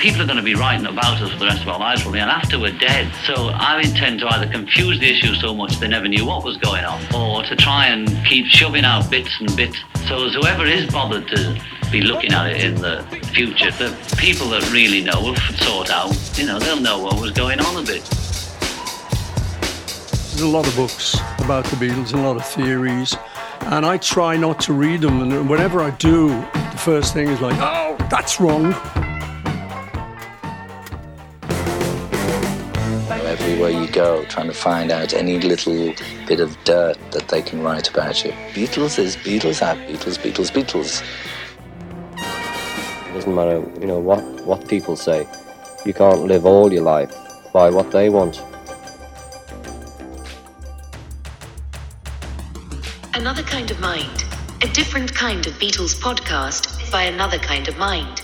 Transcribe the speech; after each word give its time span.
people 0.00 0.22
are 0.22 0.24
going 0.24 0.38
to 0.38 0.42
be 0.42 0.54
writing 0.54 0.86
about 0.86 1.20
us 1.20 1.30
for 1.30 1.38
the 1.38 1.44
rest 1.44 1.60
of 1.60 1.68
our 1.68 1.78
lives, 1.78 2.00
probably, 2.00 2.20
and 2.20 2.30
after 2.30 2.58
we're 2.58 2.76
dead. 2.78 3.12
So 3.26 3.50
I 3.52 3.82
intend 3.82 4.20
to 4.20 4.28
either 4.28 4.50
confuse 4.50 4.98
the 4.98 5.10
issue 5.10 5.34
so 5.34 5.54
much 5.54 5.78
they 5.78 5.88
never 5.88 6.08
knew 6.08 6.24
what 6.24 6.42
was 6.42 6.56
going 6.56 6.84
on, 6.84 7.02
or 7.14 7.42
to 7.44 7.54
try 7.54 7.88
and 7.88 8.08
keep 8.24 8.46
shoving 8.46 8.86
out 8.86 9.10
bits 9.10 9.30
and 9.40 9.54
bits. 9.54 9.76
So 10.08 10.24
as 10.24 10.34
whoever 10.34 10.64
is 10.64 10.90
bothered 10.90 11.28
to 11.28 11.62
be 11.92 12.00
looking 12.00 12.32
at 12.32 12.50
it 12.50 12.64
in 12.64 12.76
the 12.76 13.02
future, 13.34 13.70
the 13.72 13.94
people 14.16 14.48
that 14.48 14.72
really 14.72 15.02
know 15.02 15.20
will 15.20 15.36
sort 15.36 15.90
out, 15.90 16.16
you 16.38 16.46
know, 16.46 16.58
they'll 16.58 16.80
know 16.80 16.98
what 16.98 17.20
was 17.20 17.32
going 17.32 17.60
on 17.60 17.76
a 17.76 17.86
bit. 17.86 18.02
There's 20.30 20.40
a 20.40 20.48
lot 20.48 20.66
of 20.66 20.74
books 20.76 21.14
about 21.40 21.66
the 21.66 21.76
Beatles, 21.76 22.14
and 22.14 22.20
a 22.20 22.26
lot 22.26 22.36
of 22.36 22.46
theories, 22.46 23.14
and 23.66 23.84
I 23.84 23.98
try 23.98 24.38
not 24.38 24.60
to 24.60 24.72
read 24.72 25.02
them. 25.02 25.20
And 25.20 25.46
whenever 25.46 25.82
I 25.82 25.90
do, 25.90 26.28
the 26.28 26.78
first 26.78 27.12
thing 27.12 27.28
is 27.28 27.42
like, 27.42 27.58
oh, 27.60 27.98
that's 28.08 28.40
wrong. 28.40 28.74
Everywhere 33.50 33.70
you 33.70 33.90
go, 33.90 34.24
trying 34.26 34.46
to 34.46 34.54
find 34.54 34.92
out 34.92 35.12
any 35.12 35.40
little 35.40 35.92
bit 36.28 36.38
of 36.38 36.56
dirt 36.62 36.96
that 37.10 37.26
they 37.28 37.42
can 37.42 37.60
write 37.60 37.90
about 37.90 38.24
you. 38.24 38.30
Beatles 38.54 38.96
is 38.96 39.16
Beatles 39.16 39.60
are 39.60 39.74
Beatles, 39.86 40.18
Beatles, 40.18 40.52
Beatles. 40.52 41.02
It 43.08 43.12
doesn't 43.12 43.34
matter, 43.34 43.58
you 43.80 43.88
know, 43.88 43.98
what, 43.98 44.22
what 44.46 44.68
people 44.68 44.94
say. 44.94 45.26
You 45.84 45.92
can't 45.92 46.26
live 46.26 46.46
all 46.46 46.72
your 46.72 46.84
life 46.84 47.12
by 47.52 47.70
what 47.70 47.90
they 47.90 48.08
want. 48.08 48.40
Another 53.14 53.42
kind 53.42 53.68
of 53.72 53.80
mind. 53.80 54.24
A 54.62 54.68
different 54.68 55.12
kind 55.12 55.44
of 55.48 55.54
Beatles 55.54 55.98
podcast 56.00 56.92
by 56.92 57.02
another 57.02 57.38
kind 57.38 57.66
of 57.66 57.76
mind. 57.78 58.22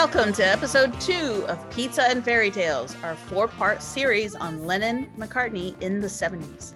Welcome 0.00 0.32
to 0.32 0.46
episode 0.46 0.98
two 0.98 1.44
of 1.46 1.70
Pizza 1.70 2.04
and 2.04 2.24
Fairy 2.24 2.50
Tales, 2.50 2.96
our 3.02 3.14
four 3.14 3.48
part 3.48 3.82
series 3.82 4.34
on 4.34 4.64
Lennon 4.64 5.10
McCartney 5.18 5.78
in 5.82 6.00
the 6.00 6.06
70s. 6.06 6.72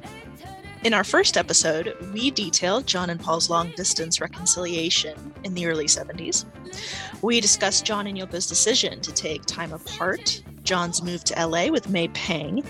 In 0.84 0.92
our 0.92 1.04
first 1.04 1.38
episode, 1.38 1.96
we 2.12 2.30
detailed 2.30 2.86
John 2.86 3.08
and 3.08 3.18
Paul's 3.18 3.48
long 3.48 3.72
distance 3.76 4.20
reconciliation 4.20 5.32
in 5.42 5.54
the 5.54 5.66
early 5.66 5.86
70s. 5.86 6.44
We 7.22 7.40
discussed 7.40 7.86
John 7.86 8.06
and 8.06 8.18
Yoko's 8.18 8.46
decision 8.46 9.00
to 9.00 9.10
take 9.10 9.46
time 9.46 9.72
apart, 9.72 10.42
John's 10.62 11.02
move 11.02 11.24
to 11.24 11.46
LA 11.46 11.68
with 11.68 11.88
May 11.88 12.08
Pang, 12.08 12.62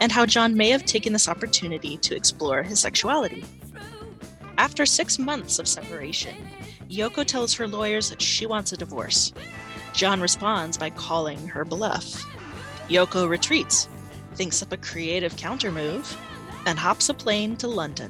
and 0.00 0.10
how 0.10 0.24
John 0.24 0.56
may 0.56 0.70
have 0.70 0.86
taken 0.86 1.12
this 1.12 1.28
opportunity 1.28 1.98
to 1.98 2.16
explore 2.16 2.62
his 2.62 2.80
sexuality. 2.80 3.44
After 4.56 4.86
six 4.86 5.18
months 5.18 5.58
of 5.58 5.68
separation, 5.68 6.34
Yoko 6.88 7.26
tells 7.26 7.52
her 7.52 7.68
lawyers 7.68 8.08
that 8.08 8.22
she 8.22 8.46
wants 8.46 8.72
a 8.72 8.76
divorce. 8.78 9.34
John 9.98 10.20
responds 10.20 10.78
by 10.78 10.90
calling 10.90 11.48
her 11.48 11.64
bluff. 11.64 12.24
Yoko 12.88 13.28
retreats, 13.28 13.88
thinks 14.36 14.62
up 14.62 14.70
a 14.70 14.76
creative 14.76 15.34
countermove, 15.34 16.16
and 16.66 16.78
hops 16.78 17.08
a 17.08 17.14
plane 17.14 17.56
to 17.56 17.66
London. 17.66 18.08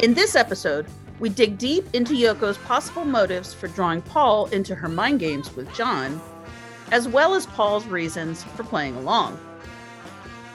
In 0.00 0.12
this 0.12 0.36
episode, 0.36 0.84
we 1.20 1.30
dig 1.30 1.56
deep 1.56 1.86
into 1.94 2.12
Yoko's 2.12 2.58
possible 2.58 3.06
motives 3.06 3.54
for 3.54 3.68
drawing 3.68 4.02
Paul 4.02 4.44
into 4.48 4.74
her 4.74 4.90
mind 4.90 5.20
games 5.20 5.56
with 5.56 5.72
John, 5.74 6.20
as 6.92 7.08
well 7.08 7.34
as 7.34 7.46
Paul's 7.46 7.86
reasons 7.86 8.44
for 8.44 8.62
playing 8.62 8.94
along. 8.96 9.40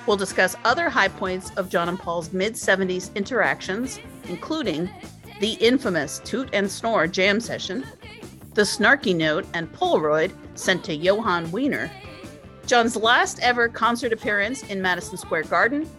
We'll 0.05 0.15
discuss 0.15 0.55
other 0.63 0.91
high 0.91 1.07
points 1.07 1.49
of 1.57 1.69
John 1.69 1.89
and 1.89 1.97
Paul's 1.97 2.31
mid 2.33 2.53
70s 2.53 3.11
interactions, 3.15 3.97
including 4.25 4.91
the 5.39 5.53
infamous 5.53 6.21
Toot 6.23 6.49
and 6.53 6.69
Snore 6.69 7.07
jam 7.07 7.39
session, 7.39 7.83
the 8.53 8.63
snarky 8.63 9.15
note 9.15 9.45
and 9.53 9.71
Polaroid 9.73 10.33
sent 10.55 10.83
to 10.85 10.95
Johann 10.95 11.51
Wiener, 11.51 11.89
John's 12.65 12.95
last 12.95 13.39
ever 13.41 13.67
concert 13.69 14.13
appearance 14.13 14.63
in 14.63 14.81
Madison 14.81 15.17
Square 15.17 15.43
Garden, 15.43 15.89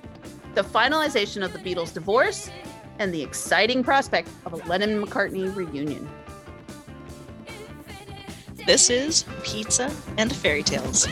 the 0.55 0.63
finalization 0.63 1.45
of 1.45 1.53
the 1.53 1.59
Beatles' 1.59 1.93
divorce, 1.93 2.51
and 2.99 3.13
the 3.13 3.23
exciting 3.23 3.83
prospect 3.83 4.29
of 4.45 4.53
a 4.53 4.57
Lennon 4.69 5.05
McCartney 5.05 5.55
reunion. 5.55 6.09
This 8.67 8.91
is 8.91 9.25
Pizza 9.43 9.91
and 10.19 10.35
Fairy 10.35 10.63
Tales. 10.63 11.09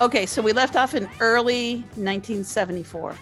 Okay, 0.00 0.24
so 0.24 0.40
we 0.40 0.54
left 0.54 0.76
off 0.76 0.94
in 0.94 1.06
early 1.20 1.80
1974. 1.96 3.14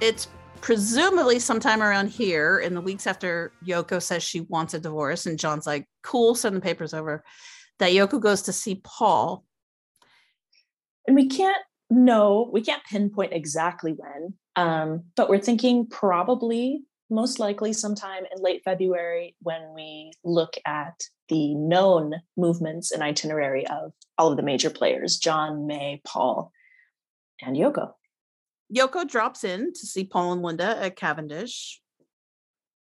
It's 0.00 0.28
presumably 0.60 1.40
sometime 1.40 1.82
around 1.82 2.06
here 2.06 2.60
in 2.60 2.74
the 2.74 2.80
weeks 2.80 3.08
after 3.08 3.50
Yoko 3.66 4.00
says 4.00 4.22
she 4.22 4.42
wants 4.42 4.74
a 4.74 4.78
divorce, 4.78 5.26
and 5.26 5.36
John's 5.36 5.66
like, 5.66 5.88
cool, 6.04 6.36
send 6.36 6.54
the 6.54 6.60
papers 6.60 6.94
over, 6.94 7.24
that 7.80 7.90
Yoko 7.90 8.20
goes 8.20 8.42
to 8.42 8.52
see 8.52 8.80
Paul. 8.84 9.44
And 11.08 11.16
we 11.16 11.26
can't 11.26 11.64
know, 11.90 12.48
we 12.52 12.60
can't 12.60 12.84
pinpoint 12.84 13.32
exactly 13.32 13.92
when, 13.92 14.34
um, 14.54 15.02
but 15.16 15.28
we're 15.28 15.40
thinking 15.40 15.88
probably 15.88 16.84
most 17.10 17.40
likely 17.40 17.72
sometime 17.72 18.22
in 18.24 18.40
late 18.40 18.62
February 18.64 19.34
when 19.42 19.74
we 19.74 20.12
look 20.22 20.54
at 20.64 20.94
the 21.32 21.54
known 21.54 22.16
movements 22.36 22.90
and 22.90 23.02
itinerary 23.02 23.66
of 23.66 23.92
all 24.18 24.30
of 24.30 24.36
the 24.36 24.42
major 24.42 24.68
players 24.68 25.16
John, 25.16 25.66
May, 25.66 26.02
Paul, 26.04 26.52
and 27.40 27.56
Yoko. 27.56 27.92
Yoko 28.74 29.08
drops 29.08 29.42
in 29.42 29.72
to 29.72 29.86
see 29.86 30.04
Paul 30.04 30.34
and 30.34 30.42
Linda 30.42 30.76
at 30.78 30.96
Cavendish. 30.96 31.80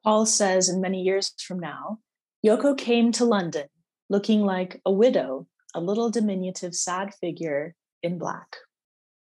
Paul 0.04 0.28
says, 0.28 0.70
in 0.70 0.80
many 0.80 1.02
years 1.02 1.34
from 1.42 1.60
now, 1.60 1.98
Yoko 2.46 2.78
came 2.78 3.12
to 3.14 3.26
London 3.26 3.66
looking 4.12 4.42
like 4.42 4.80
a 4.86 4.92
widow, 4.92 5.48
a 5.74 5.82
little 5.82 6.12
diminutive, 6.12 6.76
sad 6.76 7.16
figure 7.16 7.74
in 8.04 8.20
black. 8.20 8.58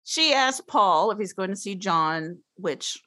She 0.05 0.33
asked 0.33 0.65
Paul 0.65 1.11
if 1.11 1.19
he's 1.19 1.33
going 1.33 1.49
to 1.49 1.57
see 1.57 1.75
John, 1.75 2.37
which 2.55 2.97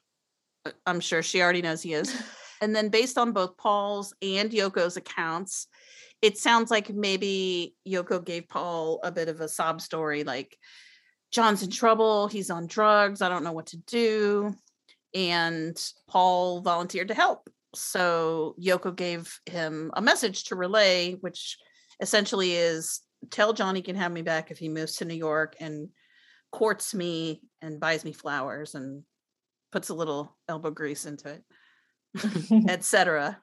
uh, 0.63 0.71
I'm 0.85 0.99
sure 0.99 1.23
she 1.23 1.41
already 1.41 1.63
knows 1.63 1.81
he 1.81 1.95
is. 1.95 2.15
And 2.61 2.73
then, 2.73 2.87
based 2.87 3.17
on 3.17 3.33
both 3.33 3.57
Paul's 3.57 4.13
and 4.21 4.49
Yoko's 4.49 4.95
accounts, 4.95 5.67
it 6.23 6.37
sounds 6.37 6.71
like 6.71 6.89
maybe 6.89 7.75
Yoko 7.85 8.23
gave 8.23 8.47
Paul 8.47 9.01
a 9.03 9.11
bit 9.11 9.27
of 9.27 9.41
a 9.41 9.49
sob 9.49 9.81
story 9.81 10.23
like, 10.23 10.57
John's 11.31 11.63
in 11.63 11.69
trouble, 11.69 12.27
he's 12.27 12.49
on 12.49 12.65
drugs, 12.65 13.21
I 13.21 13.27
don't 13.27 13.43
know 13.43 13.51
what 13.51 13.67
to 13.67 13.77
do. 13.77 14.55
And 15.13 15.77
Paul 16.07 16.61
volunteered 16.61 17.09
to 17.09 17.13
help. 17.13 17.49
So 17.75 18.55
Yoko 18.63 18.95
gave 18.95 19.37
him 19.47 19.91
a 19.95 20.01
message 20.01 20.45
to 20.45 20.55
relay, 20.55 21.15
which 21.15 21.57
essentially 21.99 22.53
is 22.53 23.01
tell 23.29 23.51
John 23.51 23.75
he 23.75 23.81
can 23.81 23.97
have 23.97 24.11
me 24.11 24.21
back 24.21 24.49
if 24.49 24.59
he 24.59 24.69
moves 24.69 24.95
to 24.97 25.05
New 25.05 25.15
York 25.15 25.57
and 25.59 25.89
courts 26.53 26.93
me 26.93 27.41
and 27.61 27.81
buys 27.81 28.05
me 28.05 28.13
flowers 28.13 28.75
and 28.75 29.03
puts 29.73 29.89
a 29.89 29.93
little 29.95 30.37
elbow 30.47 30.71
grease 30.71 31.05
into 31.05 31.29
it, 31.29 32.69
etc. 32.69 33.39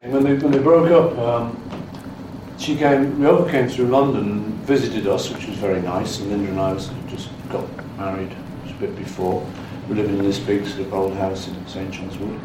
When 0.00 0.24
they 0.24 0.34
when 0.34 0.50
they 0.50 0.58
broke 0.58 0.90
up, 0.90 1.16
um, 1.18 1.79
she 2.60 2.76
came. 2.76 3.16
Yoko 3.16 3.50
came 3.50 3.68
through 3.68 3.86
London 3.86 4.30
and 4.30 4.54
visited 4.66 5.06
us, 5.06 5.30
which 5.32 5.46
was 5.46 5.56
very 5.56 5.80
nice. 5.80 6.20
And 6.20 6.30
Linda 6.30 6.50
and 6.50 6.60
I 6.60 6.72
was, 6.72 6.90
just 7.08 7.30
got 7.48 7.66
married 7.96 8.30
a 8.68 8.72
bit 8.74 8.94
before. 8.94 9.44
We 9.88 9.96
lived 9.96 10.10
in 10.10 10.22
this 10.22 10.38
big 10.38 10.66
sort 10.66 10.80
of 10.80 10.94
old 10.94 11.14
house 11.14 11.48
in 11.48 11.66
St 11.66 11.90
John's 11.90 12.16
Wood. 12.18 12.40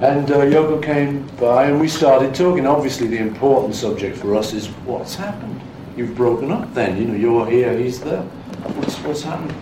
And 0.00 0.30
uh, 0.30 0.40
Yoko 0.40 0.82
came 0.82 1.26
by 1.36 1.66
and 1.66 1.80
we 1.80 1.88
started 1.88 2.34
talking. 2.34 2.66
Obviously, 2.66 3.06
the 3.06 3.18
important 3.18 3.74
subject 3.74 4.16
for 4.16 4.34
us 4.34 4.52
is 4.52 4.68
what's 4.84 5.14
happened. 5.14 5.60
You've 5.96 6.14
broken 6.14 6.50
up 6.50 6.74
then, 6.74 6.98
you 6.98 7.04
know, 7.06 7.14
you're 7.14 7.46
here, 7.46 7.76
he's 7.78 8.00
there. 8.00 8.22
What's, 8.22 8.96
what's 9.00 9.22
happened? 9.22 9.54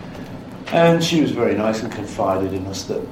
And 0.67 1.01
she 1.01 1.21
was 1.21 1.31
very 1.31 1.55
nice 1.55 1.83
and 1.83 1.91
confided 1.91 2.53
in 2.53 2.65
us 2.65 2.83
that, 2.83 3.05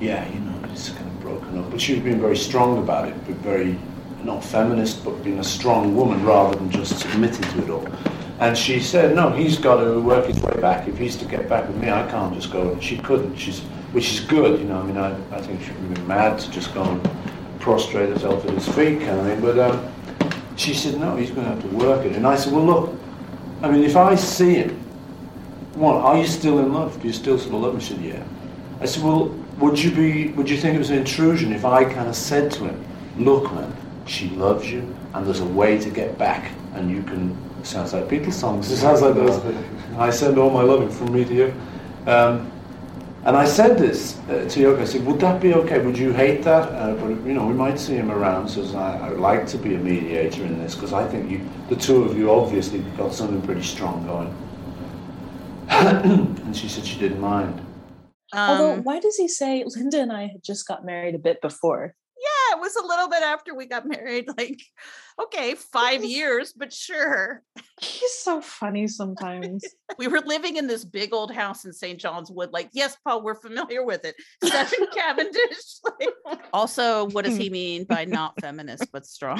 yeah, 0.00 0.26
you 0.32 0.40
know, 0.40 0.54
it's 0.70 0.88
kind 0.88 1.06
of 1.06 1.20
broken 1.20 1.58
up. 1.58 1.70
But 1.70 1.80
she 1.80 1.94
was 1.94 2.02
being 2.02 2.20
very 2.20 2.36
strong 2.36 2.78
about 2.78 3.08
it, 3.08 3.14
but 3.26 3.36
very, 3.36 3.78
not 4.24 4.44
feminist, 4.44 5.04
but 5.04 5.22
being 5.22 5.38
a 5.38 5.44
strong 5.44 5.94
woman 5.96 6.24
rather 6.24 6.56
than 6.56 6.70
just 6.70 6.98
submitting 7.00 7.42
to 7.42 7.64
it 7.64 7.70
all. 7.70 7.88
And 8.40 8.58
she 8.58 8.80
said, 8.80 9.14
no, 9.14 9.30
he's 9.30 9.56
got 9.58 9.82
to 9.82 10.00
work 10.00 10.26
his 10.26 10.40
way 10.40 10.60
back. 10.60 10.88
If 10.88 10.98
he's 10.98 11.16
to 11.16 11.24
get 11.24 11.48
back 11.48 11.68
with 11.68 11.76
me, 11.76 11.90
I 11.90 12.08
can't 12.10 12.34
just 12.34 12.50
go. 12.50 12.72
And 12.72 12.82
she 12.82 12.98
couldn't, 12.98 13.36
She's, 13.36 13.60
which 13.92 14.12
is 14.12 14.20
good, 14.20 14.58
you 14.58 14.66
know. 14.66 14.80
I 14.80 14.82
mean, 14.82 14.96
I, 14.96 15.14
I 15.34 15.40
think 15.40 15.62
she 15.62 15.70
would 15.70 15.94
be 15.94 16.00
mad 16.02 16.40
to 16.40 16.50
just 16.50 16.74
go 16.74 16.82
and 16.82 17.10
prostrate 17.60 18.08
herself 18.08 18.44
at 18.44 18.54
his 18.54 18.66
feet, 18.68 19.00
kind 19.00 19.20
of 19.20 19.26
thing. 19.26 19.40
But 19.40 19.58
um, 19.58 19.92
she 20.56 20.74
said, 20.74 20.98
no, 20.98 21.14
he's 21.16 21.30
going 21.30 21.46
to 21.46 21.54
have 21.54 21.62
to 21.62 21.68
work 21.76 22.04
it. 22.04 22.16
And 22.16 22.26
I 22.26 22.34
said, 22.34 22.52
well, 22.52 22.64
look, 22.64 22.94
I 23.62 23.70
mean, 23.70 23.84
if 23.84 23.96
I 23.96 24.16
see 24.16 24.54
him 24.54 24.76
one, 25.74 25.96
are 25.96 26.18
you 26.18 26.26
still 26.26 26.58
in 26.58 26.72
love? 26.72 27.00
Do 27.00 27.06
you 27.06 27.14
still 27.14 27.38
sort 27.38 27.54
of 27.54 27.60
love 27.60 27.74
him? 27.74 27.80
She 27.80 27.94
said, 27.94 28.02
yeah. 28.02 28.24
I 28.80 28.86
said, 28.86 29.04
well, 29.04 29.26
would 29.58 29.80
you 29.80 29.90
be, 29.92 30.28
would 30.32 30.50
you 30.50 30.56
think 30.56 30.74
it 30.74 30.78
was 30.78 30.90
an 30.90 30.98
intrusion 30.98 31.52
if 31.52 31.64
I 31.64 31.84
kind 31.84 32.08
of 32.08 32.16
said 32.16 32.50
to 32.52 32.64
him, 32.64 32.84
look, 33.16 33.52
man, 33.52 33.74
she 34.06 34.28
loves 34.30 34.70
you, 34.70 34.94
and 35.14 35.26
there's 35.26 35.40
a 35.40 35.46
way 35.46 35.78
to 35.78 35.90
get 35.90 36.18
back, 36.18 36.52
and 36.74 36.90
you 36.90 37.02
can. 37.02 37.36
It 37.60 37.66
sounds 37.66 37.92
like 37.92 38.08
Beatles 38.08 38.32
songs. 38.34 38.70
It 38.70 38.76
sounds 38.76 39.02
like 39.02 39.14
those. 39.14 39.40
I 39.96 40.10
send 40.10 40.38
all 40.38 40.50
my 40.50 40.62
loving 40.62 40.90
from 40.90 41.12
me 41.12 41.24
to 41.24 41.34
you. 41.34 41.54
Um, 42.06 42.50
and 43.24 43.36
I 43.36 43.44
said 43.44 43.78
this 43.78 44.18
uh, 44.28 44.48
to 44.48 44.60
Yoko. 44.60 44.80
I 44.80 44.84
said, 44.84 45.06
"Would 45.06 45.20
that 45.20 45.40
be 45.40 45.54
okay? 45.54 45.78
Would 45.78 45.96
you 45.96 46.12
hate 46.12 46.42
that? 46.42 46.72
Uh, 46.72 46.94
but 46.94 47.08
you 47.24 47.34
know, 47.34 47.46
we 47.46 47.54
might 47.54 47.78
see 47.78 47.94
him 47.94 48.10
around. 48.10 48.48
So 48.48 48.62
I, 48.76 48.96
I 48.96 49.10
would 49.10 49.20
like 49.20 49.46
to 49.48 49.58
be 49.58 49.76
a 49.76 49.78
mediator 49.78 50.44
in 50.44 50.58
this 50.58 50.74
because 50.74 50.92
I 50.92 51.06
think 51.06 51.30
you, 51.30 51.48
the 51.68 51.76
two 51.76 52.02
of 52.02 52.18
you, 52.18 52.32
obviously 52.32 52.80
got 52.96 53.14
something 53.14 53.40
pretty 53.42 53.62
strong 53.62 54.04
going." 54.06 54.34
and 55.68 56.56
she 56.56 56.68
said 56.68 56.84
she 56.84 56.98
didn't 56.98 57.20
mind. 57.20 57.60
Although, 58.34 58.74
Um, 58.74 58.82
why 58.82 58.98
does 58.98 59.16
he 59.16 59.28
say 59.28 59.64
Linda 59.66 60.00
and 60.00 60.12
I 60.12 60.22
had 60.26 60.42
just 60.42 60.66
got 60.66 60.84
married 60.84 61.14
a 61.14 61.18
bit 61.18 61.40
before? 61.40 61.94
Yeah, 62.22 62.56
it 62.56 62.60
was 62.60 62.76
a 62.76 62.86
little 62.86 63.08
bit 63.08 63.22
after 63.22 63.54
we 63.54 63.66
got 63.66 63.86
married. 63.86 64.28
Like, 64.38 64.62
okay, 65.22 65.54
five 65.54 66.02
years, 66.02 66.54
but 66.56 66.72
sure. 66.72 67.42
He's 67.80 68.12
so 68.20 68.40
funny 68.40 68.86
sometimes. 68.88 69.64
We 69.98 70.08
were 70.08 70.20
living 70.20 70.56
in 70.56 70.66
this 70.66 70.86
big 70.86 71.12
old 71.12 71.34
house 71.34 71.66
in 71.66 71.72
St. 71.74 72.00
John's 72.00 72.30
Wood. 72.30 72.48
Like, 72.50 72.70
yes, 72.72 72.96
Paul, 73.04 73.22
we're 73.22 73.34
familiar 73.34 73.84
with 73.84 74.06
it. 74.06 74.16
Seven 74.42 74.86
Cavendish. 74.94 75.80
Like, 75.84 76.38
also, 76.54 77.10
what 77.10 77.26
does 77.26 77.36
he 77.36 77.50
mean 77.50 77.84
by 77.84 78.06
not 78.06 78.40
feminist 78.40 78.90
but 78.90 79.04
strong? 79.04 79.38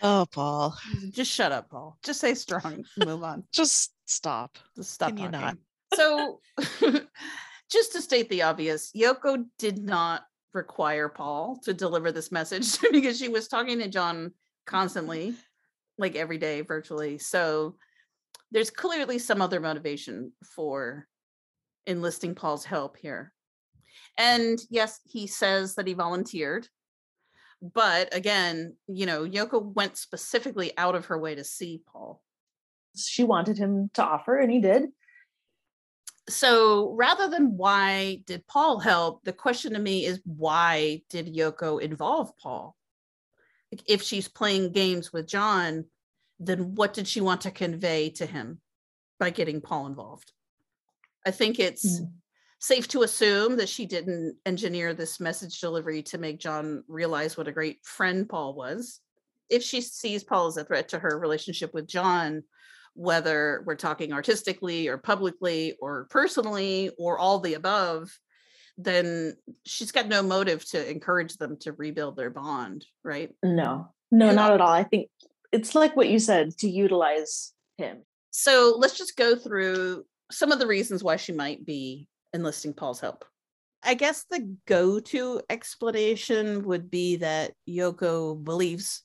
Oh, 0.00 0.26
Paul, 0.32 0.74
Just 1.10 1.30
shut 1.30 1.52
up, 1.52 1.68
Paul. 1.68 1.98
Just 2.02 2.20
say 2.20 2.32
strong. 2.34 2.84
Move 3.04 3.22
on. 3.22 3.44
just 3.52 3.92
stop. 4.06 4.56
Just 4.74 4.92
stop 4.92 5.10
Can 5.10 5.18
you 5.18 5.28
not? 5.28 5.58
So, 5.94 6.40
just 7.70 7.92
to 7.92 8.00
state 8.00 8.30
the 8.30 8.42
obvious, 8.42 8.92
Yoko 8.96 9.44
did 9.58 9.78
not 9.78 10.22
require 10.52 11.08
Paul 11.08 11.60
to 11.64 11.72
deliver 11.72 12.12
this 12.12 12.32
message 12.32 12.78
because 12.92 13.18
she 13.18 13.28
was 13.28 13.48
talking 13.48 13.78
to 13.78 13.88
John 13.88 14.16
mm-hmm. 14.16 14.28
constantly, 14.66 15.34
like 15.98 16.16
every 16.16 16.38
day, 16.38 16.60
virtually. 16.60 17.18
So, 17.18 17.76
there's 18.50 18.70
clearly 18.70 19.18
some 19.18 19.40
other 19.40 19.60
motivation 19.60 20.32
for 20.54 21.08
enlisting 21.86 22.34
Paul's 22.34 22.66
help 22.66 22.96
here. 22.98 23.32
And 24.18 24.58
yes, 24.70 25.00
he 25.04 25.26
says 25.26 25.74
that 25.74 25.86
he 25.86 25.94
volunteered. 25.94 26.68
But 27.62 28.14
again, 28.14 28.76
you 28.88 29.06
know, 29.06 29.24
Yoko 29.24 29.74
went 29.74 29.96
specifically 29.96 30.76
out 30.76 30.94
of 30.94 31.06
her 31.06 31.18
way 31.18 31.34
to 31.34 31.44
see 31.44 31.82
Paul. 31.90 32.22
She 32.96 33.24
wanted 33.24 33.56
him 33.56 33.90
to 33.94 34.04
offer, 34.04 34.36
and 34.36 34.50
he 34.50 34.60
did. 34.60 34.84
So 36.28 36.92
rather 36.94 37.28
than 37.28 37.56
why 37.56 38.22
did 38.26 38.46
Paul 38.46 38.78
help, 38.78 39.24
the 39.24 39.32
question 39.32 39.72
to 39.72 39.78
me 39.78 40.04
is 40.04 40.20
why 40.24 41.02
did 41.10 41.34
Yoko 41.34 41.80
involve 41.80 42.36
Paul? 42.38 42.76
Like, 43.72 43.82
if 43.86 44.02
she's 44.02 44.28
playing 44.28 44.72
games 44.72 45.12
with 45.12 45.26
John, 45.26 45.86
then 46.38 46.74
what 46.74 46.94
did 46.94 47.08
she 47.08 47.20
want 47.20 47.42
to 47.42 47.50
convey 47.50 48.10
to 48.10 48.26
him 48.26 48.60
by 49.18 49.30
getting 49.30 49.60
Paul 49.60 49.86
involved? 49.86 50.32
I 51.26 51.30
think 51.30 51.58
it's 51.58 52.00
Mm. 52.00 52.12
safe 52.58 52.86
to 52.88 53.02
assume 53.02 53.56
that 53.56 53.68
she 53.68 53.86
didn't 53.86 54.38
engineer 54.44 54.94
this 54.94 55.20
message 55.20 55.60
delivery 55.60 56.02
to 56.04 56.18
make 56.18 56.38
John 56.38 56.84
realize 56.86 57.36
what 57.36 57.48
a 57.48 57.52
great 57.52 57.84
friend 57.84 58.28
Paul 58.28 58.54
was. 58.54 59.00
If 59.48 59.62
she 59.62 59.80
sees 59.80 60.24
Paul 60.24 60.46
as 60.46 60.56
a 60.56 60.64
threat 60.64 60.88
to 60.90 60.98
her 60.98 61.18
relationship 61.18 61.74
with 61.74 61.86
John, 61.88 62.44
whether 62.94 63.62
we're 63.66 63.76
talking 63.76 64.12
artistically 64.12 64.88
or 64.88 64.98
publicly 64.98 65.76
or 65.80 66.06
personally 66.10 66.90
or 66.98 67.18
all 67.18 67.38
the 67.40 67.54
above, 67.54 68.10
then 68.78 69.36
she's 69.64 69.92
got 69.92 70.08
no 70.08 70.22
motive 70.22 70.64
to 70.70 70.90
encourage 70.90 71.36
them 71.36 71.56
to 71.60 71.72
rebuild 71.72 72.16
their 72.16 72.30
bond, 72.30 72.84
right? 73.04 73.30
No, 73.42 73.88
no, 74.10 74.32
not 74.32 74.52
at 74.52 74.60
all. 74.60 74.72
I 74.72 74.84
think 74.84 75.08
it's 75.52 75.74
like 75.74 75.96
what 75.96 76.08
you 76.08 76.18
said 76.18 76.56
to 76.58 76.68
utilize 76.68 77.52
him. 77.76 78.02
So 78.30 78.74
let's 78.78 78.96
just 78.96 79.16
go 79.16 79.36
through 79.36 80.04
some 80.30 80.52
of 80.52 80.58
the 80.58 80.66
reasons 80.66 81.04
why 81.04 81.16
she 81.16 81.32
might 81.32 81.64
be 81.64 82.08
enlisting 82.32 82.72
Paul's 82.72 83.00
help. 83.00 83.24
I 83.84 83.94
guess 83.94 84.24
the 84.30 84.56
go 84.66 85.00
to 85.00 85.42
explanation 85.50 86.62
would 86.64 86.90
be 86.90 87.16
that 87.16 87.52
Yoko 87.68 88.42
believes 88.42 89.02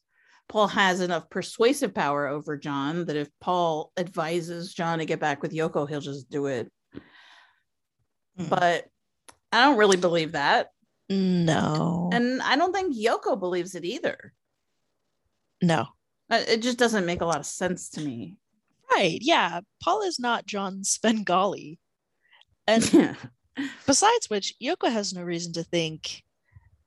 Paul 0.50 0.68
has 0.68 1.02
enough 1.02 1.30
persuasive 1.30 1.94
power 1.94 2.28
over 2.28 2.58
John 2.58 3.06
that 3.06 3.16
if 3.18 3.30
Paul 3.42 3.92
advises 3.98 4.74
John 4.74 5.00
to 5.00 5.06
get 5.06 5.20
back 5.20 5.42
with 5.42 5.52
Yoko, 5.54 5.88
he'll 5.88 6.00
just 6.02 6.30
do 6.30 6.46
it. 6.46 6.72
Mm. 8.40 8.50
But 8.50 8.86
I 9.52 9.66
don't 9.66 9.78
really 9.78 9.98
believe 9.98 10.34
that. 10.34 10.72
No, 11.10 12.10
And 12.12 12.42
I 12.42 12.58
don't 12.58 12.74
think 12.74 12.96
Yoko 12.96 13.40
believes 13.40 13.76
it 13.76 13.86
either. 13.86 14.34
no. 15.62 15.88
It 16.30 16.62
just 16.62 16.78
doesn't 16.78 17.06
make 17.06 17.22
a 17.22 17.26
lot 17.26 17.40
of 17.40 17.46
sense 17.46 17.88
to 17.92 18.02
me. 18.02 18.36
Right? 18.94 19.18
Yeah, 19.22 19.62
Paul 19.82 20.02
is 20.02 20.20
not 20.20 20.46
John 20.46 20.84
Svengali. 20.84 21.80
and 22.68 22.84
besides 23.86 24.30
which, 24.30 24.54
Yoko 24.62 24.92
has 24.92 25.14
no 25.14 25.22
reason 25.24 25.54
to 25.54 25.64
think 25.64 26.24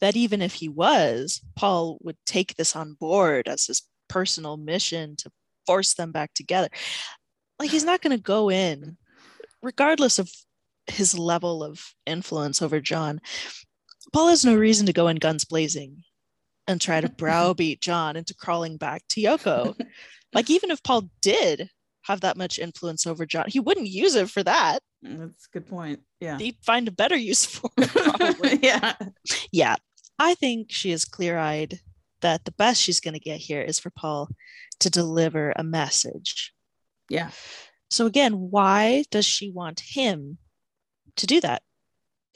that 0.01 0.17
even 0.17 0.43
if 0.43 0.55
he 0.55 0.69
was, 0.69 1.41
Paul 1.57 1.99
would 2.03 2.17
take 2.27 2.57
this 2.57 2.75
on 2.75 2.95
board 2.95 3.49
as 3.49 3.67
his 3.67 3.83
personal 4.09 4.57
mission 4.57 5.17
to 5.17 5.31
force 5.67 5.95
them 5.95 6.13
back 6.13 6.35
together. 6.35 6.69
Like 7.59 7.71
he's 7.71 7.85
not 7.85 8.01
going 8.01 8.17
to 8.17 8.23
go 8.23 8.51
in, 8.51 8.97
regardless 9.63 10.19
of 10.19 10.31
his 10.87 11.17
level 11.19 11.63
of 11.63 11.95
influence 12.07 12.63
over 12.63 12.81
John. 12.81 13.21
Paul 14.13 14.29
has 14.29 14.45
no 14.45 14.57
reason 14.57 14.87
to 14.87 14.93
go 14.93 15.09
in 15.09 15.17
guns 15.17 15.45
blazing 15.45 16.03
and 16.67 16.81
try 16.81 17.01
to 17.01 17.09
browbeat 17.17 17.81
John 17.81 18.17
into 18.17 18.35
crawling 18.35 18.77
back 18.77 19.03
to 19.11 19.23
Yoko. 19.23 19.79
like 20.33 20.51
even 20.51 20.71
if 20.71 20.83
Paul 20.83 21.11
did 21.21 21.69
have 22.03 22.23
that 22.23 22.37
much 22.37 22.59
influence 22.59 23.07
over 23.07 23.27
John, 23.27 23.45
he 23.49 23.61
wouldn't 23.61 23.89
use 23.89 24.15
it 24.15 24.31
for 24.31 24.43
that. 24.43 24.81
That's 25.03 25.47
a 25.47 25.51
good 25.53 25.67
point. 25.67 26.01
Yeah. 26.21 26.39
He'd 26.39 26.57
find 26.63 26.89
a 26.89 26.93
better 26.93 27.17
use 27.17 27.45
for 27.45 27.71
it. 27.77 27.89
Probably. 27.91 28.59
yeah. 28.63 28.95
yeah, 29.53 29.77
I 30.21 30.35
think 30.35 30.71
she 30.71 30.91
is 30.91 31.07
clear 31.07 31.39
eyed 31.39 31.81
that 32.21 32.45
the 32.45 32.53
best 32.53 32.83
she's 32.83 33.01
going 33.01 33.15
to 33.15 33.21
get 33.21 33.41
here 33.41 33.63
is 33.63 33.79
for 33.81 33.89
Paul 33.89 34.29
to 34.81 34.91
deliver 34.91 35.55
a 35.57 35.65
message. 35.65 36.53
Yeah. 37.09 37.31
So, 37.89 38.05
again, 38.05 38.35
why 38.35 39.05
does 39.11 39.25
she 39.25 39.51
want 39.51 39.81
him 39.81 40.37
to 41.17 41.27
do 41.27 41.41
that? 41.41 41.63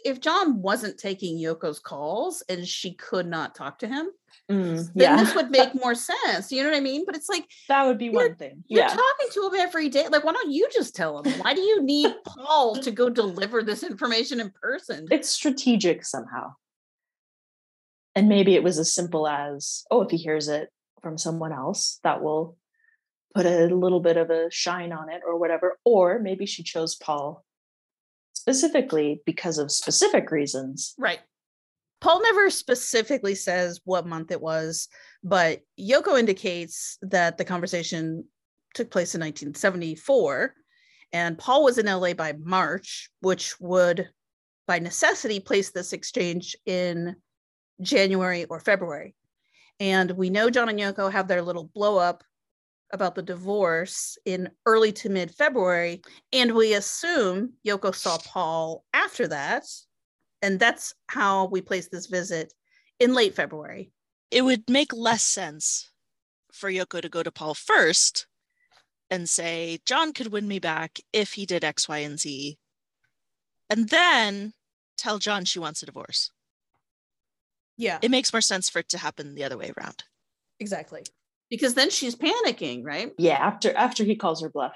If 0.02 0.20
John 0.20 0.62
wasn't 0.62 0.98
taking 0.98 1.38
Yoko's 1.38 1.78
calls 1.78 2.42
and 2.48 2.66
she 2.66 2.94
could 2.94 3.26
not 3.26 3.54
talk 3.54 3.78
to 3.80 3.86
him, 3.86 4.08
Mm, 4.50 4.92
then 4.94 5.16
this 5.16 5.34
would 5.34 5.50
make 5.50 5.74
more 5.82 5.94
sense. 5.94 6.52
You 6.52 6.62
know 6.62 6.70
what 6.70 6.76
I 6.76 6.80
mean? 6.80 7.04
But 7.06 7.16
it's 7.16 7.28
like 7.28 7.46
that 7.68 7.86
would 7.86 7.98
be 7.98 8.10
one 8.10 8.34
thing. 8.34 8.64
you're 8.66 8.82
Yeah, 8.82 8.88
talking 8.88 9.28
to 9.32 9.46
him 9.48 9.54
every 9.54 9.88
day. 9.88 10.08
Like, 10.08 10.24
why 10.24 10.32
don't 10.32 10.52
you 10.52 10.68
just 10.72 10.94
tell 10.94 11.22
him? 11.22 11.32
Why 11.40 11.54
do 11.54 11.60
you 11.60 11.82
need 11.82 12.12
Paul 12.26 12.76
to 12.76 12.90
go 12.90 13.08
deliver 13.08 13.62
this 13.62 13.82
information 13.82 14.40
in 14.40 14.50
person? 14.50 15.06
it's 15.10 15.30
strategic 15.30 16.04
somehow. 16.04 16.52
And 18.14 18.28
maybe 18.28 18.54
it 18.54 18.62
was 18.62 18.78
as 18.78 18.94
simple 18.94 19.26
as, 19.26 19.84
oh, 19.90 20.02
if 20.02 20.10
he 20.10 20.16
hears 20.16 20.48
it 20.48 20.68
from 21.02 21.18
someone 21.18 21.52
else, 21.52 21.98
that 22.04 22.22
will 22.22 22.56
put 23.34 23.46
a 23.46 23.66
little 23.66 24.00
bit 24.00 24.16
of 24.16 24.30
a 24.30 24.50
shine 24.50 24.92
on 24.92 25.10
it 25.10 25.22
or 25.26 25.38
whatever. 25.38 25.78
Or 25.84 26.20
maybe 26.20 26.46
she 26.46 26.62
chose 26.62 26.94
Paul 26.94 27.44
specifically 28.32 29.22
because 29.26 29.58
of 29.58 29.72
specific 29.72 30.30
reasons. 30.30 30.94
Right. 30.98 31.20
Paul 32.00 32.22
never 32.22 32.50
specifically 32.50 33.34
says 33.34 33.80
what 33.84 34.06
month 34.06 34.30
it 34.30 34.40
was, 34.40 34.88
but 35.22 35.62
Yoko 35.80 36.18
indicates 36.18 36.98
that 37.02 37.38
the 37.38 37.44
conversation 37.44 38.24
took 38.74 38.90
place 38.90 39.14
in 39.14 39.20
1974 39.20 40.54
and 41.14 41.38
Paul 41.38 41.62
was 41.62 41.78
in 41.78 41.86
LA 41.86 42.12
by 42.12 42.34
March, 42.38 43.08
which 43.20 43.58
would 43.60 44.08
by 44.66 44.80
necessity 44.80 45.38
place 45.40 45.70
this 45.70 45.92
exchange 45.92 46.56
in 46.66 47.14
January 47.80 48.44
or 48.44 48.60
February. 48.60 49.14
And 49.80 50.12
we 50.12 50.30
know 50.30 50.50
John 50.50 50.68
and 50.68 50.78
Yoko 50.78 51.10
have 51.10 51.28
their 51.28 51.42
little 51.42 51.64
blow 51.64 51.98
up 51.98 52.22
about 52.92 53.14
the 53.14 53.22
divorce 53.22 54.16
in 54.24 54.50
early 54.66 54.92
to 54.92 55.08
mid 55.08 55.34
February. 55.34 56.02
And 56.32 56.54
we 56.54 56.74
assume 56.74 57.54
Yoko 57.66 57.94
saw 57.94 58.18
Paul 58.18 58.84
after 58.92 59.26
that. 59.28 59.64
And 60.42 60.60
that's 60.60 60.94
how 61.08 61.46
we 61.46 61.60
place 61.60 61.88
this 61.88 62.06
visit 62.06 62.52
in 63.00 63.14
late 63.14 63.34
February. 63.34 63.90
It 64.30 64.42
would 64.42 64.68
make 64.68 64.92
less 64.92 65.22
sense 65.22 65.90
for 66.52 66.70
Yoko 66.70 67.00
to 67.00 67.08
go 67.08 67.22
to 67.22 67.32
Paul 67.32 67.54
first 67.54 68.26
and 69.10 69.28
say, 69.28 69.80
John 69.84 70.12
could 70.12 70.32
win 70.32 70.46
me 70.46 70.58
back 70.58 70.98
if 71.12 71.32
he 71.32 71.46
did 71.46 71.64
X, 71.64 71.88
Y, 71.88 71.98
and 71.98 72.18
Z. 72.18 72.58
And 73.70 73.88
then 73.88 74.52
tell 74.96 75.18
John 75.18 75.44
she 75.44 75.58
wants 75.58 75.82
a 75.82 75.86
divorce. 75.86 76.30
Yeah, 77.76 77.98
It 78.02 78.10
makes 78.10 78.32
more 78.32 78.40
sense 78.40 78.68
for 78.68 78.78
it 78.80 78.88
to 78.90 78.98
happen 78.98 79.34
the 79.34 79.44
other 79.44 79.56
way 79.58 79.72
around. 79.76 80.04
exactly. 80.60 81.02
Because 81.50 81.74
then 81.74 81.90
she's 81.90 82.16
panicking, 82.16 82.84
right? 82.84 83.12
Yeah, 83.18 83.34
after 83.36 83.72
after 83.76 84.02
he 84.02 84.16
calls 84.16 84.40
her 84.42 84.48
bluff. 84.48 84.72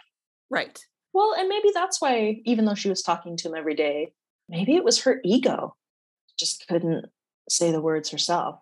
Right. 0.50 0.78
Well, 1.14 1.34
and 1.36 1.48
maybe 1.48 1.70
that's 1.74 2.00
why, 2.00 2.40
even 2.44 2.66
though 2.66 2.74
she 2.74 2.88
was 2.90 3.02
talking 3.02 3.36
to 3.38 3.48
him 3.48 3.54
every 3.56 3.74
day, 3.74 4.12
maybe 4.48 4.76
it 4.76 4.84
was 4.84 5.02
her 5.02 5.20
ego. 5.24 5.74
Just 6.38 6.66
couldn't 6.68 7.06
say 7.48 7.72
the 7.72 7.80
words 7.80 8.10
herself. 8.10 8.60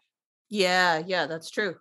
Yeah, 0.49 1.03
yeah, 1.05 1.27
that's 1.27 1.51
true. 1.51 1.77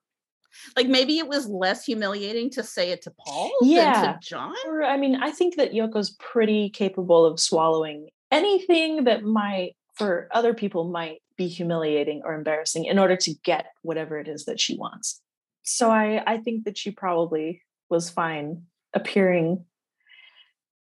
Like 0.76 0.88
maybe 0.88 1.20
it 1.20 1.28
was 1.28 1.48
less 1.48 1.86
humiliating 1.86 2.50
to 2.52 2.64
say 2.64 2.90
it 2.92 3.02
to 3.04 3.12
Paul 3.26 3.52
Yeah. 3.62 4.02
than 4.02 4.14
to 4.14 4.20
John. 4.28 4.56
Or, 4.66 4.84
I 4.84 4.98
mean, 4.98 5.16
I 5.16 5.30
think 5.32 5.58
that 5.58 5.74
Yoko's 5.74 6.16
pretty 6.20 6.70
capable 6.72 7.26
of 7.26 7.40
swallowing 7.40 8.10
anything 8.32 9.04
that 9.04 9.24
might, 9.24 9.76
for 9.96 10.28
other 10.34 10.54
people, 10.54 10.86
might 10.90 11.22
be 11.38 11.48
humiliating 11.48 12.22
or 12.24 12.34
embarrassing 12.34 12.86
in 12.86 13.00
order 13.00 13.15
to 13.15 13.34
get 13.44 13.68
whatever 13.82 14.18
it 14.20 14.27
is 14.27 14.46
that 14.46 14.60
she 14.60 14.77
wants. 14.77 15.22
So 15.63 15.89
I, 15.89 16.22
I 16.25 16.38
think 16.38 16.65
that 16.65 16.77
she 16.77 16.92
probably 16.92 17.62
was 17.89 18.10
fine 18.10 18.63
appearing, 18.94 19.65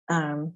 um, 0.09 0.53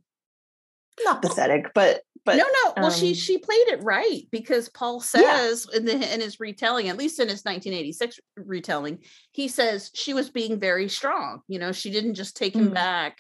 not 1.03 1.21
pathetic, 1.21 1.73
but 1.73 2.01
but 2.25 2.37
no, 2.37 2.43
no. 2.65 2.73
Well, 2.77 2.91
she 2.91 3.09
um, 3.09 3.13
she 3.15 3.37
played 3.37 3.67
it 3.67 3.83
right 3.83 4.21
because 4.31 4.69
Paul 4.69 5.01
says 5.01 5.67
in 5.73 5.85
the 5.85 6.13
in 6.13 6.21
his 6.21 6.39
retelling, 6.39 6.87
at 6.87 6.97
least 6.97 7.19
in 7.19 7.27
his 7.27 7.43
1986 7.43 8.19
retelling, 8.37 8.99
he 9.31 9.47
says 9.47 9.91
she 9.93 10.13
was 10.13 10.29
being 10.29 10.59
very 10.59 10.87
strong. 10.87 11.41
You 11.47 11.59
know, 11.59 11.71
she 11.71 11.91
didn't 11.91 12.13
just 12.15 12.37
take 12.37 12.55
him 12.55 12.69
Mm. 12.69 12.73
back. 12.75 13.17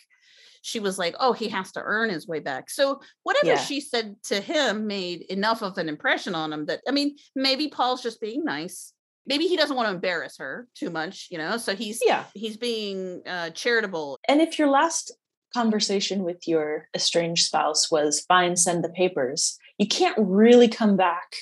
She 0.63 0.79
was 0.79 0.97
like, 0.97 1.15
"Oh, 1.19 1.33
he 1.33 1.49
has 1.49 1.71
to 1.73 1.81
earn 1.83 2.09
his 2.09 2.27
way 2.27 2.39
back." 2.39 2.69
So 2.69 2.99
whatever 3.23 3.47
Yeah. 3.47 3.57
she 3.57 3.79
said 3.81 4.15
to 4.23 4.41
him 4.41 4.87
made 4.87 5.21
enough 5.23 5.61
of 5.61 5.77
an 5.77 5.89
impression 5.89 6.33
on 6.33 6.51
him 6.51 6.65
that 6.65 6.81
I 6.87 6.91
mean, 6.91 7.17
maybe 7.35 7.67
Paul's 7.67 8.01
just 8.01 8.19
being 8.21 8.43
nice. 8.43 8.93
Maybe 9.25 9.45
he 9.47 9.55
doesn't 9.57 9.75
want 9.75 9.87
to 9.89 9.93
embarrass 9.93 10.37
her 10.39 10.67
too 10.75 10.89
much, 10.89 11.27
you 11.29 11.37
know. 11.37 11.57
So 11.57 11.75
he's 11.75 12.01
yeah. 12.05 12.23
he's 12.33 12.57
being 12.57 13.21
uh, 13.27 13.51
charitable. 13.51 14.17
And 14.27 14.41
if 14.41 14.57
your 14.57 14.69
last 14.69 15.11
conversation 15.53 16.23
with 16.23 16.47
your 16.47 16.87
estranged 16.95 17.45
spouse 17.45 17.91
was 17.91 18.21
fine, 18.21 18.55
send 18.55 18.83
the 18.83 18.89
papers, 18.89 19.57
you 19.77 19.87
can't 19.87 20.17
really 20.17 20.67
come 20.67 20.97
back 20.97 21.35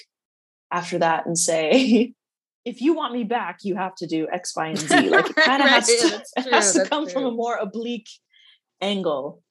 after 0.71 0.97
that 0.99 1.25
and 1.25 1.37
say, 1.37 2.13
if 2.65 2.81
you 2.81 2.93
want 2.93 3.13
me 3.13 3.23
back, 3.23 3.59
you 3.63 3.75
have 3.75 3.95
to 3.95 4.07
do 4.07 4.27
X, 4.31 4.55
Y, 4.55 4.67
and 4.67 4.77
Z. 4.77 5.09
Like 5.09 5.29
it 5.29 5.35
kind 5.37 5.61
of 5.61 5.67
Right, 5.67 5.75
has 5.75 5.87
to, 5.87 6.23
true, 6.43 6.51
has 6.51 6.73
to 6.73 6.85
come 6.85 7.07
from 7.07 7.25
a 7.25 7.31
more 7.31 7.55
oblique 7.57 8.09
angle. 8.81 9.41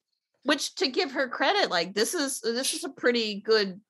which 0.44 0.75
to 0.76 0.88
give 0.88 1.12
her 1.12 1.28
credit 1.28 1.70
like 1.70 1.94
this 1.94 2.14
is 2.14 2.40
this 2.40 2.72
is 2.75 2.84
a 2.84 2.88
pretty 2.88 3.40
good 3.44 3.80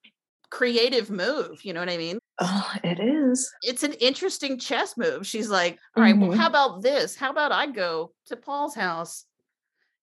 creative 0.51 1.09
move 1.11 1.65
you 1.65 1.73
know 1.73 1.81
what 1.81 1.89
i 1.91 1.97
mean 1.97 2.19
Oh, 2.43 2.73
it 2.83 2.99
is. 2.99 3.53
it's 3.63 3.83
an 3.85 3.93
interesting 3.95 4.59
chess 4.59 4.97
move 4.97 5.27
she's 5.27 5.49
like 5.49 5.79
all 5.97 6.03
right 6.03 6.17
well 6.19 6.31
Mhm. 6.31 6.37
how 6.37 6.49
about 6.49 6.83
this 6.83 7.15
how 7.15 7.31
about 7.31 7.53
i 7.53 7.67
go 7.67 8.13
to 8.27 8.37
paul's 8.37 8.75
house 8.75 9.25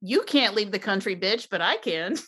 you 0.01 0.21
can't 0.23 0.55
leave 0.55 0.71
the 0.71 0.79
country 0.79 1.15
bitch 1.17 1.47
but 1.51 1.61
i 1.61 1.75
can 1.77 2.15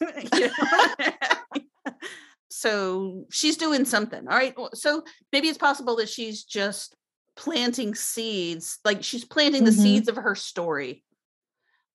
so 2.52 3.26
she's 3.30 3.58
doing 3.58 3.86
something 3.86 4.28
all 4.28 4.36
right 4.38 4.56
so 4.74 5.04
maybe 5.32 5.48
it's 5.48 5.58
possible 5.58 5.96
that 5.98 6.10
she's 6.10 6.44
just 6.44 6.96
planting 7.36 7.94
seeds 7.96 8.80
like 8.84 9.04
she's 9.04 9.24
planting 9.24 9.64
the 9.64 9.72
Mhm. 9.72 9.82
seeds 9.82 10.08
of 10.10 10.16
her 10.18 10.36
story 10.36 11.04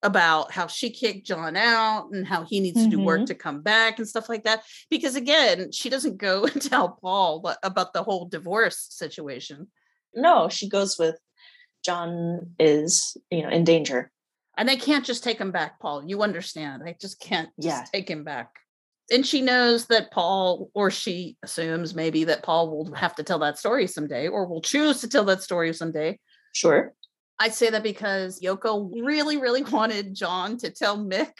about 0.05 0.51
how 0.51 0.67
she 0.67 0.91
kicked 0.91 1.25
John 1.25 1.57
out 1.57 2.09
and 2.11 2.25
how 2.27 2.43
he 2.45 2.59
needs 2.59 2.81
to 2.83 2.89
do 2.89 2.99
work 2.99 3.21
Mhm. 3.21 3.25
to 3.27 3.35
come 3.35 3.61
back 3.61 3.97
and 3.97 4.07
stuff 4.07 4.29
like 4.29 4.43
that. 4.43 4.63
Because 4.89 5.15
again, 5.15 5.71
she 5.71 5.89
doesn't 5.89 6.17
go 6.17 6.43
and 6.45 6.61
tell 6.61 6.99
Paul 7.01 7.51
about 7.63 7.91
the 7.93 8.03
whole 8.03 8.25
divorce 8.27 8.77
situation. 8.91 9.67
No, 10.13 10.47
she 10.47 10.69
goes 10.69 10.97
with 10.99 11.17
John 11.83 12.51
is, 12.59 13.17
you 13.31 13.41
know, 13.43 13.49
in 13.49 13.63
danger. 13.63 14.11
And 14.57 14.69
they 14.69 14.77
can't 14.77 15.03
just 15.05 15.23
take 15.23 15.39
him 15.39 15.51
back, 15.51 15.79
Paul. 15.79 16.03
You 16.07 16.21
understand. 16.21 16.83
They 16.85 16.95
just 17.01 17.19
can't 17.19 17.49
just 17.59 17.67
Yeah. 17.67 17.85
take 17.91 18.09
him 18.09 18.23
back. 18.23 18.51
And 19.11 19.25
she 19.25 19.41
knows 19.41 19.87
that 19.87 20.11
Paul, 20.11 20.69
or 20.73 20.89
she 20.89 21.37
assumes 21.43 21.93
maybe 21.93 22.23
that 22.25 22.41
Paul 22.43 22.69
will 22.69 22.93
have 22.95 23.15
to 23.15 23.23
tell 23.23 23.39
that 23.39 23.57
story 23.59 23.85
someday, 23.87 24.27
or 24.27 24.45
will 24.47 24.61
choose 24.61 25.01
to 25.01 25.07
tell 25.09 25.25
that 25.25 25.43
story 25.43 25.73
someday. 25.73 26.19
Sure. 26.53 26.93
I 27.39 27.49
say 27.49 27.69
that 27.69 27.83
because 27.83 28.39
Yoko 28.41 28.91
really, 29.03 29.37
really 29.37 29.63
wanted 29.71 30.15
John 30.15 30.57
to 30.59 30.69
tell 30.69 30.97
Mick 30.97 31.31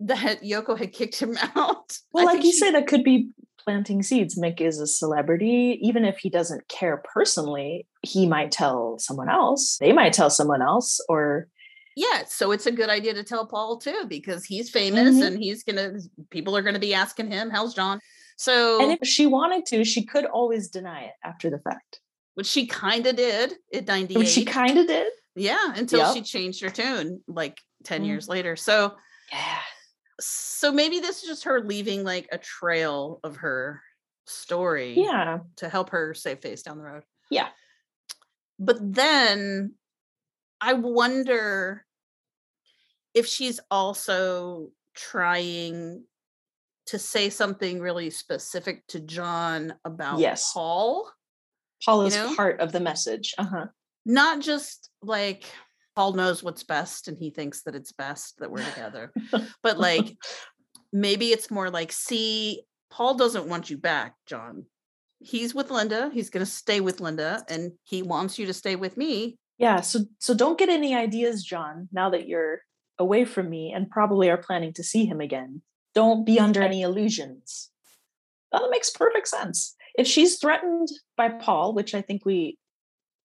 that 0.00 0.42
Yoko 0.42 0.76
had 0.78 0.92
kicked 0.92 1.20
him 1.20 1.36
out. 1.56 1.96
Well, 2.12 2.26
like 2.26 2.42
you 2.44 2.52
she- 2.52 2.58
say, 2.58 2.70
that 2.72 2.86
could 2.86 3.04
be 3.04 3.30
planting 3.62 4.02
seeds. 4.02 4.38
Mick 4.38 4.60
is 4.60 4.78
a 4.80 4.86
celebrity. 4.86 5.78
Even 5.80 6.04
if 6.04 6.18
he 6.18 6.28
doesn't 6.28 6.68
care 6.68 7.02
personally, 7.14 7.86
he 8.02 8.26
might 8.26 8.50
tell 8.52 8.98
someone 8.98 9.30
else. 9.30 9.78
They 9.80 9.92
might 9.92 10.12
tell 10.12 10.30
someone 10.30 10.60
else, 10.62 11.00
or 11.08 11.48
yeah, 11.96 12.24
so 12.26 12.50
it's 12.50 12.66
a 12.66 12.72
good 12.72 12.90
idea 12.90 13.14
to 13.14 13.22
tell 13.22 13.46
Paul 13.46 13.78
too, 13.78 14.04
because 14.08 14.44
he's 14.44 14.68
famous 14.68 15.14
Mhm. 15.14 15.26
and 15.28 15.38
he's 15.38 15.62
gonna 15.62 15.92
people 16.30 16.56
are 16.56 16.62
gonna 16.62 16.78
be 16.80 16.92
asking 16.92 17.30
him, 17.30 17.50
how's 17.50 17.72
John? 17.72 18.00
So 18.36 18.82
and 18.82 18.98
if 19.00 19.08
she 19.08 19.26
wanted 19.26 19.64
to, 19.66 19.84
she 19.84 20.04
could 20.04 20.24
always 20.24 20.68
deny 20.68 21.04
it 21.04 21.12
after 21.24 21.48
the 21.50 21.60
fact, 21.60 22.00
which 22.34 22.46
she 22.46 22.66
kind 22.66 23.06
of 23.06 23.16
did 23.16 23.54
at 23.72 23.86
98. 23.86 24.18
which 24.18 24.28
she 24.28 24.44
kind 24.44 24.78
of 24.78 24.86
did. 24.86 25.08
yeah, 25.36 25.72
until 25.74 26.00
Yep. 26.00 26.14
she 26.14 26.22
changed 26.22 26.62
her 26.62 26.70
tune 26.70 27.22
like 27.26 27.60
10 27.84 28.02
Mm. 28.02 28.06
years 28.06 28.28
later. 28.28 28.56
So 28.56 28.96
Yeah. 29.32 29.60
so 30.20 30.70
maybe 30.72 31.00
this 31.00 31.22
is 31.22 31.28
just 31.28 31.44
her 31.44 31.60
leaving 31.60 32.04
like 32.04 32.28
a 32.32 32.38
trail 32.38 33.20
of 33.24 33.36
her 33.36 33.82
story. 34.26 34.94
Yeah. 34.96 35.40
to 35.56 35.68
help 35.68 35.90
her 35.90 36.14
save 36.14 36.40
face 36.40 36.62
down 36.62 36.78
the 36.78 36.84
road. 36.84 37.02
Yeah. 37.30 37.48
But 38.58 38.78
then 38.80 39.74
I 40.60 40.74
wonder 40.74 41.84
if 43.12 43.26
she's 43.26 43.60
also 43.70 44.70
trying 44.94 46.04
to 46.86 46.98
say 46.98 47.28
something 47.30 47.80
really 47.80 48.10
specific 48.10 48.86
to 48.88 49.00
John 49.00 49.74
about 49.84 50.18
Yes. 50.20 50.52
Paul, 50.52 51.10
Paul 51.84 52.02
You 52.02 52.06
is 52.08 52.16
know? 52.16 52.34
part 52.36 52.60
of 52.60 52.72
the 52.72 52.80
message. 52.80 53.34
Uh 53.38 53.44
huh. 53.44 53.66
not 54.06 54.40
just 54.40 54.90
like 55.02 55.44
Paul 55.96 56.12
knows 56.14 56.42
what's 56.42 56.62
best 56.64 57.08
and 57.08 57.16
he 57.18 57.30
thinks 57.30 57.62
that 57.62 57.74
it's 57.74 57.92
best 57.92 58.38
that 58.38 58.50
we're 58.50 58.64
together, 58.70 59.12
but 59.62 59.78
like 59.78 60.16
maybe 60.92 61.28
it's 61.28 61.50
more 61.50 61.70
like, 61.70 61.92
see, 61.92 62.62
Paul 62.90 63.14
doesn't 63.14 63.46
want 63.48 63.70
you 63.70 63.76
back, 63.78 64.14
John. 64.26 64.66
He's 65.20 65.54
with 65.54 65.70
Linda. 65.70 66.10
He's 66.12 66.30
going 66.30 66.44
to 66.44 66.50
stay 66.50 66.80
with 66.80 67.00
Linda 67.00 67.44
and 67.48 67.72
he 67.84 68.02
wants 68.02 68.38
you 68.38 68.46
to 68.46 68.52
stay 68.52 68.76
with 68.76 68.96
me. 68.96 69.38
Yeah. 69.58 69.80
So 69.80 70.00
so 70.18 70.34
don't 70.34 70.58
get 70.58 70.68
any 70.68 70.94
ideas, 70.94 71.42
John. 71.44 71.88
Now 71.92 72.10
that 72.10 72.26
you're 72.28 72.60
away 72.98 73.24
from 73.24 73.48
me 73.48 73.72
and 73.74 73.88
probably 73.90 74.28
are 74.30 74.36
planning 74.36 74.72
to 74.74 74.82
see 74.84 75.04
him 75.06 75.20
again, 75.20 75.62
don't 75.94 76.24
be 76.26 76.38
under 76.40 76.60
any 76.62 76.82
illusions. 76.82 77.70
That 78.52 78.68
makes 78.70 78.90
perfect 78.90 79.28
sense. 79.28 79.74
If 79.96 80.06
she's 80.06 80.38
threatened 80.38 80.88
by 81.16 81.28
Paul, 81.30 81.72
which 81.74 81.94
I 81.94 82.02
think 82.02 82.24
we 82.24 82.58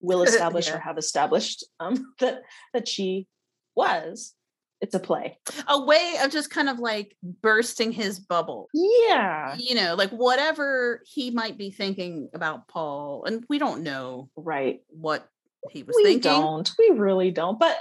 will 0.02 0.24
establish 0.30 0.68
Yeah. 0.68 0.76
or 0.76 0.80
have 0.80 0.98
established 0.98 1.66
um, 1.80 2.14
that 2.20 2.44
that 2.74 2.88
she 2.88 3.28
was, 3.76 4.34
it's 4.82 4.96
a 4.96 5.00
play. 5.00 5.38
A 5.68 5.82
way 5.82 6.16
of 6.24 6.32
just 6.32 6.50
kind 6.50 6.70
of 6.70 6.80
like 6.80 7.16
bursting 7.42 7.92
his 7.92 8.20
bubble. 8.20 8.68
Yeah. 8.74 9.56
You 9.58 9.76
know, 9.76 9.96
like 9.96 10.12
whatever 10.12 11.02
he 11.06 11.32
might 11.32 11.58
be 11.58 11.70
thinking 11.72 12.30
about 12.34 12.68
Paul. 12.68 13.26
And 13.26 13.44
we 13.50 13.58
don't 13.60 13.84
know 13.84 14.30
Right. 14.38 14.82
what 14.90 15.28
he 15.72 15.84
was 15.84 15.96
we 15.98 16.04
thinking. 16.04 16.32
don't. 16.32 16.72
We 16.80 16.92
really 16.92 17.32
don't. 17.32 17.60
But 17.60 17.78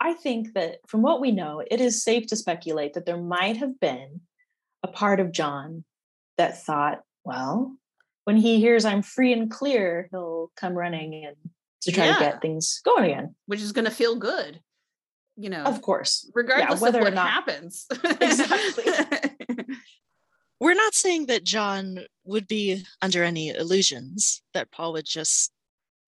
I 0.00 0.14
think 0.14 0.54
that 0.54 0.78
from 0.86 1.02
what 1.02 1.20
we 1.20 1.32
know, 1.32 1.62
it 1.68 1.80
is 1.80 2.02
safe 2.04 2.26
to 2.28 2.36
speculate 2.36 2.94
that 2.94 3.06
there 3.06 3.20
might 3.20 3.56
have 3.56 3.80
been 3.80 4.20
a 4.84 4.88
part 4.88 5.18
of 5.20 5.32
John 5.32 5.84
that 6.38 6.62
thought, 6.64 7.02
well, 7.24 7.76
when 8.24 8.36
he 8.36 8.60
hears 8.60 8.84
I'm 8.84 9.02
free 9.02 9.32
and 9.32 9.50
clear, 9.50 10.08
he'll 10.10 10.50
come 10.56 10.74
running 10.74 11.24
and 11.26 11.36
to 11.82 11.92
try 11.92 12.06
Yeah. 12.06 12.14
to 12.14 12.20
get 12.20 12.42
things 12.42 12.80
going 12.84 13.04
again. 13.10 13.34
which 13.46 13.60
is 13.60 13.72
going 13.72 13.84
to 13.86 13.90
feel 13.90 14.14
good, 14.16 14.60
you 15.36 15.50
know, 15.50 15.64
Of 15.64 15.82
course. 15.82 16.30
regardless 16.34 16.80
whether 16.80 16.98
of 17.00 17.02
or 17.02 17.06
what 17.06 17.14
not- 17.14 17.30
happens. 17.30 17.86
Exactly. 18.20 18.84
We're 20.60 20.74
not 20.74 20.94
saying 20.94 21.26
that 21.26 21.42
John 21.44 22.06
would 22.24 22.46
be 22.46 22.84
under 23.00 23.24
any 23.24 23.48
illusions 23.48 24.42
that 24.54 24.70
Paul 24.70 24.92
would 24.92 25.06
just 25.06 25.50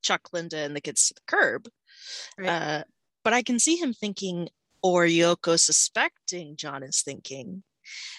chuck 0.03 0.29
Linda 0.33 0.59
and 0.59 0.77
the 0.77 0.81
kids 0.81 1.09
to 1.09 1.15
the 1.15 1.21
curb. 1.27 1.69
Right. 2.39 2.49
Uh, 2.49 2.85
but 3.25 3.33
I 3.33 3.43
can 3.43 3.59
see 3.59 3.77
him 3.77 3.93
thinking, 3.93 4.49
or 4.81 5.07
Yoko 5.07 5.59
suspecting 5.59 6.55
John 6.57 6.85
is 6.85 7.03
thinking, 7.03 7.65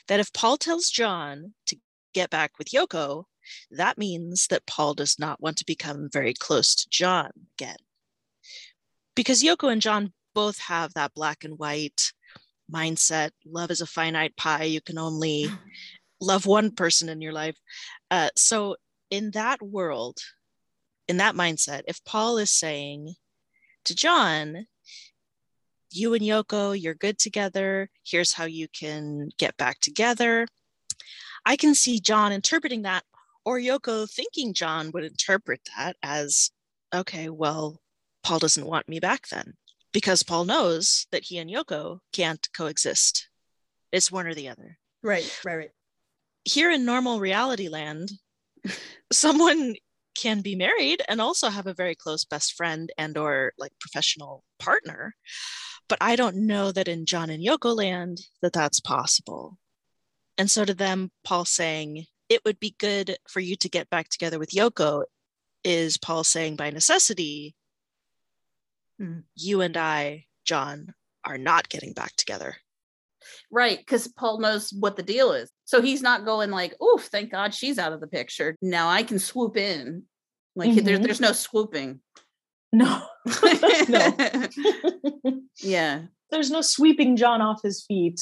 that 0.10 0.20
if 0.20 0.34
Paul 0.34 0.58
tells 0.58 0.90
John 0.90 1.54
to 1.68 1.78
get 2.14 2.30
back 2.32 2.58
with 2.58 2.68
Yoko, 2.72 3.26
that 3.72 3.98
means 3.98 4.48
that 4.48 4.66
Paul 4.66 4.94
does 4.94 5.18
not 5.20 5.42
want 5.42 5.58
to 5.58 5.66
become 5.66 6.10
very 6.12 6.34
close 6.34 6.76
to 6.76 6.88
John 6.90 7.32
again. 7.58 7.78
Because 9.16 9.44
Yoko 9.44 9.72
and 9.72 9.82
John 9.82 10.14
both 10.34 10.60
have 10.60 10.94
that 10.94 11.14
black 11.14 11.44
and 11.44 11.58
white 11.58 12.12
mindset 12.72 13.32
love 13.46 13.72
is 13.72 13.82
a 13.82 13.86
finite 13.86 14.36
pie. 14.38 14.64
You 14.64 14.82
can 14.82 14.98
only 14.98 15.50
love 16.22 16.46
one 16.46 16.72
person 16.72 17.10
in 17.10 17.22
your 17.22 17.34
life. 17.34 17.58
Uh, 18.12 18.30
so, 18.36 18.76
in 19.10 19.32
that 19.32 19.62
world, 19.62 20.18
in 21.08 21.18
that 21.18 21.36
mindset, 21.36 21.84
if 21.88 22.04
Paul 22.04 22.38
is 22.38 22.50
saying 22.50 23.14
to 23.86 23.96
John, 23.96 24.66
you 25.92 26.14
and 26.14 26.24
Yoko, 26.24 26.80
you're 26.80 26.94
good 26.96 27.18
together. 27.18 27.90
Here's 28.04 28.34
how 28.34 28.46
you 28.46 28.68
can 28.68 29.30
get 29.38 29.56
back 29.58 29.80
together. 29.80 30.48
I 31.46 31.56
can 31.56 31.76
see 31.76 32.00
John 32.00 32.32
interpreting 32.32 32.82
that, 32.82 33.04
or 33.46 33.60
Yoko 33.60 34.10
thinking 34.10 34.54
John 34.54 34.92
would 34.92 35.04
interpret 35.04 35.62
that 35.78 35.96
as 36.04 36.52
okay, 36.94 37.30
well, 37.30 37.80
Paul 38.24 38.40
doesn't 38.40 38.66
want 38.66 38.90
me 38.90 39.00
back 39.00 39.28
then 39.30 39.54
because 39.94 40.24
Paul 40.24 40.46
knows 40.46 41.08
that 41.12 41.24
he 41.24 41.38
and 41.38 41.50
Yoko 41.50 42.00
can't 42.12 42.48
coexist. 42.54 43.30
It's 43.92 44.12
one 44.12 44.28
or 44.28 44.34
the 44.34 44.50
other. 44.50 44.78
Right, 45.04 45.40
right, 45.46 45.56
right. 45.56 45.72
Here 46.44 46.72
in 46.72 46.86
normal 46.86 47.20
reality 47.20 47.70
land, 47.70 48.12
someone 49.12 49.76
can 50.16 50.42
be 50.42 50.56
married 50.56 51.02
and 51.08 51.22
also 51.22 51.50
have 51.50 51.68
a 51.68 51.74
very 51.74 51.94
close 51.94 52.26
best 52.26 52.54
friend 52.54 52.92
and 52.98 53.18
or 53.18 53.54
like 53.58 53.74
professional 53.80 54.44
partner 54.60 55.14
but 55.90 55.98
i 56.00 56.16
don't 56.16 56.38
know 56.38 56.72
that 56.72 56.88
in 56.88 57.06
john 57.06 57.30
and 57.30 57.46
yoko 57.46 57.76
land 57.76 58.20
that 58.42 58.54
that's 58.54 58.80
possible 58.80 59.58
and 60.38 60.50
so 60.50 60.64
to 60.64 60.74
them 60.74 61.12
paul 61.26 61.44
saying 61.44 62.06
it 62.30 62.42
would 62.46 62.60
be 62.60 62.76
good 62.80 63.18
for 63.30 63.40
you 63.40 63.56
to 63.58 63.70
get 63.70 63.90
back 63.90 64.10
together 64.10 64.40
with 64.40 64.52
yoko 64.52 65.04
is 65.64 65.98
paul 65.98 66.24
saying 66.24 66.56
by 66.56 66.70
necessity 66.70 67.56
Hmm. 69.00 69.20
you 69.36 69.62
and 69.62 69.76
i 69.76 70.26
john 70.46 70.94
are 71.26 71.38
not 71.38 71.70
getting 71.70 71.94
back 71.94 72.16
together 72.16 72.56
Right, 73.52 73.80
because 73.80 74.08
Paul 74.08 74.40
knows 74.40 74.72
what 74.72 74.98
the 74.98 75.02
deal 75.02 75.32
is. 75.32 75.50
So 75.64 75.82
he's 75.82 76.04
not 76.04 76.26
going 76.26 76.52
like, 76.52 76.80
"Oof, 76.80 77.06
thank 77.06 77.32
God 77.32 77.56
she's 77.56 77.80
out 77.80 77.92
of 77.92 78.00
the 78.00 78.06
picture. 78.06 78.56
Now 78.62 78.88
I 78.88 79.02
can 79.02 79.18
swoop 79.18 79.58
in." 79.58 80.04
Like 80.56 80.76
there, 80.84 81.00
Mhm. 81.00 81.04
there's 81.04 81.20
no 81.20 81.32
swooping. 81.32 82.02
No. 82.72 83.08
no. 83.90 84.16
yeah, 85.60 86.04
There's 86.30 86.52
no 86.52 86.62
sweeping 86.62 87.16
John 87.16 87.42
off 87.42 87.64
his 87.64 87.84
feet. 87.84 88.20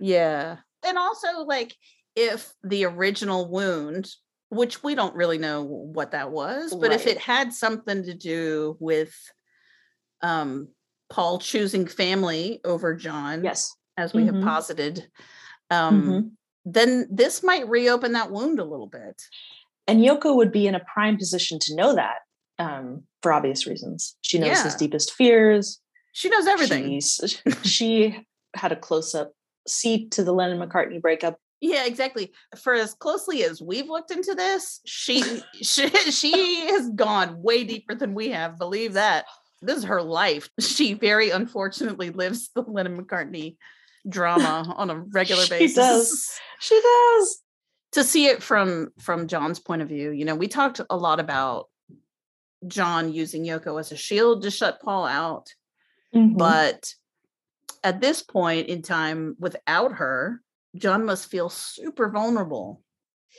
yeah. 0.00 0.56
And 0.82 0.96
also, 0.96 1.42
like, 1.44 1.76
if 2.18 2.52
the 2.64 2.84
original 2.84 3.48
wound, 3.48 4.10
which 4.50 4.82
we 4.82 4.94
don't 4.94 5.14
really 5.14 5.38
know 5.38 5.62
what 5.62 6.10
that 6.10 6.30
was, 6.32 6.74
but 6.74 6.92
if 6.92 7.06
it 7.06 7.18
had 7.18 7.52
something 7.52 8.02
to 8.04 8.14
do 8.14 8.76
with 8.80 9.14
um 10.22 10.68
Paul 11.10 11.38
choosing 11.38 11.86
family 11.86 12.60
over 12.64 12.94
John, 12.94 13.42
Yes. 13.44 13.74
as 13.96 14.12
we 14.12 14.22
Mhm. 14.24 14.26
have 14.34 14.42
posited, 14.44 15.08
um, 15.70 16.02
Mhm. 16.02 16.30
then 16.64 17.08
this 17.10 17.42
might 17.42 17.66
reopen 17.68 18.12
that 18.12 18.30
wound 18.30 18.58
a 18.58 18.64
little 18.64 18.88
bit. 18.88 19.22
And 19.86 20.00
Yoko 20.04 20.36
would 20.36 20.52
be 20.52 20.66
in 20.66 20.74
a 20.74 20.84
prime 20.92 21.16
position 21.16 21.58
to 21.60 21.74
know 21.74 21.94
that 21.94 22.18
um, 22.60 23.04
for 23.22 23.32
obvious 23.32 23.68
reasons. 23.68 24.16
She 24.20 24.36
knows 24.40 24.60
his 24.62 24.74
deepest 24.74 25.12
fears. 25.12 25.80
She 26.12 26.28
knows 26.28 26.48
everything. 26.48 26.90
She's, 27.00 27.40
she 27.62 28.26
had 28.54 28.72
a 28.72 28.76
close 28.76 29.14
up 29.14 29.32
seat 29.68 30.10
to 30.12 30.24
the 30.24 30.32
Lennon 30.32 30.58
McCartney 30.58 31.00
breakup. 31.00 31.38
Yeah, 31.60 31.84
exactly. 31.86 32.32
For 32.56 32.74
as 32.74 32.94
closely 32.94 33.42
as 33.44 33.60
we've 33.60 33.88
looked 33.88 34.10
into 34.10 34.34
this, 34.34 34.80
she 34.84 35.22
she, 35.62 35.88
she 35.88 36.66
has 36.68 36.90
gone 36.90 37.42
way 37.42 37.64
deeper 37.64 37.94
than 37.94 38.14
we 38.14 38.30
have. 38.30 38.58
Believe 38.58 38.94
that. 38.94 39.26
This 39.60 39.78
is 39.78 39.84
her 39.84 40.02
life. 40.02 40.48
She 40.60 40.94
very 40.94 41.30
unfortunately 41.30 42.10
lives 42.10 42.50
the 42.54 42.62
Lennon 42.62 43.02
McCartney 43.02 43.56
drama 44.08 44.72
on 44.76 44.90
a 44.90 45.00
regular 45.00 45.42
She 45.42 45.50
basis. 45.50 45.74
She 45.74 45.80
does. 45.80 46.40
She 46.60 46.80
does. 46.80 47.42
To 47.92 48.04
see 48.04 48.26
it 48.26 48.42
from 48.42 48.90
from 49.00 49.26
John's 49.28 49.58
point 49.58 49.82
of 49.82 49.88
view, 49.88 50.10
you 50.10 50.24
know, 50.24 50.34
we 50.36 50.46
talked 50.46 50.80
a 50.90 50.96
lot 50.96 51.20
about 51.20 51.68
John 52.66 53.12
using 53.12 53.44
Yoko 53.44 53.80
as 53.80 53.92
a 53.92 53.96
shield 53.96 54.42
to 54.42 54.50
shut 54.50 54.80
Paul 54.82 55.06
out. 55.06 55.54
Mhm. 56.14 56.36
But 56.36 56.92
at 57.82 58.00
this 58.00 58.22
point 58.22 58.68
in 58.68 58.82
time, 58.82 59.36
without 59.38 59.92
her, 59.94 60.42
John 60.76 61.04
must 61.04 61.30
feel 61.30 61.48
super 61.48 62.08
vulnerable. 62.10 62.82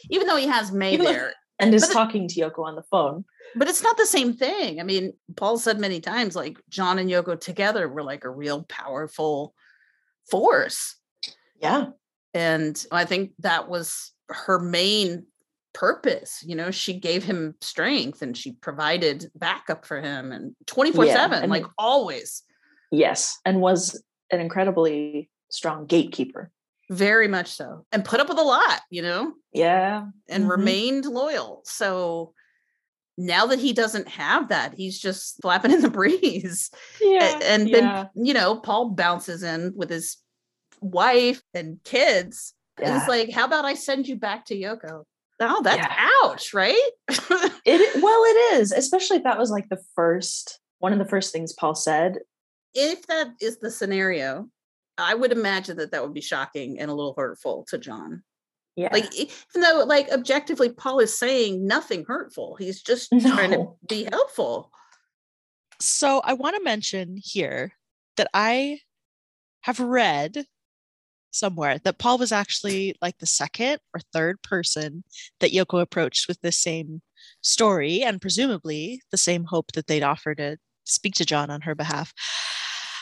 Even 0.09 0.27
though 0.27 0.37
he 0.37 0.47
has 0.47 0.71
May 0.71 0.93
Even 0.93 1.05
there, 1.05 1.33
and 1.59 1.73
is 1.73 1.87
but 1.87 1.93
talking 1.93 2.27
to 2.27 2.41
Yoko 2.41 2.65
on 2.65 2.75
the 2.75 2.83
phone. 2.83 3.25
but 3.55 3.67
it's 3.67 3.83
not 3.83 3.97
the 3.97 4.05
same 4.05 4.33
thing. 4.33 4.79
I 4.79 4.83
mean, 4.83 5.13
Paul 5.35 5.57
said 5.57 5.79
many 5.79 5.99
times, 5.99 6.35
like 6.35 6.57
John 6.69 6.99
and 6.99 7.09
Yoko 7.09 7.39
together 7.39 7.87
were 7.89 8.03
like 8.03 8.23
a 8.23 8.29
real 8.29 8.63
powerful 8.63 9.53
force. 10.29 10.95
Yeah. 11.61 11.87
And 12.33 12.83
I 12.91 13.05
think 13.05 13.31
that 13.39 13.67
was 13.67 14.11
her 14.29 14.59
main 14.59 15.25
purpose. 15.73 16.43
You 16.45 16.55
know, 16.55 16.71
she 16.71 16.93
gave 16.93 17.23
him 17.23 17.55
strength 17.61 18.21
and 18.21 18.37
she 18.37 18.53
provided 18.53 19.29
backup 19.35 19.85
for 19.85 19.99
him 19.99 20.31
and 20.31 20.55
24 20.67 21.07
7, 21.07 21.43
and- 21.43 21.51
like 21.51 21.65
always. 21.77 22.43
Yes. 22.91 23.37
And 23.45 23.61
was 23.61 24.01
an 24.31 24.39
incredibly 24.39 25.29
strong 25.49 25.85
gatekeeper. 25.85 26.51
Very 26.89 27.27
much 27.27 27.51
so. 27.51 27.85
And 27.91 28.03
put 28.03 28.19
up 28.19 28.29
with 28.29 28.39
a 28.39 28.43
lot, 28.43 28.81
you 28.89 29.01
know, 29.01 29.33
Yeah. 29.53 30.07
and 30.27 30.45
Mhm. 30.45 30.49
remained 30.49 31.05
loyal. 31.05 31.61
So 31.65 32.33
now 33.17 33.45
that 33.47 33.59
he 33.59 33.73
doesn't 33.73 34.07
have 34.07 34.49
that, 34.49 34.73
he's 34.75 34.97
just 34.97 35.39
flapping 35.41 35.71
in 35.71 35.81
the 35.81 35.89
breeze. 35.99 36.71
Yeah. 37.01 37.39
and 37.43 37.69
yeah. 37.69 38.05
then, 38.15 38.25
you 38.25 38.33
know, 38.33 38.55
Paul 38.59 38.89
bounces 38.91 39.43
in 39.43 39.73
with 39.75 39.89
his 39.89 40.17
wife 40.81 41.41
and 41.53 41.83
kids. 41.83 42.53
And 42.77 42.87
Yeah. 42.87 42.97
It's 42.99 43.07
like, 43.09 43.31
how 43.31 43.45
about 43.45 43.65
I 43.65 43.73
send 43.75 44.07
you 44.07 44.15
back 44.15 44.45
to 44.45 44.55
Yoko? 44.55 45.03
Oh, 45.41 45.61
that's 45.61 45.77
Yeah. 45.77 46.07
ouch, 46.23 46.53
right? 46.53 46.91
It 47.65 48.01
well, 48.01 48.23
it 48.25 48.55
is, 48.61 48.71
especially 48.71 49.17
if 49.17 49.23
that 49.23 49.37
was 49.37 49.51
like 49.51 49.69
the 49.69 49.81
first 49.95 50.59
one 50.79 50.93
of 50.93 50.97
the 50.99 51.05
first 51.05 51.31
things 51.33 51.53
Paul 51.53 51.75
said. 51.75 52.19
if 52.73 53.05
that 53.07 53.27
is 53.41 53.57
the 53.59 53.69
scenario, 53.69 54.47
I 54.99 55.13
would 55.13 55.31
imagine 55.31 55.77
that 55.77 55.91
that 55.91 56.03
would 56.03 56.13
be 56.13 56.21
shocking 56.21 56.79
and 56.79 56.89
a 56.89 56.93
little 56.93 57.13
hurtful 57.17 57.65
to 57.69 57.77
John. 57.77 58.23
Yeah. 58.75 58.89
Like, 58.93 59.13
even 59.13 59.61
though, 59.61 59.83
like, 59.85 60.09
objectively, 60.11 60.69
Paul 60.69 60.99
is 60.99 61.17
saying 61.17 61.65
nothing 61.65 62.05
hurtful, 62.07 62.55
he's 62.57 62.81
just 62.81 63.09
trying 63.21 63.51
to 63.51 63.67
be 63.87 64.07
helpful. 64.09 64.71
So 65.81 66.21
I 66.23 66.33
want 66.33 66.55
to 66.55 66.63
mention 66.63 67.17
here 67.21 67.73
that 68.17 68.29
I 68.33 68.79
have 69.61 69.79
read 69.79 70.45
somewhere 71.31 71.77
that 71.79 71.99
Paul 71.99 72.17
was 72.17 72.31
actually 72.31 72.95
like 73.01 73.17
the 73.19 73.25
second 73.25 73.79
or 73.93 74.01
third 74.13 74.41
person 74.41 75.03
that 75.39 75.51
Yoko 75.51 75.81
approached 75.81 76.27
with 76.27 76.41
the 76.41 76.51
same 76.51 77.01
story 77.41 78.01
and 78.03 78.21
presumably 78.21 79.01
the 79.11 79.17
same 79.17 79.45
hope 79.45 79.71
that 79.73 79.87
they'd 79.87 80.03
offer 80.03 80.33
to 80.35 80.57
speak 80.85 81.13
to 81.15 81.25
John 81.25 81.49
on 81.49 81.61
her 81.61 81.75
behalf. 81.75 82.13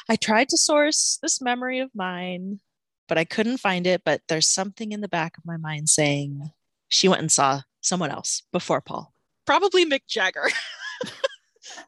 I 0.10 0.16
tried 0.16 0.50
to 0.50 0.58
source 0.58 1.20
this 1.22 1.42
memory 1.42 1.80
of 1.80 1.90
mine, 1.94 2.60
but 3.08 3.18
I 3.18 3.26
couldn't 3.26 3.58
find 3.58 3.86
it. 3.86 4.04
But 4.06 4.22
there's 4.28 4.48
something 4.48 4.92
in 4.92 5.02
the 5.02 5.08
back 5.08 5.38
of 5.38 5.46
my 5.46 5.58
mind 5.58 5.90
saying 5.90 6.52
she 6.88 7.08
went 7.08 7.22
and 7.22 7.32
saw 7.32 7.62
someone 7.82 8.12
else 8.12 8.44
before 8.52 8.82
Paul, 8.82 9.14
probably 9.46 9.86
Mick 9.86 10.08
Jagger. 10.08 10.50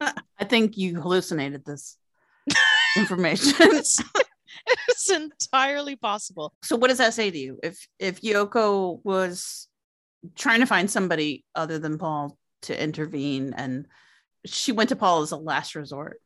I 0.00 0.44
think 0.44 0.76
you 0.76 1.00
hallucinated 1.00 1.64
this 1.64 1.96
information. 2.96 3.54
it's, 3.60 4.00
it's 4.88 5.10
entirely 5.10 5.96
possible. 5.96 6.52
so, 6.62 6.76
what 6.76 6.88
does 6.88 6.98
that 6.98 7.14
say 7.14 7.30
to 7.30 7.38
you? 7.38 7.58
If 7.62 7.86
if 7.98 8.20
Yoko 8.20 9.00
was 9.04 9.68
trying 10.36 10.60
to 10.60 10.66
find 10.66 10.90
somebody 10.90 11.44
other 11.54 11.78
than 11.78 11.98
Paul 11.98 12.36
to 12.62 12.82
intervene, 12.82 13.54
and 13.56 13.86
she 14.44 14.72
went 14.72 14.90
to 14.90 14.96
Paul 14.96 15.22
as 15.22 15.32
a 15.32 15.36
last 15.36 15.74
resort, 15.74 16.20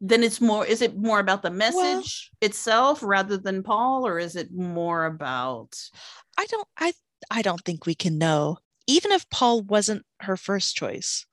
then 0.00 0.22
it's 0.22 0.40
more. 0.40 0.64
Is 0.64 0.80
it 0.80 0.96
more 0.96 1.20
about 1.20 1.42
the 1.42 1.50
message 1.50 2.30
itself 2.40 3.02
rather 3.02 3.36
than 3.36 3.62
Paul, 3.62 4.06
or 4.06 4.18
is 4.18 4.34
it 4.34 4.52
more 4.52 5.04
about? 5.04 5.76
I 6.38 6.46
don't 6.46 6.68
I 6.78 6.92
I 7.30 7.42
don't 7.42 7.62
think 7.64 7.84
we 7.84 7.94
can 7.94 8.18
know. 8.18 8.58
Even 8.86 9.12
if 9.12 9.28
Paul 9.30 9.62
wasn't 9.62 10.04
her 10.20 10.36
first 10.36 10.74
choice, 10.74 11.26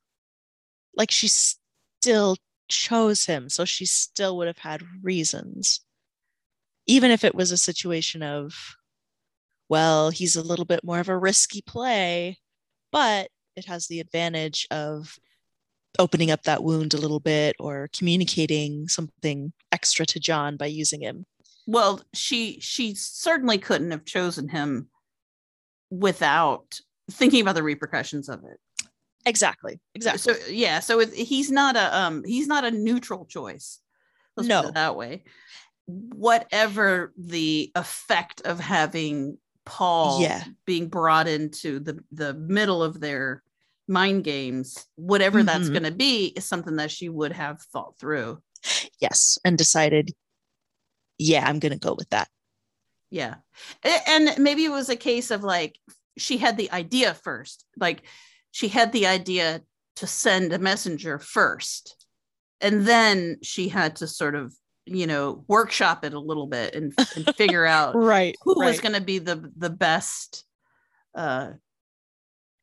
like 0.96 1.12
she 1.12 1.30
still 1.30 2.36
chose 2.68 3.26
him, 3.26 3.50
so 3.50 3.64
she 3.64 3.86
still 3.86 4.38
would 4.38 4.48
have 4.48 4.58
had 4.58 4.84
reasons. 5.02 5.80
Even 6.86 7.10
if 7.12 7.24
it 7.24 7.36
was 7.36 7.52
a 7.52 7.58
situation 7.58 8.22
of, 8.22 8.76
well, 9.70 10.10
he's 10.10 10.36
a 10.36 10.42
little 10.42 10.66
bit 10.66 10.84
more 10.84 11.00
of 11.00 11.10
a 11.10 11.18
risky 11.18 11.62
play, 11.62 12.40
but 12.92 13.30
it 13.56 13.66
has 13.66 13.88
the 13.88 14.00
advantage 14.00 14.68
of 14.72 15.18
opening 16.00 16.32
up 16.32 16.44
that 16.44 16.64
wound 16.64 16.94
a 16.94 16.98
little 16.98 17.20
bit 17.20 17.56
or 17.60 17.90
communicating 17.96 18.88
something 18.88 19.54
extra 19.72 20.06
to 20.08 20.20
John 20.20 20.58
by 20.58 20.66
using 20.68 21.02
him. 21.02 21.26
Well, 21.66 22.02
she 22.14 22.60
she 22.62 22.96
certainly 22.96 23.58
couldn't 23.58 23.92
have 23.92 24.06
chosen 24.06 24.48
him 24.50 24.90
without 25.90 26.80
thinking 27.12 27.42
about 27.42 27.56
the 27.56 27.64
repercussions 27.64 28.30
of 28.30 28.44
it. 28.44 28.60
Exactly. 29.26 29.80
Exactly. 29.96 30.34
So 30.34 30.40
yeah, 30.50 30.80
so 30.80 31.00
it, 31.02 31.14
he's 31.14 31.52
not 31.52 31.76
a 31.76 31.98
um 31.98 32.24
he's 32.24 32.48
not 32.48 32.64
a 32.64 32.72
neutral 32.72 33.26
choice. 33.26 33.80
Let's 34.36 34.48
put 34.48 34.54
No. 34.64 34.68
it 34.70 34.74
that 34.76 34.96
way. 34.96 35.24
Whatever 35.86 37.14
the 37.18 37.72
effect 37.76 38.42
of 38.42 38.60
having 38.60 39.38
Paul 39.66 40.22
Yeah. 40.22 40.44
being 40.66 40.88
brought 40.88 41.28
into 41.28 41.80
the 41.80 42.02
the 42.12 42.34
middle 42.34 42.82
of 42.84 43.00
their 43.00 43.44
mind 43.88 44.24
games, 44.24 44.86
whatever 44.96 45.44
that's 45.44 45.70
Mhm. 45.70 45.72
going 45.74 45.84
to 45.84 45.92
be, 45.92 46.28
is 46.28 46.46
something 46.46 46.76
that 46.78 46.92
she 46.92 47.10
would 47.10 47.32
have 47.34 47.62
thought 47.74 47.98
through. 48.00 48.42
yes 49.00 49.38
and 49.46 49.58
decided 49.58 50.12
yeah 51.20 51.48
i'm 51.48 51.60
gonna 51.60 51.78
go 51.78 51.94
with 51.94 52.10
that 52.10 52.28
Yeah. 53.12 53.36
And 54.08 54.38
maybe 54.40 54.66
it 54.66 54.72
was 54.72 54.90
a 54.90 54.96
case 54.98 55.32
of 55.32 55.44
like 55.44 55.80
she 56.18 56.38
had 56.38 56.58
the 56.58 56.70
idea 56.72 57.14
first. 57.14 57.64
Like 57.78 58.02
she 58.52 58.68
had 58.68 58.92
the 58.92 59.08
idea 59.08 59.62
to 59.98 60.08
send 60.08 60.52
a 60.52 60.60
messenger 60.60 61.18
first. 61.20 62.06
And 62.60 62.86
then 62.86 63.38
she 63.44 63.70
had 63.70 63.96
to 63.98 64.08
sort 64.08 64.36
of, 64.36 64.54
you 64.86 65.08
know, 65.08 65.46
workshop 65.48 66.04
it 66.04 66.14
a 66.14 66.20
little 66.20 66.48
bit 66.48 66.76
and, 66.76 66.92
and 67.16 67.34
figure 67.38 67.66
out 67.78 67.96
right 67.96 68.36
who 68.44 68.56
was 68.66 68.82
going 68.82 68.96
to 68.96 69.02
be 69.02 69.20
the 69.20 69.52
the 69.56 69.70
best 69.70 70.44
uh 71.16 71.52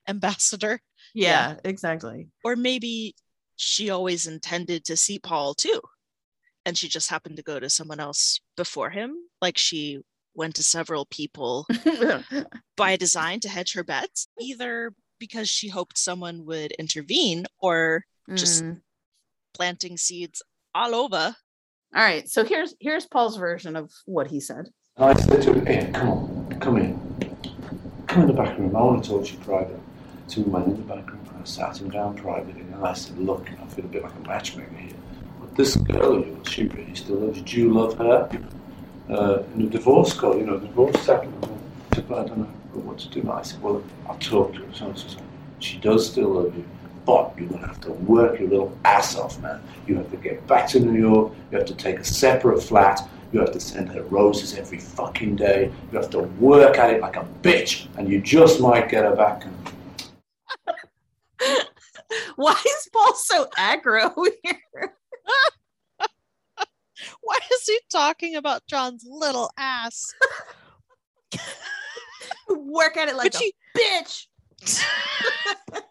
ambassador 0.08 0.80
yeah, 1.14 1.56
exactly. 1.64 2.28
or 2.44 2.56
maybe 2.56 3.14
she 3.56 3.88
always 3.90 4.26
intended 4.26 4.84
to 4.84 4.96
see 4.96 5.18
paul 5.18 5.54
too 5.54 5.80
and 6.66 6.76
she 6.76 6.88
just 6.88 7.08
happened 7.10 7.36
to 7.36 7.42
go 7.42 7.60
to 7.60 7.70
someone 7.70 8.00
else 8.00 8.40
before 8.56 8.90
him 8.90 9.14
like 9.40 9.56
she 9.56 10.00
went 10.34 10.54
to 10.56 10.62
several 10.62 11.06
people 11.06 11.66
by 12.76 12.96
design 12.96 13.38
to 13.40 13.48
hedge 13.48 13.72
her 13.74 13.84
bets 13.84 14.26
either 14.40 14.92
because 15.20 15.48
she 15.48 15.68
hoped 15.68 15.96
someone 15.96 16.44
would 16.44 16.72
intervene 16.72 17.46
or 17.60 18.04
just 18.34 18.64
Mm. 18.64 18.80
planting 19.54 19.96
seeds 19.96 20.42
all 20.74 20.94
over 20.94 21.36
All 21.94 22.02
right. 22.02 22.28
So 22.28 22.44
here's 22.44 22.74
here's 22.80 23.06
Paul's 23.06 23.36
version 23.36 23.76
of 23.76 23.92
what 24.06 24.26
he 24.26 24.40
said. 24.40 24.64
I 24.96 25.14
said 25.14 25.42
to 25.42 25.52
him, 25.52 25.68
Ian, 25.68 25.92
come 25.92 26.08
on, 26.08 26.56
come 26.60 26.76
in. 26.78 26.98
Come 28.08 28.22
in 28.22 28.26
the 28.28 28.32
back 28.32 28.58
room. 28.58 28.74
I 28.74 28.80
want 28.80 29.04
to 29.04 29.10
talk 29.10 29.24
to 29.26 29.32
you 29.32 29.38
private. 29.38 29.78
So 30.34 30.40
we 30.40 30.50
went 30.50 30.66
in 30.66 30.74
the 30.74 30.82
back 30.82 31.08
room 31.12 31.20
and 31.28 31.42
I 31.42 31.44
sat 31.44 31.80
him 31.80 31.90
down 31.90 32.16
privately 32.16 32.62
and 32.62 32.84
I 32.84 32.92
said, 32.94 33.16
look, 33.20 33.48
I 33.52 33.66
feel 33.68 33.84
a 33.84 33.88
bit 33.88 34.02
like 34.02 34.12
a 34.16 34.26
matchmaker 34.26 34.74
here. 34.74 34.96
But 35.38 35.54
this 35.54 35.76
girl 35.76 36.16
of 36.16 36.26
yours, 36.26 36.48
she 36.48 36.64
really 36.64 36.92
still 36.96 37.18
loves 37.18 37.38
you. 37.38 37.44
Do 37.44 37.56
you 37.56 37.72
love 37.72 37.96
her? 37.98 38.28
Uh, 39.08 39.44
in 39.54 39.62
a 39.62 39.66
divorce 39.66 40.12
court, 40.12 40.38
you 40.38 40.44
know, 40.44 40.58
the 40.58 40.66
divorce 40.66 41.00
settlement. 41.02 41.52
I 41.92 42.00
don't 42.00 42.38
know 42.38 42.46
what 42.72 42.98
to 42.98 43.08
do. 43.10 43.30
I 43.30 43.42
said, 43.42 43.62
well, 43.62 43.80
I'll 44.08 44.18
talk 44.18 44.54
to 44.54 44.64
her. 44.64 44.74
So 44.74 44.90
I 44.90 44.94
said, 44.96 45.22
she 45.60 45.78
does 45.78 46.10
still 46.10 46.30
love 46.30 46.56
you. 46.56 46.64
But 47.06 47.34
you're 47.38 47.48
going 47.50 47.60
to 47.60 47.68
have 47.68 47.80
to 47.82 47.92
work 47.92 48.40
your 48.40 48.48
little 48.48 48.76
ass 48.84 49.14
off, 49.14 49.40
man. 49.40 49.62
You 49.86 49.94
have 49.98 50.10
to 50.10 50.16
get 50.16 50.44
back 50.48 50.66
to 50.70 50.80
New 50.80 51.00
York. 51.00 51.32
You 51.52 51.58
have 51.58 51.66
to 51.68 51.76
take 51.76 52.00
a 52.00 52.04
separate 52.04 52.60
flat. 52.60 53.08
You 53.32 53.38
have 53.38 53.52
to 53.52 53.60
send 53.60 53.88
her 53.90 54.02
roses 54.02 54.56
every 54.56 54.80
fucking 54.80 55.36
day. 55.36 55.70
You 55.92 55.98
have 55.98 56.10
to 56.10 56.22
work 56.40 56.76
at 56.76 56.90
it 56.90 57.00
like 57.00 57.14
a 57.14 57.24
bitch. 57.42 57.86
And 57.96 58.08
you 58.08 58.20
just 58.20 58.60
might 58.60 58.88
get 58.88 59.04
her 59.04 59.14
back. 59.14 59.44
And 59.44 59.54
Why 62.36 62.52
is 62.66 62.88
Paul 62.92 63.14
so 63.14 63.46
aggro 63.58 64.12
here? 64.42 64.60
why 67.20 67.38
is 67.52 67.62
he 67.66 67.78
talking 67.90 68.36
about 68.36 68.62
john's 68.68 69.04
little 69.06 69.50
ass 69.58 70.06
Work 72.48 72.96
at 72.96 73.08
it 73.08 73.16
like 73.16 73.32
But 73.32 73.40
a 73.40 73.44
you- 73.44 73.52
bitch. 73.76 74.26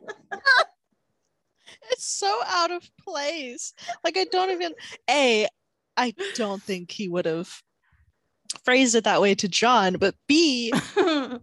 it's 1.92 2.06
so 2.06 2.40
out 2.48 2.72
of 2.72 2.90
place. 3.04 3.74
Like 4.04 4.18
I 4.18 4.26
don't 4.32 4.52
even 4.52 4.74
a 5.10 5.48
I 5.98 6.14
don't 6.36 6.62
think 6.62 6.92
he 6.92 7.08
would 7.10 7.26
have 7.26 7.50
phrased 8.64 8.96
it 8.96 9.04
that 9.04 9.22
way 9.22 9.36
to 9.36 9.48
John, 9.48 9.98
but 10.00 10.16
B, 10.28 10.72
and 10.98 11.40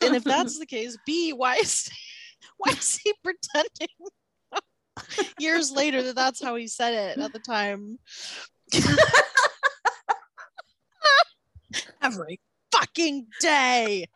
if 0.00 0.24
that's 0.24 0.58
the 0.58 0.66
case, 0.66 0.96
B, 1.06 1.32
why 1.32 1.56
is 1.56 1.88
why 2.58 2.72
is 2.72 2.98
he 3.02 3.14
pretending 3.22 3.88
years 5.38 5.70
later 5.70 6.02
that 6.02 6.16
that's 6.16 6.42
how 6.42 6.54
he 6.56 6.66
said 6.66 6.94
it 6.94 7.18
at 7.18 7.32
the 7.32 7.38
time? 7.38 7.98
Every 12.02 12.40
fucking 12.72 13.26
day, 13.40 14.06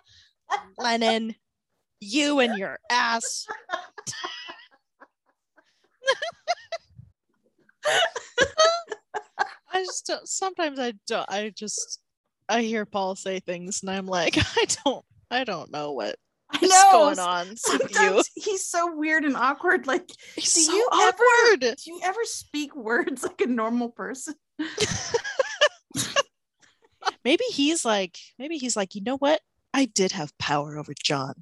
Lennon, 0.79 1.35
you 2.01 2.40
and 2.40 2.57
your 2.59 2.79
ass. 2.90 3.47
I 9.73 9.85
just 9.85 10.07
don't, 10.07 10.29
sometimes 10.29 10.79
I 10.79 10.92
don't 11.07 11.29
I 11.31 11.53
just 11.55 12.01
I 12.49 12.62
hear 12.62 12.85
Paul 12.85 13.16
say 13.16 13.40
things 13.40 13.83
and 13.83 13.90
I'm 13.90 14.07
like 14.07 14.37
I 14.57 14.66
don't 14.85 15.05
I 15.31 15.45
don't 15.45 15.73
know 15.73 15.92
what 15.92 16.16
I 16.62 16.66
know. 16.66 16.90
going 16.92 17.18
on. 17.18 17.46
Sometimes 17.56 18.30
he's 18.34 18.66
so 18.68 18.94
weird 18.96 19.24
and 19.24 19.36
awkward. 19.36 19.86
Like, 19.86 20.08
He's 20.36 20.54
do 20.54 20.60
so 20.62 20.72
you 20.72 20.88
awkward. 20.92 21.64
ever 21.64 21.74
do 21.76 21.90
you 21.90 22.00
ever 22.04 22.20
speak 22.24 22.74
words 22.76 23.22
like 23.22 23.40
a 23.40 23.46
normal 23.46 23.88
person? 23.90 24.34
maybe 27.24 27.44
he's 27.50 27.84
like 27.84 28.16
maybe 28.38 28.58
he's 28.58 28.76
like 28.76 28.94
you 28.94 29.02
know 29.02 29.16
what 29.16 29.40
I 29.74 29.86
did 29.86 30.12
have 30.12 30.36
power 30.38 30.78
over 30.78 30.92
John. 31.02 31.34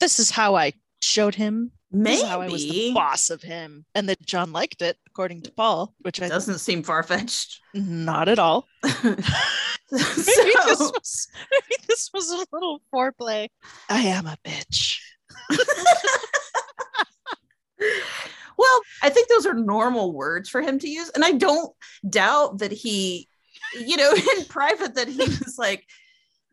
This 0.00 0.18
is 0.18 0.30
how 0.30 0.54
I 0.54 0.74
showed 1.00 1.34
him. 1.34 1.72
This 1.90 2.22
is 2.22 2.28
how 2.28 2.40
I 2.40 2.48
was 2.48 2.62
the 2.62 2.70
Maybe. 2.70 2.94
boss 2.94 3.28
of 3.30 3.42
him, 3.42 3.84
and 3.94 4.08
that 4.08 4.24
John 4.24 4.52
liked 4.52 4.80
it, 4.82 4.96
according 5.06 5.42
to 5.42 5.52
Paul, 5.52 5.94
which 6.00 6.22
I 6.22 6.28
Doesn't 6.28 6.58
seem 6.60 6.82
far 6.82 7.02
fetched. 7.02 7.60
not 7.74 8.28
at 8.28 8.38
all. 8.38 8.66
maybe 10.36 10.52
this 10.66 10.78
was 10.80 11.28
maybe 11.50 11.82
this 11.88 12.10
was 12.14 12.30
a 12.30 12.44
little 12.52 12.80
foreplay. 12.92 13.48
I 13.88 14.00
am 14.02 14.26
a 14.26 14.36
bitch. 14.44 14.98
Well, 18.58 18.80
I 19.02 19.08
think 19.10 19.28
those 19.28 19.46
are 19.46 19.54
normal 19.54 20.12
words 20.12 20.48
for 20.48 20.60
him 20.60 20.78
to 20.80 20.88
use. 20.88 21.10
And 21.14 21.24
I 21.24 21.32
don't 21.32 21.74
doubt 22.08 22.58
that 22.58 22.70
he, 22.70 23.26
you 23.74 23.96
know, 23.96 24.12
in 24.38 24.44
private, 24.44 24.94
that 24.94 25.08
he 25.08 25.18
was 25.18 25.56
like, 25.58 25.84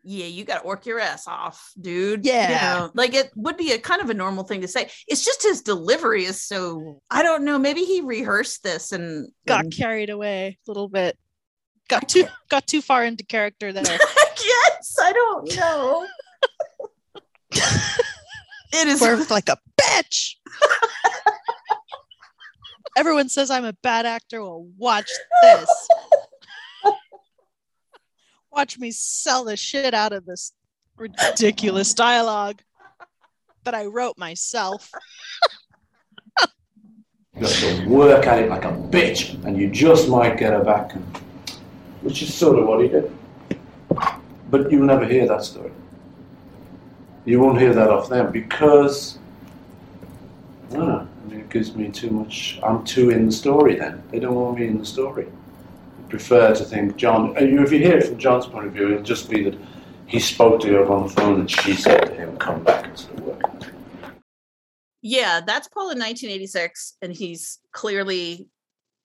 yeah, 0.02 0.26
you 0.26 0.44
got 0.44 0.62
to 0.62 0.66
work 0.66 0.86
your 0.86 0.98
ass 0.98 1.28
off, 1.28 1.70
dude. 1.80 2.24
You 2.26 2.32
Yeah. 2.32 2.78
know, 2.78 2.90
like 2.94 3.14
it 3.14 3.30
would 3.36 3.56
be 3.56 3.72
a 3.72 3.78
kind 3.78 4.00
of 4.02 4.10
a 4.10 4.14
normal 4.14 4.44
thing 4.44 4.62
to 4.62 4.68
say. 4.68 4.90
It's 5.06 5.24
just 5.24 5.42
his 5.42 5.62
delivery 5.62 6.24
is 6.24 6.42
so, 6.42 7.00
I 7.10 7.22
don't 7.22 7.44
know. 7.44 7.58
Maybe 7.58 7.84
he 7.84 8.00
rehearsed 8.00 8.64
this 8.64 8.90
and 8.92 9.28
Got 9.46 9.64
and- 9.64 9.72
carried 9.72 10.10
away 10.10 10.58
a 10.66 10.70
little 10.70 10.88
bit. 10.88 11.16
Got 11.90 12.08
too 12.08 12.24
got 12.48 12.68
too 12.68 12.80
far 12.80 13.04
into 13.04 13.24
character 13.24 13.72
there. 13.72 13.82
yes, 14.44 14.96
I 15.02 15.12
don't 15.12 15.56
know. 15.56 16.06
it 18.72 18.86
is 18.86 19.00
Worked 19.00 19.32
like 19.32 19.48
a 19.48 19.58
bitch. 19.80 20.36
Everyone 22.96 23.28
says 23.28 23.50
I'm 23.50 23.64
a 23.64 23.72
bad 23.72 24.06
actor. 24.06 24.40
Well, 24.40 24.68
watch 24.78 25.10
this. 25.42 25.88
watch 28.52 28.78
me 28.78 28.92
sell 28.92 29.44
the 29.44 29.56
shit 29.56 29.92
out 29.92 30.12
of 30.12 30.24
this 30.26 30.52
ridiculous 30.96 31.92
dialogue 31.92 32.62
that 33.64 33.74
I 33.74 33.86
wrote 33.86 34.16
myself. 34.16 34.92
you 37.34 37.40
have 37.40 37.58
to 37.58 37.88
work 37.88 38.26
at 38.28 38.38
it 38.38 38.48
like 38.48 38.64
a 38.64 38.72
bitch. 38.72 39.42
And 39.44 39.58
you 39.58 39.68
just 39.68 40.08
might 40.08 40.38
get 40.38 40.52
her 40.52 40.62
back. 40.62 40.92
Which 42.02 42.22
is 42.22 42.32
sort 42.32 42.58
of 42.58 42.66
what 42.66 42.80
he 42.82 42.88
did. 42.88 43.10
But 44.50 44.70
you'll 44.70 44.86
never 44.86 45.06
hear 45.06 45.26
that 45.28 45.44
story. 45.44 45.70
You 47.24 47.40
won't 47.40 47.58
hear 47.58 47.74
that 47.74 47.90
off 47.90 48.08
them 48.08 48.32
because 48.32 49.18
I. 50.72 50.76
I 50.76 51.28
mean, 51.28 51.40
it 51.40 51.50
gives 51.50 51.74
me 51.74 51.90
too 51.90 52.10
much. 52.10 52.58
I'm 52.62 52.84
too 52.84 53.10
in 53.10 53.26
the 53.26 53.32
story. 53.32 53.76
Then 53.76 54.02
they 54.10 54.18
don't 54.18 54.34
want 54.34 54.58
me 54.58 54.66
in 54.66 54.78
the 54.78 54.86
story. 54.86 55.24
They 55.24 56.08
prefer 56.08 56.54
to 56.54 56.64
think 56.64 56.96
John. 56.96 57.36
Uh, 57.36 57.40
if 57.40 57.72
you 57.72 57.78
hear 57.78 57.98
it 57.98 58.06
from 58.06 58.18
John's 58.18 58.46
point 58.46 58.66
of 58.66 58.72
view, 58.72 58.90
it'll 58.90 59.02
just 59.02 59.28
be 59.28 59.44
that 59.44 59.58
he 60.06 60.18
spoke 60.18 60.60
to 60.62 60.72
her 60.72 60.90
on 60.90 61.04
the 61.04 61.08
phone 61.10 61.40
and 61.40 61.50
she 61.50 61.74
said 61.74 62.06
to 62.06 62.14
him, 62.14 62.36
"Come 62.38 62.64
back 62.64 62.86
and 62.86 62.98
start 62.98 63.20
working." 63.20 63.70
yeah, 65.02 65.40
that's 65.46 65.68
Paul 65.68 65.90
in 65.90 65.98
1986, 65.98 66.96
and 67.00 67.12
he's 67.12 67.58
clearly, 67.72 68.48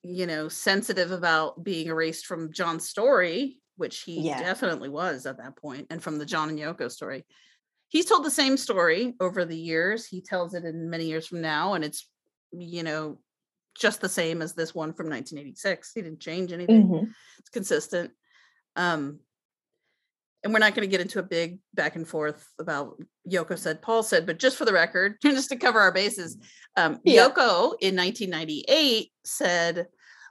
you 0.07 0.27
know, 0.27 0.47
sensitive 0.47 1.11
about 1.11 1.63
being 1.63 1.87
erased 1.87 2.27
from 2.27 2.53
John's 2.53 2.87
story, 2.87 3.59
which 3.77 4.01
he 4.01 4.21
Yeah. 4.21 4.39
definitely 4.39 4.89
was 4.89 5.25
at 5.25 5.37
that 5.37 5.55
point, 5.57 5.87
and 5.89 6.01
from 6.01 6.17
the 6.19 6.25
John 6.25 6.49
and 6.49 6.59
Yoko 6.59 6.91
story. 6.91 7.25
He's 7.89 8.05
told 8.05 8.23
the 8.23 8.31
same 8.31 8.55
story 8.57 9.15
over 9.19 9.45
the 9.45 9.57
years. 9.57 10.05
He 10.05 10.21
tells 10.21 10.53
it 10.53 10.63
in 10.63 10.89
many 10.91 11.05
years 11.05 11.25
from 11.27 11.41
now, 11.41 11.73
and 11.73 11.83
it's, 11.83 12.07
you 12.51 12.83
know, 12.83 13.19
just 13.75 13.99
the 13.99 14.09
same 14.09 14.41
as 14.43 14.53
this 14.53 14.75
one 14.75 14.93
from 14.93 15.09
1986. 15.09 15.91
He 15.93 16.01
didn't 16.01 16.19
change 16.21 16.51
anything. 16.53 16.87
Mhm. 16.87 17.13
It's 17.39 17.49
consistent. 17.49 18.11
Um, 18.75 19.19
and 20.43 20.53
we're 20.53 20.59
not 20.59 20.75
going 20.75 20.87
to 20.87 20.91
get 20.91 21.01
into 21.01 21.17
a 21.17 21.23
big 21.23 21.57
back 21.73 21.95
and 21.95 22.07
forth 22.07 22.47
about 22.59 23.01
Yoko 23.27 23.57
said, 23.57 23.81
Paul 23.81 24.03
said, 24.03 24.27
but 24.27 24.37
just 24.37 24.57
for 24.57 24.65
the 24.65 24.73
record, 24.73 25.17
just 25.23 25.49
to 25.49 25.55
cover 25.55 25.79
our 25.79 25.91
bases, 25.91 26.37
um, 26.77 26.99
Yeah. 27.03 27.27
Yoko 27.27 27.73
in 27.81 27.95
1998 27.95 29.11
said, 29.23 29.87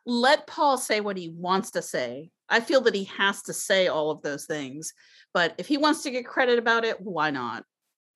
let 0.06 0.46
Paul 0.46 0.78
say 0.78 1.00
what 1.00 1.16
he 1.16 1.28
wants 1.28 1.72
to 1.72 1.82
say. 1.82 2.30
I 2.48 2.60
feel 2.60 2.82
that 2.82 2.94
he 2.94 3.04
has 3.04 3.42
to 3.44 3.52
say 3.52 3.88
all 3.88 4.10
of 4.10 4.22
those 4.22 4.44
things, 4.44 4.92
but 5.32 5.54
if 5.58 5.66
he 5.66 5.78
wants 5.78 6.02
to 6.02 6.10
get 6.10 6.26
credit 6.26 6.58
about 6.58 6.84
it, 6.84 7.00
why 7.00 7.30
not? 7.30 7.64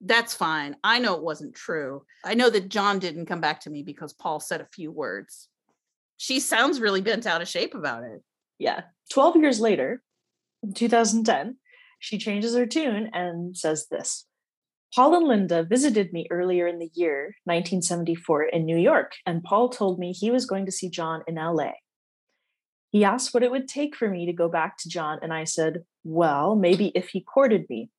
That's 0.01 0.33
fine. 0.33 0.75
I 0.83 0.99
know 0.99 1.15
it 1.15 1.23
wasn't 1.23 1.55
true. 1.55 2.03
I 2.23 2.35
know 2.35 2.49
that 2.49 2.69
John 2.69 2.99
didn't 2.99 3.25
come 3.25 3.41
back 3.41 3.61
to 3.61 3.69
me 3.69 3.83
because 3.83 4.13
Paul 4.13 4.39
said 4.39 4.61
a 4.61 4.67
few 4.71 4.91
words. 4.91 5.49
She 6.17 6.39
sounds 6.39 6.79
really 6.79 7.01
bent 7.01 7.25
out 7.25 7.41
of 7.41 7.47
shape 7.47 7.73
about 7.73 8.03
it. 8.03 8.21
Yeah. 8.59 8.81
12 9.11 9.37
years 9.37 9.59
later, 9.59 10.01
in 10.63 10.73
2010, 10.73 11.57
she 11.99 12.17
changes 12.17 12.55
her 12.55 12.65
tune 12.65 13.09
and 13.13 13.57
says 13.57 13.87
this 13.87 14.25
Paul 14.95 15.15
and 15.15 15.27
Linda 15.27 15.63
visited 15.63 16.11
me 16.11 16.25
earlier 16.31 16.65
in 16.65 16.79
the 16.79 16.89
year 16.95 17.35
1974 17.43 18.43
in 18.45 18.65
New 18.65 18.77
York, 18.77 19.13
and 19.23 19.43
Paul 19.43 19.69
told 19.69 19.99
me 19.99 20.11
he 20.11 20.31
was 20.31 20.47
going 20.47 20.65
to 20.65 20.71
see 20.71 20.89
John 20.89 21.21
in 21.27 21.35
LA. 21.35 21.73
He 22.89 23.03
asked 23.03 23.33
what 23.33 23.43
it 23.43 23.51
would 23.51 23.67
take 23.67 23.95
for 23.95 24.09
me 24.09 24.25
to 24.25 24.33
go 24.33 24.49
back 24.49 24.77
to 24.79 24.89
John, 24.89 25.19
and 25.21 25.31
I 25.31 25.43
said, 25.43 25.83
Well, 26.03 26.55
maybe 26.55 26.91
if 26.95 27.09
he 27.09 27.21
courted 27.21 27.67
me. 27.69 27.91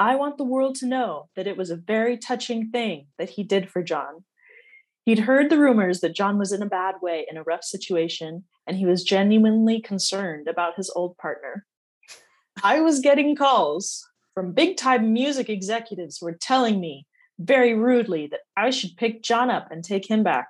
I 0.00 0.16
want 0.16 0.38
the 0.38 0.44
world 0.44 0.74
to 0.76 0.86
know 0.86 1.28
that 1.36 1.46
it 1.46 1.56
was 1.56 1.70
a 1.70 1.76
very 1.76 2.16
touching 2.16 2.70
thing 2.70 3.08
that 3.18 3.30
he 3.30 3.42
did 3.42 3.70
for 3.70 3.82
John. 3.82 4.24
He'd 5.04 5.20
heard 5.20 5.50
the 5.50 5.58
rumors 5.58 6.00
that 6.00 6.16
John 6.16 6.38
was 6.38 6.50
in 6.50 6.62
a 6.62 6.66
bad 6.66 6.96
way 7.02 7.26
in 7.30 7.36
a 7.36 7.42
rough 7.42 7.62
situation, 7.62 8.44
and 8.66 8.78
he 8.78 8.86
was 8.86 9.04
genuinely 9.04 9.80
concerned 9.82 10.48
about 10.48 10.76
his 10.76 10.90
old 10.96 11.16
partner. 11.18 11.66
I 12.62 12.80
was 12.80 13.00
getting 13.00 13.36
calls 13.36 14.06
from 14.36 14.52
big 14.52 14.76
time 14.76 15.14
music 15.14 15.48
executives 15.48 16.20
were 16.20 16.36
telling 16.38 16.78
me 16.78 17.06
very 17.38 17.72
rudely 17.72 18.26
that 18.26 18.40
I 18.54 18.68
should 18.68 18.96
pick 18.98 19.22
John 19.22 19.50
up 19.50 19.68
and 19.70 19.82
take 19.82 20.08
him 20.08 20.22
back. 20.22 20.48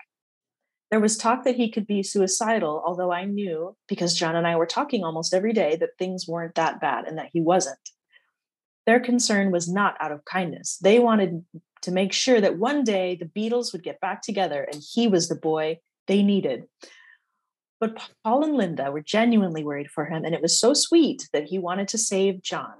There 0.90 0.98
was 0.98 1.16
talk 1.16 1.44
that 1.44 1.54
he 1.54 1.70
could 1.70 1.86
be 1.86 2.02
suicidal, 2.02 2.82
although 2.84 3.12
I 3.12 3.26
knew, 3.26 3.76
because 3.88 4.14
John 4.14 4.34
and 4.34 4.46
I 4.46 4.56
were 4.56 4.66
talking 4.66 5.04
almost 5.04 5.32
every 5.32 5.52
day, 5.52 5.76
that 5.76 5.90
things 5.98 6.26
weren't 6.26 6.56
that 6.56 6.80
bad 6.80 7.06
and 7.06 7.16
that 7.16 7.30
he 7.32 7.40
wasn't. 7.40 7.78
Their 8.86 8.98
concern 8.98 9.52
was 9.52 9.68
not 9.68 9.96
out 10.00 10.12
of 10.12 10.24
kindness. 10.24 10.78
They 10.82 10.98
wanted 10.98 11.44
to 11.82 11.92
make 11.92 12.12
sure 12.12 12.40
that 12.40 12.58
one 12.58 12.82
day 12.82 13.16
the 13.16 13.26
Beatles 13.26 13.72
would 13.72 13.84
get 13.84 14.00
back 14.00 14.20
together 14.20 14.62
and 14.62 14.82
he 14.94 15.06
was 15.06 15.28
the 15.28 15.36
boy 15.36 15.78
they 16.08 16.24
needed. 16.24 16.64
But 17.78 18.00
Paul 18.24 18.42
and 18.42 18.54
Linda 18.54 18.90
were 18.90 19.02
genuinely 19.02 19.62
worried 19.62 19.90
for 19.90 20.06
him, 20.06 20.24
and 20.24 20.34
it 20.34 20.42
was 20.42 20.58
so 20.58 20.74
sweet 20.74 21.28
that 21.32 21.44
he 21.44 21.58
wanted 21.58 21.86
to 21.88 21.98
save 21.98 22.42
John. 22.42 22.74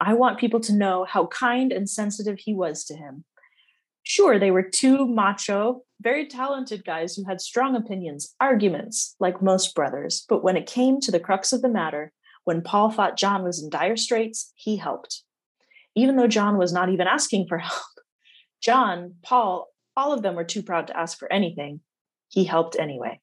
I 0.00 0.14
want 0.14 0.38
people 0.38 0.60
to 0.60 0.74
know 0.74 1.04
how 1.04 1.26
kind 1.26 1.72
and 1.72 1.88
sensitive 1.88 2.38
he 2.38 2.54
was 2.54 2.84
to 2.84 2.94
him. 2.94 3.24
Sure, 4.02 4.38
they 4.38 4.50
were 4.50 4.62
two 4.62 5.06
macho, 5.06 5.82
very 6.00 6.26
talented 6.26 6.84
guys 6.84 7.16
who 7.16 7.24
had 7.24 7.40
strong 7.40 7.74
opinions, 7.74 8.34
arguments, 8.40 9.16
like 9.18 9.42
most 9.42 9.74
brothers. 9.74 10.24
But 10.28 10.44
when 10.44 10.56
it 10.56 10.66
came 10.66 11.00
to 11.00 11.10
the 11.10 11.18
crux 11.18 11.52
of 11.52 11.62
the 11.62 11.68
matter, 11.68 12.12
when 12.44 12.62
Paul 12.62 12.90
thought 12.90 13.16
John 13.16 13.42
was 13.42 13.60
in 13.60 13.68
dire 13.68 13.96
straits, 13.96 14.52
he 14.54 14.76
helped. 14.76 15.24
Even 15.96 16.16
though 16.16 16.28
John 16.28 16.56
was 16.56 16.72
not 16.72 16.88
even 16.90 17.08
asking 17.08 17.46
for 17.48 17.58
help, 17.58 17.82
John, 18.60 19.14
Paul, 19.22 19.68
all 19.96 20.12
of 20.12 20.22
them 20.22 20.34
were 20.34 20.44
too 20.44 20.62
proud 20.62 20.86
to 20.88 20.96
ask 20.96 21.18
for 21.18 21.32
anything. 21.32 21.80
He 22.28 22.44
helped 22.44 22.76
anyway. 22.78 23.20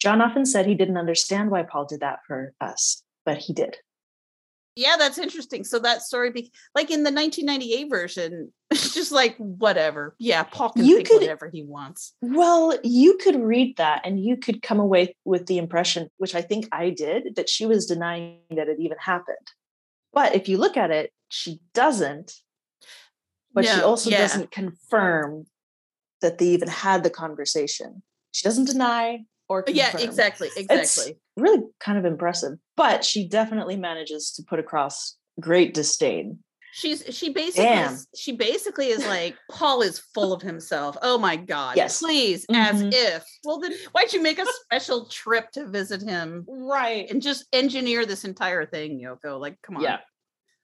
John 0.00 0.22
often 0.22 0.46
said 0.46 0.66
he 0.66 0.74
didn't 0.74 0.98
understand 0.98 1.50
why 1.50 1.62
Paul 1.62 1.84
did 1.84 2.00
that 2.00 2.20
for 2.26 2.54
us, 2.60 3.02
but 3.24 3.38
he 3.38 3.52
did. 3.52 3.76
Yeah, 4.76 4.96
that's 4.98 5.16
interesting. 5.16 5.64
So 5.64 5.78
that 5.78 6.02
story, 6.02 6.30
be- 6.30 6.52
like 6.74 6.90
in 6.90 7.02
the 7.02 7.10
1998 7.10 7.88
version, 7.88 8.52
it's 8.70 8.92
just 8.92 9.10
like 9.10 9.34
whatever. 9.38 10.14
Yeah, 10.18 10.42
Paul 10.42 10.70
can 10.70 10.84
You 10.84 10.96
think 10.96 11.08
could- 11.08 11.20
whatever 11.22 11.48
he 11.52 11.62
wants. 11.62 12.14
Well, 12.20 12.78
you 12.84 13.16
could 13.16 13.40
read 13.40 13.78
that 13.78 14.02
and 14.04 14.22
you 14.22 14.36
could 14.36 14.60
come 14.60 14.78
away 14.78 15.16
with 15.24 15.46
the 15.46 15.56
impression, 15.56 16.08
which 16.18 16.34
I 16.34 16.42
think 16.42 16.68
I 16.72 16.90
did, 16.90 17.36
that 17.36 17.48
she 17.48 17.64
was 17.64 17.86
denying 17.86 18.40
that 18.50 18.68
it 18.68 18.78
even 18.78 18.98
happened. 19.00 19.36
But 20.12 20.34
if 20.34 20.48
you 20.48 20.58
look 20.58 20.76
at 20.76 20.90
it, 20.90 21.10
she 21.30 21.60
doesn't. 21.72 22.34
But 23.54 23.64
she 23.64 23.80
also 23.80 24.10
yeah. 24.10 24.18
doesn't 24.18 24.50
confirm 24.50 25.46
that 26.20 26.36
they 26.36 26.48
even 26.48 26.68
had 26.68 27.02
the 27.02 27.10
conversation. 27.10 28.02
She 28.32 28.44
doesn't 28.44 28.66
deny 28.66 29.24
or 29.48 29.62
confirm. 29.62 29.76
Yeah, 29.78 29.98
exactly, 30.04 30.48
It's 30.56 30.56
exactly. 30.70 31.18
really 31.36 31.62
kind 31.80 31.98
of 31.98 32.04
impressive. 32.04 32.58
But 32.76 33.04
she 33.04 33.28
definitely 33.28 33.76
manages 33.76 34.32
to 34.32 34.42
put 34.42 34.58
across 34.58 35.16
great 35.40 35.74
disdain. 35.74 36.40
She's 36.72 37.02
she 37.16 37.30
basically 37.32 37.64
Damn. 37.64 37.96
she 38.14 38.32
basically 38.32 38.88
is 38.88 39.06
like 39.06 39.34
Paul 39.50 39.80
is 39.80 39.98
full 40.14 40.34
of 40.34 40.42
himself. 40.42 40.94
Oh 41.00 41.16
my 41.16 41.34
god. 41.36 41.76
Yes. 41.78 42.00
Please, 42.00 42.44
as 42.52 42.82
Mhm. 42.82 42.90
if. 42.92 43.24
Well 43.44 43.58
then 43.60 43.72
why'd 43.92 44.12
you 44.12 44.20
make 44.22 44.38
a 44.38 44.44
special 44.64 45.06
trip 45.06 45.50
to 45.52 45.66
visit 45.66 46.02
him 46.02 46.44
Right. 46.46 47.10
and 47.10 47.22
just 47.22 47.46
engineer 47.54 48.04
this 48.04 48.24
entire 48.26 48.66
thing, 48.66 49.00
Yoko? 49.00 49.40
Like, 49.40 49.56
come 49.62 49.78
on. 49.78 49.82
Yeah. 49.84 50.00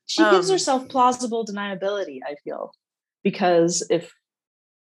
She 0.05 0.23
gives 0.23 0.51
Um, 0.51 0.55
herself 0.55 0.89
plausible 0.91 1.47
deniability, 1.47 2.19
I 2.27 2.35
feel. 2.45 2.73
Because 3.23 3.87
if 3.89 4.13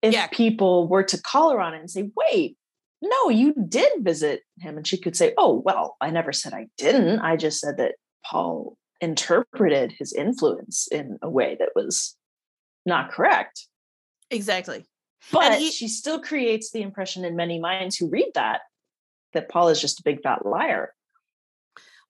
if 0.01 0.15
Yeah. 0.15 0.29
people 0.29 0.89
were 0.89 1.05
to 1.05 1.21
call 1.21 1.51
her 1.51 1.61
on 1.61 1.75
it 1.75 1.81
and 1.81 1.91
say, 1.91 2.11
wait, 2.17 2.57
no, 3.03 3.29
you 3.31 3.53
did 3.69 3.93
visit 3.99 4.43
him, 4.61 4.77
and 4.77 4.87
she 4.87 4.97
could 4.97 5.17
say, 5.17 5.35
Oh, 5.37 5.61
well, 5.65 5.97
I 6.01 6.11
never 6.11 6.33
said 6.33 6.55
I 6.55 6.69
didn't. 6.79 7.19
I 7.19 7.37
just 7.37 7.61
said 7.61 7.77
that 7.79 7.97
Paul 8.25 8.77
interpreted 9.01 9.93
his 9.99 10.13
influence 10.13 10.87
in 10.91 11.19
a 11.21 11.29
way 11.29 11.57
that 11.59 11.71
was 11.75 12.17
not 12.87 13.11
correct. 13.11 13.67
Exactly. 14.31 14.87
But 15.33 15.59
he- 15.59 15.73
she 15.73 15.89
still 15.89 16.21
creates 16.21 16.71
the 16.71 16.83
impression 16.83 17.25
in 17.25 17.35
many 17.37 17.59
minds 17.61 17.97
who 17.97 18.09
read 18.09 18.31
that 18.35 18.61
that 19.33 19.49
Paul 19.49 19.69
is 19.69 19.81
just 19.81 19.99
a 19.99 20.03
big 20.05 20.23
fat 20.23 20.45
liar. 20.47 20.95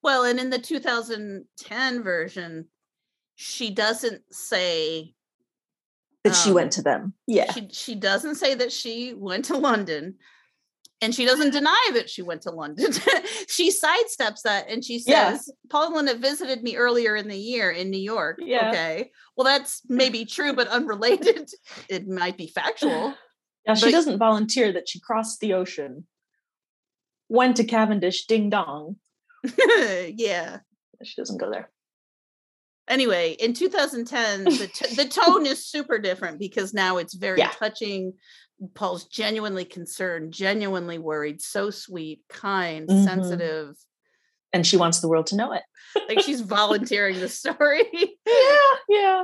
Well, 0.03 0.25
and 0.25 0.39
in 0.39 0.49
the 0.49 0.59
2010 0.59 2.03
version, 2.03 2.67
she 3.35 3.69
doesn't 3.73 4.21
say 4.31 5.15
That 6.23 6.35
she 6.35 6.49
Um, 6.49 6.55
went 6.55 6.71
to 6.73 6.81
them. 6.81 7.13
Yeah. 7.27 7.51
she 7.51 7.67
she 7.71 7.95
doesn't 7.95 8.35
say 8.35 8.53
that 8.55 8.71
she 8.71 9.13
went 9.13 9.45
to 9.45 9.57
London 9.57 10.17
and 11.01 11.13
she 11.13 11.25
doesn't 11.25 11.51
deny 11.51 11.89
that 11.93 12.09
she 12.09 12.21
went 12.21 12.41
to 12.43 12.51
London. 12.51 12.91
she 13.47 13.69
sidesteps 13.71 14.41
that 14.43 14.69
and 14.69 14.83
she 14.85 15.01
Yeah. 15.05 15.33
says, 15.37 15.51
Paul 15.69 15.97
and 15.97 16.09
visited 16.21 16.63
me 16.63 16.75
earlier 16.77 17.15
in 17.15 17.27
the 17.27 17.37
year 17.37 17.71
in 17.71 17.89
New 17.89 17.97
York. 18.01 18.39
Yeah. 18.41 18.69
Okay. 18.69 19.11
Well, 19.35 19.45
that's 19.45 19.81
maybe 19.89 20.23
true, 20.25 20.53
but 20.53 20.67
unrelated. 20.67 21.49
It 21.89 22.07
might 22.07 22.37
be 22.37 22.47
factual. 22.47 23.13
Yeah, 23.65 23.75
she 23.75 23.85
But- 23.85 23.91
doesn't 23.91 24.17
volunteer 24.19 24.73
that 24.73 24.89
she 24.89 24.99
crossed 24.99 25.39
the 25.39 25.53
ocean, 25.53 26.05
went 27.29 27.55
to 27.57 27.63
Cavendish, 27.63 28.25
ding 28.25 28.49
dong. 28.49 28.97
yeah. 29.57 30.59
She 31.01 31.15
doesn't 31.21 31.37
go 31.39 31.49
there. 31.49 31.69
Anyway, 32.89 33.31
in 33.39 33.53
2010, 33.53 34.43
the, 34.43 34.67
t- 34.73 34.95
the 34.95 35.05
tone 35.05 35.45
is 35.45 35.65
super 35.65 35.97
different 35.97 36.39
because 36.39 36.73
now 36.73 36.97
it's 36.97 37.13
very 37.13 37.39
Yeah. 37.39 37.51
touching. 37.51 38.13
Paul's 38.73 39.05
genuinely 39.07 39.65
concerned, 39.65 40.33
genuinely 40.33 40.97
worried, 40.97 41.41
so 41.41 41.69
sweet, 41.69 42.21
kind, 42.29 42.87
Mhm. 42.87 43.03
sensitive. 43.03 43.75
And 44.53 44.65
she 44.65 44.77
wants 44.77 44.99
the 44.99 45.07
world 45.07 45.27
to 45.27 45.35
know 45.35 45.51
it. 45.53 45.63
like 46.07 46.21
she's 46.21 46.41
volunteering 46.41 47.19
the 47.19 47.29
story. 47.41 47.83
Yeah, 48.25 48.73
yeah. 48.89 49.23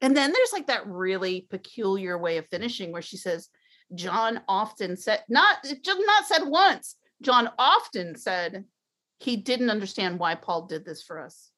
And 0.00 0.16
then 0.16 0.32
there's 0.32 0.52
like 0.52 0.66
that 0.68 0.86
really 0.86 1.46
peculiar 1.50 2.16
way 2.18 2.38
of 2.38 2.46
finishing 2.48 2.90
where 2.92 3.02
she 3.02 3.16
says, 3.16 3.48
John 3.94 4.40
often 4.48 4.96
said, 4.96 5.22
not 5.28 5.58
just 5.64 6.00
not 6.06 6.26
said 6.26 6.44
once, 6.46 6.96
John 7.22 7.50
often 7.58 8.16
said 8.16 8.64
he 9.18 9.36
didn't 9.36 9.70
understand 9.70 10.18
why 10.18 10.34
Paul 10.36 10.66
did 10.66 10.84
this 10.86 11.02
for 11.02 11.20
us. 11.20 11.50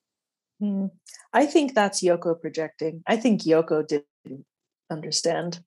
Hmm. 0.59 0.87
I 1.33 1.47
think 1.47 1.75
that's 1.75 2.03
Yoko 2.03 2.41
projecting. 2.41 3.03
I 3.07 3.17
think 3.17 3.43
Yoko 3.43 3.87
didn't 3.87 4.45
understand. 4.91 5.63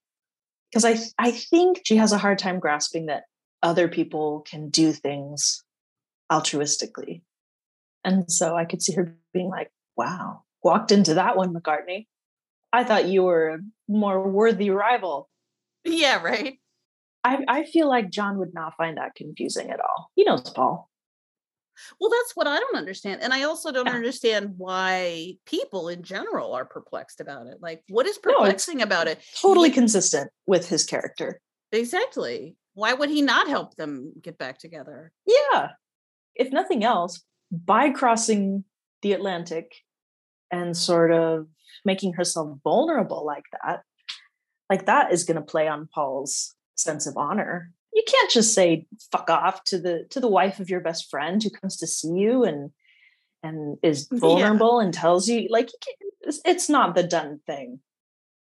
Because 0.76 0.84
I 0.84 1.24
I 1.28 1.32
think 1.32 1.84
she 1.86 1.96
has 1.96 2.12
a 2.12 2.18
hard 2.18 2.38
time 2.38 2.60
grasping 2.60 3.06
that 3.06 3.24
other 3.64 3.88
people 3.88 4.42
can 4.42 4.68
do 4.68 4.92
things 4.92 5.64
altruistically. 6.30 7.22
And 8.04 8.30
so 8.30 8.58
I 8.58 8.66
could 8.66 8.82
see 8.82 8.92
her 8.96 9.18
being 9.34 9.48
like, 9.48 9.72
wow, 9.96 10.44
walked 10.62 10.92
into 10.92 11.14
that 11.14 11.38
one, 11.38 11.54
McCartney. 11.54 12.08
I 12.74 12.84
thought 12.84 13.08
you 13.08 13.24
were 13.24 13.52
a 13.52 13.60
more 13.88 14.30
worthy 14.30 14.70
rival. 14.70 15.30
Yeah, 15.86 16.22
right. 16.22 16.60
I, 17.24 17.46
I 17.48 17.64
feel 17.64 17.88
like 17.88 18.12
John 18.12 18.38
would 18.40 18.54
not 18.54 18.76
find 18.76 18.98
that 18.98 19.16
confusing 19.16 19.72
at 19.72 19.80
all. 19.80 20.12
He 20.16 20.26
knows 20.26 20.50
Paul. 20.50 20.90
Well, 22.00 22.10
that's 22.10 22.36
what 22.36 22.48
I 22.48 22.60
don't 22.60 22.76
understand. 22.76 23.22
And 23.22 23.34
I 23.34 23.44
also 23.44 23.72
don't 23.72 23.86
Yeah. 23.88 23.94
understand 23.94 24.54
why 24.58 25.38
people 25.46 25.90
in 25.90 26.04
general 26.04 26.54
are 26.54 26.66
perplexed 26.66 27.20
about 27.22 27.48
it. 27.48 27.62
Like, 27.62 27.84
what 27.90 28.06
is 28.06 28.20
No, 28.26 28.34
perplexing 28.34 28.82
about 28.82 29.08
it? 29.08 29.20
Totally 29.40 29.72
consistent 29.72 30.32
with 30.46 30.68
his 30.68 30.84
character. 30.86 31.42
Exactly. 31.72 32.56
Why 32.74 32.94
would 32.94 33.10
he 33.10 33.22
not 33.22 33.48
help 33.48 33.76
them 33.76 34.14
get 34.22 34.38
back 34.38 34.60
together? 34.60 35.12
Yeah. 35.26 35.72
If 36.36 36.52
nothing 36.52 36.84
else, 36.84 37.24
by 37.52 37.90
crossing 37.90 38.66
the 39.02 39.14
Atlantic 39.14 39.76
and 40.52 40.76
sort 40.76 41.12
of 41.12 41.48
making 41.84 42.14
herself 42.14 42.58
vulnerable 42.64 43.26
like 43.26 43.46
that, 43.64 43.84
like 44.70 44.86
that 44.88 45.12
is 45.14 45.24
going 45.24 45.36
to 45.38 45.42
play 45.44 45.68
on 45.68 45.88
Paul's 45.94 46.56
sense 46.76 47.08
of 47.08 47.16
honor. 47.18 47.72
You 47.96 48.04
can't 48.06 48.30
just 48.30 48.54
say 48.54 48.86
fuck 49.12 49.30
off 49.30 49.64
to 49.66 49.80
the 49.80 50.06
to 50.12 50.20
the 50.20 50.28
wife 50.28 50.60
of 50.60 50.70
your 50.70 50.82
best 50.82 51.10
friend 51.10 51.42
who 51.42 51.50
comes 51.50 51.78
to 51.78 51.88
see 51.88 52.10
you 52.10 52.44
and 52.44 52.72
and 53.42 53.78
is 53.82 54.08
Yeah. 54.12 54.20
vulnerable 54.20 54.80
and 54.80 54.94
tells 54.94 55.28
you 55.30 55.48
like 55.50 55.72
you 55.72 56.10
it's, 56.22 56.42
it's 56.46 56.70
not 56.70 56.94
the 56.96 57.04
done 57.04 57.40
thing. 57.48 57.80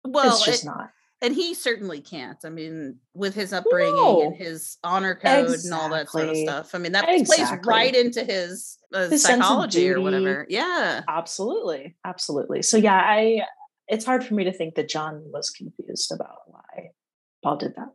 Well, 0.05 0.35
it's 0.35 0.45
just 0.45 0.65
it- 0.65 0.67
not. 0.67 0.91
and 1.23 1.35
he 1.35 1.55
certainly 1.55 2.01
can't. 2.01 2.39
I 2.45 2.49
mean, 2.51 2.99
with 3.15 3.35
his 3.35 3.53
upbringing 3.53 3.95
No. 3.97 4.23
and 4.23 4.35
his 4.37 4.77
honor 4.83 5.15
code 5.15 5.51
and 5.51 5.73
all 5.73 5.89
that 5.91 6.09
sort 6.11 6.29
of 6.31 6.37
stuff. 6.37 6.75
I 6.75 6.79
mean, 6.79 6.93
that 6.93 7.05
plays 7.27 7.51
right 7.65 7.95
into 7.95 8.25
his, 8.25 8.79
uh, 8.93 9.09
His 9.09 9.23
psychology 9.23 9.89
or 9.91 10.01
whatever. 10.01 10.47
Yeah. 10.49 11.03
Absolutely. 11.09 11.97
Absolutely. 12.05 12.63
So 12.63 12.77
yeah, 12.77 12.97
I 13.01 13.43
it's 13.87 14.05
hard 14.05 14.25
for 14.25 14.35
me 14.35 14.45
to 14.45 14.53
think 14.53 14.75
that 14.77 14.89
John 14.89 15.23
was 15.31 15.51
confused 15.51 16.11
about 16.11 16.39
why 16.47 16.91
Paul 17.43 17.57
did 17.59 17.75
that. 17.77 17.93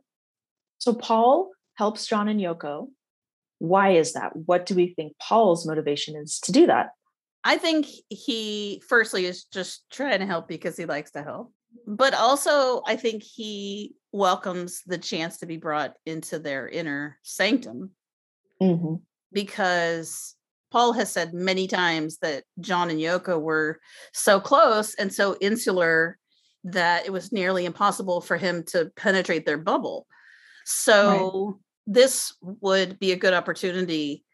So 0.80 0.92
Paul 0.94 1.50
helps 1.74 2.06
John 2.06 2.26
and 2.28 2.40
Yoko. 2.40 2.88
Why 3.58 3.90
is 3.92 4.14
that? 4.14 4.32
What 4.34 4.66
do 4.66 4.74
we 4.74 4.94
think 4.94 5.12
Paul's 5.20 5.66
motivation 5.66 6.16
is 6.16 6.40
to 6.40 6.52
do 6.52 6.66
that? 6.66 6.90
I 7.44 7.58
think 7.58 7.86
he 8.08 8.82
firstly 8.88 9.26
is 9.26 9.44
just 9.44 9.84
trying 9.90 10.20
to 10.20 10.26
help 10.26 10.48
because 10.48 10.76
he 10.76 10.86
likes 10.86 11.12
to 11.12 11.22
help. 11.22 11.52
But 11.86 12.14
also 12.14 12.82
I 12.86 12.96
think 12.96 13.22
he 13.22 13.94
welcomes 14.12 14.82
the 14.86 14.98
chance 14.98 15.38
to 15.38 15.46
be 15.46 15.56
brought 15.56 15.94
into 16.04 16.38
their 16.38 16.68
inner 16.68 17.18
sanctum 17.22 17.92
Mm-hmm. 18.62 18.96
because 19.32 20.36
Paul 20.70 20.92
has 20.92 21.10
said 21.10 21.32
many 21.32 21.66
times 21.66 22.18
that 22.18 22.44
John 22.60 22.90
and 22.90 23.00
Yoko 23.00 23.40
were 23.40 23.80
so 24.12 24.38
close 24.38 24.94
and 24.96 25.12
so 25.12 25.36
insular 25.40 26.18
that 26.64 27.06
it 27.06 27.10
was 27.10 27.32
nearly 27.32 27.64
impossible 27.64 28.20
for 28.20 28.36
him 28.36 28.62
to 28.64 28.90
penetrate 28.96 29.46
their 29.46 29.56
bubble. 29.56 30.06
So 30.70 31.60
this 31.86 32.34
would 32.40 32.98
be 32.98 33.12
a 33.12 33.16
good 33.16 33.34
opportunity 33.34 34.24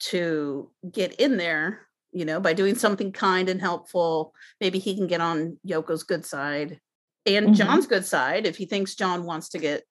to 0.00 0.70
get 0.90 1.14
in 1.14 1.36
there, 1.36 1.86
you 2.12 2.24
know, 2.24 2.40
by 2.40 2.52
doing 2.52 2.74
something 2.74 3.12
kind 3.12 3.48
and 3.48 3.60
helpful. 3.60 4.32
Maybe 4.60 4.78
he 4.78 4.94
can 4.96 5.06
get 5.06 5.20
on 5.20 5.58
Yoko's 5.66 6.02
good 6.02 6.24
side 6.24 6.80
and 7.26 7.48
Mhm. 7.48 7.54
John's 7.54 7.86
good 7.86 8.04
side 8.04 8.46
if 8.46 8.56
he 8.56 8.66
thinks 8.66 8.94
John 8.94 9.24
wants 9.24 9.48
to 9.50 9.58
get 9.58 9.84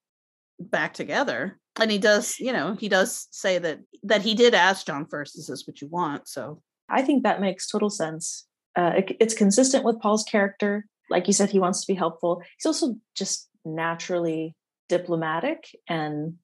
back 0.59 0.93
together. 0.93 1.59
And 1.77 1.89
he 1.89 1.97
does, 1.97 2.39
you 2.39 2.53
know, 2.53 2.75
he 2.75 2.87
does 2.87 3.27
say 3.31 3.57
that 3.57 3.79
that 4.03 4.21
he 4.21 4.35
did 4.35 4.53
ask 4.53 4.85
John 4.85 5.07
first, 5.07 5.37
is 5.37 5.47
this 5.47 5.65
what 5.65 5.81
you 5.81 5.87
want? 5.87 6.27
So 6.27 6.61
I 6.89 7.01
think 7.01 7.23
that 7.23 7.41
makes 7.41 7.67
total 7.67 7.89
sense. 7.89 8.45
Uh, 8.75 8.93
it- 8.97 9.17
it's 9.19 9.33
consistent 9.33 9.83
with 9.83 9.99
Paul's 9.99 10.23
character. 10.23 10.85
Like 11.09 11.27
you 11.27 11.33
said, 11.33 11.49
he 11.49 11.59
wants 11.59 11.81
to 11.81 11.87
be 11.91 11.95
helpful. 11.97 12.41
He's 12.57 12.65
also 12.65 12.97
just 13.15 13.49
naturally 13.65 14.55
diplomatic 14.89 15.75
and, 15.87 16.35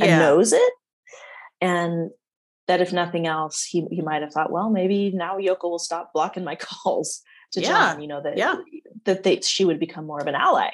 and 0.00 0.10
knows 0.20 0.52
it. 0.52 0.72
And 1.60 2.10
that 2.66 2.80
if 2.80 2.92
nothing 2.92 3.26
else, 3.26 3.64
he, 3.64 3.86
he 3.90 4.02
might 4.02 4.22
have 4.22 4.32
thought, 4.32 4.52
well, 4.52 4.70
maybe 4.70 5.10
now 5.10 5.38
Yoko 5.38 5.64
will 5.70 5.78
stop 5.78 6.12
blocking 6.12 6.44
my 6.44 6.54
calls 6.60 7.22
to 7.52 7.60
Yeah, 7.60 7.68
John, 7.68 8.02
you 8.02 8.08
know, 8.08 8.22
that, 8.22 8.36
yeah. 8.36 8.56
that 9.04 9.22
they, 9.22 9.40
she 9.40 9.64
would 9.64 9.80
become 9.80 10.06
more 10.06 10.20
of 10.20 10.26
an 10.26 10.34
ally. 10.34 10.70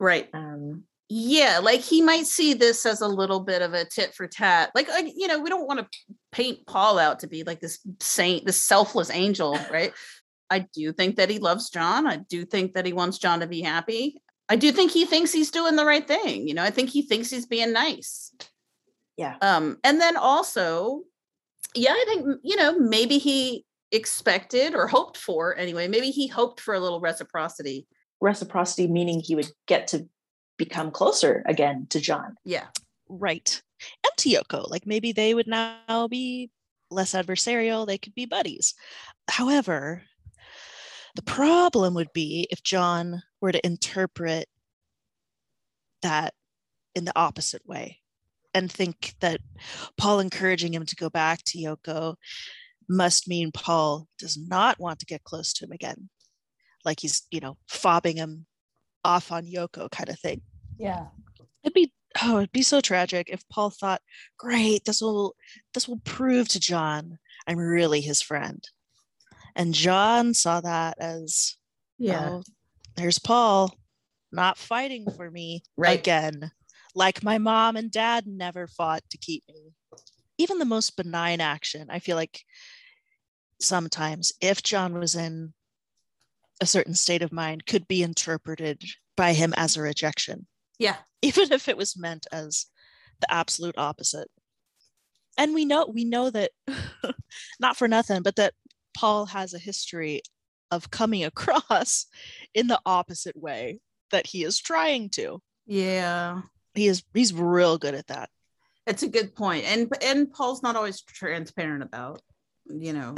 Right. 0.00 0.28
Um, 0.32 0.84
Yeah, 1.10 1.60
like 1.62 1.80
he 1.80 2.00
might 2.00 2.26
see 2.26 2.54
this 2.54 2.86
as 2.86 3.02
a 3.02 3.08
little 3.08 3.40
bit 3.40 3.60
of 3.60 3.74
a 3.74 3.84
tit 3.84 4.14
for 4.14 4.26
tat. 4.26 4.70
Like, 4.74 4.88
like, 4.88 5.12
you 5.14 5.26
know, 5.26 5.40
we 5.40 5.50
don't 5.50 5.66
want 5.66 5.80
to 5.80 6.14
paint 6.32 6.66
Paul 6.66 6.98
out 6.98 7.18
to 7.20 7.26
be 7.26 7.42
like 7.42 7.60
this 7.60 7.80
saint, 8.00 8.46
this 8.46 8.60
selfless 8.60 9.10
angel, 9.10 9.58
right? 9.70 9.92
I 10.48 10.66
do 10.74 10.92
think 10.92 11.16
that 11.16 11.28
he 11.28 11.38
loves 11.38 11.70
John. 11.70 12.06
I 12.06 12.16
do 12.16 12.44
think 12.44 12.74
that 12.74 12.86
he 12.86 12.92
wants 12.92 13.18
John 13.18 13.40
to 13.40 13.46
be 13.46 13.60
happy. 13.60 14.22
I 14.50 14.56
do 14.56 14.72
think 14.72 14.90
he 14.90 15.06
thinks 15.06 15.32
he's 15.32 15.52
doing 15.52 15.76
the 15.76 15.86
right 15.86 16.06
thing. 16.06 16.48
You 16.48 16.54
know, 16.54 16.64
I 16.64 16.70
think 16.70 16.90
he 16.90 17.02
thinks 17.02 17.30
he's 17.30 17.46
being 17.46 17.72
nice. 17.72 18.34
Yeah. 19.16 19.36
Um, 19.40 19.78
and 19.84 20.00
then 20.00 20.16
also, 20.16 21.02
yeah, 21.74 21.92
I 21.92 22.04
think, 22.08 22.40
you 22.42 22.56
know, 22.56 22.76
maybe 22.76 23.18
he 23.18 23.64
expected 23.92 24.74
or 24.74 24.88
hoped 24.88 25.16
for 25.16 25.56
anyway, 25.56 25.86
maybe 25.86 26.10
he 26.10 26.26
hoped 26.26 26.60
for 26.60 26.74
a 26.74 26.80
little 26.80 27.00
reciprocity. 27.00 27.86
reciprocity 28.20 28.88
meaning 28.88 29.20
he 29.20 29.36
would 29.36 29.50
get 29.66 29.86
to 29.88 30.08
become 30.58 30.90
closer 30.90 31.44
again 31.46 31.86
to 31.90 32.00
John. 32.00 32.34
Yeah. 32.44 32.66
Right. 33.08 33.62
And 34.04 34.12
to 34.18 34.28
Yoko, 34.28 34.68
like 34.68 34.86
maybe 34.86 35.12
they 35.12 35.32
would 35.32 35.46
now 35.46 36.08
be 36.08 36.50
less 36.90 37.14
adversarial, 37.14 37.86
they 37.86 37.98
could 37.98 38.14
be 38.14 38.26
buddies. 38.26 38.74
However, 39.28 40.02
the 41.14 41.22
problem 41.22 41.94
would 41.94 42.12
be 42.12 42.48
if 42.50 42.62
John 42.62 43.22
were 43.40 43.52
to 43.52 43.66
interpret 43.66 44.48
that 46.02 46.34
in 46.94 47.04
the 47.04 47.12
opposite 47.16 47.66
way 47.66 48.00
and 48.54 48.70
think 48.70 49.14
that 49.20 49.40
Paul 49.96 50.20
encouraging 50.20 50.74
him 50.74 50.86
to 50.86 50.96
go 50.96 51.08
back 51.08 51.40
to 51.46 51.58
Yoko 51.58 52.16
must 52.88 53.28
mean 53.28 53.52
Paul 53.52 54.08
does 54.18 54.36
not 54.36 54.80
want 54.80 54.98
to 55.00 55.06
get 55.06 55.24
close 55.24 55.52
to 55.54 55.64
him 55.64 55.72
again. 55.72 56.08
Like 56.84 57.00
he's, 57.00 57.22
you 57.30 57.40
know, 57.40 57.56
fobbing 57.70 58.16
him 58.16 58.46
off 59.04 59.30
on 59.30 59.46
Yoko 59.46 59.90
kind 59.90 60.08
of 60.08 60.18
thing. 60.18 60.42
Yeah. 60.78 61.06
It'd 61.62 61.74
be 61.74 61.92
oh, 62.22 62.38
it'd 62.38 62.52
be 62.52 62.62
so 62.62 62.80
tragic 62.80 63.28
if 63.30 63.48
Paul 63.48 63.70
thought, 63.70 64.02
great, 64.38 64.84
this 64.84 65.00
will 65.00 65.36
this 65.74 65.86
will 65.86 66.00
prove 66.04 66.48
to 66.48 66.60
John 66.60 67.18
I'm 67.46 67.58
really 67.58 68.00
his 68.00 68.20
friend. 68.20 68.62
And 69.56 69.74
John 69.74 70.34
saw 70.34 70.60
that 70.60 70.96
as 71.00 71.56
oh, 72.30 72.42
there's 72.96 73.18
Paul 73.18 73.74
not 74.32 74.58
fighting 74.58 75.06
for 75.16 75.30
me 75.30 75.62
Right. 75.76 75.98
again, 76.00 76.52
like 76.94 77.22
my 77.22 77.38
mom 77.38 77.76
and 77.76 77.90
dad 77.90 78.26
never 78.26 78.66
fought 78.66 79.02
to 79.10 79.18
keep 79.18 79.44
me. 79.48 79.72
Even 80.38 80.58
the 80.58 80.64
most 80.64 80.96
benign 80.96 81.40
action, 81.40 81.88
I 81.90 81.98
feel 81.98 82.16
like 82.16 82.40
sometimes 83.60 84.32
if 84.40 84.62
John 84.62 84.94
was 84.94 85.14
in 85.14 85.52
a 86.60 86.66
certain 86.66 86.94
state 86.94 87.22
of 87.22 87.32
mind, 87.32 87.66
could 87.66 87.88
be 87.88 88.02
interpreted 88.02 88.82
by 89.16 89.32
him 89.32 89.52
as 89.56 89.76
a 89.76 89.82
rejection 89.82 90.46
Yeah. 90.78 90.96
even 91.22 91.52
if 91.52 91.68
it 91.68 91.76
was 91.76 91.96
meant 91.96 92.26
as 92.32 92.66
the 93.20 93.32
absolute 93.32 93.76
opposite. 93.76 94.28
And 95.36 95.54
we 95.54 95.64
know 95.64 95.86
we 95.86 96.04
know 96.04 96.30
that 96.30 96.50
not 97.60 97.76
for 97.76 97.88
nothing, 97.88 98.22
but 98.22 98.36
that 98.36 98.54
Paul 98.96 99.26
has 99.26 99.54
a 99.54 99.58
history 99.58 100.22
of 100.70 100.90
coming 100.90 101.24
across 101.24 102.06
in 102.54 102.66
the 102.66 102.80
opposite 102.84 103.36
way 103.36 103.80
that 104.10 104.26
he 104.26 104.44
is 104.44 104.58
trying 104.58 105.08
to. 105.10 105.40
Yeah. 105.66 106.42
He 106.74 106.86
is 106.86 107.02
he's 107.14 107.32
real 107.32 107.78
good 107.78 107.94
at 107.94 108.06
that. 108.08 108.28
It's 108.86 109.02
a 109.02 109.08
good 109.08 109.34
point. 109.34 109.64
And 109.66 109.92
and 110.02 110.32
Paul's 110.32 110.62
not 110.62 110.76
always 110.76 111.02
transparent 111.02 111.82
about, 111.82 112.22
you 112.66 112.92
know, 112.92 113.14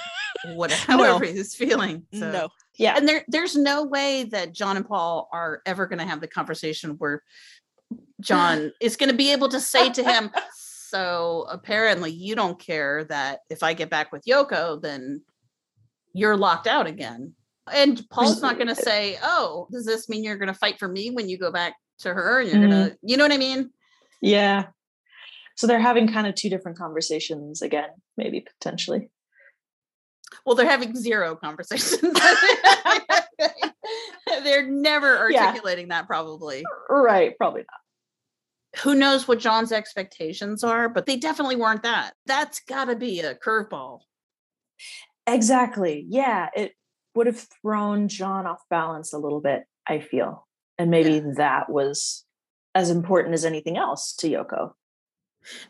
what 0.54 0.70
however 0.70 1.24
he's 1.24 1.54
feeling. 1.54 2.04
So. 2.12 2.30
No. 2.30 2.48
Yeah. 2.78 2.94
And 2.96 3.08
there 3.08 3.24
there's 3.28 3.56
no 3.56 3.84
way 3.84 4.24
that 4.24 4.52
John 4.52 4.76
and 4.76 4.86
Paul 4.86 5.28
are 5.32 5.62
ever 5.66 5.86
going 5.86 5.98
to 5.98 6.04
have 6.04 6.20
the 6.20 6.28
conversation 6.28 6.92
where 6.98 7.22
John 8.20 8.72
is 8.80 8.96
going 8.96 9.10
to 9.10 9.16
be 9.16 9.32
able 9.32 9.48
to 9.48 9.60
say 9.60 9.90
to 9.90 10.04
him, 10.04 10.30
so 10.56 11.46
apparently 11.50 12.12
you 12.12 12.34
don't 12.34 12.58
care 12.58 13.04
that 13.04 13.40
if 13.50 13.62
I 13.62 13.74
get 13.74 13.90
back 13.90 14.12
with 14.12 14.24
Yoko 14.24 14.80
then 14.80 15.22
you're 16.16 16.36
locked 16.36 16.66
out 16.66 16.86
again. 16.86 17.34
And 17.72 18.02
Paul's 18.10 18.40
not 18.42 18.56
going 18.56 18.68
to 18.68 18.74
say, 18.74 19.18
"Oh, 19.22 19.66
does 19.72 19.84
this 19.84 20.08
mean 20.08 20.24
you're 20.24 20.36
going 20.36 20.52
to 20.52 20.58
fight 20.58 20.78
for 20.78 20.88
me 20.88 21.10
when 21.10 21.28
you 21.28 21.38
go 21.38 21.50
back 21.52 21.74
to 22.00 22.12
her 22.14 22.40
and 22.40 22.48
you're 22.48 22.58
Mm. 22.60 22.70
going 22.70 22.90
to 22.90 22.98
you 23.02 23.16
know 23.16 23.24
what 23.24 23.32
I 23.32 23.38
mean?" 23.38 23.70
Yeah. 24.22 24.66
So 25.56 25.66
they're 25.66 25.80
having 25.80 26.12
kind 26.12 26.26
of 26.26 26.34
two 26.34 26.48
different 26.50 26.78
conversations 26.78 27.62
again, 27.62 27.90
maybe 28.16 28.40
potentially. 28.40 29.10
Well, 30.44 30.54
they're 30.54 30.68
having 30.68 30.94
zero 30.94 31.34
conversations. 31.36 32.02
they're 34.44 34.66
never 34.66 35.28
Yeah. 35.30 35.46
articulating 35.46 35.88
that 35.88 36.06
probably. 36.06 36.64
Right. 36.88 37.36
Probably 37.36 37.62
not. 37.62 38.80
Who 38.82 38.94
knows 38.94 39.26
what 39.26 39.38
John's 39.38 39.72
expectations 39.72 40.62
are, 40.62 40.88
but 40.88 41.06
they 41.06 41.16
definitely 41.16 41.56
weren't 41.56 41.82
that. 41.84 42.12
That's 42.26 42.60
got 42.60 42.86
to 42.86 42.96
be 42.96 43.20
a 43.20 43.34
curveball. 43.34 44.00
Exactly. 45.26 46.06
Yeah. 46.08 46.48
It 46.54 46.72
would 47.14 47.26
have 47.26 47.46
thrown 47.62 48.08
John 48.08 48.46
off 48.46 48.62
balance 48.70 49.12
a 49.12 49.18
little 49.18 49.40
bit, 49.40 49.64
I 49.86 50.00
feel. 50.00 50.46
And 50.78 50.90
maybe 50.90 51.22
that 51.36 51.70
was 51.70 52.24
as 52.74 52.90
important 52.90 53.34
as 53.34 53.44
anything 53.44 53.76
else 53.78 54.14
to 54.16 54.28
Yoko. 54.28 54.72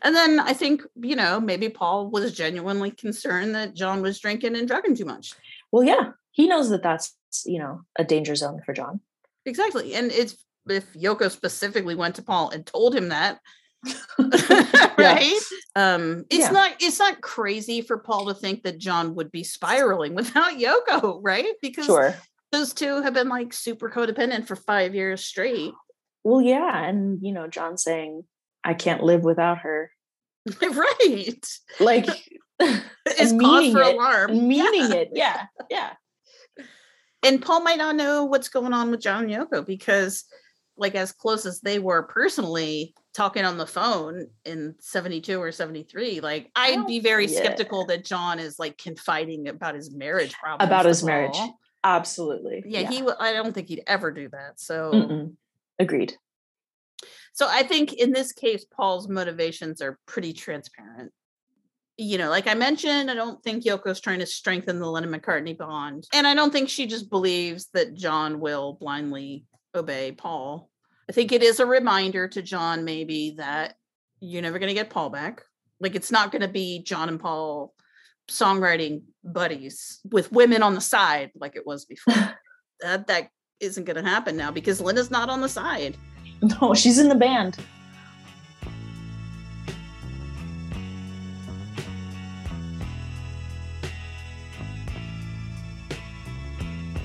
And 0.01 0.15
then 0.15 0.39
I 0.39 0.53
think, 0.53 0.81
you 0.95 1.15
know, 1.15 1.39
maybe 1.39 1.69
Paul 1.69 2.09
was 2.09 2.33
genuinely 2.33 2.91
concerned 2.91 3.55
that 3.55 3.75
John 3.75 4.01
was 4.01 4.19
drinking 4.19 4.55
and 4.55 4.67
drugging 4.67 4.95
too 4.95 5.05
much. 5.05 5.33
Well, 5.71 5.83
yeah, 5.83 6.11
he 6.31 6.47
knows 6.47 6.69
that 6.69 6.83
that's, 6.83 7.15
you 7.45 7.59
know, 7.59 7.81
a 7.97 8.03
danger 8.03 8.35
zone 8.35 8.61
for 8.65 8.73
John. 8.73 8.99
Exactly. 9.45 9.93
And 9.93 10.11
it's 10.11 10.43
if 10.67 10.91
Yoko 10.93 11.31
specifically 11.31 11.95
went 11.95 12.15
to 12.15 12.23
Paul 12.23 12.49
and 12.49 12.65
told 12.65 12.93
him 12.93 13.09
that, 13.09 13.39
right? 14.97 15.39
Um, 15.75 16.25
it's 16.29 16.45
Yeah. 16.45 16.51
not 16.51 16.71
it's 16.79 16.99
not 16.99 17.21
crazy 17.21 17.81
for 17.81 17.97
Paul 17.97 18.27
to 18.27 18.33
think 18.33 18.63
that 18.63 18.77
John 18.77 19.15
would 19.15 19.31
be 19.31 19.43
spiraling 19.43 20.15
without 20.15 20.53
Yoko, 20.53 21.19
right? 21.21 21.53
Because 21.61 21.85
Sure. 21.85 22.15
those 22.51 22.73
two 22.73 23.01
have 23.01 23.13
been 23.13 23.29
like 23.29 23.53
super 23.53 23.89
codependent 23.89 24.47
for 24.47 24.55
five 24.55 24.95
years 24.95 25.23
straight. 25.23 25.73
Well, 26.23 26.41
yeah. 26.41 26.83
And, 26.83 27.19
you 27.21 27.31
know, 27.31 27.47
John 27.47 27.77
saying, 27.77 28.23
I 28.63 28.73
can't 28.73 29.03
live 29.03 29.23
without 29.23 29.59
her. 29.59 29.91
right. 30.61 31.45
Like, 31.79 32.07
is 32.59 32.81
cause 33.17 33.33
meaning 33.33 33.71
for 33.71 33.81
it, 33.81 33.93
alarm. 33.95 34.47
Meaning 34.47 34.89
Yeah. 34.91 34.93
it. 34.95 35.09
Yeah. 35.13 35.45
Yeah. 35.69 35.93
And 37.23 37.41
Paul 37.41 37.61
might 37.61 37.77
not 37.77 37.95
know 37.95 38.25
what's 38.25 38.49
going 38.49 38.73
on 38.73 38.91
with 38.91 39.01
John 39.01 39.23
and 39.23 39.31
Yoko 39.33 39.65
because, 39.65 40.25
like, 40.77 40.95
as 40.95 41.11
close 41.11 41.45
as 41.45 41.61
they 41.61 41.79
were 41.79 42.03
personally 42.03 42.93
talking 43.17 43.43
on 43.43 43.57
the 43.57 43.65
phone 43.65 44.27
in 44.45 44.75
72 44.79 45.41
or 45.41 45.51
73, 45.51 46.21
like, 46.21 46.51
I'd 46.55 46.85
be 46.85 46.99
very 46.99 47.25
yeah. 47.25 47.39
skeptical 47.39 47.83
that 47.87 48.05
John 48.05 48.37
is 48.37 48.59
like 48.59 48.77
confiding 48.77 49.47
about 49.47 49.73
his 49.73 49.91
marriage 49.91 50.33
problems. 50.33 50.69
About 50.69 50.85
his 50.85 51.03
marriage. 51.03 51.37
Absolutely. 51.83 52.63
Yeah, 52.67 52.87
he. 52.87 52.99
w- 52.99 53.17
I 53.19 53.33
don't 53.33 53.53
think 53.53 53.69
he'd 53.69 53.83
ever 53.87 54.11
do 54.11 54.29
that. 54.29 54.59
So, 54.59 54.91
Mm-mm. 54.91 55.33
Agreed. 55.79 56.13
so 57.33 57.47
I 57.49 57.63
think 57.63 57.93
in 57.93 58.11
this 58.11 58.33
case, 58.33 58.65
Paul's 58.65 59.09
motivations 59.09 59.81
are 59.81 59.97
pretty 60.05 60.33
transparent. 60.33 61.11
You 61.97 62.19
know, 62.19 62.29
like 62.29 62.47
I 62.47 62.53
mentioned, 62.53 63.09
I 63.09 63.15
don't 63.15 63.41
think 63.43 63.63
Yoko's 63.63 63.99
trying 63.99 64.19
to 64.19 64.27
strengthen 64.27 64.79
the 64.79 64.85
Lennon 64.85 65.11
McCartney 65.11 65.57
bond, 65.57 66.07
and 66.13 66.27
I 66.27 66.35
don't 66.35 66.51
think 66.51 66.69
she 66.69 66.85
just 66.85 67.09
believes 67.09 67.69
that 67.73 67.95
John 67.95 68.39
will 68.39 68.73
blindly 68.73 69.45
obey 69.73 70.11
Paul. 70.11 70.69
I 71.09 71.13
think 71.13 71.31
it 71.31 71.41
is 71.41 71.59
a 71.59 71.65
reminder 71.65 72.27
to 72.27 72.41
John, 72.41 72.83
maybe 72.83 73.35
that 73.37 73.75
you're 74.19 74.41
never 74.41 74.59
going 74.59 74.67
to 74.67 74.73
get 74.73 74.89
Paul 74.89 75.09
back. 75.09 75.41
Like 75.79 75.95
it's 75.95 76.11
not 76.11 76.31
going 76.31 76.41
to 76.41 76.47
be 76.49 76.83
John 76.83 77.07
and 77.07 77.19
Paul 77.19 77.73
songwriting 78.29 79.03
buddies 79.23 80.01
with 80.03 80.31
women 80.33 80.63
on 80.63 80.75
the 80.75 80.81
side 80.81 81.31
like 81.35 81.55
it 81.55 81.65
was 81.65 81.85
before. 81.85 82.13
that 82.81 83.07
that 83.07 83.29
isn't 83.59 83.85
going 83.85 84.03
to 84.03 84.07
happen 84.07 84.35
now 84.35 84.51
because 84.51 84.81
Linda's 84.81 85.09
not 85.09 85.29
on 85.29 85.41
the 85.41 85.49
side. 85.49 85.95
No, 86.61 86.73
she's 86.73 86.99
in 86.99 87.09
the 87.09 87.15
band. 87.15 87.57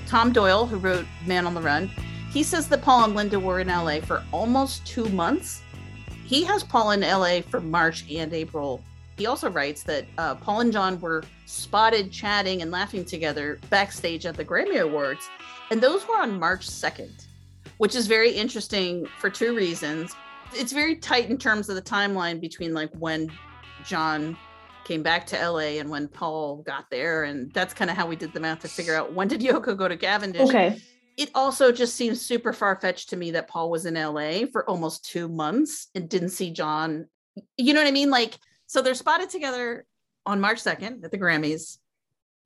Tom 0.07 0.32
Doyle, 0.32 0.66
who 0.66 0.76
wrote 0.76 1.07
Man 1.24 1.46
on 1.46 1.55
the 1.55 1.62
Run, 1.62 1.90
he 2.33 2.43
says 2.43 2.66
that 2.68 2.80
Paul 2.80 3.05
and 3.05 3.14
Linda 3.14 3.39
were 3.39 3.61
in 3.61 3.68
LA 3.68 4.01
for 4.01 4.22
almost 4.33 4.87
two 4.87 5.07
months. 5.11 5.61
He 6.24 6.43
has 6.45 6.64
Paul 6.64 6.93
in 6.93 7.03
LA 7.03 7.43
for 7.43 7.61
March 7.61 8.07
and 8.11 8.33
April. 8.33 8.83
He 9.18 9.26
also 9.26 9.51
writes 9.51 9.83
that 9.83 10.07
uh, 10.16 10.37
Paul 10.37 10.61
and 10.61 10.72
John 10.72 10.99
were 10.99 11.24
spotted 11.45 12.11
chatting 12.11 12.62
and 12.62 12.70
laughing 12.70 13.05
together 13.05 13.61
backstage 13.68 14.24
at 14.24 14.35
the 14.35 14.45
Grammy 14.45 14.80
Awards. 14.80 15.28
And 15.70 15.83
those 15.83 16.09
were 16.09 16.16
on 16.16 16.39
March 16.39 16.66
2nd, 16.66 17.26
which 17.76 17.95
is 17.95 18.07
very 18.07 18.30
interesting 18.30 19.07
for 19.18 19.28
two 19.28 19.55
reasons. 19.55 20.16
It's 20.55 20.72
very 20.72 20.97
tight 20.97 21.28
in 21.28 21.37
terms 21.37 21.68
of 21.68 21.74
the 21.74 21.83
timeline 21.83 22.41
between 22.41 22.72
like 22.72 22.91
when 22.99 23.30
John 23.85 24.39
came 24.85 25.03
back 25.03 25.26
to 25.26 25.37
LA 25.37 25.78
and 25.80 25.91
when 25.91 26.09
Paul 26.09 26.62
got 26.62 26.89
there. 26.91 27.24
And 27.24 27.53
that's 27.53 27.74
kind 27.74 27.91
of 27.91 27.97
how 27.99 28.07
we 28.07 28.16
did 28.16 28.33
the 28.33 28.41
math 28.41 28.61
to 28.61 28.68
figure 28.68 28.95
out 28.95 29.12
when 29.12 29.28
did 29.28 29.43
Yoko 29.43 29.76
go 29.76 29.87
to 29.87 29.99
Cavendish. 29.99 30.49
Okay. 30.49 30.80
It 31.16 31.30
also 31.34 31.72
just 31.72 31.94
seems 31.94 32.20
super 32.20 32.52
far 32.52 32.78
fetched 32.80 33.10
to 33.10 33.16
me 33.16 33.32
that 33.32 33.48
Paul 33.48 33.70
was 33.70 33.86
in 33.86 33.94
LA 33.94 34.46
for 34.50 34.68
almost 34.68 35.04
two 35.04 35.28
months 35.28 35.88
and 35.94 36.08
didn't 36.08 36.30
see 36.30 36.50
John. 36.50 37.06
You 37.56 37.74
know 37.74 37.80
what 37.80 37.88
I 37.88 37.92
mean? 37.92 38.10
Like, 38.10 38.38
so 38.66 38.82
they're 38.82 38.94
spotted 38.94 39.30
together 39.30 39.84
on 40.24 40.40
March 40.40 40.62
2nd 40.62 41.04
at 41.04 41.10
the 41.10 41.18
Grammys. 41.18 41.78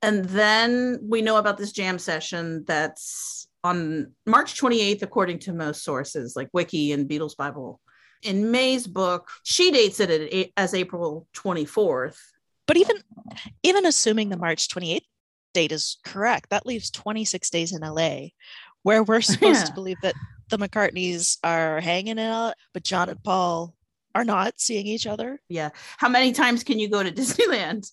And 0.03 0.25
then 0.27 0.99
we 1.03 1.23
know 1.23 1.37
about 1.37 1.59
this 1.59 1.73
jam 1.73 1.99
session 1.99 2.65
that's 2.67 3.49
on 3.65 4.13
March 4.27 4.61
28th, 4.61 5.03
according 5.03 5.41
to 5.41 5.53
most 5.53 5.83
sources 5.83 6.37
like 6.37 6.49
Wiki 6.53 6.93
and 6.93 7.09
Beatles 7.09 7.37
Bible. 7.37 7.81
In 8.23 8.51
May's 8.51 8.87
book, 8.87 9.29
she 9.43 9.71
dates 9.71 10.01
it 10.01 10.53
as 10.57 10.75
April 10.75 11.27
24th. 11.35 12.19
But 12.67 12.77
even 12.77 12.97
even 13.63 13.87
assuming 13.87 14.29
the 14.29 14.37
March 14.37 14.69
28th 14.69 15.05
date 15.57 15.73
is 15.73 15.97
correct, 16.05 16.51
that 16.51 16.67
leaves 16.67 16.91
26 16.91 17.49
days 17.51 17.73
in 17.73 17.81
LA, 17.81 18.29
where 18.83 19.03
we're 19.03 19.17
oh, 19.17 19.21
supposed 19.21 19.61
Yeah. 19.61 19.65
to 19.65 19.73
believe 19.73 19.97
that 20.03 20.15
the 20.51 20.59
McCartneys 20.59 21.39
are 21.43 21.81
hanging 21.81 22.19
out, 22.21 22.55
but 22.75 22.85
John 22.85 23.09
and 23.09 23.23
Paul 23.25 23.75
are 24.15 24.25
not 24.25 24.61
seeing 24.61 24.87
each 24.87 25.07
other. 25.07 25.41
Yeah. 25.49 25.71
How 25.97 26.09
many 26.11 26.33
times 26.33 26.63
can 26.63 26.79
you 26.79 26.89
go 26.89 27.03
to 27.03 27.11
Disneyland? 27.21 27.91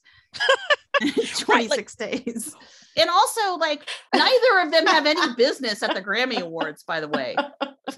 in 1.02 1.12
26 1.38 1.96
days. 1.96 2.54
And 2.98 3.10
also, 3.10 3.56
like, 3.58 3.88
neither 4.14 4.60
of 4.60 4.72
them 4.72 4.86
have 4.88 5.06
any 5.06 5.34
business 5.36 5.82
at 5.84 5.96
the 5.96 6.02
Grammy 6.02 6.40
Awards, 6.42 6.84
by 6.84 7.00
the 7.00 7.08
way. 7.08 7.36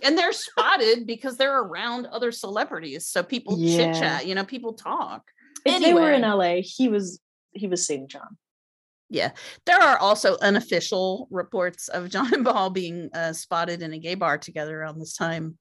And 0.03 0.17
they're 0.17 0.31
spotted 0.31 1.05
because 1.07 1.37
they're 1.37 1.59
around 1.59 2.05
other 2.05 2.31
celebrities. 2.31 3.07
So 3.07 3.23
people 3.23 3.57
Yeah. 3.57 3.77
chit 3.77 3.95
chat, 3.95 4.25
you 4.27 4.35
know, 4.35 4.45
people 4.45 4.73
talk. 4.73 5.23
If 5.65 5.81
they 5.81 5.93
were 5.93 6.11
in 6.11 6.21
LA, 6.21 6.61
he 6.61 6.87
was 6.87 7.19
he 7.51 7.67
was 7.67 7.85
seeing 7.87 8.07
John. 8.07 8.37
Yeah. 9.09 9.31
There 9.65 9.79
are 9.79 9.97
also 9.97 10.37
unofficial 10.41 11.27
reports 11.29 11.87
of 11.87 12.09
John 12.09 12.33
and 12.33 12.45
Paul 12.45 12.69
being 12.69 13.09
uh, 13.13 13.33
spotted 13.33 13.81
in 13.81 13.93
a 13.93 13.99
gay 13.99 14.15
bar 14.15 14.37
together 14.37 14.79
around 14.79 14.99
this 14.99 15.15
time, 15.15 15.57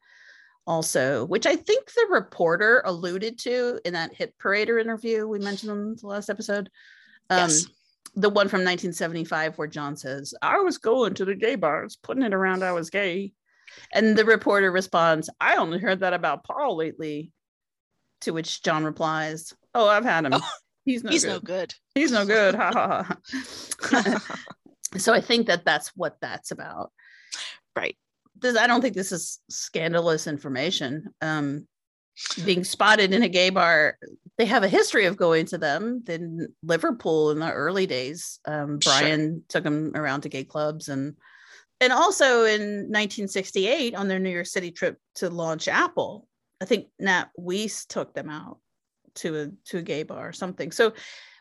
also, 0.66 1.26
which 1.26 1.46
I 1.46 1.56
think 1.56 1.92
the 1.92 2.06
reporter 2.10 2.82
alluded 2.84 3.38
to 3.40 3.80
in 3.84 3.92
that 3.92 4.14
Hit 4.14 4.34
Parader 4.42 4.80
interview 4.80 5.26
we 5.26 5.38
mentioned 5.38 5.72
in 5.72 5.96
the 6.00 6.06
last 6.06 6.30
episode. 6.30 6.70
Um, 7.30 7.38
Yes. 7.38 7.66
The 8.16 8.28
one 8.28 8.46
from 8.48 8.60
1975, 8.60 9.58
where 9.58 9.66
John 9.66 9.96
says, 9.96 10.34
I 10.40 10.58
was 10.58 10.78
going 10.78 11.14
to 11.14 11.24
the 11.24 11.34
gay 11.34 11.56
bars, 11.56 11.96
putting 11.96 12.22
it 12.22 12.32
around 12.32 12.62
I 12.62 12.70
was 12.70 12.88
gay. 12.88 13.32
And 13.92 14.16
the 14.16 14.24
reporter 14.24 14.70
responds, 14.70 15.28
I 15.40 15.56
only 15.56 15.80
heard 15.80 16.00
that 16.00 16.12
about 16.12 16.44
Paul 16.44 16.76
lately. 16.76 17.32
To 18.20 18.30
which 18.32 18.62
John 18.62 18.84
replies, 18.84 19.52
Oh, 19.74 19.88
I've 19.88 20.04
had 20.04 20.26
him. 20.26 20.34
He's 20.84 21.02
no 21.04 21.10
He's 21.10 21.24
good 21.24 21.30
no 21.30 21.40
good. 21.40 21.74
he's 21.94 22.12
no 22.12 22.26
good. 22.26 22.54
Ha 22.54 22.70
ha 22.72 23.16
ha. 23.82 24.36
So 24.96 25.12
i 25.12 25.20
think 25.20 25.48
that 25.48 25.64
that's 25.64 25.88
what 25.96 26.16
that's 26.20 26.50
about. 26.52 26.92
Right. 27.74 27.96
this 28.40 28.56
i 28.56 28.66
don't 28.68 28.80
think 28.80 28.94
this 28.94 29.10
is 29.12 29.40
scandalous 29.50 30.26
information. 30.26 31.12
Um 31.20 31.66
being 32.44 32.62
spotted 32.62 33.12
in 33.12 33.24
a 33.24 33.28
gay 33.28 33.50
bar 33.50 33.98
they 34.38 34.44
have 34.46 34.62
a 34.62 34.68
history 34.68 35.06
of 35.06 35.16
going 35.16 35.46
to 35.46 35.58
them 35.58 36.04
in 36.08 36.48
liverpool 36.62 37.32
in 37.32 37.40
the 37.40 37.50
early 37.50 37.86
days. 37.86 38.38
Um 38.46 38.80
Sure. 38.80 38.92
brian 39.00 39.42
took 39.48 39.64
them 39.64 39.92
around 39.96 40.20
to 40.22 40.28
gay 40.28 40.44
clubs 40.44 40.88
and 40.88 41.16
and 41.80 41.92
also 41.92 42.44
in 42.44 42.60
1968 42.92 43.96
on 43.96 44.06
their 44.06 44.20
new 44.20 44.30
york 44.30 44.46
city 44.46 44.70
trip 44.70 44.96
to 45.16 45.28
launch 45.28 45.66
apple. 45.66 46.28
I 46.62 46.66
think 46.66 46.86
nat 47.00 47.30
weiss 47.36 47.84
took 47.84 48.14
them 48.14 48.30
out 48.30 48.58
to 49.16 49.36
a 49.40 49.48
to 49.66 49.78
a 49.78 49.82
gay 49.82 50.02
bar 50.02 50.28
or 50.28 50.32
something 50.32 50.70
so 50.72 50.92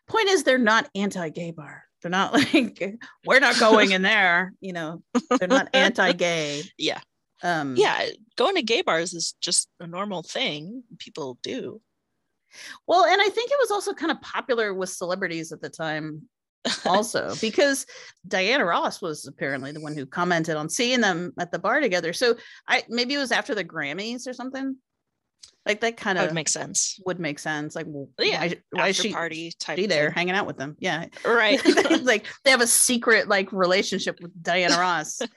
point 0.08 0.30
is 0.30 0.44
they're 0.44 0.58
not 0.58 0.90
anti-gay 0.96 1.52
bar 1.52 1.84
they're 2.02 2.12
not 2.12 2.34
like 2.54 2.96
we're 3.26 3.40
not 3.40 3.60
going 3.60 3.92
in 3.92 4.02
there 4.02 4.54
you 4.60 4.74
know 4.74 5.02
they're 5.40 5.48
not 5.48 5.70
anti-gay 5.74 6.62
Yeah. 6.78 7.00
um 7.42 7.76
Yeah. 7.78 8.08
Going 8.36 8.56
to 8.56 8.62
gay 8.64 8.82
bars 8.82 9.14
is 9.14 9.36
just 9.42 9.70
a 9.80 9.86
normal 9.88 10.24
thing. 10.24 10.84
People 10.98 11.38
do. 11.44 11.82
well 12.88 13.06
and 13.06 13.22
i 13.22 13.30
think 13.30 13.50
it 13.52 13.58
was 13.60 13.72
also 13.72 13.94
kind 13.94 14.12
of 14.12 14.22
popular 14.22 14.74
with 14.74 14.90
celebrities 14.90 15.52
at 15.52 15.62
the 15.62 15.70
time 15.70 16.24
also 16.86 17.34
because 17.42 17.86
diana 18.28 18.64
ross 18.64 19.02
was 19.02 19.28
apparently 19.28 19.72
the 19.72 19.82
one 19.82 19.96
who 19.96 20.06
commented 20.06 20.56
on 20.56 20.70
seeing 20.70 21.02
them 21.02 21.34
at 21.40 21.52
the 21.52 21.60
bar 21.60 21.80
together 21.82 22.14
so 22.14 22.36
i 22.68 22.84
maybe 22.90 23.14
it 23.14 23.18
was 23.18 23.32
after 23.32 23.54
the 23.56 23.66
grammys 23.66 24.28
or 24.28 24.34
something 24.34 24.76
like 25.66 25.82
that 25.82 25.98
kind 25.98 26.18
of 26.18 26.26
would 26.26 26.34
make 26.36 26.50
sense. 26.50 27.00
would 27.06 27.20
make 27.20 27.40
sense 27.40 27.76
like 27.76 27.86
well, 27.88 28.10
Yeah, 28.20 28.40
why, 28.42 28.56
why 28.72 28.88
is 28.90 28.96
she 28.98 29.14
party 29.14 29.52
type 29.60 29.78
she 29.78 29.86
there 29.88 30.08
thing. 30.10 30.16
hanging 30.16 30.36
out 30.36 30.46
with 30.46 30.58
them 30.58 30.76
yeah 30.80 31.06
Right. 31.26 31.60
like 32.04 32.26
they 32.44 32.52
have 32.52 32.62
a 32.62 32.68
secret 32.68 33.28
like 33.28 33.52
relationship 33.52 34.18
with 34.22 34.32
Diana 34.44 34.78
Ross. 34.78 35.22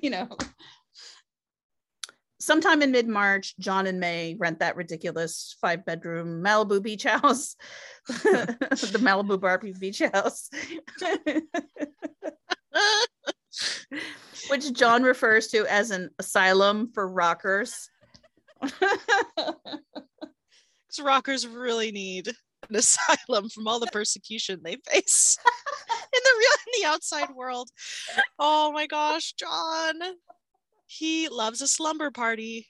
You 0.00 0.10
know. 0.10 0.28
Sometime 2.40 2.82
in 2.82 2.90
mid-March, 2.90 3.56
John 3.58 3.86
and 3.86 4.00
May 4.00 4.34
rent 4.36 4.58
that 4.58 4.74
ridiculous 4.76 5.56
five-bedroom 5.60 6.42
Malibu 6.42 6.82
beach 6.82 7.04
house, 7.04 7.54
the 8.08 8.98
Malibu 9.00 9.38
Barbie 9.40 9.72
beach 9.78 10.00
house, 10.00 10.50
which 14.48 14.72
John 14.72 15.02
refers 15.04 15.48
to 15.48 15.66
as 15.66 15.90
an 15.92 16.10
asylum 16.18 16.90
for 16.92 17.06
rockers. 17.06 17.88
Because 18.62 19.76
rockers 21.02 21.46
really 21.46 21.92
need 21.92 22.28
an 22.68 22.76
asylum 22.76 23.48
from 23.48 23.66
all 23.66 23.80
the 23.80 23.88
persecution 23.88 24.60
they 24.62 24.76
face 24.88 25.36
in 26.14 26.20
the 26.22 26.30
real 26.38 26.50
in 26.66 26.82
the 26.82 26.88
outside 26.88 27.30
world. 27.34 27.68
Oh 28.38 28.72
my 28.72 28.86
gosh, 28.86 29.32
John. 29.34 29.94
He 30.86 31.28
loves 31.28 31.62
a 31.62 31.68
slumber 31.68 32.10
party. 32.10 32.68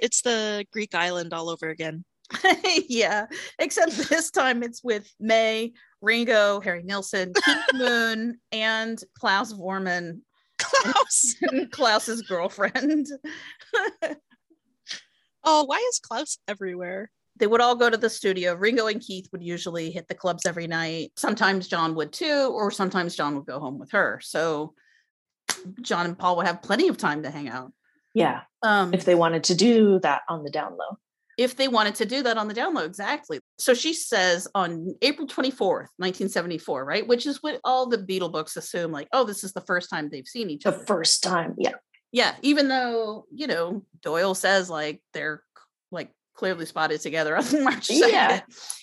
It's 0.00 0.22
the 0.22 0.64
Greek 0.72 0.94
island 0.94 1.32
all 1.32 1.48
over 1.48 1.68
again. 1.68 2.04
yeah, 2.88 3.26
except 3.58 4.08
this 4.08 4.30
time 4.30 4.62
it's 4.62 4.82
with 4.82 5.12
May, 5.20 5.72
Ringo, 6.00 6.60
Harry 6.60 6.82
Nilsson, 6.82 7.32
Keith 7.44 7.56
Moon, 7.74 8.38
and 8.50 9.02
Klaus 9.18 9.52
Voormann, 9.52 10.20
Klaus. 10.82 11.34
Klaus's 11.70 12.22
girlfriend. 12.22 13.06
Oh, 15.44 15.64
why 15.64 15.84
is 15.90 15.98
Klaus 15.98 16.38
everywhere? 16.46 17.10
they 17.36 17.46
would 17.46 17.60
all 17.60 17.74
go 17.74 17.90
to 17.90 17.96
the 17.96 18.10
studio. 18.10 18.54
Ringo 18.54 18.86
and 18.86 19.00
Keith 19.00 19.28
would 19.32 19.42
usually 19.42 19.90
hit 19.90 20.06
the 20.06 20.14
clubs 20.14 20.46
every 20.46 20.66
night. 20.66 21.10
Sometimes 21.16 21.66
John 21.66 21.94
would 21.94 22.12
too, 22.12 22.50
or 22.54 22.70
sometimes 22.70 23.16
John 23.16 23.34
would 23.34 23.46
go 23.46 23.58
home 23.58 23.78
with 23.78 23.90
her. 23.92 24.20
So 24.22 24.74
John 25.80 26.06
and 26.06 26.16
Paul 26.16 26.36
would 26.36 26.46
have 26.46 26.62
plenty 26.62 26.88
of 26.88 26.98
time 26.98 27.22
to 27.22 27.30
hang 27.30 27.48
out. 27.48 27.72
Yeah. 28.14 28.42
Um, 28.62 28.92
If 28.94 29.04
they 29.04 29.14
wanted 29.14 29.44
to 29.44 29.54
do 29.54 29.98
that 30.00 30.20
on 30.28 30.44
the 30.44 30.50
down 30.50 30.72
low. 30.72 30.98
If 31.42 31.56
they 31.56 31.68
wanted 31.68 31.94
to 31.96 32.06
do 32.06 32.22
that 32.22 32.38
on 32.38 32.48
the 32.48 32.54
download. 32.54 32.86
Exactly. 32.86 33.40
So 33.58 33.74
she 33.74 33.92
says 33.92 34.48
on 34.54 34.94
April 35.02 35.26
24th, 35.26 35.88
1974, 35.98 36.84
right? 36.84 37.06
Which 37.06 37.26
is 37.26 37.42
what 37.42 37.60
all 37.64 37.88
the 37.88 37.98
Beatle 37.98 38.32
books 38.32 38.56
assume, 38.56 38.92
like, 38.92 39.08
oh, 39.12 39.24
this 39.24 39.44
is 39.44 39.52
the 39.52 39.60
first 39.60 39.90
time 39.90 40.08
they've 40.08 40.26
seen 40.26 40.50
each 40.50 40.66
other. 40.66 40.78
The 40.78 40.86
first 40.86 41.22
time. 41.22 41.54
Yeah. 41.58 41.74
Yeah. 42.12 42.34
Even 42.42 42.68
though, 42.68 43.26
you 43.32 43.46
know, 43.46 43.84
Doyle 44.02 44.34
says 44.34 44.68
like 44.70 45.02
they're 45.14 45.42
like 45.90 46.10
clearly 46.34 46.66
spotted 46.66 47.00
together 47.00 47.36
on 47.36 47.64
March 47.64 47.88
2nd. 47.88 48.08
Yeah. 48.10 48.40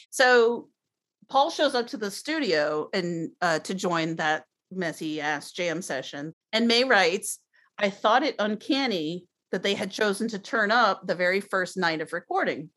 So 0.09 0.69
Paul 1.29 1.51
shows 1.51 1.75
up 1.75 1.87
to 1.87 1.97
the 1.97 2.11
studio 2.11 2.89
and 2.93 3.31
uh, 3.41 3.59
to 3.59 3.73
join 3.73 4.15
that 4.15 4.45
messy 4.71 5.21
ass 5.21 5.51
jam 5.51 5.81
session. 5.81 6.33
And 6.51 6.67
May 6.67 6.83
writes, 6.83 7.39
I 7.77 7.89
thought 7.89 8.23
it 8.23 8.35
uncanny 8.39 9.25
that 9.51 9.63
they 9.63 9.73
had 9.73 9.91
chosen 9.91 10.27
to 10.29 10.39
turn 10.39 10.71
up 10.71 11.05
the 11.07 11.15
very 11.15 11.41
first 11.41 11.77
night 11.77 12.01
of 12.01 12.13
recording. 12.13 12.69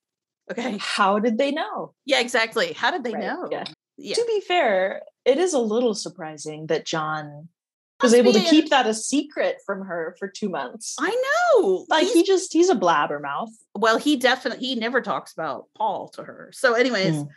Okay. 0.50 0.76
How 0.80 1.18
did 1.18 1.38
they 1.38 1.50
know? 1.52 1.94
Yeah, 2.04 2.20
exactly. 2.20 2.72
How 2.72 2.90
did 2.90 3.04
they 3.04 3.12
Right, 3.12 3.22
know? 3.22 3.48
yeah. 3.50 3.64
Yeah. 3.98 4.14
To 4.14 4.24
be 4.26 4.40
fair, 4.40 5.02
it 5.24 5.38
is 5.38 5.52
a 5.52 5.58
little 5.60 5.94
surprising 5.94 6.66
that 6.66 6.86
John 6.86 7.48
was 8.02 8.14
able 8.14 8.32
to 8.32 8.40
keep 8.40 8.70
that 8.70 8.86
a 8.86 8.94
secret 8.94 9.58
from 9.64 9.82
her 9.86 10.16
for 10.18 10.26
two 10.26 10.48
months. 10.48 10.96
I 10.98 11.10
know. 11.54 11.86
Like 11.88 12.04
He's- 12.04 12.14
he 12.14 12.22
just 12.24 12.52
he's 12.52 12.68
a 12.70 12.74
blabbermouth. 12.74 13.50
well, 13.76 13.98
he 13.98 14.16
definitely 14.16 14.66
he 14.66 14.74
never 14.74 15.00
talks 15.00 15.32
about 15.32 15.66
Paul 15.76 16.08
to 16.14 16.24
her. 16.24 16.50
So, 16.52 16.72
anyways, 16.74 17.14
Mm. 17.14 17.28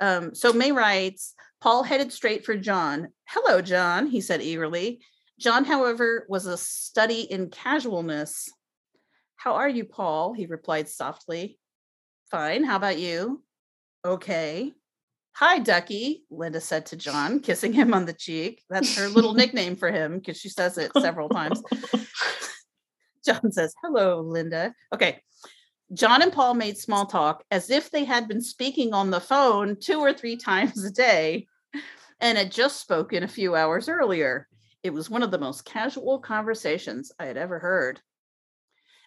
um, 0.00 0.34
so 0.34 0.52
May 0.54 0.72
writes, 0.72 1.34
Paul 1.60 1.82
headed 1.82 2.12
straight 2.12 2.46
for 2.46 2.56
John. 2.56 3.08
Hello, 3.26 3.60
John, 3.60 4.06
he 4.06 4.20
said 4.22 4.40
eagerly. 4.40 5.00
John, 5.38 5.64
however, 5.66 6.24
was 6.30 6.46
a 6.46 6.56
study 6.56 7.22
in 7.22 7.50
casualness. 7.50 8.48
How 9.36 9.54
are 9.54 9.68
you, 9.68 9.84
Paul? 9.84 10.32
He 10.32 10.46
replied 10.46 10.88
softly. 10.88 11.58
Fine. 12.30 12.64
How 12.64 12.76
about 12.76 12.98
you? 12.98 13.42
Okay. 14.04 14.72
Hi, 15.34 15.58
Ducky, 15.58 16.24
Linda 16.30 16.62
said 16.62 16.86
to 16.86 16.96
John, 16.96 17.40
kissing 17.40 17.74
him 17.74 17.92
on 17.92 18.06
the 18.06 18.14
cheek. 18.14 18.62
That's 18.70 18.96
her 18.96 19.08
little 19.08 19.34
nickname 19.40 19.76
for 19.76 19.90
him 19.90 20.18
because 20.18 20.38
she 20.38 20.48
says 20.48 20.78
it 20.78 20.90
several 20.98 21.28
times. 21.28 21.62
John 23.26 23.52
says, 23.52 23.74
Hello, 23.82 24.20
Linda. 24.20 24.74
Okay. 24.94 25.20
John 25.92 26.22
and 26.22 26.32
Paul 26.32 26.54
made 26.54 26.78
small 26.78 27.04
talk 27.04 27.44
as 27.50 27.70
if 27.70 27.90
they 27.90 28.04
had 28.04 28.28
been 28.28 28.40
speaking 28.40 28.94
on 28.94 29.10
the 29.10 29.20
phone 29.20 29.76
two 29.78 30.00
or 30.00 30.12
three 30.12 30.36
times 30.36 30.82
a 30.84 30.90
day 30.90 31.46
and 32.20 32.38
had 32.38 32.50
just 32.50 32.80
spoken 32.80 33.22
a 33.22 33.28
few 33.28 33.54
hours 33.54 33.88
earlier. 33.88 34.48
It 34.82 34.94
was 34.94 35.10
one 35.10 35.22
of 35.22 35.30
the 35.30 35.38
most 35.38 35.64
casual 35.64 36.18
conversations 36.18 37.12
I 37.18 37.26
had 37.26 37.36
ever 37.36 37.58
heard. 37.58 38.00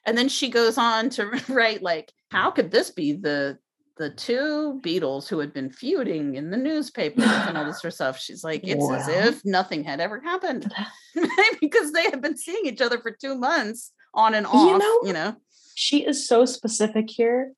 And 0.05 0.17
then 0.17 0.29
she 0.29 0.49
goes 0.49 0.77
on 0.77 1.09
to 1.11 1.25
write, 1.49 1.81
like, 1.81 2.11
how 2.31 2.51
could 2.51 2.71
this 2.71 2.89
be 2.91 3.13
the 3.13 3.57
the 3.97 4.09
two 4.11 4.79
Beatles 4.81 5.27
who 5.27 5.39
had 5.39 5.51
been 5.53 5.69
feuding 5.69 6.35
in 6.35 6.51
the 6.51 6.57
newspapers 6.57 7.25
and 7.25 7.57
all 7.57 7.65
this 7.65 7.81
sort 7.81 7.91
of 7.91 7.95
stuff? 7.95 8.19
She's 8.19 8.43
like, 8.45 8.61
it's 8.65 8.89
as 8.91 9.07
if 9.09 9.41
nothing 9.45 9.83
had 9.83 9.99
ever 9.99 10.21
happened 10.21 10.71
because 11.61 11.91
they 11.91 12.03
had 12.03 12.21
been 12.21 12.37
seeing 12.37 12.65
each 12.65 12.79
other 12.81 12.99
for 12.99 13.11
two 13.11 13.35
months 13.35 13.91
on 14.13 14.33
and 14.35 14.45
off, 14.47 14.71
you 14.71 14.77
know- 14.77 14.99
you 15.03 15.13
know? 15.13 15.35
She 15.75 16.05
is 16.05 16.27
so 16.27 16.43
specific 16.45 17.09
here, 17.09 17.53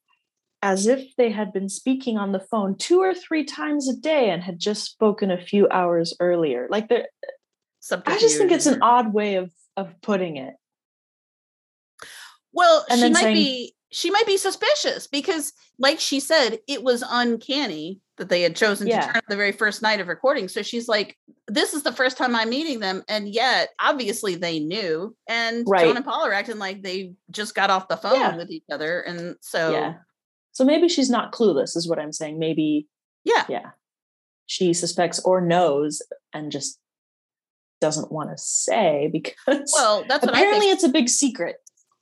as 0.62 0.86
if 0.86 1.16
they 1.16 1.32
had 1.32 1.52
been 1.54 1.70
speaking 1.70 2.18
on 2.18 2.32
the 2.34 2.40
phone 2.40 2.76
two 2.76 3.00
or 3.00 3.14
three 3.16 3.44
times 3.44 3.90
a 3.90 3.96
day 3.96 4.30
and 4.30 4.44
had 4.44 4.60
just 4.60 4.84
spoken 4.86 5.32
a 5.32 5.42
few 5.44 5.68
hours 5.70 6.16
earlier. 6.20 6.68
Like 6.70 6.88
there 6.90 7.08
I 8.06 8.20
just 8.20 8.38
think 8.38 8.52
it's 8.52 8.68
an 8.68 8.82
odd 8.82 9.14
way 9.14 9.36
of 9.36 9.52
of 9.76 10.00
putting 10.02 10.38
it. 10.38 10.54
Well, 12.54 12.86
and 12.90 13.00
she 13.00 13.10
might 13.10 13.22
saying- 13.22 13.36
be 13.36 13.76
she 13.94 14.10
might 14.10 14.26
be 14.26 14.38
suspicious 14.38 15.06
because, 15.06 15.52
like 15.78 16.00
she 16.00 16.22
said, 16.22 16.60
it 16.66 16.82
was 16.82 17.04
uncanny 17.10 18.00
that 18.16 18.30
they 18.30 18.42
had 18.42 18.56
chosen 18.56 18.88
Yeah. 18.88 19.02
to 19.02 19.08
turn 19.08 19.16
up 19.18 19.26
the 19.28 19.36
very 19.36 19.52
first 19.52 19.82
night 19.82 20.00
of 20.00 20.08
recording. 20.08 20.48
So 20.48 20.62
she's 20.62 20.88
like, 20.88 21.18
"This 21.50 21.74
is 21.74 21.84
the 21.84 21.92
first 21.92 22.16
time 22.18 22.34
I'm 22.34 22.50
meeting 22.50 22.80
them," 22.80 23.04
and 23.10 23.28
yet 23.28 23.72
obviously 23.80 24.36
they 24.36 24.60
knew. 24.60 25.14
And 25.28 25.66
Right. 25.68 25.86
John 25.86 25.98
and 25.98 26.06
Paul 26.06 26.26
are 26.26 26.32
acting 26.32 26.58
like 26.58 26.84
they 26.84 27.16
just 27.32 27.54
got 27.54 27.70
off 27.70 27.90
the 27.90 27.98
phone 27.98 28.16
Yeah. 28.20 28.38
with 28.38 28.50
each 28.50 28.64
other, 28.72 29.02
and 29.02 29.36
so 29.42 29.72
Yeah. 29.74 29.94
So 30.54 30.64
maybe 30.64 30.88
she's 30.88 31.10
not 31.10 31.34
clueless, 31.34 31.76
is 31.76 31.88
what 31.90 32.00
I'm 32.00 32.14
saying. 32.14 32.40
Maybe, 32.40 32.88
yeah, 33.26 33.46
yeah, 33.50 33.72
she 34.46 34.74
suspects 34.74 35.20
or 35.26 35.42
knows 35.42 36.02
and 36.34 36.50
just 36.50 36.80
doesn't 37.82 38.12
want 38.12 38.30
to 38.30 38.38
say 38.42 39.10
because 39.12 39.72
Well, 39.74 40.06
that's 40.08 40.26
what 40.26 40.34
I 40.34 40.40
apparently 40.40 40.70
it's 40.70 40.84
a 40.84 40.90
big 40.90 41.10
secret. 41.10 41.58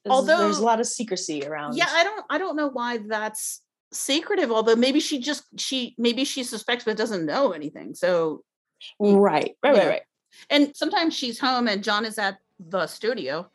There's- 0.06 0.26
there's 0.26 0.58
a 0.60 0.64
lot 0.64 0.80
of 0.80 0.88
secrecy 0.88 1.46
around. 1.46 1.76
yeah 1.76 1.88
i 1.92 2.04
don't 2.04 2.26
i 2.30 2.38
don't 2.38 2.56
know 2.56 2.68
why 2.70 2.98
that's 2.98 3.62
secretive 3.92 4.52
although 4.52 4.76
maybe 4.76 5.00
she 5.00 5.20
just 5.20 5.44
she 5.58 5.96
maybe 5.98 6.24
she 6.24 6.44
suspects 6.44 6.86
but 6.86 6.96
doesn't 6.98 7.26
know 7.26 7.52
anything 7.52 7.94
so 7.96 8.44
right, 9.00 9.56
right, 9.64 9.74
you 9.76 9.80
right, 9.82 9.88
right. 9.88 10.02
and 10.50 10.76
sometimes 10.76 11.14
she's 11.16 11.40
home 11.40 11.68
and 11.68 11.84
john 11.84 12.06
is 12.06 12.18
at 12.18 12.38
the 12.60 12.86
studio 12.88 13.50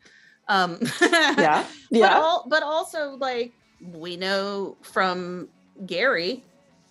um 0.49 0.78
Yeah, 1.01 1.64
but, 1.90 1.99
yeah. 1.99 2.18
all, 2.18 2.47
but 2.49 2.62
also 2.62 3.12
like 3.16 3.53
we 3.92 4.16
know 4.16 4.76
from 4.82 5.49
gary 5.86 6.42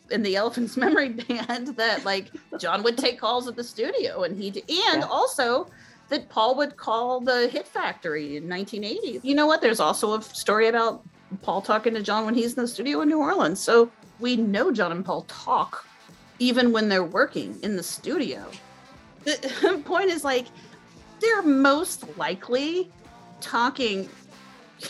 in 0.10 0.22
the 0.24 0.36
elephant's 0.36 0.76
memory 0.86 1.10
band 1.10 1.68
that 1.78 2.04
like 2.06 2.32
john 2.60 2.82
would 2.84 2.98
take 2.98 3.20
calls 3.20 3.48
at 3.48 3.56
the 3.56 3.64
studio 3.64 4.24
and 4.24 4.36
he 4.38 4.48
and 4.50 4.64
Yeah. 4.68 5.08
also 5.10 5.68
that 6.10 6.30
paul 6.30 6.56
would 6.56 6.78
call 6.78 7.20
the 7.20 7.48
hit 7.48 7.68
factory 7.68 8.38
in 8.38 8.48
1980 8.48 9.28
you 9.28 9.36
know 9.36 9.46
what 9.46 9.62
there's 9.62 9.80
also 9.80 10.16
a 10.16 10.22
story 10.22 10.68
about 10.68 11.04
paul 11.42 11.62
talking 11.62 11.94
to 11.94 12.02
john 12.02 12.26
when 12.26 12.34
he's 12.34 12.56
in 12.56 12.64
the 12.64 12.68
studio 12.68 13.02
in 13.02 13.10
new 13.10 13.20
orleans 13.20 13.60
so 13.60 13.92
we 14.20 14.36
know 14.36 14.72
john 14.72 14.92
and 14.92 15.06
paul 15.06 15.24
talk 15.28 15.86
even 16.40 16.72
when 16.72 16.90
they're 16.90 17.04
working 17.04 17.58
in 17.64 17.76
the 17.76 17.84
studio 17.84 18.46
the 19.24 19.82
point 19.86 20.10
is 20.10 20.24
like 20.24 20.48
they're 21.20 21.42
most 21.42 22.18
likely 22.18 22.92
talking 23.40 24.10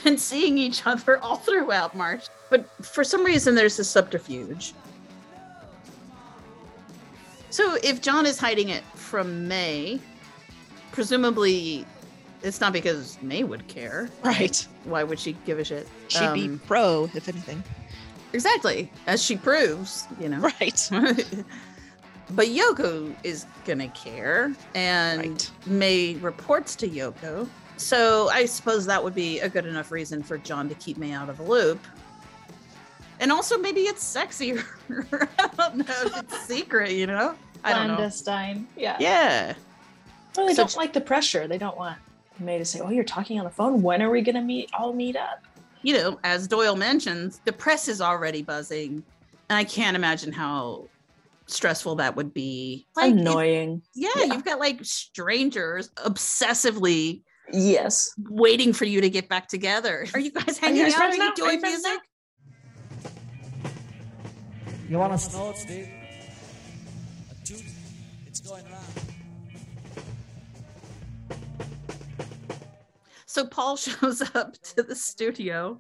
and 0.06 0.20
seeing 0.20 0.58
each 0.58 0.86
other 0.86 1.18
all 1.20 1.38
throughout 1.38 1.96
March. 1.96 2.26
But 2.50 2.70
for 2.86 3.04
some 3.04 3.24
reason, 3.24 3.56
there's 3.56 3.80
a 3.80 3.84
subterfuge. 3.84 4.74
So 7.50 7.78
if 7.84 8.02
John 8.02 8.26
is 8.26 8.40
hiding 8.40 8.70
it 8.70 8.84
from 8.96 9.48
May, 9.48 10.00
presumably 10.94 11.86
it's 12.44 12.62
not 12.62 12.72
because 12.72 13.18
May 13.22 13.44
would 13.44 13.68
care. 13.68 14.10
Right. 14.24 14.66
Why 14.86 15.04
would 15.04 15.20
she 15.20 15.34
give 15.46 15.60
a 15.60 15.64
shit? 15.66 15.88
She'd 16.08 16.34
be 16.34 16.46
Um, 16.46 16.62
pro, 16.68 17.10
if 17.14 17.28
anything. 17.28 17.62
exactly 18.32 18.90
as 19.08 19.22
she 19.22 19.36
proves, 19.36 20.06
you 20.20 20.30
know. 20.30 20.40
Right. 20.40 20.90
but 22.32 22.48
Yoko 22.48 23.14
is 23.24 23.46
gonna 23.66 23.88
care, 23.90 24.54
and 24.76 25.20
Right. 25.22 25.52
May 25.66 26.14
reports 26.16 26.76
to 26.78 26.88
Yoko. 26.88 27.48
So 27.78 28.30
I 28.30 28.46
suppose 28.46 28.86
that 28.86 29.04
would 29.04 29.16
be 29.16 29.40
a 29.40 29.50
good 29.50 29.66
enough 29.66 29.92
reason 29.92 30.22
for 30.22 30.38
John 30.38 30.70
to 30.70 30.76
keep 30.76 30.98
May 30.98 31.12
out 31.14 31.30
of 31.30 31.38
the 31.38 31.44
loop. 31.44 31.80
And 33.20 33.32
also, 33.32 33.58
maybe 33.58 33.82
it's 33.82 34.04
sexier. 34.04 34.64
I 35.40 35.48
don't 35.58 35.78
know 35.78 35.86
if 35.88 36.18
it's 36.20 36.42
secret, 36.46 36.92
you 36.92 37.08
know. 37.08 37.36
I 37.64 37.74
don't 37.74 37.88
know. 37.88 37.96
Clandestine. 37.96 38.68
Yeah. 38.76 38.98
Yeah, 39.00 39.54
Well, 40.36 40.48
they 40.48 40.54
So- 40.54 40.64
don't 40.64 40.78
like 40.78 40.94
the 40.94 41.02
pressure. 41.02 41.48
They 41.48 41.58
don't 41.58 41.78
want 41.78 41.98
May 42.40 42.58
to 42.58 42.66
say, 42.66 42.80
"Oh, 42.80 42.90
you're 42.90 43.04
talking 43.04 43.38
on 43.40 43.46
the 43.46 43.52
phone. 43.52 43.82
When 43.82 44.02
are 44.02 44.10
we 44.10 44.22
going 44.22 44.36
to 44.36 44.42
meet? 44.42 44.70
All 44.74 44.94
meet 44.94 45.16
up." 45.16 45.44
you 45.86 45.94
know, 45.94 46.18
as 46.24 46.48
Doyle 46.48 46.78
mentions, 46.78 47.42
the 47.44 47.52
press 47.52 47.90
is 47.90 48.00
already 48.00 48.42
buzzing, 48.42 49.04
and 49.50 49.58
I 49.58 49.66
can't 49.66 49.98
imagine 49.98 50.32
how 50.32 50.88
stressful 51.46 51.96
that 51.96 52.16
would 52.16 52.34
be. 52.34 52.88
Like, 52.96 53.12
it- 53.14 53.20
Annoying. 53.20 53.82
yeah, 53.94 54.10
Yeah. 54.16 54.24
you've 54.34 54.46
got 54.46 54.60
like 54.60 54.80
strangers 54.86 55.90
obsessively 55.98 57.22
Yes. 57.52 58.14
waiting 58.30 58.72
for 58.72 58.86
you 58.86 59.02
to 59.02 59.10
get 59.10 59.28
back 59.28 59.50
together. 59.50 60.08
Are 60.14 60.20
you 60.22 60.32
guys 60.32 60.58
hanging 60.58 60.84
guys 60.84 60.94
out? 60.94 61.02
Are 61.02 61.10
now? 61.10 61.16
you 61.16 61.30
Are 61.32 61.36
doing 61.36 61.56
you 61.56 61.62
music? 61.62 62.00
You 64.90 64.98
want 65.00 65.20
to 65.20 65.32
know 65.34 65.50
it, 65.50 65.58
Steve? 65.58 65.90
So 73.34 73.48
Paul 73.48 73.76
shows 73.78 74.22
up 74.36 74.54
to 74.76 74.84
the 74.84 74.96
studio 74.96 75.80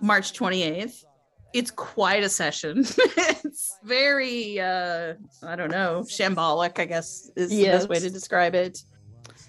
March 0.00 0.32
28th. 0.38 1.04
It's 1.52 1.72
quite 1.72 2.22
a 2.22 2.28
session. 2.28 2.78
it's 2.98 3.76
very 3.82 4.60
uh 4.60 5.14
I 5.42 5.56
don't 5.56 5.72
know, 5.72 6.04
shambolic, 6.06 6.78
I 6.78 6.84
guess 6.84 7.28
is 7.34 7.50
the 7.50 7.64
best 7.64 7.88
way 7.88 7.98
to 7.98 8.08
describe 8.08 8.54
it. 8.54 8.78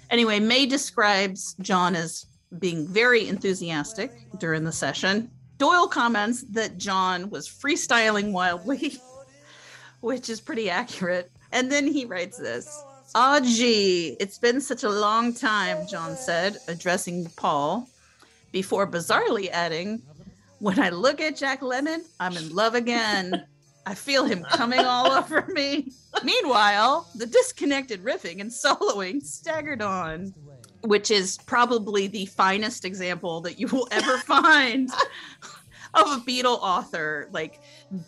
Anyway, 0.10 0.39
May 0.39 0.66
describes 0.66 1.56
John 1.62 1.95
as 1.95 2.26
being 2.58 2.88
very 2.88 3.28
enthusiastic 3.28 4.12
during 4.39 4.64
the 4.64 4.72
session. 4.72 5.30
Doyle 5.58 5.88
comments 5.88 6.43
that 6.51 6.78
John 6.78 7.30
was 7.30 7.47
freestyling 7.47 8.32
wildly, 8.32 8.97
which 10.01 10.28
is 10.30 10.41
pretty 10.41 10.72
accurate. 10.72 11.32
And 11.51 11.72
then 11.72 11.86
he 11.86 12.06
writes 12.06 12.38
this 12.39 12.84
Ah, 13.18 13.39
it's 13.41 14.38
been 14.38 14.59
such 14.59 14.84
a 14.84 14.89
long 14.89 15.34
time, 15.34 15.88
John 15.88 16.18
said, 16.18 16.57
addressing 16.68 17.28
Paul, 17.38 17.88
before 18.51 18.86
bizarrely 18.86 19.47
adding, 19.47 20.01
When 20.59 20.78
I 20.82 20.89
look 20.89 21.22
at 21.22 21.38
Jack 21.38 21.61
Lemmon, 21.61 22.01
I'm 22.20 22.36
in 22.36 22.53
love 22.53 22.76
again. 22.76 23.45
I 23.86 23.95
feel 23.95 24.26
him 24.26 24.43
coming 24.43 24.82
all 24.82 25.13
over 25.13 25.45
me. 25.47 25.93
Meanwhile, 26.26 27.07
the 27.16 27.26
disconnected 27.26 28.03
riffing 28.03 28.41
and 28.41 28.51
soloing 28.51 29.24
staggered 29.24 29.82
on, 29.82 30.34
which 30.82 31.09
is 31.09 31.38
probably 31.45 32.07
the 32.07 32.26
finest 32.26 32.84
example 32.84 33.39
that 33.41 33.57
you 33.57 33.68
will 33.68 33.88
ever 33.91 34.18
find 34.28 34.89
of 35.93 36.07
a 36.07 36.18
Beatle 36.18 36.59
author, 36.61 37.30
like 37.32 37.61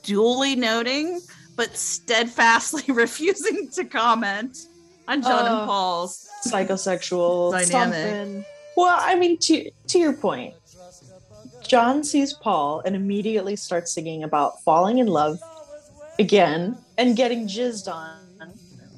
duly 0.04 0.58
noting, 0.58 1.22
but 1.56 1.78
steadfastly 1.78 2.84
refusing 2.94 3.70
to 3.70 3.86
comment 3.86 4.68
on 5.08 5.22
John 5.22 5.46
Oh. 5.46 5.60
and 5.60 5.68
Paul's 5.68 6.28
Psychosexual 6.46 7.52
Dynamic. 7.52 7.72
something. 7.72 8.46
Well, 8.76 8.98
I 9.00 9.16
mean, 9.16 9.38
to 9.40 9.72
to 9.88 10.00
your 10.00 10.14
point, 10.14 10.54
John 11.68 12.04
sees 12.04 12.34
Paul 12.34 12.82
and 12.86 12.96
immediately 12.96 13.56
starts 13.56 13.92
singing 13.92 14.24
about 14.24 14.62
falling 14.64 15.00
in 15.00 15.08
love 15.08 15.40
again 16.20 16.78
and 16.98 17.16
getting 17.16 17.48
jizzed 17.48 17.92
on. 17.92 18.16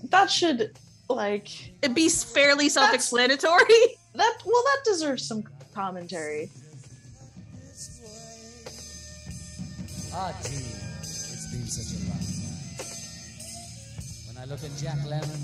That 0.09 0.29
should 0.31 0.77
like 1.09 1.49
It'd 1.81 1.95
be 1.95 2.09
fairly 2.09 2.67
self-explanatory. 2.69 3.63
that. 4.15 4.37
Well, 4.45 4.63
that 4.65 4.79
deserves 4.85 5.25
some 5.27 5.43
commentary. 5.73 6.49
Ah, 10.11 10.33
gee, 10.43 10.55
it's 11.01 11.51
been 11.51 11.67
such 11.67 11.93
a 11.93 11.99
long 12.09 12.17
time. 12.17 12.49
When 14.27 14.37
I 14.41 14.45
look 14.45 14.63
at 14.63 14.75
Jack 14.77 14.97
Lemmon, 15.05 15.39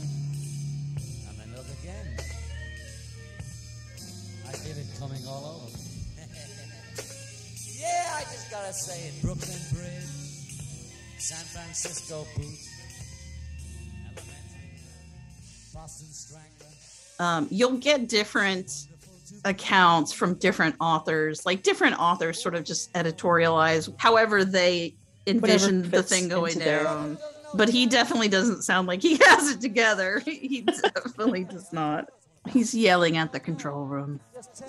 I 4.48 4.52
feel 4.52 4.78
it 4.78 4.88
coming 5.00 5.22
all 5.28 5.62
over. 5.64 5.78
Yeah, 7.78 8.16
I 8.16 8.22
just 8.22 8.50
gotta 8.50 8.74
say 8.74 9.10
it. 9.10 9.22
Brooklyn 9.22 9.60
Bridge, 9.74 10.06
San 11.20 11.38
Francisco 11.46 12.26
Boots, 12.36 12.68
Elementary, 14.06 14.80
Boston 15.74 16.08
Strangler. 16.08 16.68
um, 17.20 17.48
you'll 17.52 17.78
get 17.78 18.08
different 18.08 18.88
accounts 19.44 20.14
from 20.14 20.36
different 20.36 20.76
authors 20.80 21.46
like 21.46 21.62
different 21.64 22.00
authors 22.00 22.42
sort 22.42 22.56
of 22.56 22.64
just 22.64 22.92
editorialize 22.94 23.94
however 23.98 24.44
they 24.46 24.96
envision 25.28 25.88
the 25.92 26.02
thing 26.02 26.28
going 26.28 26.58
down. 26.58 27.18
but 27.54 27.70
he 27.70 27.86
definitely 27.86 28.30
doesn't 28.30 28.64
sound 28.64 28.88
like 28.88 29.02
he 29.02 29.18
has 29.26 29.50
it 29.52 29.62
together. 29.62 30.20
He 30.26 30.62
definitely 30.96 31.44
does 31.44 31.72
not 31.74 32.10
he's 32.48 32.74
yelling 32.76 33.18
at 33.18 33.32
the 33.32 33.40
control 33.40 33.86
room 33.86 34.20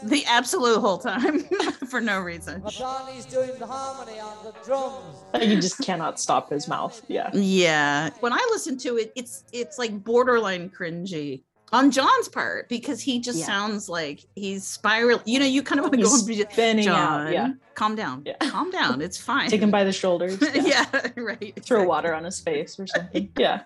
the 0.04 0.24
absolute 0.26 0.78
whole 0.80 0.98
time 0.98 1.40
for 1.90 2.00
no 2.00 2.18
reason 2.20 2.60
Madani's 2.62 3.24
doing 3.26 3.50
the 3.58 3.66
harmony 3.66 4.18
on 4.20 4.36
the 4.44 4.52
drums. 4.64 5.16
You 5.40 5.60
just 5.60 5.78
cannot 5.80 6.18
stop 6.18 6.50
his 6.50 6.66
mouth. 6.68 7.02
Yeah. 7.08 7.30
Yeah. 7.34 8.10
When 8.20 8.32
I 8.32 8.46
listen 8.50 8.78
to 8.78 8.96
it, 8.96 9.12
it's 9.16 9.44
it's 9.52 9.78
like 9.78 10.02
borderline 10.04 10.70
cringy 10.70 11.42
on 11.72 11.90
John's 11.90 12.28
part 12.28 12.68
because 12.68 13.00
he 13.00 13.18
just 13.20 13.38
Yeah. 13.40 13.46
sounds 13.46 13.88
like 13.88 14.24
he's 14.36 14.64
spiral. 14.64 15.20
You 15.24 15.38
know, 15.40 15.46
you 15.46 15.62
kind 15.62 15.78
of 15.80 15.84
want 15.84 15.94
to 15.96 16.02
go 16.02 16.14
and 16.14 16.26
be 16.26 16.42
spinning 16.50 16.84
John, 16.84 17.26
out. 17.26 17.32
Yeah. 17.32 17.52
calm 17.74 17.94
down. 17.96 18.22
Yeah. 18.24 18.36
Calm 18.40 18.70
down. 18.70 19.00
It's 19.02 19.18
fine. 19.18 19.50
Take 19.50 19.60
him 19.62 19.70
by 19.70 19.84
the 19.84 19.92
shoulders. 20.02 20.38
yeah. 20.54 20.86
right. 21.16 21.58
Throw 21.64 21.84
water 21.84 22.14
on 22.14 22.24
his 22.24 22.40
face 22.40 22.78
or 22.78 22.86
something. 22.86 23.30
Yeah. 23.38 23.62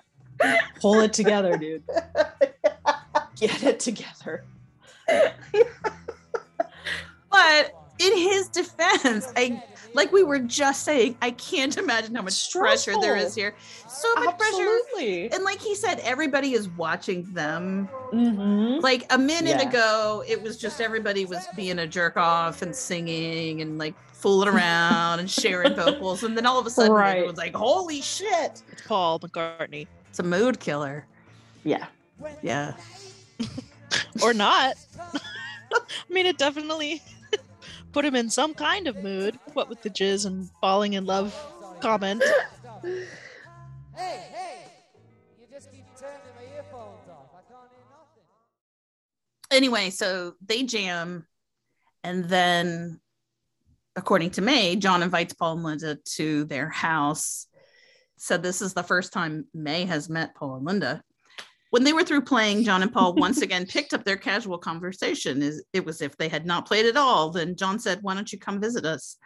Pull 0.81 1.01
it 1.01 1.13
together, 1.13 1.59
dude. 1.59 1.83
Get 3.41 3.63
it 3.63 3.81
together. 3.81 4.45
But 7.31 7.73
in 8.01 8.17
his 8.17 8.49
defense, 8.49 9.33
I 9.37 9.63
like 9.95 10.11
we 10.13 10.23
were 10.23 10.39
just 10.41 10.83
saying, 10.85 11.17
I 11.23 11.31
can't 11.33 11.77
imagine 11.77 12.15
how 12.15 12.23
much 12.23 12.51
pressure 12.53 12.95
there 13.01 13.17
is 13.17 13.35
here. 13.35 13.55
So 13.89 14.13
much 14.17 14.35
Absolutely. 14.35 15.29
pressure. 15.29 15.35
And 15.37 15.45
like 15.45 15.61
he 15.61 15.75
said, 15.75 16.01
everybody 16.01 16.53
is 16.55 16.69
watching 16.71 17.33
them. 17.33 17.89
Mm-hmm. 18.13 18.81
Like 18.83 19.07
a 19.11 19.19
minute 19.19 19.61
Yeah. 19.61 19.69
ago, 19.69 20.25
it 20.27 20.43
was 20.43 20.59
just 20.59 20.81
everybody 20.81 21.25
was 21.25 21.47
being 21.57 21.79
a 21.81 21.87
jerk 21.87 22.17
off 22.17 22.63
and 22.63 22.75
singing 22.75 23.63
and 23.63 23.79
like 23.79 23.95
fooling 24.13 24.49
around 24.55 25.21
and 25.21 25.31
sharing 25.31 25.75
vocals. 25.75 26.23
And 26.25 26.37
then 26.37 26.47
all 26.47 26.59
of 26.59 26.67
a 26.67 26.71
sudden, 26.71 26.93
Right. 26.93 27.19
it 27.19 27.27
was 27.27 27.37
like, 27.37 27.55
holy 27.55 28.01
shit. 28.01 28.63
It's 28.73 28.83
Paul 28.87 29.21
McCartney. 29.21 29.87
It's 30.09 30.19
a 30.19 30.25
mood 30.25 30.59
killer. 30.61 31.07
Yeah. 31.65 31.87
Yeah. 32.43 32.75
Or 34.23 34.33
not. 34.33 34.77
I 35.73 35.81
mean, 36.09 36.27
it 36.27 36.39
definitely 36.39 37.03
put 37.93 38.05
him 38.05 38.15
in 38.15 38.31
some 38.31 38.55
kind 38.55 38.87
of 38.87 39.03
mood. 39.03 39.39
What 39.53 39.69
with 39.69 39.83
the 39.83 39.91
jizz 39.91 40.27
and 40.27 40.49
falling 40.61 40.93
in 40.93 41.07
love 41.07 41.35
comment. 41.81 42.23
Hey, 42.83 43.07
hey! 43.97 44.59
You 45.41 45.47
just 45.51 45.71
keep 45.73 45.85
turning 45.99 46.21
my 46.37 46.57
earphones 46.57 47.09
off. 47.09 47.31
I 47.35 47.43
can't 47.51 47.71
hear 47.71 47.85
nothing. 47.91 48.25
Anyway, 49.51 49.91
so 49.91 50.35
they 50.45 50.63
jam. 50.63 51.27
And 52.03 52.25
then, 52.27 53.01
according 53.97 54.31
to 54.33 54.43
May, 54.43 54.77
John 54.77 55.03
invites 55.03 55.35
Paul 55.35 55.55
and 55.55 55.65
Linda 55.65 55.99
to 56.17 56.45
their 56.45 56.69
house. 56.69 57.47
So 58.17 58.37
this 58.37 58.63
is 58.63 58.75
the 58.75 58.83
first 58.83 59.13
time 59.13 59.47
May 59.55 59.85
has 59.87 60.09
met 60.09 60.35
Paul 60.35 60.57
and 60.57 60.67
Linda. 60.67 61.03
When 61.71 61.85
they 61.85 61.93
were 61.93 62.05
through 62.05 62.23
playing, 62.23 62.65
John 62.65 62.83
and 62.83 62.93
Paul 62.93 63.15
once 63.15 63.43
again 63.43 63.67
picked 63.69 63.95
up 63.95 64.05
their 64.05 64.17
casual 64.17 64.59
conversation. 64.59 65.43
It 65.73 65.85
was 65.85 66.03
if 66.03 66.17
they 66.17 66.29
had 66.29 66.45
not 66.45 66.67
played 66.67 66.87
at 66.87 66.97
all. 66.97 67.31
Then 67.31 67.57
John 67.57 67.79
said, 67.79 68.01
Why 68.03 68.15
don't 68.15 68.33
you 68.33 68.39
come 68.39 68.61
visit 68.61 68.85
us? 68.85 69.17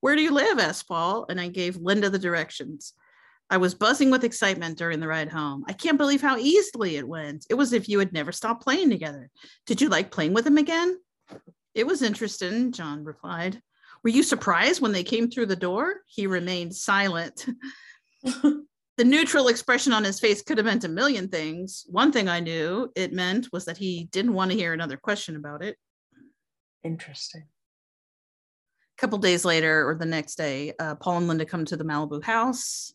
Where 0.00 0.14
do 0.14 0.22
you 0.22 0.30
live? 0.30 0.58
asked 0.58 0.88
Paul. 0.88 1.26
And 1.28 1.40
I 1.40 1.48
gave 1.48 1.76
Linda 1.76 2.10
the 2.10 2.18
directions. 2.18 2.92
I 3.48 3.58
was 3.58 3.74
buzzing 3.74 4.10
with 4.10 4.24
excitement 4.24 4.76
during 4.76 4.98
the 5.00 5.06
ride 5.06 5.30
home. 5.30 5.64
I 5.68 5.72
can't 5.72 5.98
believe 5.98 6.20
how 6.20 6.36
easily 6.36 6.96
it 6.96 7.06
went. 7.06 7.46
It 7.48 7.54
was 7.54 7.72
if 7.72 7.88
you 7.88 7.98
had 7.98 8.12
never 8.12 8.32
stopped 8.32 8.62
playing 8.62 8.90
together. 8.90 9.30
Did 9.66 9.80
you 9.80 9.88
like 9.88 10.10
playing 10.10 10.32
with 10.32 10.46
him 10.46 10.58
again? 10.58 10.98
It 11.74 11.86
was 11.86 12.02
interesting, 12.02 12.72
John 12.72 13.04
replied. 13.04 13.62
Were 14.02 14.10
you 14.10 14.22
surprised 14.22 14.80
when 14.80 14.92
they 14.92 15.04
came 15.04 15.30
through 15.30 15.46
the 15.46 15.56
door? 15.56 15.96
He 16.06 16.26
remained 16.26 16.74
silent. 16.74 17.46
the 18.96 19.04
neutral 19.04 19.48
expression 19.48 19.92
on 19.92 20.04
his 20.04 20.18
face 20.18 20.42
could 20.42 20.58
have 20.58 20.64
meant 20.64 20.84
a 20.84 20.88
million 20.88 21.28
things. 21.28 21.84
One 21.88 22.12
thing 22.12 22.28
I 22.28 22.40
knew 22.40 22.90
it 22.96 23.12
meant 23.12 23.48
was 23.52 23.66
that 23.66 23.76
he 23.76 24.08
didn't 24.10 24.32
want 24.32 24.50
to 24.50 24.56
hear 24.56 24.72
another 24.72 24.96
question 24.96 25.36
about 25.36 25.62
it. 25.62 25.76
Interesting. 26.82 27.42
A 27.42 29.00
couple 29.00 29.18
days 29.18 29.44
later, 29.44 29.86
or 29.88 29.94
the 29.94 30.06
next 30.06 30.36
day, 30.36 30.72
uh, 30.78 30.94
Paul 30.94 31.18
and 31.18 31.28
Linda 31.28 31.44
come 31.44 31.66
to 31.66 31.76
the 31.76 31.84
Malibu 31.84 32.22
house. 32.22 32.94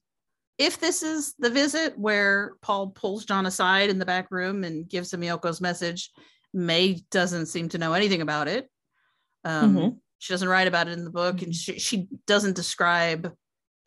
If 0.57 0.79
this 0.79 1.03
is 1.03 1.33
the 1.37 1.49
visit 1.49 1.97
where 1.97 2.55
Paul 2.61 2.87
pulls 2.89 3.25
John 3.25 3.45
aside 3.45 3.89
in 3.89 3.99
the 3.99 4.05
back 4.05 4.27
room 4.31 4.63
and 4.63 4.89
gives 4.89 5.13
him 5.13 5.21
Yoko's 5.21 5.61
message, 5.61 6.09
May 6.53 7.03
doesn't 7.11 7.45
seem 7.45 7.69
to 7.69 7.77
know 7.77 7.93
anything 7.93 8.21
about 8.21 8.47
it. 8.47 8.69
Um, 9.43 9.75
Mhm. 9.75 9.99
She 10.19 10.33
doesn't 10.33 10.49
write 10.49 10.67
about 10.67 10.87
it 10.87 10.91
in 10.91 11.03
the 11.03 11.09
book, 11.09 11.41
and 11.41 11.55
she, 11.55 11.79
she 11.79 12.07
doesn't 12.27 12.55
describe 12.55 13.33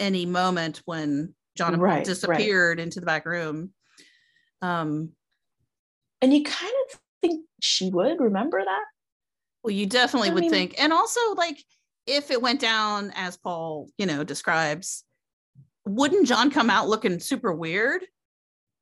any 0.01 0.27
moment 0.27 0.83
when 0.85 1.35
John 1.57 1.79
Right, 1.79 1.97
right. 1.97 2.05
disappeared 2.05 2.81
into 2.81 3.01
the 3.01 3.07
back 3.07 3.27
room. 3.27 3.71
Um, 4.63 5.11
And 6.21 6.33
you 6.33 6.43
kind 6.43 6.73
of 6.91 6.99
think 7.21 7.45
she 7.61 7.91
would 7.91 8.21
remember 8.21 8.61
that? 8.65 8.85
Well, 9.63 9.73
you 9.73 9.87
definitely 9.87 10.31
I 10.31 10.35
would 10.35 10.41
mean- 10.43 10.51
think. 10.51 10.75
And 10.79 10.93
also, 10.93 11.21
like, 11.35 11.63
if 12.07 12.31
it 12.31 12.41
went 12.43 12.61
down 12.61 13.13
as 13.15 13.37
Paul, 13.37 13.89
you 13.99 14.07
know, 14.07 14.25
describes, 14.25 15.05
wouldn't 15.87 16.27
John 16.27 16.51
come 16.51 16.71
out 16.71 16.89
looking 16.89 17.19
super 17.21 17.53
weird? 17.53 18.05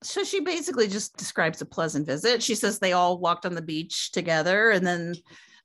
So 0.02 0.24
she 0.24 0.40
basically 0.40 0.88
just 0.88 1.16
describes 1.16 1.60
a 1.60 1.66
pleasant 1.66 2.06
visit. 2.06 2.42
She 2.42 2.56
says 2.56 2.78
they 2.78 2.92
all 2.92 3.18
walked 3.18 3.46
on 3.46 3.54
the 3.54 3.62
beach 3.62 4.10
together 4.10 4.70
and 4.70 4.84
then 4.84 5.14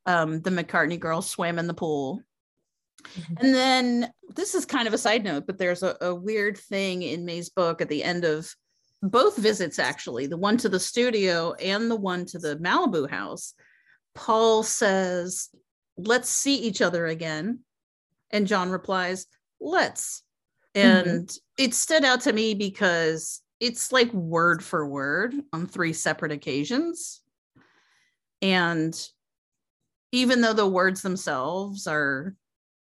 um, 0.06 0.42
the 0.42 0.52
McCartney 0.52 1.00
girls 1.00 1.28
swam 1.30 1.58
in 1.58 1.66
the 1.68 1.74
pool. 1.74 2.22
Mm-hmm. 3.04 3.46
And 3.46 3.56
then 3.56 4.14
this 4.36 4.56
is 4.56 4.66
kind 4.66 4.88
of 4.88 4.94
a 4.94 4.98
side 4.98 5.24
note, 5.24 5.46
but 5.48 5.58
there's 5.58 5.84
a, 5.84 5.96
a 6.02 6.14
weird 6.14 6.58
thing 6.58 7.02
in 7.02 7.26
May's 7.26 7.50
book 7.50 7.82
at 7.82 7.90
the 7.90 8.04
end 8.04 8.26
of 8.26 8.54
both 9.02 9.38
visits, 9.38 9.80
actually, 9.80 10.28
the 10.28 10.38
one 10.38 10.58
to 10.58 10.70
the 10.70 10.80
studio 10.80 11.54
and 11.54 11.90
the 11.90 11.96
one 11.96 12.26
to 12.28 12.40
the 12.40 12.58
Malibu 12.58 13.10
house. 13.10 13.54
Paul 14.16 14.64
says, 14.64 15.50
Let's 15.98 16.30
see 16.30 16.56
each 16.56 16.82
other 16.82 17.08
again. 17.08 17.60
And 18.32 18.48
John 18.48 18.70
replies, 18.70 19.28
Let's. 19.60 20.24
Mm-hmm. 20.76 21.10
And 21.10 21.38
it 21.58 21.74
stood 21.74 22.04
out 22.04 22.22
to 22.22 22.34
me 22.34 22.54
because 22.54 23.42
it's 23.60 23.92
like 23.92 24.12
word 24.14 24.64
for 24.64 24.86
word 24.88 25.34
on 25.54 25.66
three 25.66 25.94
separate 25.94 26.32
occasions. 26.32 27.22
And 28.42 29.00
even 30.12 30.42
though 30.42 30.54
the 30.54 30.68
words 30.68 31.02
themselves 31.02 31.88
are 31.88 32.36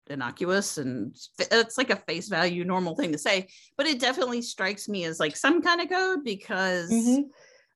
innocuous 0.09 0.77
and 0.77 1.15
it's 1.39 1.77
like 1.77 1.89
a 1.89 1.95
face 1.95 2.27
value 2.29 2.63
normal 2.63 2.95
thing 2.95 3.11
to 3.11 3.17
say, 3.17 3.47
but 3.77 3.85
it 3.87 3.99
definitely 3.99 4.41
strikes 4.41 4.87
me 4.89 5.05
as 5.05 5.19
like 5.19 5.35
some 5.35 5.61
kind 5.61 5.81
of 5.81 5.89
code 5.89 6.23
because 6.23 6.91
Mhm. 6.91 7.23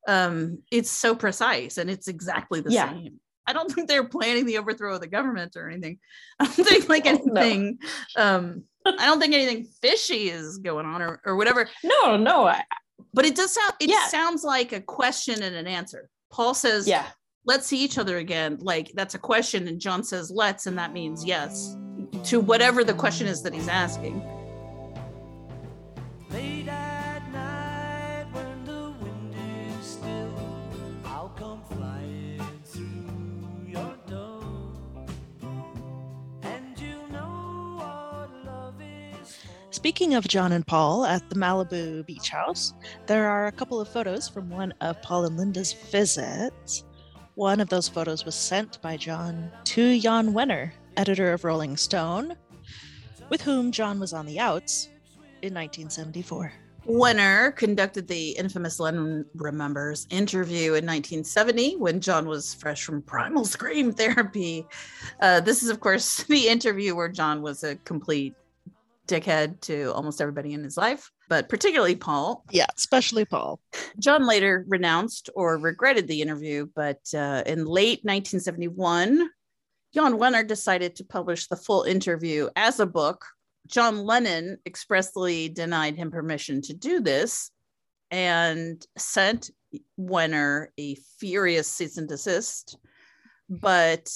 um 0.08 0.58
it's 0.72 0.92
so 0.92 1.14
precise 1.16 1.78
and 1.78 1.90
it's 1.90 2.08
exactly 2.08 2.62
the 2.62 2.72
Yeah. 2.72 2.90
same. 2.92 3.20
I 3.48 3.54
don't 3.54 3.70
think 3.74 3.88
they're 3.88 4.04
planning 4.08 4.46
the 4.46 4.58
overthrow 4.58 4.96
of 4.96 5.02
the 5.02 5.08
government 5.08 5.56
or 5.56 5.70
anything. 5.70 6.00
I 6.40 6.46
don't 6.46 6.66
think 6.68 6.90
like 6.90 7.06
Oh, 7.08 7.20
no. 7.26 7.42
anything. 7.42 7.80
Um, 8.16 8.64
I 8.86 9.06
don't 9.06 9.20
think 9.20 9.34
anything 9.34 9.68
fishy 9.82 10.30
is 10.30 10.58
going 10.58 10.86
on 10.86 11.02
or 11.02 11.22
or 11.26 11.36
whatever. 11.36 11.70
No, 11.84 12.18
no. 12.18 12.48
I, 12.48 12.64
But 13.14 13.26
it 13.26 13.36
does 13.36 13.54
sound. 13.54 13.74
It 13.80 13.90
Yeah. 13.90 14.08
sounds 14.08 14.44
like 14.44 14.72
a 14.72 14.82
question 14.82 15.44
and 15.44 15.56
an 15.56 15.68
answer. 15.68 16.10
Paul 16.32 16.54
says, 16.54 16.88
yeah. 16.88 17.08
let's 17.46 17.68
see 17.68 17.78
each 17.84 17.98
other 17.98 18.18
again. 18.18 18.58
Like 18.62 18.92
that's 18.96 19.16
a 19.16 19.20
question, 19.20 19.68
and 19.68 19.80
John 19.82 20.04
says, 20.04 20.32
let's, 20.32 20.66
and 20.66 20.78
that 20.78 20.94
means 20.94 21.26
yes 21.26 21.76
to 22.26 22.40
whatever 22.40 22.84
the 22.84 22.94
question 22.94 23.28
is 23.28 23.42
that 23.44 23.54
he's 23.54 23.68
asking. 23.68 24.24
Late 26.32 26.68
at 26.68 27.22
night 27.32 28.26
when 28.32 28.66
the 28.66 28.94
wind 29.02 29.36
is 29.80 29.86
still, 29.86 30.34
I'll 31.06 31.30
come 31.30 31.62
flying 31.70 32.42
through 32.64 33.66
your 33.68 33.96
door. 34.08 34.44
And 36.44 36.80
you 36.80 36.96
know 37.12 37.76
what 37.78 38.46
love 38.46 38.76
is 38.82 39.36
for. 39.36 39.50
Speaking 39.72 40.14
of 40.14 40.28
John 40.28 40.52
and 40.54 40.66
Paul 40.66 41.06
at 41.06 41.30
the 41.30 41.36
Malibu 41.36 42.06
beach 42.06 42.30
house, 42.30 42.74
there 43.08 43.28
are 43.30 43.48
a 43.48 43.52
couple 43.52 43.82
of 43.82 43.90
photos 43.90 44.30
from 44.30 44.50
one 44.50 44.74
of 44.82 45.02
Paul 45.02 45.26
and 45.26 45.38
Linda's 45.38 45.74
visits. 45.74 46.86
One 47.36 47.60
of 47.60 47.70
those 47.70 47.88
photos 47.90 48.26
was 48.26 48.36
sent 48.36 48.82
by 48.82 48.98
John 48.98 49.52
to 49.66 50.00
Jann 50.00 50.34
Wenner, 50.34 50.72
editor 50.98 51.34
of 51.34 51.44
Rolling 51.44 51.78
Stone, 51.78 52.36
with 53.30 53.42
whom 53.42 53.72
John 53.72 54.00
was 54.00 54.14
on 54.14 54.26
the 54.26 54.40
outs 54.40 54.90
in 55.42 55.54
1974. 55.54 56.54
Wenner 56.88 57.56
conducted 57.56 58.08
the 58.08 58.32
infamous 58.32 58.80
Lennon 58.80 59.26
Remembers 59.36 60.08
interview 60.10 60.74
in 60.74 60.86
1970 60.86 61.78
when 61.78 62.02
John 62.02 62.28
was 62.28 62.56
fresh 62.56 62.84
from 62.84 63.02
primal 63.04 63.46
scream 63.56 63.92
therapy. 63.92 64.66
Uh, 65.20 65.42
this 65.42 65.62
is, 65.62 65.70
of 65.70 65.80
course, 65.80 66.24
the 66.30 66.48
interview 66.48 66.96
where 66.96 67.10
John 67.10 67.42
was 67.42 67.64
a 67.64 67.76
complete 67.78 68.34
dickhead 69.08 69.60
to 69.62 69.94
almost 69.94 70.22
everybody 70.22 70.54
in 70.54 70.64
his 70.64 70.78
life, 70.78 71.12
but 71.28 71.50
particularly 71.50 71.96
Paul. 71.96 72.44
Yeah, 72.50 72.68
especially 72.76 73.26
Paul. 73.26 73.60
John 74.00 74.26
later 74.26 74.66
renounced 74.68 75.30
or 75.36 75.58
regretted 75.58 76.08
the 76.08 76.22
interview, 76.22 76.68
but 76.76 77.02
uh, 77.14 77.44
in 77.46 77.66
late 77.66 78.00
1971, 78.04 79.30
Jann 79.94 80.18
Wenner 80.18 80.48
decided 80.48 80.96
to 80.96 81.04
publish 81.04 81.48
the 81.48 81.56
full 81.56 81.84
interview 81.84 82.50
as 82.56 82.80
a 82.80 82.86
book. 82.86 83.26
John 83.68 84.06
Lennon 84.06 84.58
expressly 84.66 85.50
denied 85.50 85.96
him 85.96 86.12
permission 86.12 86.62
to 86.64 86.74
do 86.74 87.00
this 87.00 87.52
and 88.10 88.86
sent 88.98 89.52
Wenner 90.00 90.68
a 90.78 90.96
furious 91.20 91.68
cease 91.68 91.98
and 91.98 92.08
desist. 92.08 92.78
But 93.50 94.10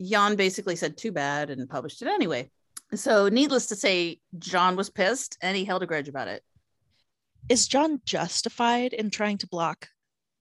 Jann 0.00 0.36
basically 0.36 0.76
said, 0.76 0.96
too 0.96 1.12
bad, 1.12 1.50
and 1.50 1.68
published 1.68 2.02
it 2.02 2.08
anyway. 2.08 2.50
So, 2.94 3.28
needless 3.28 3.66
to 3.68 3.76
say, 3.76 4.20
John 4.38 4.76
was 4.76 4.90
pissed 4.90 5.38
and 5.40 5.56
he 5.56 5.64
held 5.64 5.82
a 5.82 5.86
grudge 5.86 6.08
about 6.08 6.28
it. 6.28 6.42
Is 7.48 7.66
John 7.66 8.00
justified 8.04 8.92
in 8.92 9.10
trying 9.10 9.38
to 9.38 9.48
block 9.48 9.88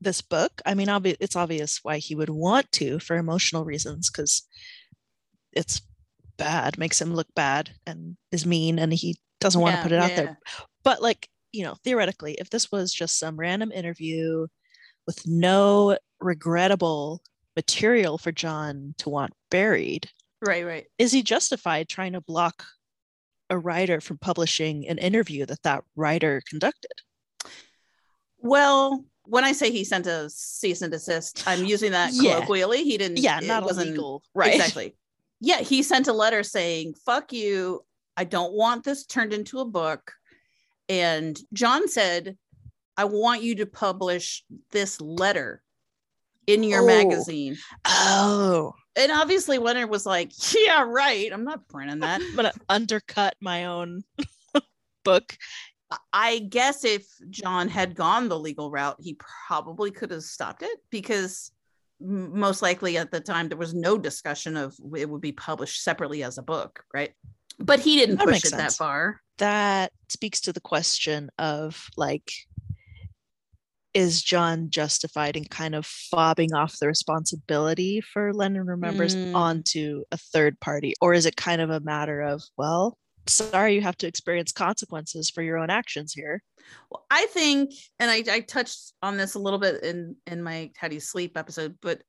this 0.01 0.21
book? 0.21 0.61
I 0.65 0.73
mean, 0.73 0.87
obvi- 0.87 1.17
it's 1.19 1.35
obvious 1.35 1.79
why 1.81 1.97
he 1.97 2.13
would 2.13 2.29
want 2.29 2.71
to 2.73 2.99
for 2.99 3.15
emotional 3.15 3.63
reasons, 3.63 4.09
because 4.09 4.47
it's 5.53 5.81
bad, 6.37 6.77
makes 6.77 6.99
him 7.01 7.13
look 7.13 7.27
bad 7.35 7.71
and 7.85 8.17
is 8.31 8.45
mean, 8.45 8.79
and 8.79 8.93
he 8.93 9.17
doesn't 9.39 9.61
want 9.61 9.73
to 9.73 9.77
Yeah, 9.77 9.83
put 9.83 9.91
it 9.91 9.99
out 9.99 10.15
there. 10.15 10.39
But, 10.83 11.01
like, 11.01 11.29
you 11.51 11.63
know, 11.63 11.75
theoretically, 11.83 12.35
if 12.39 12.49
this 12.49 12.71
was 12.71 12.93
just 12.93 13.19
some 13.19 13.37
random 13.37 13.71
interview 13.71 14.47
with 15.05 15.25
no 15.27 15.97
regrettable 16.19 17.21
material 17.55 18.17
for 18.17 18.31
John 18.31 18.95
to 18.99 19.09
want 19.09 19.33
buried, 19.49 20.09
Right, 20.43 20.65
right. 20.65 20.85
is 20.97 21.11
he 21.11 21.21
justified 21.23 21.89
trying 21.89 22.13
to 22.13 22.21
block 22.21 22.63
a 23.49 23.57
writer 23.57 23.99
from 23.99 24.17
publishing 24.17 24.87
an 24.87 24.97
interview 24.97 25.45
that 25.45 25.61
that 25.63 25.83
writer 25.95 26.41
conducted? 26.49 26.91
Well, 28.39 29.05
when 29.25 29.43
I 29.43 29.51
say 29.51 29.71
he 29.71 29.83
sent 29.83 30.07
a 30.07 30.29
cease 30.29 30.81
and 30.81 30.91
desist, 30.91 31.43
I'm 31.45 31.65
using 31.65 31.91
that 31.91 32.11
Yeah. 32.13 32.35
colloquially. 32.35 32.83
He 32.83 32.97
didn't. 32.97 33.17
Yeah, 33.19 33.39
it 33.39 33.45
not 33.45 33.63
wasn't- 33.63 33.89
illegal, 33.89 34.23
right? 34.33 34.55
Exactly. 34.55 34.95
Yeah, 35.41 35.59
he 35.61 35.81
sent 35.83 36.07
a 36.07 36.13
letter 36.13 36.43
saying, 36.43 36.93
"Fuck 37.05 37.33
you. 37.33 37.83
I 38.15 38.23
don't 38.23 38.53
want 38.53 38.83
this 38.83 39.05
turned 39.05 39.33
into 39.33 39.59
a 39.59 39.65
book." 39.65 40.13
And 40.87 41.37
John 41.51 41.87
said, 41.89 42.37
"I 42.95 43.05
want 43.05 43.41
you 43.41 43.55
to 43.55 43.65
publish 43.65 44.45
this 44.71 45.01
letter 45.01 45.61
in 46.47 46.63
your 46.63 46.83
Oh. 46.83 46.85
magazine." 46.85 47.57
Oh, 47.85 48.73
And 48.95 49.11
obviously, 49.11 49.57
Leonard 49.57 49.89
was 49.89 50.05
like, 50.05 50.31
"Yeah, 50.53 50.83
right. 50.83 51.31
I'm 51.33 51.43
not 51.45 51.67
printing 51.69 51.99
that." 52.01 52.21
I'm 52.21 52.35
gonna 52.35 52.53
undercut 52.69 53.35
my 53.41 53.65
own 53.65 54.03
book. 55.03 55.37
I 56.13 56.39
guess 56.39 56.83
if 56.85 57.05
John 57.29 57.67
had 57.67 57.95
gone 57.95 58.29
the 58.29 58.37
legal 58.39 58.69
route, 58.69 58.97
he 58.99 59.17
probably 59.47 59.91
could 59.91 60.11
have 60.11 60.23
stopped 60.23 60.61
it 60.61 60.79
because 60.89 61.51
most 62.01 62.61
likely 62.61 62.97
at 62.97 63.11
the 63.11 63.19
time 63.21 63.47
there 63.47 63.57
was 63.57 63.73
no 63.73 63.97
discussion 63.97 64.57
of 64.57 64.75
it 64.95 65.09
would 65.09 65.21
be 65.21 65.31
published 65.31 65.83
separately 65.83 66.23
as 66.23 66.37
a 66.37 66.43
book, 66.43 66.83
right? 66.93 67.13
But 67.59 67.79
he 67.79 67.97
didn't 67.97 68.17
That 68.17 68.27
push 68.27 68.45
it 68.45 68.51
that 68.51 68.73
far. 68.73 69.21
That 69.37 69.91
speaks 70.09 70.41
to 70.41 70.53
the 70.53 70.61
question 70.61 71.29
of 71.37 71.87
like, 71.97 72.31
is 73.93 74.21
John 74.21 74.69
justified 74.69 75.35
in 75.35 75.45
kind 75.45 75.75
of 75.75 75.85
fobbing 75.85 76.53
off 76.53 76.79
the 76.79 76.87
responsibility 76.87 78.01
for 78.01 78.33
Lennon 78.33 78.65
Remembers 78.65 79.15
Mm. 79.15 79.35
onto 79.35 80.03
a 80.11 80.17
third 80.17 80.59
party? 80.61 80.93
Or 81.01 81.13
is 81.13 81.25
it 81.25 81.35
kind 81.35 81.61
of 81.61 81.69
a 81.69 81.81
matter 81.81 82.21
of, 82.21 82.41
well, 82.57 82.97
sorry, 83.27 83.75
you 83.75 83.81
have 83.81 83.97
to 83.97 84.07
experience 84.07 84.51
consequences 84.51 85.29
for 85.29 85.41
your 85.41 85.57
own 85.57 85.69
actions 85.69 86.13
here? 86.13 86.41
Well, 86.89 87.05
I 87.09 87.25
think, 87.27 87.71
and 87.99 88.09
I, 88.09 88.23
I 88.29 88.39
touched 88.41 88.93
on 89.01 89.17
this 89.17 89.35
a 89.35 89.39
little 89.39 89.59
bit 89.59 89.83
in 89.83 90.15
in 90.27 90.43
my 90.43 90.71
How 90.77 90.87
Do 90.87 90.95
You 90.95 91.01
Sleep 91.01 91.37
episode, 91.37 91.77
but 91.81 92.01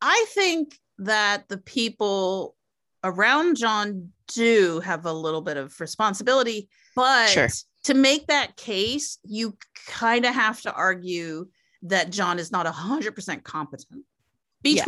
I 0.00 0.26
think 0.30 0.78
that 0.98 1.48
the 1.48 1.58
people 1.58 2.56
around 3.04 3.56
John 3.56 4.12
do 4.28 4.80
have 4.80 5.06
a 5.06 5.12
little 5.12 5.40
bit 5.40 5.56
of 5.56 5.78
responsibility, 5.80 6.68
but 6.94 7.28
Sure. 7.28 7.48
to 7.84 7.94
make 7.94 8.26
that 8.26 8.56
case, 8.56 9.18
you 9.24 9.56
kind 9.86 10.24
of 10.24 10.34
have 10.34 10.60
to 10.62 10.72
argue 10.72 11.48
that 11.82 12.10
John 12.10 12.38
is 12.38 12.50
not 12.50 12.66
hundred 12.66 13.14
percent 13.14 13.44
competent 13.44 14.04
Yeah. 14.64 14.84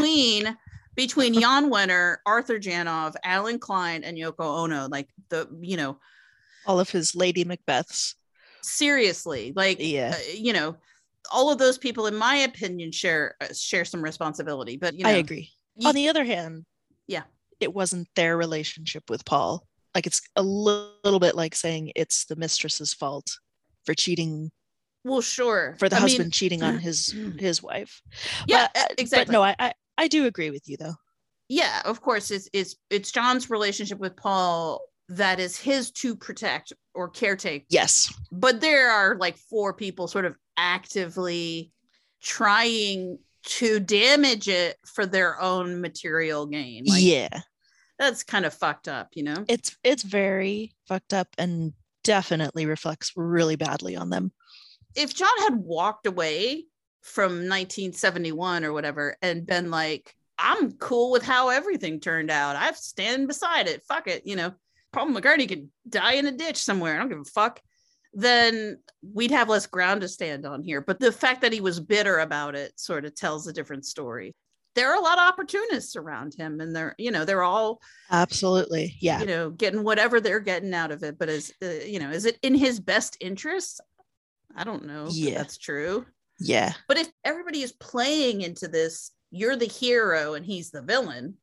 Between 1.07 1.33
Jann 1.41 1.71
Wenner, 1.71 2.17
Arthur 2.27 2.59
Janov, 2.59 3.15
Allen 3.25 3.59
Klein, 3.59 4.05
and 4.05 4.19
Yoko 4.19 4.45
Ono. 4.65 4.87
Like 4.89 5.09
the 5.31 5.49
you 5.61 5.77
know 5.79 5.99
All 6.67 6.79
of 6.79 6.91
his 6.91 7.15
Lady 7.15 7.43
Macbeths. 7.45 8.15
seriously 8.63 9.53
like 9.57 9.79
Yeah. 9.81 10.15
uh, 10.15 10.33
you 10.35 10.53
know 10.53 10.77
all 11.33 11.51
of 11.51 11.59
those 11.59 11.79
people 11.79 12.07
in 12.07 12.15
my 12.17 12.37
opinion 12.51 12.93
share 12.93 13.37
uh, 13.41 13.47
share 13.55 13.85
some 13.87 14.03
responsibility 14.03 14.77
but 14.77 14.95
you 14.95 15.05
know 15.05 15.11
I 15.11 15.15
agree. 15.15 15.51
you- 15.77 15.89
On 15.89 15.95
the 15.95 16.09
other 16.11 16.25
hand, 16.25 16.65
Yeah. 17.07 17.23
it 17.61 17.73
wasn't 17.73 18.09
their 18.15 18.37
relationship 18.37 19.05
with 19.09 19.25
Paul. 19.25 19.67
Like 19.95 20.07
it's 20.07 20.21
a 20.37 20.43
li- 20.43 20.91
little 21.05 21.21
bit 21.21 21.35
like 21.35 21.55
saying 21.55 21.93
it's 21.97 22.27
the 22.27 22.37
mistress's 22.37 22.93
fault 22.93 23.39
for 23.87 23.95
cheating 23.95 24.51
well 25.05 25.23
sure 25.23 25.77
for 25.79 25.89
the 25.89 25.97
I 25.97 26.01
mean, 26.01 26.09
husband 26.09 26.33
cheating 26.35 26.63
on 26.63 26.79
his 26.89 27.15
his 27.39 27.63
wife. 27.63 28.03
yeah 28.47 28.69
But, 28.75 28.83
uh, 28.83 28.95
exactly 28.99 29.33
But 29.33 29.39
no, 29.39 29.43
I, 29.43 29.55
I 29.59 29.73
I 30.01 30.09
do 30.09 30.27
agree 30.27 30.51
with 30.51 30.69
you 30.69 30.77
though. 30.77 30.95
yeah 31.49 31.83
of 31.85 32.01
course 32.01 32.31
it's 32.31 32.49
it's 32.53 32.75
it's 32.91 33.13
john's 33.13 33.51
relationship 33.51 33.99
with 33.99 34.17
paul 34.17 34.81
that 35.09 35.39
is 35.41 35.57
his 35.59 35.91
to 35.91 36.15
protect 36.17 36.73
or 36.95 37.11
caretake 37.11 37.65
Yes. 37.69 38.13
but 38.33 38.61
there 38.61 38.91
are 38.91 39.17
like 39.17 39.37
four 39.37 39.75
people 39.75 40.09
sort 40.09 40.25
of 40.25 40.37
actively 40.57 41.73
trying 42.23 43.19
to 43.45 43.81
damage 43.81 44.49
it 44.49 44.77
for 44.87 45.05
their 45.07 45.41
own 45.41 45.81
material 45.81 46.47
gain 46.47 46.85
like 46.87 47.03
yeah. 47.03 47.41
that's 47.99 48.23
kind 48.23 48.45
of 48.47 48.55
fucked 48.55 48.89
up 48.89 49.09
you 49.15 49.23
know 49.23 49.45
It's 49.49 49.77
it's 49.83 50.03
very 50.03 50.73
fucked 50.87 51.13
up 51.15 51.29
and 51.39 51.73
definitely 52.05 52.65
reflects 52.67 53.13
really 53.17 53.57
badly 53.57 53.97
on 53.97 54.09
them. 54.11 54.33
if 54.95 55.15
John 55.15 55.37
had 55.41 55.57
walked 55.57 56.07
away 56.07 56.65
from 57.03 57.49
1971 57.49 58.65
or 58.65 58.73
whatever 58.73 59.17
and 59.23 59.47
been 59.47 59.71
like, 59.71 60.15
I'm 60.39 60.73
cool 60.73 61.11
with 61.11 61.23
how 61.23 61.49
everything 61.51 62.01
turned 62.01 62.31
out. 62.31 62.57
I 62.57 62.71
stand 62.73 63.29
beside 63.29 63.69
it. 63.69 63.83
Fuck 63.85 64.07
it. 64.09 64.27
You 64.27 64.37
know, 64.37 64.53
Paul 64.93 65.09
McCartney 65.09 65.49
could 65.49 65.69
die 65.89 66.15
in 66.15 66.27
a 66.27 66.33
ditch 66.33 66.57
somewhere. 66.57 66.95
I 66.95 66.99
don't 66.99 67.09
give 67.11 67.19
a 67.21 67.25
fuck. 67.25 67.61
Then 68.13 68.79
we'd 69.03 69.31
have 69.31 69.49
less 69.49 69.67
ground 69.67 70.01
to 70.01 70.09
stand 70.09 70.47
on 70.47 70.63
here. 70.63 70.81
But 70.81 70.99
the 70.99 71.13
fact 71.13 71.43
that 71.43 71.53
he 71.53 71.61
was 71.61 71.79
bitter 71.79 72.19
about 72.19 72.55
it 72.55 72.73
sort 72.79 73.05
of 73.05 73.15
tells 73.15 73.47
a 73.47 73.53
different 73.53 73.87
story. 73.87 74.35
There 74.75 74.91
are 74.91 74.97
a 74.97 75.03
lot 75.03 75.19
of 75.19 75.29
opportunists 75.29 75.97
around 75.97 76.35
him, 76.35 76.61
and 76.61 76.75
they're, 76.75 76.95
you 76.97 77.11
know, 77.11 77.25
they're 77.25 77.43
all, 77.43 77.81
Absolutely. 78.11 78.97
Yeah. 79.01 79.21
you 79.21 79.27
know, 79.27 79.51
getting 79.51 79.83
whatever 79.85 80.21
they're 80.21 80.41
getting 80.41 80.73
out 80.75 80.91
of 80.93 81.03
it. 81.03 81.19
But 81.19 81.29
is, 81.29 81.53
uh, 81.63 81.67
you 81.85 81.99
know, 81.99 82.11
is 82.11 82.25
it 82.25 82.39
in 82.43 82.55
his 82.55 82.79
best 82.81 83.17
interest? 83.21 83.81
I 84.57 84.65
don't 84.65 84.87
know. 84.87 85.07
if 85.09 85.15
Yeah. 85.15 85.39
that's 85.39 85.59
true. 85.59 86.07
Yeah. 86.41 86.73
But 86.89 86.99
if 86.99 87.09
everybody 87.25 87.63
is 87.63 87.73
playing 87.73 88.41
into 88.41 88.67
this 88.67 89.13
you're 89.31 89.57
the 89.57 89.67
hero 89.67 90.35
and 90.35 90.45
he's 90.45 90.71
the 90.71 90.83
villain. 90.83 91.37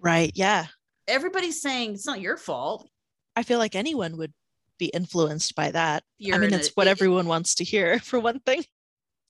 Right. 0.00 0.32
Yeah. 0.34 0.66
Everybody's 1.08 1.60
saying 1.60 1.94
it's 1.94 2.06
not 2.06 2.20
your 2.20 2.36
fault. 2.36 2.88
I 3.36 3.42
feel 3.42 3.58
like 3.58 3.74
anyone 3.74 4.16
would 4.16 4.32
be 4.78 4.86
influenced 4.86 5.54
by 5.54 5.70
that. 5.72 6.02
You're 6.18 6.36
I 6.36 6.38
mean, 6.38 6.54
it's 6.54 6.68
a- 6.68 6.72
what 6.74 6.86
everyone 6.86 7.26
wants 7.26 7.56
to 7.56 7.64
hear, 7.64 7.98
for 8.00 8.18
one 8.20 8.40
thing. 8.40 8.64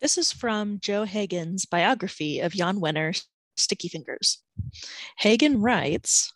This 0.01 0.19
is 0.19 0.33
from 0.33 0.79
Joe 0.81 1.05
Hagen's 1.05 1.65
biography 1.65 2.41
of 2.41 2.53
Jann 2.53 2.81
Wenner, 2.81 3.21
Sticky 3.57 3.89
Fingers. 3.89 4.43
Hagen 5.19 5.63
writes 5.63 6.33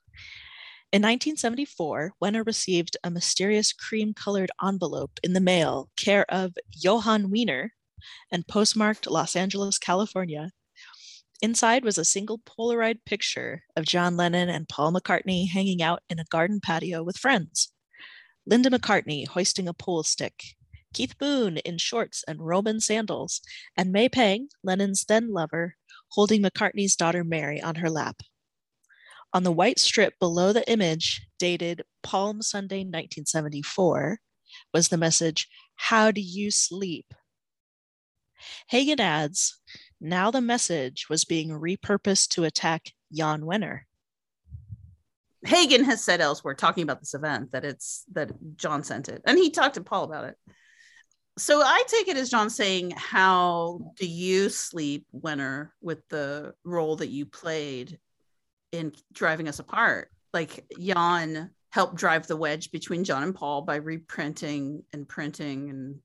In 0.92 1.02
1974, 1.02 2.12
Wenner 2.22 2.46
received 2.46 2.96
a 3.04 3.10
mysterious 3.10 3.72
cream 3.74 4.14
colored 4.14 4.50
envelope 4.64 5.20
in 5.22 5.34
the 5.34 5.40
mail, 5.40 5.90
care 5.96 6.24
of 6.30 6.54
Jann 6.70 7.30
Wenner, 7.30 7.70
and 8.30 8.46
postmarked 8.46 9.10
Los 9.10 9.36
Angeles, 9.36 9.78
California. 9.78 10.50
Inside 11.40 11.84
was 11.84 11.98
a 11.98 12.04
single 12.04 12.38
Polaroid 12.38 12.98
picture 13.06 13.62
of 13.76 13.84
John 13.84 14.16
Lennon 14.16 14.48
and 14.48 14.68
Paul 14.68 14.92
McCartney 14.92 15.48
hanging 15.48 15.82
out 15.82 16.02
in 16.08 16.18
a 16.18 16.24
garden 16.24 16.60
patio 16.60 17.02
with 17.02 17.16
friends. 17.16 17.72
Linda 18.44 18.70
McCartney 18.70 19.28
hoisting 19.28 19.68
a 19.68 19.74
pool 19.74 20.02
stick, 20.02 20.42
Keith 20.94 21.14
Moon 21.20 21.58
in 21.58 21.78
shorts 21.78 22.24
and 22.26 22.44
Roman 22.44 22.80
sandals, 22.80 23.40
and 23.76 23.92
May 23.92 24.08
Pang, 24.08 24.48
Lennon's 24.64 25.04
then 25.04 25.32
lover, 25.32 25.76
holding 26.12 26.42
McCartney's 26.42 26.96
daughter 26.96 27.22
Mary 27.22 27.60
on 27.60 27.76
her 27.76 27.90
lap. 27.90 28.22
On 29.34 29.42
the 29.42 29.52
white 29.52 29.78
strip 29.78 30.18
below 30.18 30.52
the 30.52 30.68
image, 30.70 31.26
dated 31.38 31.82
Palm 32.02 32.40
Sunday 32.40 32.78
1974, 32.78 34.18
was 34.72 34.88
the 34.88 34.96
message, 34.96 35.48
How 35.76 36.10
do 36.10 36.22
you 36.22 36.50
sleep? 36.50 37.12
Hagen 38.68 39.00
adds, 39.00 39.58
now 40.00 40.30
the 40.30 40.40
message 40.40 41.08
was 41.08 41.24
being 41.24 41.50
repurposed 41.50 42.28
to 42.30 42.44
attack 42.44 42.92
Jann 43.12 43.42
Wenner. 43.42 43.80
Hagen 45.44 45.84
has 45.84 46.02
said 46.02 46.20
elsewhere, 46.20 46.54
talking 46.54 46.82
about 46.82 47.00
this 47.00 47.14
event, 47.14 47.52
that 47.52 47.64
it's 47.64 48.04
that 48.12 48.32
John 48.56 48.82
sent 48.82 49.08
it, 49.08 49.22
and 49.24 49.38
he 49.38 49.50
talked 49.50 49.76
to 49.76 49.82
Paul 49.82 50.04
about 50.04 50.24
it. 50.24 50.36
So 51.38 51.62
I 51.62 51.84
take 51.86 52.08
it 52.08 52.16
as 52.16 52.30
John 52.30 52.50
saying, 52.50 52.90
"How 52.96 53.92
do 53.96 54.06
you 54.06 54.48
sleep, 54.48 55.06
Wenner, 55.14 55.70
with 55.80 56.00
the 56.08 56.54
role 56.64 56.96
that 56.96 57.10
you 57.10 57.24
played 57.26 58.00
in 58.72 58.92
driving 59.12 59.46
us 59.46 59.60
apart?" 59.60 60.10
Like 60.34 60.66
Jann 60.78 61.50
helped 61.70 61.94
drive 61.94 62.26
the 62.26 62.36
wedge 62.36 62.72
between 62.72 63.04
John 63.04 63.22
and 63.22 63.34
Paul 63.34 63.62
by 63.62 63.76
reprinting 63.76 64.84
and 64.92 65.08
printing 65.08 65.70
and 65.70 66.00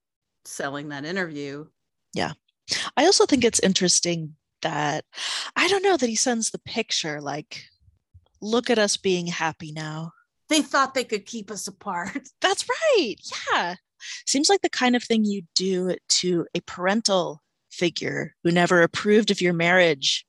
selling 0.45 0.89
that 0.89 1.05
interview. 1.05 1.65
Yeah. 2.13 2.33
I 2.95 3.05
also 3.05 3.25
think 3.25 3.43
it's 3.43 3.59
interesting 3.59 4.35
that 4.61 5.05
I 5.55 5.67
don't 5.67 5.83
know 5.83 5.97
that 5.97 6.09
he 6.09 6.15
sends 6.15 6.51
the 6.51 6.59
picture 6.59 7.21
like, 7.21 7.65
look 8.41 8.69
at 8.69 8.79
us 8.79 8.97
being 8.97 9.27
happy 9.27 9.71
now. 9.71 10.11
They 10.49 10.61
thought 10.61 10.93
they 10.93 11.03
could 11.03 11.25
keep 11.25 11.49
us 11.51 11.67
apart. 11.67 12.29
That's 12.41 12.65
right. 12.69 13.15
Yeah. 13.51 13.75
Seems 14.25 14.49
like 14.49 14.61
the 14.61 14.69
kind 14.69 14.95
of 14.95 15.03
thing 15.03 15.25
you 15.25 15.43
do 15.55 15.95
to 16.07 16.45
a 16.53 16.61
parental 16.61 17.41
figure 17.71 18.35
who 18.43 18.51
never 18.51 18.81
approved 18.81 19.31
of 19.31 19.41
your 19.41 19.53
marriage, 19.53 20.25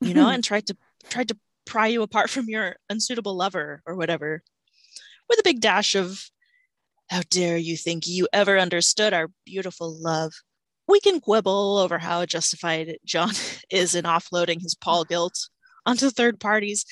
you 0.00 0.14
know, 0.14 0.28
and 0.30 0.44
tried 0.44 0.66
to 0.66 0.76
tried 1.08 1.28
to 1.28 1.38
pry 1.66 1.86
you 1.86 2.02
apart 2.02 2.30
from 2.30 2.48
your 2.48 2.76
unsuitable 2.88 3.34
lover 3.34 3.82
or 3.86 3.94
whatever. 3.94 4.42
With 5.28 5.38
a 5.38 5.44
big 5.44 5.60
dash 5.60 5.94
of 5.94 6.28
how 7.08 7.22
dare 7.30 7.56
you 7.56 7.76
think 7.76 8.06
you 8.06 8.28
ever 8.32 8.58
understood 8.58 9.12
our 9.12 9.28
beautiful 9.44 9.94
love? 10.00 10.32
We 10.86 11.00
can 11.00 11.20
quibble 11.20 11.78
over 11.78 11.98
how 11.98 12.26
justified 12.26 12.98
John 13.04 13.32
is 13.70 13.94
in 13.94 14.04
offloading 14.04 14.62
his 14.62 14.74
mm. 14.74 14.80
Paul 14.80 15.04
guilt 15.04 15.48
onto 15.86 16.10
third 16.10 16.40
parties. 16.40 16.84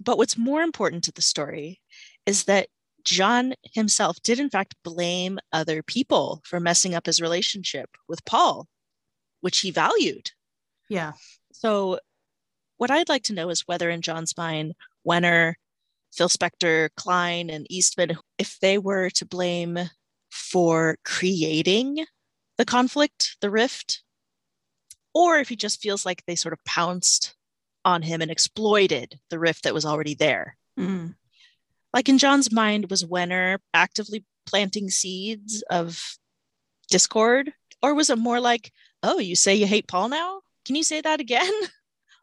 But 0.00 0.18
what's 0.18 0.36
more 0.36 0.62
important 0.62 1.04
to 1.04 1.12
the 1.12 1.22
story 1.22 1.80
is 2.26 2.44
that 2.44 2.68
John 3.04 3.54
himself 3.74 4.16
did, 4.22 4.40
in 4.40 4.50
fact, 4.50 4.74
blame 4.82 5.38
other 5.52 5.82
people 5.82 6.42
for 6.44 6.58
messing 6.58 6.94
up 6.94 7.06
his 7.06 7.20
relationship 7.20 7.90
with 8.08 8.24
Paul, 8.24 8.66
which 9.40 9.60
he 9.60 9.70
valued. 9.70 10.30
Yeah. 10.88 11.12
So, 11.52 11.98
what 12.78 12.90
I'd 12.90 13.08
like 13.08 13.22
to 13.24 13.34
know 13.34 13.50
is 13.50 13.66
whether, 13.66 13.90
in 13.90 14.00
John's 14.00 14.36
mind, 14.36 14.74
Wenner, 15.06 15.54
Phil 16.12 16.28
Spector, 16.28 16.88
Klein, 16.96 17.50
and 17.50 17.66
Eastman, 17.70 18.16
if 18.38 18.58
they 18.60 18.78
were 18.78 19.10
to 19.10 19.26
blame 19.26 19.78
for 20.30 20.96
creating 21.04 22.04
the 22.58 22.64
conflict, 22.64 23.36
the 23.40 23.50
rift, 23.50 24.02
or 25.12 25.38
if 25.38 25.48
he 25.48 25.56
just 25.56 25.80
feels 25.80 26.04
like 26.06 26.24
they 26.26 26.34
sort 26.36 26.52
of 26.52 26.64
pounced 26.64 27.34
on 27.84 28.02
him 28.02 28.20
and 28.22 28.30
exploited 28.30 29.20
the 29.30 29.38
rift 29.38 29.64
that 29.64 29.74
was 29.74 29.84
already 29.84 30.14
there. 30.14 30.56
Mhm. 30.78 31.14
Like 31.92 32.08
in 32.08 32.18
John's 32.18 32.50
mind, 32.50 32.90
was 32.90 33.04
Wenner 33.04 33.58
actively 33.72 34.24
planting 34.46 34.90
seeds 34.90 35.62
of 35.70 36.16
discord? 36.88 37.52
Or 37.82 37.94
was 37.94 38.10
it 38.10 38.18
more 38.18 38.40
like, 38.40 38.72
oh, 39.02 39.18
you 39.18 39.36
say 39.36 39.54
you 39.54 39.66
hate 39.66 39.86
Paul 39.86 40.08
now? 40.08 40.40
Can 40.64 40.74
you 40.76 40.82
say 40.82 41.00
that 41.00 41.20
again? 41.20 41.52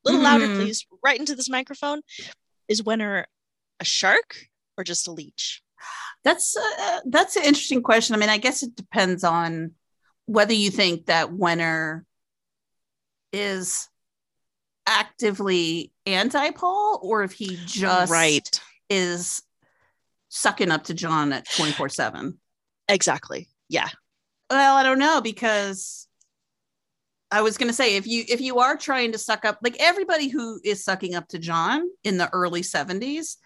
A 0.04 0.10
little 0.10 0.22
louder, 0.22 0.48
Mhm. 0.48 0.56
please, 0.56 0.86
right 1.04 1.20
into 1.20 1.36
this 1.36 1.50
microphone. 1.50 2.02
Is 2.68 2.82
Wenner 2.82 3.26
a 3.80 3.86
shark 3.86 4.48
or 4.78 4.84
just 4.84 5.08
a 5.08 5.12
leech? 5.12 5.62
That's 6.24 6.58
uh, 6.58 7.02
that's 7.06 7.36
an 7.36 7.44
interesting 7.44 7.84
question. 7.84 8.16
I 8.16 8.18
mean, 8.20 8.30
I 8.30 8.38
guess 8.40 8.64
it 8.64 8.76
depends 8.76 9.24
on 9.24 9.76
whether 10.32 10.54
you 10.54 10.72
think 10.72 11.08
that 11.08 11.30
Wenner 11.30 12.04
is 13.34 13.90
actively 14.88 15.92
anti-Paul 16.06 17.00
or 17.04 17.24
if 17.24 17.34
he 17.34 17.60
just 17.66 18.12
Right. 18.12 18.62
is 18.90 19.42
sucking 20.30 20.72
up 20.72 20.86
to 20.86 20.94
John 20.94 21.34
at 21.34 21.46
24/7. 21.48 22.40
Exactly. 22.88 23.50
Yeah. 23.68 23.90
Well, 24.50 24.76
I 24.78 24.84
don't 24.84 25.00
know 25.00 25.20
because 25.22 26.08
I 27.30 27.42
was 27.42 27.58
going 27.58 27.68
to 27.70 27.74
say 27.74 27.96
if 27.98 28.08
you 28.08 28.24
if 28.28 28.40
you 28.42 28.60
are 28.60 28.76
trying 28.78 29.12
to 29.12 29.18
suck 29.18 29.44
up 29.46 29.60
like 29.62 29.76
everybody 29.80 30.28
who 30.30 30.60
is 30.64 30.84
sucking 30.84 31.16
up 31.16 31.28
to 31.30 31.40
John 31.40 31.90
in 32.04 32.18
the 32.18 32.30
early 32.34 32.62
70s 32.62 33.38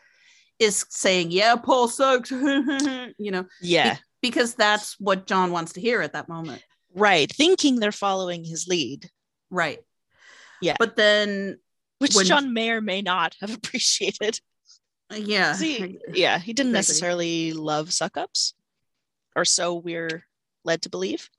is 0.59 0.85
saying, 0.89 1.31
"Yeah, 1.31 1.55
Paul 1.55 1.87
sucks." 1.87 2.31
you 2.31 3.13
know, 3.31 3.45
Yeah. 3.61 3.97
because 4.21 4.55
that's 4.55 4.99
what 4.99 5.27
John 5.27 5.51
wants 5.51 5.73
to 5.73 5.81
hear 5.81 6.01
at 6.01 6.13
that 6.13 6.29
moment. 6.29 6.63
Right. 6.95 7.31
Thinking 7.31 7.79
they're 7.79 7.91
following 7.91 8.43
his 8.43 8.67
lead, 8.67 9.09
Right. 9.51 9.79
Yeah. 10.61 10.75
But 10.79 10.95
then 10.95 11.59
which 11.99 12.15
When- 12.15 12.25
John 12.25 12.53
may 12.53 12.71
or 12.71 12.81
may 12.81 13.01
not 13.01 13.35
have 13.41 13.53
appreciated. 13.57 14.39
uh, 15.11 15.17
yeah. 15.17 15.53
See, 15.53 15.99
yeah, 16.13 16.39
he 16.39 16.53
didn't 16.53 16.71
Exactly. 16.71 16.77
necessarily 16.77 17.53
love 17.53 17.93
suck 17.93 18.17
ups, 18.17 18.53
or 19.35 19.45
so 19.45 19.75
we're 19.75 20.25
led 20.63 20.81
to 20.83 20.89
believe. 20.89 21.29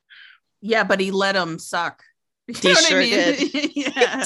Yeah, 0.61 0.85
but 0.85 1.01
he 1.01 1.11
let 1.11 1.35
him 1.37 1.59
suck. 1.59 2.03
You 2.49 2.55
He 2.55 2.69
know 2.69 2.75
what 2.75 2.93
I 2.93 2.99
mean? 3.01 3.11
did. 3.11 3.71
yeah. 3.77 4.23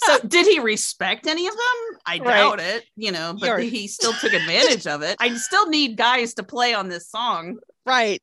so 0.00 0.18
did 0.26 0.46
he 0.46 0.58
respect 0.60 1.26
any 1.26 1.46
of 1.46 1.54
them? 1.54 1.98
I 2.06 2.18
Right. 2.18 2.24
doubt 2.24 2.60
it, 2.60 2.84
you 2.94 3.10
know, 3.12 3.34
but 3.38 3.46
You're- 3.46 3.68
he 3.68 3.88
still 3.88 4.12
took 4.12 4.32
advantage 4.34 4.86
of 4.86 5.02
it. 5.02 5.16
I 5.18 5.34
still 5.36 5.68
need 5.70 5.96
guys 5.96 6.34
to 6.34 6.42
play 6.42 6.74
on 6.74 6.88
this 6.88 7.08
song. 7.10 7.58
Right. 7.86 8.20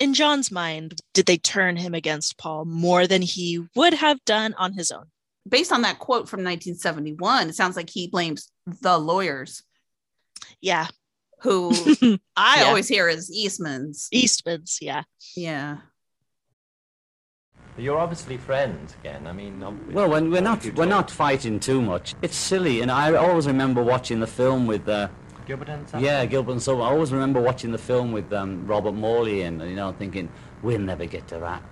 In 0.00 0.12
John's 0.14 0.50
mind, 0.50 1.00
did 1.12 1.26
they 1.26 1.36
turn 1.36 1.76
him 1.76 1.94
against 1.94 2.36
Paul 2.36 2.64
more 2.64 3.06
than 3.06 3.22
he 3.22 3.64
would 3.76 3.94
have 3.94 4.24
done 4.24 4.54
on 4.54 4.72
his 4.72 4.90
own? 4.90 5.06
Based 5.48 5.70
on 5.72 5.82
that 5.82 5.98
quote 5.98 6.28
from 6.28 6.40
1971, 6.40 7.48
it 7.50 7.54
sounds 7.54 7.76
like 7.76 7.90
he 7.90 8.08
blames 8.08 8.50
the 8.80 8.98
lawyers 8.98 9.62
Yeah. 10.60 10.88
who 11.42 11.72
I 12.36 12.60
Yeah. 12.60 12.64
always 12.68 12.88
hear 12.88 13.08
is 13.08 13.30
Eastman's. 13.30 14.08
Eastman's, 14.10 14.78
yeah. 14.80 15.02
Yeah. 15.36 15.78
You're 17.76 17.98
obviously 17.98 18.36
friends 18.36 18.94
again. 19.00 19.26
I 19.26 19.32
mean, 19.32 19.62
ob- 19.62 19.92
Well, 19.92 20.08
when 20.08 20.30
we're 20.30 20.40
not 20.40 20.64
we're 20.64 20.70
talk. 20.72 20.88
not 20.88 21.10
fighting 21.10 21.58
too 21.58 21.82
much. 21.82 22.14
It's 22.22 22.36
silly, 22.36 22.80
and 22.80 22.90
I 22.90 23.14
always 23.14 23.46
remember 23.48 23.82
watching 23.82 24.20
the 24.20 24.26
film 24.28 24.66
with. 24.66 24.88
Uh, 24.88 25.08
Gilbert 25.46 25.68
and 25.68 25.88
Sullivan? 25.88 26.04
yeah, 26.04 26.24
Gilbert 26.26 26.52
and 26.52 26.62
Sullivan. 26.62 26.86
I 26.86 26.90
always 26.90 27.12
remember 27.12 27.40
watching 27.40 27.72
the 27.72 27.78
film 27.78 28.12
with 28.12 28.32
um, 28.32 28.66
Robert 28.66 28.92
Morley 28.92 29.42
and 29.42 29.60
you 29.62 29.76
know 29.76 29.92
thinking 29.92 30.28
we'll 30.62 30.80
never 30.80 31.06
get 31.06 31.28
to 31.28 31.38
that. 31.38 31.62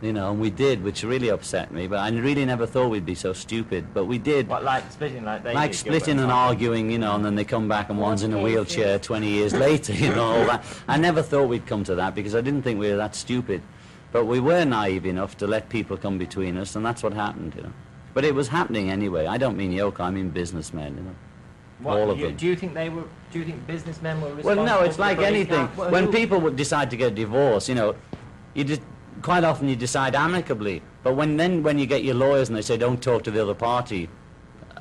You 0.00 0.12
know, 0.12 0.32
and 0.32 0.40
we 0.40 0.50
did, 0.50 0.82
which 0.82 1.04
really 1.04 1.28
upset 1.28 1.70
me. 1.70 1.86
But 1.86 2.00
I 2.00 2.10
really 2.10 2.44
never 2.44 2.66
thought 2.66 2.88
we'd 2.88 3.06
be 3.06 3.14
so 3.14 3.32
stupid. 3.32 3.94
But 3.94 4.06
we 4.06 4.18
did. 4.18 4.48
What, 4.48 4.64
like 4.64 4.90
splitting 4.90 5.24
like 5.24 5.44
they 5.44 5.54
like 5.54 5.70
did, 5.70 5.84
Gilbert 5.84 6.00
splitting 6.00 6.18
and 6.18 6.28
Sullivan? 6.30 6.48
arguing, 6.48 6.90
you 6.90 6.98
know, 6.98 7.14
and 7.14 7.24
then 7.24 7.36
they 7.36 7.44
come 7.44 7.68
back 7.68 7.88
and 7.88 8.00
one's 8.00 8.24
in 8.24 8.32
a 8.32 8.42
wheelchair 8.42 8.98
20 8.98 9.28
years 9.28 9.54
later, 9.54 9.92
you 9.92 10.08
know, 10.08 10.24
all 10.24 10.44
that. 10.46 10.64
I 10.88 10.96
never 10.96 11.22
thought 11.22 11.48
we'd 11.48 11.66
come 11.66 11.84
to 11.84 11.94
that 11.94 12.16
because 12.16 12.34
I 12.34 12.40
didn't 12.40 12.62
think 12.62 12.80
we 12.80 12.90
were 12.90 12.96
that 12.96 13.14
stupid. 13.14 13.62
But 14.10 14.24
we 14.24 14.40
were 14.40 14.64
naive 14.64 15.06
enough 15.06 15.36
to 15.38 15.46
let 15.46 15.68
people 15.68 15.96
come 15.96 16.18
between 16.18 16.56
us, 16.56 16.74
and 16.74 16.84
that's 16.84 17.02
what 17.04 17.12
happened, 17.12 17.54
you 17.54 17.62
know. 17.62 17.72
But 18.12 18.24
it 18.24 18.34
was 18.34 18.48
happening 18.48 18.90
anyway. 18.90 19.26
I 19.26 19.38
don't 19.38 19.56
mean 19.56 19.72
Yoko, 19.72 20.00
I 20.00 20.10
mean 20.10 20.30
businessmen, 20.30 20.96
you 20.96 21.02
know. 21.04 21.14
What, 21.82 21.98
all 21.98 22.10
of 22.10 22.18
you- 22.18 22.26
them. 22.28 22.36
Do 22.36 22.46
you 22.46 22.56
think 22.56 22.74
they 22.74 22.88
were? 22.88 23.04
Do 23.32 23.38
you 23.38 23.44
think 23.44 23.66
businessmen 23.66 24.20
were 24.20 24.34
responsible? 24.34 24.64
Well, 24.64 24.80
no, 24.80 24.84
it's 24.84 24.96
for 24.96 25.02
like 25.02 25.18
anything. 25.18 25.68
Well, 25.76 25.90
when 25.90 26.04
who- 26.04 26.12
people 26.12 26.40
would 26.40 26.56
decide 26.56 26.90
to 26.90 26.96
get 26.96 27.12
a 27.12 27.14
divorce, 27.14 27.68
you 27.68 27.74
know, 27.74 27.94
you 28.54 28.64
just 28.64 28.82
quite 29.22 29.44
often 29.44 29.68
you 29.68 29.76
decide 29.76 30.14
amicably. 30.14 30.82
But 31.02 31.14
when 31.14 31.36
then 31.36 31.62
when 31.62 31.78
you 31.78 31.86
get 31.86 32.04
your 32.04 32.14
lawyers 32.14 32.48
and 32.48 32.56
they 32.56 32.62
say 32.62 32.76
don't 32.76 33.02
talk 33.02 33.22
to 33.24 33.30
the 33.30 33.42
other 33.42 33.54
party 33.54 34.08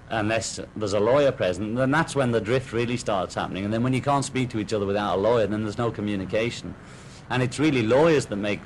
unless 0.09 0.59
there's 0.75 0.93
a 0.93 0.99
lawyer 0.99 1.31
present, 1.31 1.75
then 1.75 1.89
that's 1.89 2.15
when 2.15 2.31
the 2.31 2.41
drift 2.41 2.73
really 2.73 2.97
starts 2.97 3.33
happening. 3.33 3.63
And 3.63 3.73
then 3.73 3.81
when 3.81 3.93
you 3.93 4.01
can't 4.01 4.25
speak 4.25 4.49
to 4.49 4.59
each 4.59 4.73
other 4.73 4.85
without 4.85 5.17
a 5.17 5.21
lawyer, 5.21 5.47
then 5.47 5.63
there's 5.63 5.77
no 5.77 5.89
communication. 5.89 6.75
And 7.29 7.41
it's 7.41 7.59
really 7.59 7.83
lawyers 7.83 8.25
that 8.25 8.35
make 8.35 8.59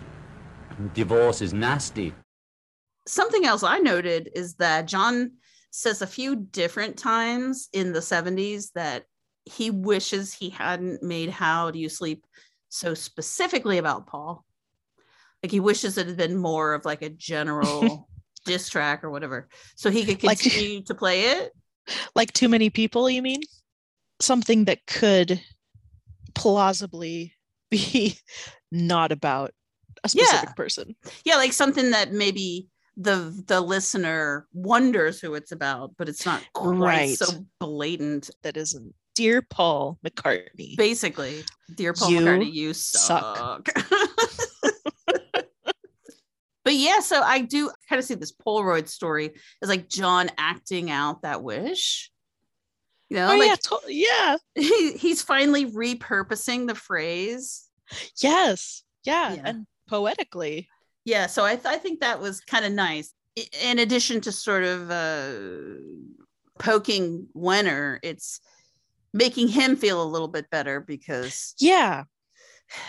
divorces 0.95 1.53
nasty. 1.53 2.13
Something 3.07 3.45
else 3.45 3.61
I 3.61 3.77
noted 3.77 4.31
is 4.33 4.55
that 4.55 4.87
John 4.87 5.33
says 5.75 6.01
a 6.01 6.07
few 6.07 6.35
different 6.35 6.97
times 6.97 7.67
in 7.73 7.91
the 7.91 7.99
70s 7.99 8.71
that 8.75 9.03
he 9.43 9.69
wishes 9.69 10.33
he 10.33 10.49
hadn't 10.49 11.03
made 11.03 11.29
How 11.29 11.69
Do 11.69 11.77
You 11.79 11.89
Sleep 11.89 12.25
so 12.69 12.93
specifically 12.93 13.77
about 13.77 14.07
Paul. 14.07 14.45
Like 15.43 15.51
he 15.51 15.59
wishes 15.59 15.97
it 15.97 16.07
had 16.07 16.17
been 16.17 16.37
more 16.37 16.73
of 16.73 16.85
like 16.85 17.01
a 17.01 17.09
general 17.09 18.07
diss 18.45 18.69
track 18.69 19.03
or 19.03 19.09
whatever, 19.11 19.47
so 19.75 19.91
he 19.91 20.05
could 20.05 20.23
Like- 20.23 20.39
continue 20.41 20.81
to 20.83 20.95
play 20.95 21.21
it. 21.31 21.51
Like 22.15 22.31
too 22.33 22.49
many 22.49 22.69
people, 22.69 23.09
you 23.09 23.21
mean? 23.21 23.41
Something 24.21 24.65
that 24.65 24.85
could 24.87 25.41
plausibly 26.33 27.33
be 27.69 28.17
not 28.71 29.11
about 29.11 29.51
a 30.03 30.09
specific 30.09 30.49
Yeah. 30.49 30.53
person. 30.53 30.95
Yeah, 31.25 31.35
like 31.35 31.53
something 31.53 31.91
that 31.91 32.11
maybe 32.11 32.67
the 32.97 33.43
the 33.47 33.59
listener 33.61 34.47
wonders 34.53 35.19
who 35.19 35.33
it's 35.35 35.51
about, 35.51 35.91
but 35.97 36.07
it's 36.09 36.25
not 36.25 36.41
quite 36.53 36.77
Right. 36.77 37.17
so 37.17 37.45
blatant. 37.59 38.29
That 38.43 38.57
isn't 38.57 38.93
Dear 39.15 39.41
Paul 39.41 39.97
McCartney. 40.05 40.75
Basically, 40.77 41.43
dear 41.75 41.93
Paul 41.93 42.11
You 42.11 42.19
McCartney, 42.21 42.51
you 42.53 42.73
suck. 42.73 43.69
suck. 43.69 43.85
but 46.63 46.73
yeah, 46.73 46.99
so 46.99 47.21
I 47.21 47.41
do 47.41 47.71
kind 47.87 47.99
of 47.99 48.05
see 48.05 48.15
this 48.15 48.31
Polaroid 48.33 48.87
story 48.87 49.31
as 49.61 49.69
like 49.69 49.87
John 49.87 50.29
acting 50.37 50.89
out 50.91 51.21
that 51.21 51.43
wish. 51.43 52.11
You 53.09 53.17
know, 53.17 53.33
Oh, 53.33 53.37
like 53.37 53.47
yeah, 53.49 53.55
to- 53.55 53.79
yeah. 53.87 54.37
he, 54.55 54.93
he's 54.93 55.21
finally 55.21 55.65
repurposing 55.71 56.67
the 56.67 56.73
phrase. 56.75 57.65
Yes. 58.21 58.83
Yeah. 59.03 59.33
Yeah. 59.33 59.41
And 59.45 59.67
poetically. 59.87 60.67
Yeah, 61.05 61.27
so 61.27 61.45
I, 61.45 61.55
th- 61.55 61.65
I 61.67 61.77
think 61.77 62.01
that 62.01 62.19
was 62.19 62.41
kind 62.41 62.65
of 62.65 62.71
nice. 62.73 63.13
In 63.63 63.79
addition 63.79 64.21
to 64.21 64.31
sort 64.31 64.63
of 64.63 64.89
uh, 64.89 65.29
poking 66.59 67.27
Wenner, 67.35 67.99
it's 68.03 68.39
making 69.13 69.47
him 69.47 69.75
feel 69.75 70.01
a 70.01 70.05
little 70.05 70.27
bit 70.27 70.49
better 70.49 70.79
because 70.81 71.53
Yeah. 71.59 72.03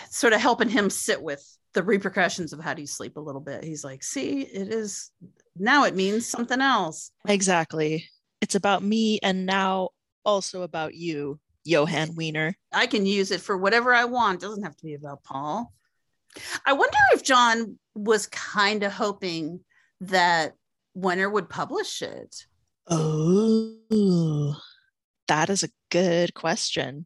sort 0.09 0.33
of 0.33 0.41
helping 0.41 0.69
him 0.69 0.89
sit 0.89 1.21
with 1.21 1.43
the 1.73 1.83
repercussions 1.83 2.53
of 2.53 2.59
how 2.59 2.73
do 2.73 2.81
you 2.81 2.87
sleep 2.87 3.17
a 3.17 3.21
little 3.21 3.41
bit. 3.41 3.63
He's 3.63 3.83
like, 3.83 4.03
see, 4.03 4.41
it 4.41 4.73
is 4.73 5.11
now 5.55 5.83
it 5.85 5.95
means 5.95 6.25
something 6.25 6.59
else. 6.61 7.11
Exactly. 7.27 8.09
It's 8.41 8.55
about 8.55 8.83
me 8.83 9.19
and 9.21 9.45
now 9.45 9.89
also 10.25 10.63
about 10.63 10.95
you, 10.95 11.39
Jann 11.65 12.13
Wenner. 12.15 12.53
I 12.73 12.87
can 12.87 13.05
use 13.05 13.31
it 13.31 13.41
for 13.41 13.57
whatever 13.57 13.93
I 13.93 14.05
want. 14.05 14.41
It 14.41 14.45
doesn't 14.45 14.63
have 14.63 14.75
to 14.77 14.85
be 14.85 14.95
about 14.95 15.23
Paul. 15.23 15.71
I 16.65 16.73
wonder 16.73 16.97
if 17.13 17.23
John 17.23 17.77
was 17.95 18.27
kind 18.27 18.83
of 18.83 18.91
hoping 18.91 19.61
that 20.01 20.53
Wenner 20.97 21.31
would 21.31 21.49
publish 21.49 22.01
it. 22.01 22.35
Oh, 22.89 24.55
that 25.27 25.49
is 25.49 25.63
a 25.63 25.69
good 25.91 26.33
question. 26.33 27.05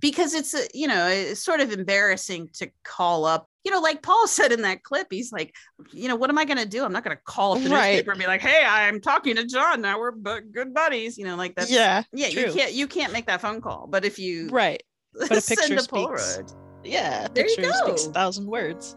because 0.00 0.34
it's 0.34 0.52
a, 0.54 0.66
you 0.74 0.86
know 0.86 1.06
it's 1.08 1.42
sort 1.42 1.60
of 1.60 1.72
embarrassing 1.72 2.48
to 2.52 2.70
call 2.84 3.24
up 3.24 3.46
you 3.64 3.70
know 3.70 3.80
like 3.80 4.02
paul 4.02 4.26
said 4.36 4.52
in 4.52 4.60
that 4.60 4.82
clip 4.82 5.06
he's 5.10 5.32
like 5.32 5.54
you 5.90 6.06
know 6.06 6.16
what 6.16 6.28
am 6.28 6.36
i 6.36 6.44
going 6.44 6.58
to 6.58 6.66
do 6.68 6.84
i'm 6.84 6.92
not 6.92 7.02
going 7.02 7.16
to 7.16 7.22
call 7.24 7.54
up 7.56 7.62
the 7.62 7.70
Right. 7.70 7.92
newspaper 7.92 8.10
and 8.10 8.20
be 8.20 8.26
like 8.26 8.42
hey 8.42 8.62
i'm 8.64 9.00
talking 9.00 9.36
to 9.36 9.46
john 9.46 9.80
now 9.80 9.98
we're 9.98 10.12
good 10.12 10.74
buddies 10.74 11.16
you 11.16 11.24
know 11.24 11.34
like 11.34 11.54
that's 11.54 11.70
Yeah, 11.70 12.02
yeah 12.12 12.26
you 12.28 12.52
can't 12.52 12.72
you 12.74 12.86
can't 12.86 13.12
make 13.12 13.26
that 13.26 13.40
phone 13.40 13.62
call 13.62 13.86
but 13.88 14.04
if 14.04 14.18
you 14.18 14.48
Right. 14.50 14.82
But 15.14 15.30
a 15.32 15.40
send 15.40 15.58
picture 15.60 15.74
a 15.76 15.80
speaks. 15.80 16.38
Polaroid, 16.38 16.54
Yeah. 16.84 17.28
There 17.34 17.44
Picture 17.44 17.72
speaks 17.72 18.06
a 18.06 18.12
thousand 18.12 18.46
words. 18.46 18.96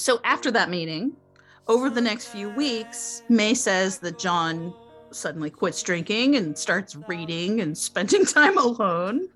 so 0.00 0.18
after 0.24 0.50
that 0.50 0.70
meeting 0.70 1.12
over 1.68 1.90
the 1.90 2.00
next 2.00 2.28
few 2.28 2.48
weeks 2.50 3.22
may 3.28 3.52
says 3.52 3.98
that 3.98 4.18
john 4.18 4.72
suddenly 5.10 5.50
quits 5.50 5.82
drinking 5.82 6.36
and 6.36 6.56
starts 6.56 6.96
reading 7.06 7.60
and 7.60 7.76
spending 7.88 8.24
time 8.24 8.56
alone 8.56 9.28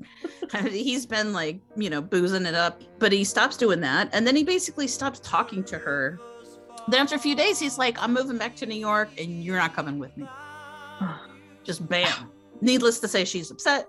he's 0.70 1.05
been 1.05 1.32
like 1.34 1.59
you 1.76 1.90
know 1.90 2.00
boozing 2.00 2.46
it 2.46 2.55
up 2.55 2.82
but 2.98 3.12
he 3.12 3.24
stops 3.24 3.57
doing 3.59 3.80
that 3.80 4.09
and 4.12 4.26
then 4.26 4.34
he 4.34 4.42
basically 4.42 4.86
stops 4.86 5.20
talking 5.20 5.62
to 5.62 5.78
her 5.78 6.18
then 6.89 7.01
after 7.01 7.14
a 7.14 7.18
few 7.18 7.35
days 7.35 7.59
he's 7.59 7.78
like 7.78 7.97
i'm 8.01 8.12
moving 8.12 8.39
back 8.39 8.55
to 8.57 8.66
new 8.66 8.74
york 8.74 9.09
and 9.18 9.45
you're 9.45 9.57
not 9.57 9.74
coming 9.74 9.99
with 9.99 10.16
me 10.16 10.26
just 11.64 11.87
bam 11.89 12.30
needless 12.61 13.01
to 13.01 13.09
say 13.09 13.24
she's 13.24 13.51
upset 13.51 13.89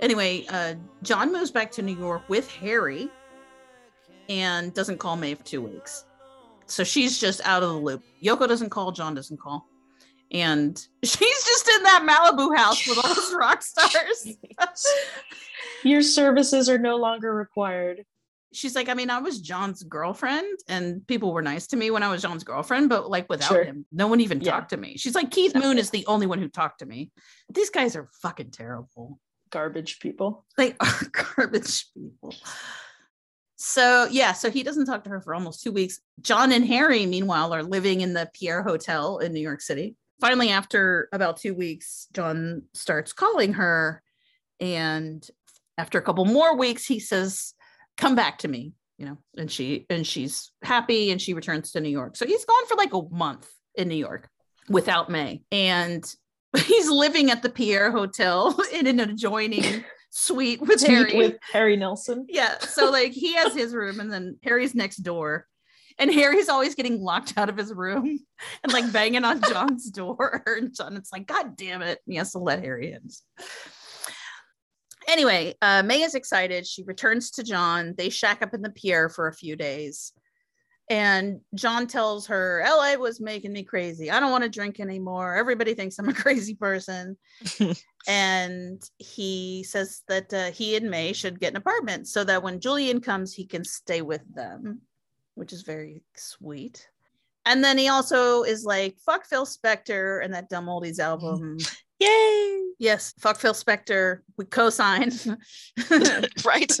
anyway 0.00 0.44
uh, 0.50 0.74
john 1.02 1.32
moves 1.32 1.50
back 1.50 1.70
to 1.70 1.82
new 1.82 1.96
york 1.96 2.22
with 2.28 2.50
harry 2.50 3.10
and 4.28 4.74
doesn't 4.74 4.98
call 4.98 5.16
May 5.16 5.34
for 5.34 5.44
two 5.44 5.62
weeks. 5.62 6.04
So 6.66 6.84
she's 6.84 7.18
just 7.18 7.40
out 7.44 7.62
of 7.62 7.70
the 7.70 7.76
loop. 7.76 8.02
Yoko 8.22 8.46
doesn't 8.46 8.70
call, 8.70 8.92
John 8.92 9.14
doesn't 9.14 9.40
call. 9.40 9.66
And 10.30 10.76
she's 11.02 11.44
just 11.44 11.68
in 11.68 11.82
that 11.84 12.06
Malibu 12.06 12.54
house 12.56 12.86
with 12.86 12.98
all 12.98 13.14
those 13.14 13.34
rock 13.34 13.62
stars. 13.62 14.36
Your 15.84 16.02
services 16.02 16.68
are 16.68 16.78
no 16.78 16.96
longer 16.96 17.34
required. 17.34 18.04
She's 18.52 18.74
like, 18.74 18.88
I 18.88 18.94
mean, 18.94 19.10
I 19.10 19.18
was 19.18 19.40
John's 19.40 19.82
girlfriend 19.82 20.58
and 20.68 21.06
people 21.06 21.32
were 21.32 21.42
nice 21.42 21.66
to 21.68 21.76
me 21.76 21.90
when 21.90 22.02
I 22.02 22.08
was 22.10 22.22
John's 22.22 22.44
girlfriend, 22.44 22.88
but 22.88 23.10
like 23.10 23.28
without 23.28 23.48
Sure. 23.48 23.64
him, 23.64 23.84
no 23.92 24.06
one 24.06 24.20
even 24.20 24.40
Yeah. 24.40 24.52
talked 24.52 24.70
to 24.70 24.76
me. 24.76 24.96
She's 24.96 25.14
like, 25.14 25.30
Keith 25.30 25.54
Moon 25.54 25.78
is 25.78 25.90
the 25.90 26.06
only 26.06 26.26
one 26.26 26.38
who 26.38 26.48
talked 26.48 26.78
to 26.78 26.86
me. 26.86 27.10
These 27.52 27.70
guys 27.70 27.94
are 27.96 28.08
fucking 28.22 28.50
terrible. 28.50 29.20
Garbage 29.50 29.98
people. 30.00 30.44
They 30.56 30.74
are 30.80 31.00
garbage 31.36 31.86
people. 31.94 32.34
So 33.56 34.06
yeah, 34.10 34.32
so 34.32 34.50
he 34.50 34.62
doesn't 34.62 34.86
talk 34.86 35.04
to 35.04 35.10
her 35.10 35.20
for 35.20 35.34
almost 35.34 35.62
two 35.62 35.72
weeks. 35.72 36.00
John 36.20 36.52
and 36.52 36.64
Harry, 36.66 37.06
meanwhile, 37.06 37.52
are 37.52 37.62
living 37.62 38.00
in 38.02 38.12
the 38.14 38.30
Pierre 38.32 38.62
Hotel 38.62 39.18
in 39.18 39.32
New 39.32 39.40
York 39.40 39.60
City. 39.60 39.96
Finally, 40.20 40.50
after 40.50 41.08
about 41.12 41.36
two 41.38 41.54
weeks, 41.54 42.06
John 42.12 42.62
starts 42.74 43.12
calling 43.12 43.54
her, 43.54 44.02
and 44.60 45.26
after 45.76 45.98
a 45.98 46.02
couple 46.02 46.24
more 46.24 46.56
weeks, 46.56 46.84
he 46.86 46.98
says, 46.98 47.54
"Come 47.98 48.14
back 48.14 48.38
to 48.38 48.48
me," 48.48 48.72
you 48.96 49.04
know, 49.04 49.18
and 49.36 49.50
she 49.50 49.84
and 49.90 50.06
she's 50.06 50.50
happy, 50.62 51.10
and 51.10 51.20
she 51.20 51.34
returns 51.34 51.72
to 51.72 51.80
New 51.80 51.90
York. 51.90 52.16
So 52.16 52.26
he's 52.26 52.44
gone 52.46 52.66
for 52.66 52.76
like 52.76 52.94
a 52.94 53.02
month 53.10 53.46
in 53.74 53.88
New 53.88 53.96
York 53.96 54.28
without 54.70 55.10
May, 55.10 55.42
and 55.52 56.02
he's 56.56 56.88
living 56.88 57.30
at 57.30 57.42
the 57.42 57.50
Pierre 57.50 57.90
Hotel 57.90 58.58
in 58.72 58.86
an 58.86 59.00
adjoining 59.00 59.84
suite 60.10 60.60
with 60.60 60.80
Suite 60.80 60.90
Harry. 60.90 61.16
with 61.16 61.36
Harry 61.52 61.76
Nilsson. 61.76 62.26
Yeah. 62.28 62.58
So 62.60 62.90
like 62.90 63.12
he 63.12 63.34
has 63.34 63.54
his 63.54 63.74
room 63.74 64.00
and 64.00 64.12
then 64.12 64.38
Harry's 64.42 64.74
next 64.74 64.98
door. 64.98 65.46
And 66.00 66.12
Harry's 66.14 66.48
always 66.48 66.76
getting 66.76 67.02
locked 67.02 67.34
out 67.36 67.48
of 67.48 67.56
his 67.56 67.72
room 67.72 68.20
and 68.62 68.72
like 68.72 68.92
banging 68.92 69.24
on 69.24 69.42
John's 69.42 69.90
door. 69.90 70.44
And 70.46 70.72
John, 70.72 70.96
it's 70.96 71.12
like, 71.12 71.26
God 71.26 71.56
damn 71.56 71.82
it. 71.82 71.98
And 72.06 72.12
he 72.12 72.16
has 72.16 72.32
to 72.32 72.38
let 72.38 72.62
Harry 72.62 72.92
in. 72.92 73.08
Anyway, 75.08 75.54
uh, 75.62 75.82
May 75.82 76.02
is 76.02 76.14
excited. 76.14 76.66
She 76.66 76.84
returns 76.84 77.30
to 77.32 77.42
John. 77.42 77.94
They 77.96 78.10
shack 78.10 78.42
up 78.42 78.52
in 78.52 78.60
the 78.60 78.70
Pierre 78.70 79.08
for 79.08 79.26
a 79.26 79.34
few 79.34 79.56
days. 79.56 80.12
And 80.90 81.40
John 81.54 81.86
tells 81.86 82.26
her, 82.26 82.62
LA 82.66 82.94
was 82.94 83.20
making 83.20 83.52
me 83.52 83.62
crazy. 83.62 84.10
I 84.10 84.20
don't 84.20 84.30
want 84.30 84.44
to 84.44 84.50
drink 84.50 84.80
anymore. 84.80 85.34
Everybody 85.34 85.74
thinks 85.74 85.98
I'm 85.98 86.08
a 86.08 86.14
crazy 86.14 86.54
person. 86.54 87.16
and 88.08 88.82
he 88.98 89.64
says 89.64 90.02
that 90.08 90.32
uh, 90.32 90.50
he 90.50 90.76
and 90.76 90.90
May 90.90 91.14
should 91.14 91.40
get 91.40 91.52
an 91.52 91.56
apartment 91.56 92.06
so 92.06 92.22
that 92.24 92.42
when 92.42 92.60
Julian 92.60 93.00
comes, 93.00 93.34
he 93.34 93.46
can 93.46 93.64
stay 93.64 94.02
with 94.02 94.22
them, 94.34 94.82
which 95.34 95.52
is 95.52 95.62
very 95.62 96.02
sweet. 96.16 96.86
And 97.44 97.64
then 97.64 97.78
he 97.78 97.88
also 97.88 98.42
is 98.42 98.64
like, 98.64 98.98
fuck 99.04 99.26
Phil 99.26 99.46
Spector 99.46 100.22
and 100.22 100.34
that 100.34 100.50
dumb 100.50 100.66
oldies 100.66 100.98
album. 100.98 101.56
Yay! 101.98 102.67
Yes, 102.78 103.12
fuck 103.18 103.38
Phil 103.38 103.54
Spector. 103.54 104.20
We 104.36 104.44
co-sign. 104.44 105.10
right. 106.44 106.78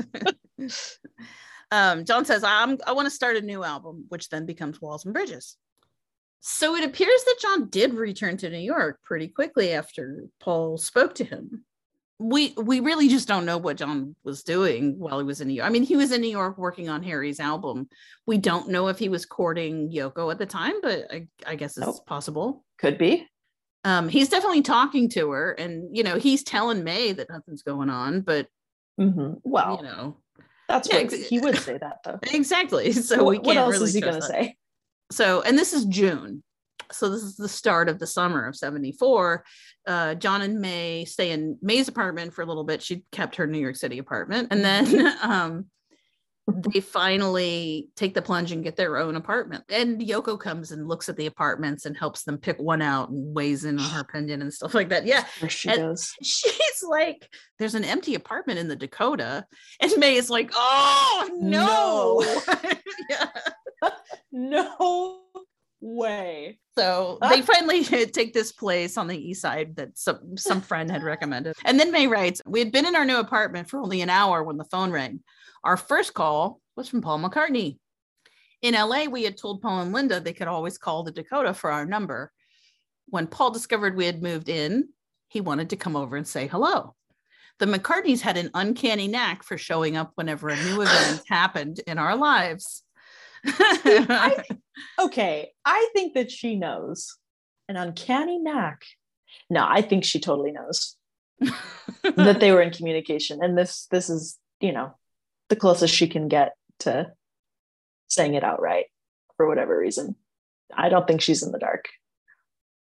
um, 1.70 2.04
John 2.04 2.24
says, 2.24 2.44
I'm, 2.44 2.78
I 2.86 2.92
want 2.92 3.06
to 3.06 3.10
start 3.10 3.36
a 3.36 3.40
new 3.40 3.64
album, 3.64 4.06
which 4.08 4.28
then 4.28 4.46
becomes 4.46 4.80
Walls 4.80 5.04
and 5.04 5.12
Bridges. 5.12 5.56
So 6.40 6.76
it 6.76 6.84
appears 6.84 7.24
that 7.24 7.38
John 7.40 7.68
did 7.68 7.94
return 7.94 8.36
to 8.38 8.50
New 8.50 8.58
York 8.58 9.00
pretty 9.04 9.28
quickly 9.28 9.72
after 9.72 10.24
Paul 10.40 10.78
spoke 10.78 11.16
to 11.16 11.24
him. 11.24 11.64
We 12.20 12.52
we 12.56 12.80
really 12.80 13.08
just 13.08 13.28
don't 13.28 13.46
know 13.46 13.58
what 13.58 13.76
John 13.76 14.16
was 14.24 14.42
doing 14.42 14.98
while 14.98 15.18
he 15.18 15.24
was 15.24 15.40
in 15.40 15.48
New 15.48 15.54
York. 15.54 15.66
I 15.66 15.70
mean, 15.70 15.84
he 15.84 15.96
was 15.96 16.10
in 16.10 16.20
New 16.20 16.30
York 16.30 16.58
working 16.58 16.88
on 16.88 17.04
Harry's 17.04 17.38
album. 17.38 17.88
We 18.26 18.38
don't 18.38 18.70
know 18.70 18.88
if 18.88 18.98
he 18.98 19.08
was 19.08 19.24
courting 19.24 19.92
Yoko 19.92 20.30
at 20.32 20.38
the 20.38 20.46
time, 20.46 20.80
but 20.82 21.06
I, 21.12 21.28
I 21.46 21.54
guess 21.54 21.78
it's 21.78 22.00
possible. 22.00 22.64
Could 22.78 22.98
be. 22.98 23.28
Um, 23.84 24.08
he's 24.08 24.28
definitely 24.28 24.62
talking 24.62 25.08
to 25.10 25.30
her, 25.30 25.52
and 25.52 25.96
you 25.96 26.02
know, 26.02 26.16
he's 26.18 26.42
telling 26.42 26.84
May 26.84 27.12
that 27.12 27.30
nothing's 27.30 27.62
going 27.62 27.90
on, 27.90 28.20
but 28.22 28.48
Mhm. 28.98 29.40
Well, 29.44 29.76
you 29.76 29.88
know, 29.88 30.16
that's 30.68 30.88
yeah, 30.88 30.96
what 30.96 31.04
ex- 31.04 31.28
he 31.28 31.38
would 31.38 31.56
say 31.56 31.78
that 31.78 31.98
though. 32.04 32.18
exactly. 32.32 32.90
So 32.92 33.22
what, 33.22 33.30
we 33.30 33.38
can't 33.38 33.58
else 33.58 33.72
really 33.72 33.84
is 33.84 33.94
he 33.94 34.00
going 34.00 34.14
to 34.14 34.22
say? 34.22 34.56
so 35.10 35.40
and 35.42 35.58
this 35.58 35.72
is 35.72 35.84
june 35.86 36.42
so 36.92 37.08
this 37.08 37.22
is 37.22 37.36
the 37.36 37.48
start 37.48 37.88
of 37.88 37.98
the 37.98 38.06
summer 38.06 38.46
of 38.46 38.56
74 38.56 39.44
uh, 39.86 40.14
john 40.14 40.42
and 40.42 40.60
may 40.60 41.04
stay 41.04 41.30
in 41.30 41.56
may's 41.62 41.88
apartment 41.88 42.34
for 42.34 42.42
a 42.42 42.46
little 42.46 42.64
bit 42.64 42.82
she 42.82 43.04
kept 43.12 43.36
her 43.36 43.46
new 43.46 43.58
york 43.58 43.76
city 43.76 43.98
apartment 43.98 44.48
and 44.50 44.64
then 44.64 45.06
um, 45.22 45.66
they 46.48 46.80
finally 46.80 47.88
take 47.96 48.14
the 48.14 48.22
plunge 48.22 48.52
and 48.52 48.64
get 48.64 48.76
their 48.76 48.96
own 48.96 49.16
apartment 49.16 49.64
and 49.68 50.00
yoko 50.00 50.38
comes 50.38 50.72
and 50.72 50.88
looks 50.88 51.08
at 51.08 51.16
the 51.16 51.26
apartments 51.26 51.84
and 51.84 51.96
helps 51.96 52.22
them 52.24 52.38
pick 52.38 52.58
one 52.58 52.80
out 52.80 53.10
and 53.10 53.34
weighs 53.34 53.64
in 53.64 53.78
on 53.78 53.90
her 53.90 54.00
opinion 54.00 54.40
and 54.40 54.52
stuff 54.52 54.74
like 54.74 54.88
that 54.88 55.04
yeah 55.04 55.24
she 55.48 55.68
And 55.68 55.78
goes. 55.78 56.14
she's 56.22 56.82
like 56.88 57.28
there's 57.58 57.74
an 57.74 57.84
empty 57.84 58.14
apartment 58.14 58.58
in 58.58 58.68
the 58.68 58.76
dakota 58.76 59.44
and 59.80 59.92
may 59.98 60.16
is 60.16 60.30
like 60.30 60.50
oh 60.54 61.28
no, 61.34 62.24
yeah 63.10 63.28
No 64.32 65.20
way. 65.80 66.58
So 66.76 67.18
ah. 67.22 67.28
they 67.28 67.42
finally 67.42 67.84
take 67.84 68.32
this 68.34 68.52
place 68.52 68.96
on 68.96 69.06
the 69.06 69.18
east 69.18 69.42
side 69.42 69.76
that 69.76 69.96
some 69.98 70.36
some 70.36 70.60
friend 70.60 70.90
had 70.90 71.02
recommended. 71.02 71.56
And 71.64 71.78
then 71.78 71.90
May 71.92 72.06
writes, 72.06 72.42
"We 72.46 72.60
had 72.60 72.72
been 72.72 72.86
in 72.86 72.96
our 72.96 73.04
new 73.04 73.18
apartment 73.18 73.68
for 73.68 73.80
only 73.80 74.00
an 74.00 74.10
hour 74.10 74.42
when 74.42 74.56
the 74.56 74.64
phone 74.64 74.90
rang. 74.90 75.20
Our 75.64 75.76
first 75.76 76.14
call 76.14 76.60
was 76.76 76.88
from 76.88 77.02
Paul 77.02 77.18
McCartney. 77.18 77.78
In 78.62 78.74
LA, 78.74 79.04
we 79.04 79.24
had 79.24 79.36
told 79.36 79.62
Paul 79.62 79.82
and 79.82 79.92
Linda 79.92 80.20
they 80.20 80.32
could 80.32 80.48
always 80.48 80.78
call 80.78 81.02
the 81.02 81.12
Dakota 81.12 81.54
for 81.54 81.70
our 81.70 81.84
number. 81.84 82.32
When 83.06 83.26
Paul 83.26 83.50
discovered 83.50 83.96
we 83.96 84.06
had 84.06 84.22
moved 84.22 84.48
in, 84.48 84.88
he 85.28 85.40
wanted 85.40 85.70
to 85.70 85.76
come 85.76 85.96
over 85.96 86.16
and 86.16 86.26
say 86.26 86.46
hello. 86.46 86.94
The 87.58 87.66
McCartneys 87.66 88.20
had 88.20 88.36
an 88.36 88.50
uncanny 88.54 89.08
knack 89.08 89.42
for 89.42 89.58
showing 89.58 89.96
up 89.96 90.12
whenever 90.14 90.48
a 90.48 90.56
new 90.56 90.80
event 90.82 91.22
happened 91.28 91.80
in 91.86 91.98
our 91.98 92.16
lives. 92.16 92.82
I, 93.44 94.42
okay, 94.98 95.50
I 95.64 95.88
think 95.92 96.14
that 96.14 96.30
she 96.30 96.56
knows 96.56 97.16
an 97.68 97.76
uncanny 97.76 98.38
knack. 98.38 98.82
No, 99.50 99.66
I 99.68 99.82
think 99.82 100.04
she 100.04 100.20
totally 100.20 100.52
knows 100.52 100.96
that 102.02 102.40
they 102.40 102.52
were 102.52 102.62
in 102.62 102.72
communication, 102.72 103.42
and 103.42 103.56
this 103.56 103.86
this 103.90 104.10
is 104.10 104.38
you 104.60 104.72
know 104.72 104.94
the 105.48 105.56
closest 105.56 105.94
she 105.94 106.08
can 106.08 106.28
get 106.28 106.54
to 106.80 107.12
saying 108.08 108.34
it 108.34 108.44
outright 108.44 108.86
for 109.36 109.46
whatever 109.48 109.76
reason. 109.78 110.14
I 110.74 110.88
don't 110.88 111.06
think 111.06 111.20
she's 111.20 111.42
in 111.42 111.52
the 111.52 111.58
dark. 111.58 111.86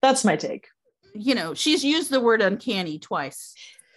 That's 0.01 0.24
my 0.26 0.36
take. 0.36 0.68
you 1.14 1.36
know, 1.36 1.53
she's 1.53 1.84
used 1.84 2.10
the 2.10 2.20
word 2.22 2.41
uncanny 2.41 2.99
twice. 2.99 3.53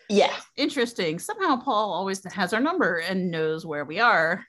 Yeah. 0.09 0.35
Interesting. 0.57 1.19
Somehow 1.19 1.57
Paul 1.57 1.93
always 1.93 2.25
has 2.33 2.53
our 2.53 2.61
number 2.61 2.99
and 2.99 3.31
knows 3.31 3.65
where 3.65 3.85
we 3.85 4.01
are. 4.01 4.45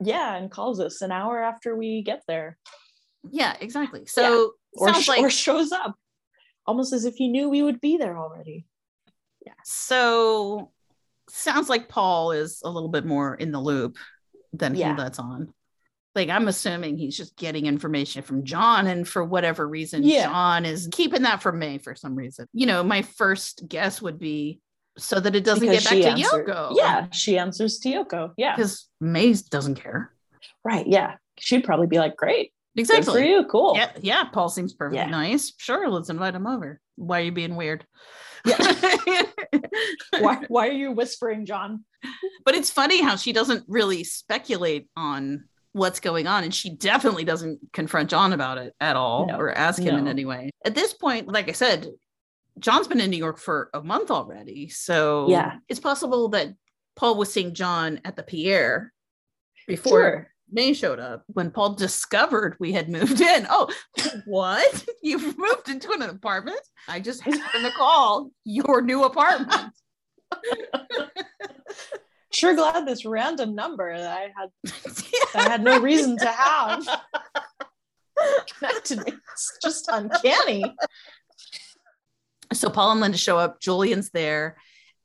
Yeah, 0.00 0.34
and 0.36 0.50
calls 0.50 0.80
us 0.80 1.02
an 1.02 1.12
hour 1.12 1.42
after 1.42 1.76
we 1.76 2.02
get 2.02 2.22
there, 2.26 2.58
Yeah, 3.30 3.54
exactly. 3.60 4.06
So 4.06 4.52
or 4.72 4.88
sounds 4.92 5.04
sh- 5.04 5.08
like 5.08 5.22
or 5.22 5.30
shows 5.30 5.70
up, 5.72 5.94
almost 6.66 6.92
as 6.92 7.04
if 7.04 7.14
he 7.14 7.28
knew 7.28 7.48
we 7.48 7.62
would 7.62 7.80
be 7.80 7.96
there 7.96 8.18
already. 8.18 8.66
Yeah. 9.46 9.52
So 9.64 10.72
sounds 11.28 11.68
like 11.68 11.88
Paul 11.88 12.32
is 12.32 12.60
a 12.64 12.70
little 12.70 12.88
bit 12.88 13.04
more 13.04 13.34
in 13.34 13.52
the 13.52 13.60
loop 13.60 13.96
than 14.52 14.74
Yeah. 14.74 14.94
he 14.94 14.98
lets 15.00 15.18
on. 15.18 15.52
Like 16.14 16.28
I'm 16.28 16.46
assuming 16.46 16.96
he's 16.96 17.16
just 17.16 17.36
getting 17.36 17.66
information 17.66 18.22
from 18.22 18.44
John, 18.44 18.86
and 18.86 19.06
for 19.08 19.24
whatever 19.24 19.66
reason, 19.66 20.04
Yeah. 20.04 20.24
John 20.26 20.64
is 20.64 20.88
keeping 20.92 21.22
that 21.22 21.42
from 21.42 21.58
May 21.58 21.78
for 21.78 21.94
some 21.96 22.14
reason. 22.14 22.46
You 22.52 22.66
know, 22.66 22.84
my 22.84 23.02
first 23.02 23.66
guess 23.68 24.00
would 24.00 24.18
be 24.20 24.60
so 24.96 25.18
that 25.18 25.34
it 25.34 25.42
doesn't 25.42 25.66
Because 25.66 25.82
get 25.82 25.90
back 25.90 26.14
to 26.14 26.20
answered- 26.22 26.46
Yoko. 26.46 26.72
Yeah, 26.76 27.08
she 27.10 27.36
answers 27.36 27.80
to 27.80 27.88
Yoko. 27.88 28.32
Yeah, 28.36 28.54
because 28.54 28.88
May 29.00 29.32
doesn't 29.32 29.74
care. 29.74 30.12
right. 30.64 30.86
Yeah, 30.86 31.16
she'd 31.38 31.64
probably 31.64 31.88
be 31.88 31.98
like, 31.98 32.16
"Great, 32.16 32.52
Exactly. 32.76 33.04
good 33.06 33.12
for 33.12 33.24
you, 33.24 33.44
cool." 33.46 33.74
Yeah, 33.76 33.90
yeah. 34.00 34.24
Paul 34.24 34.48
seems 34.48 34.72
perfectly 34.72 34.98
Yeah. 34.98 35.10
nice. 35.10 35.52
Sure, 35.58 35.88
let's 35.90 36.10
invite 36.10 36.36
him 36.36 36.46
over. 36.46 36.80
Why 36.94 37.20
are 37.22 37.24
you 37.24 37.32
being 37.32 37.56
weird? 37.56 37.84
why, 40.20 40.42
why 40.48 40.68
are 40.68 40.72
you 40.72 40.92
whispering, 40.92 41.46
John? 41.46 41.84
but 42.44 42.54
it's 42.54 42.70
funny 42.70 43.02
how 43.02 43.16
she 43.16 43.32
doesn't 43.32 43.64
really 43.68 44.04
speculate 44.04 44.88
on 44.96 45.44
what's 45.72 46.00
going 46.00 46.26
on, 46.26 46.44
and 46.44 46.54
she 46.54 46.70
definitely 46.70 47.24
doesn't 47.24 47.58
confront 47.72 48.10
John 48.10 48.32
about 48.32 48.58
it 48.58 48.74
at 48.80 48.96
all 48.96 49.26
No, 49.26 49.38
or 49.38 49.50
ask 49.52 49.82
him 49.82 49.96
in 49.96 50.06
any 50.08 50.24
way. 50.24 50.50
At 50.64 50.74
this 50.74 50.94
point, 50.94 51.28
like 51.28 51.48
I 51.48 51.52
said, 51.52 51.88
John's 52.58 52.86
been 52.86 53.00
in 53.00 53.10
New 53.10 53.16
York 53.16 53.38
for 53.38 53.70
a 53.74 53.82
month 53.82 54.10
already, 54.10 54.68
so 54.68 55.28
Yeah. 55.28 55.56
it's 55.68 55.80
possible 55.80 56.28
that 56.28 56.48
Paul 56.94 57.16
was 57.16 57.32
seeing 57.32 57.54
John 57.54 58.00
at 58.04 58.14
the 58.16 58.22
Pierre 58.22 58.92
before 59.66 59.90
Sure. 59.90 60.30
May 60.50 60.72
showed 60.72 61.00
up 61.00 61.24
when 61.26 61.50
Paul 61.50 61.74
discovered 61.74 62.56
we 62.60 62.72
had 62.72 62.88
moved 62.88 63.20
in. 63.20 63.46
Oh, 63.48 63.72
what? 64.24 64.84
You've 65.02 65.36
moved 65.38 65.68
into 65.68 65.92
an 65.92 66.02
apartment? 66.02 66.60
I 66.88 67.00
just 67.00 67.22
happened 67.22 67.64
to 67.64 67.72
call 67.72 68.30
your 68.44 68.82
new 68.82 69.04
apartment. 69.04 69.72
Sure 72.34 72.56
glad 72.56 72.84
this 72.84 73.04
random 73.04 73.54
number 73.54 73.96
that 73.96 74.18
I 74.18 74.32
had 74.36 74.50
that 74.64 75.46
I 75.46 75.48
had 75.48 75.62
no 75.62 75.80
reason 75.80 76.18
to 76.18 76.26
have 76.26 76.84
connected 78.58 79.06
me. 79.06 79.12
It's 79.32 79.58
just 79.62 79.88
uncanny. 79.88 80.64
So 82.52 82.70
Paul 82.70 82.90
and 82.90 83.00
Linda 83.00 83.18
show 83.18 83.38
up. 83.38 83.60
Julian's 83.60 84.10
there. 84.10 84.56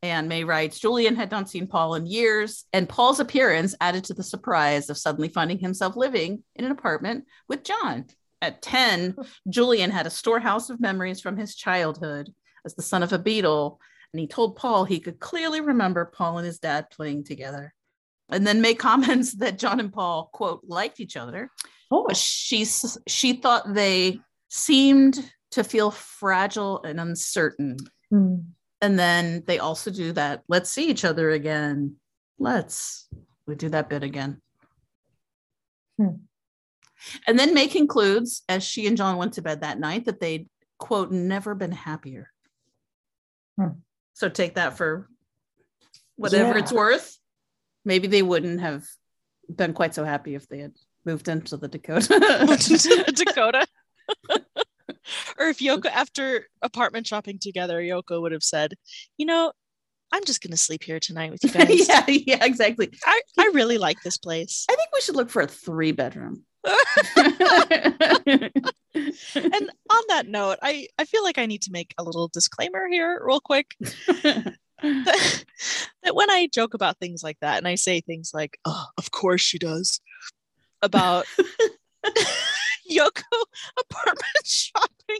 And 0.01 0.29
May 0.29 0.45
writes, 0.45 0.79
Julian 0.79 1.15
had 1.15 1.29
not 1.29 1.49
seen 1.49 1.67
Paul 1.67 1.95
in 1.95 2.05
years, 2.05 2.63
and 2.71 2.87
Paul's 2.87 3.19
appearance 3.19 3.75
added 3.81 4.05
to 4.05 4.13
the 4.13 4.23
surprise 4.23 4.89
of 4.89 4.97
suddenly 4.97 5.27
finding 5.27 5.59
himself 5.59 5.97
living 5.97 6.43
in 6.55 6.65
an 6.65 6.71
apartment 6.71 7.25
with 7.49 7.65
John. 7.65 8.05
At 8.41 8.61
10, 8.61 9.17
Julian 9.49 9.91
had 9.91 10.07
a 10.07 10.11
storehouse 10.11 10.69
of 10.69 10.79
memories 10.79 11.19
from 11.19 11.35
his 11.35 11.55
childhood 11.55 12.33
as 12.65 12.75
the 12.75 12.81
son 12.81 13.03
of 13.03 13.11
a 13.11 13.19
Beatle, 13.19 13.77
and 14.13 14.19
he 14.19 14.27
told 14.27 14.55
Paul 14.55 14.85
he 14.85 15.01
could 15.01 15.19
clearly 15.19 15.59
remember 15.59 16.05
Paul 16.05 16.37
and 16.37 16.47
his 16.47 16.59
dad 16.59 16.89
playing 16.89 17.25
together. 17.25 17.73
And 18.29 18.47
then 18.47 18.61
May 18.61 18.75
comments 18.75 19.33
that 19.33 19.59
John 19.59 19.81
and 19.81 19.91
Paul, 19.91 20.29
quote, 20.31 20.61
liked 20.65 20.99
each 21.01 21.17
other, 21.17 21.51
Oh, 21.91 22.05
but 22.07 22.15
she, 22.15 22.65
she 23.07 23.33
thought 23.33 23.73
they 23.73 24.19
seemed 24.49 25.31
to 25.51 25.63
feel 25.63 25.91
fragile 25.91 26.83
and 26.83 26.99
uncertain. 26.99 27.77
Hmm. 28.11 28.35
And 28.81 28.97
then 28.97 29.43
they 29.45 29.59
also 29.59 29.91
do 29.91 30.13
that. 30.13 30.43
Let's 30.47 30.69
see 30.69 30.89
each 30.89 31.03
other 31.03 31.31
again. 31.31 31.95
Let's. 32.37 33.07
We 33.45 33.55
do 33.55 33.69
that 33.69 33.89
bit 33.89 34.03
again. 34.03 34.41
Hmm. 35.97 36.23
And 37.27 37.37
then 37.37 37.53
May 37.53 37.67
concludes, 37.67 38.43
as 38.47 38.63
she 38.63 38.87
and 38.87 38.97
John 38.97 39.17
went 39.17 39.33
to 39.33 39.41
bed 39.41 39.61
that 39.61 39.79
night, 39.79 40.05
that 40.05 40.19
they'd, 40.19 40.47
quote, 40.77 41.11
never 41.11 41.55
been 41.55 41.71
happier. 41.71 42.31
Hmm. 43.57 43.79
So 44.13 44.29
take 44.29 44.55
that 44.55 44.77
for 44.77 45.09
whatever 46.15 46.57
it's 46.57 46.71
worth. 46.71 47.17
Maybe 47.85 48.07
they 48.07 48.21
wouldn't 48.21 48.59
have 48.59 48.85
been 49.53 49.73
quite 49.73 49.95
so 49.95 50.03
happy 50.03 50.35
if 50.35 50.47
they 50.47 50.59
had 50.59 50.73
moved 51.05 51.27
into 51.27 51.57
the 51.57 51.67
Dakota. 51.67 52.19
Dakota. 53.15 53.65
or 55.37 55.47
if 55.47 55.59
Yoko, 55.59 55.87
after 55.87 56.47
apartment 56.61 57.07
shopping 57.07 57.39
together, 57.39 57.81
Yoko 57.81 58.21
would 58.21 58.31
have 58.31 58.43
said, 58.43 58.73
you 59.17 59.25
know, 59.25 59.51
I'm 60.11 60.25
just 60.25 60.41
going 60.41 60.51
to 60.51 60.57
sleep 60.57 60.83
here 60.83 60.99
tonight 60.99 61.31
with 61.31 61.43
you 61.43 61.49
guys. 61.53 61.87
yeah, 61.87 62.05
yeah, 62.07 62.45
exactly. 62.45 62.89
I, 63.05 63.21
I 63.37 63.51
really 63.53 63.77
like 63.77 64.01
this 64.03 64.17
place. 64.17 64.65
I 64.69 64.75
think 64.75 64.89
we 64.93 65.01
should 65.01 65.15
look 65.15 65.29
for 65.29 65.41
a 65.41 65.47
three 65.47 65.91
bedroom. 65.91 66.43
and 66.65 66.75
on 69.89 70.03
that 70.09 70.25
note, 70.27 70.57
I, 70.61 70.87
I 70.97 71.05
feel 71.05 71.23
like 71.23 71.37
I 71.37 71.45
need 71.45 71.61
to 71.63 71.71
make 71.71 71.93
a 71.97 72.03
little 72.03 72.27
disclaimer 72.27 72.87
here, 72.89 73.21
real 73.23 73.39
quick. 73.39 73.75
that, 73.79 74.55
that 74.83 76.15
when 76.15 76.29
I 76.29 76.49
joke 76.53 76.73
about 76.73 76.97
things 76.99 77.23
like 77.23 77.37
that, 77.41 77.57
and 77.57 77.67
I 77.67 77.75
say 77.75 78.01
things 78.01 78.31
like, 78.33 78.59
oh, 78.65 78.85
of 78.97 79.11
course 79.11 79.41
she 79.41 79.57
does, 79.57 80.01
about 80.81 81.25
Yoko 82.89 83.23
apartment 83.79 84.25
shopping 84.45 85.19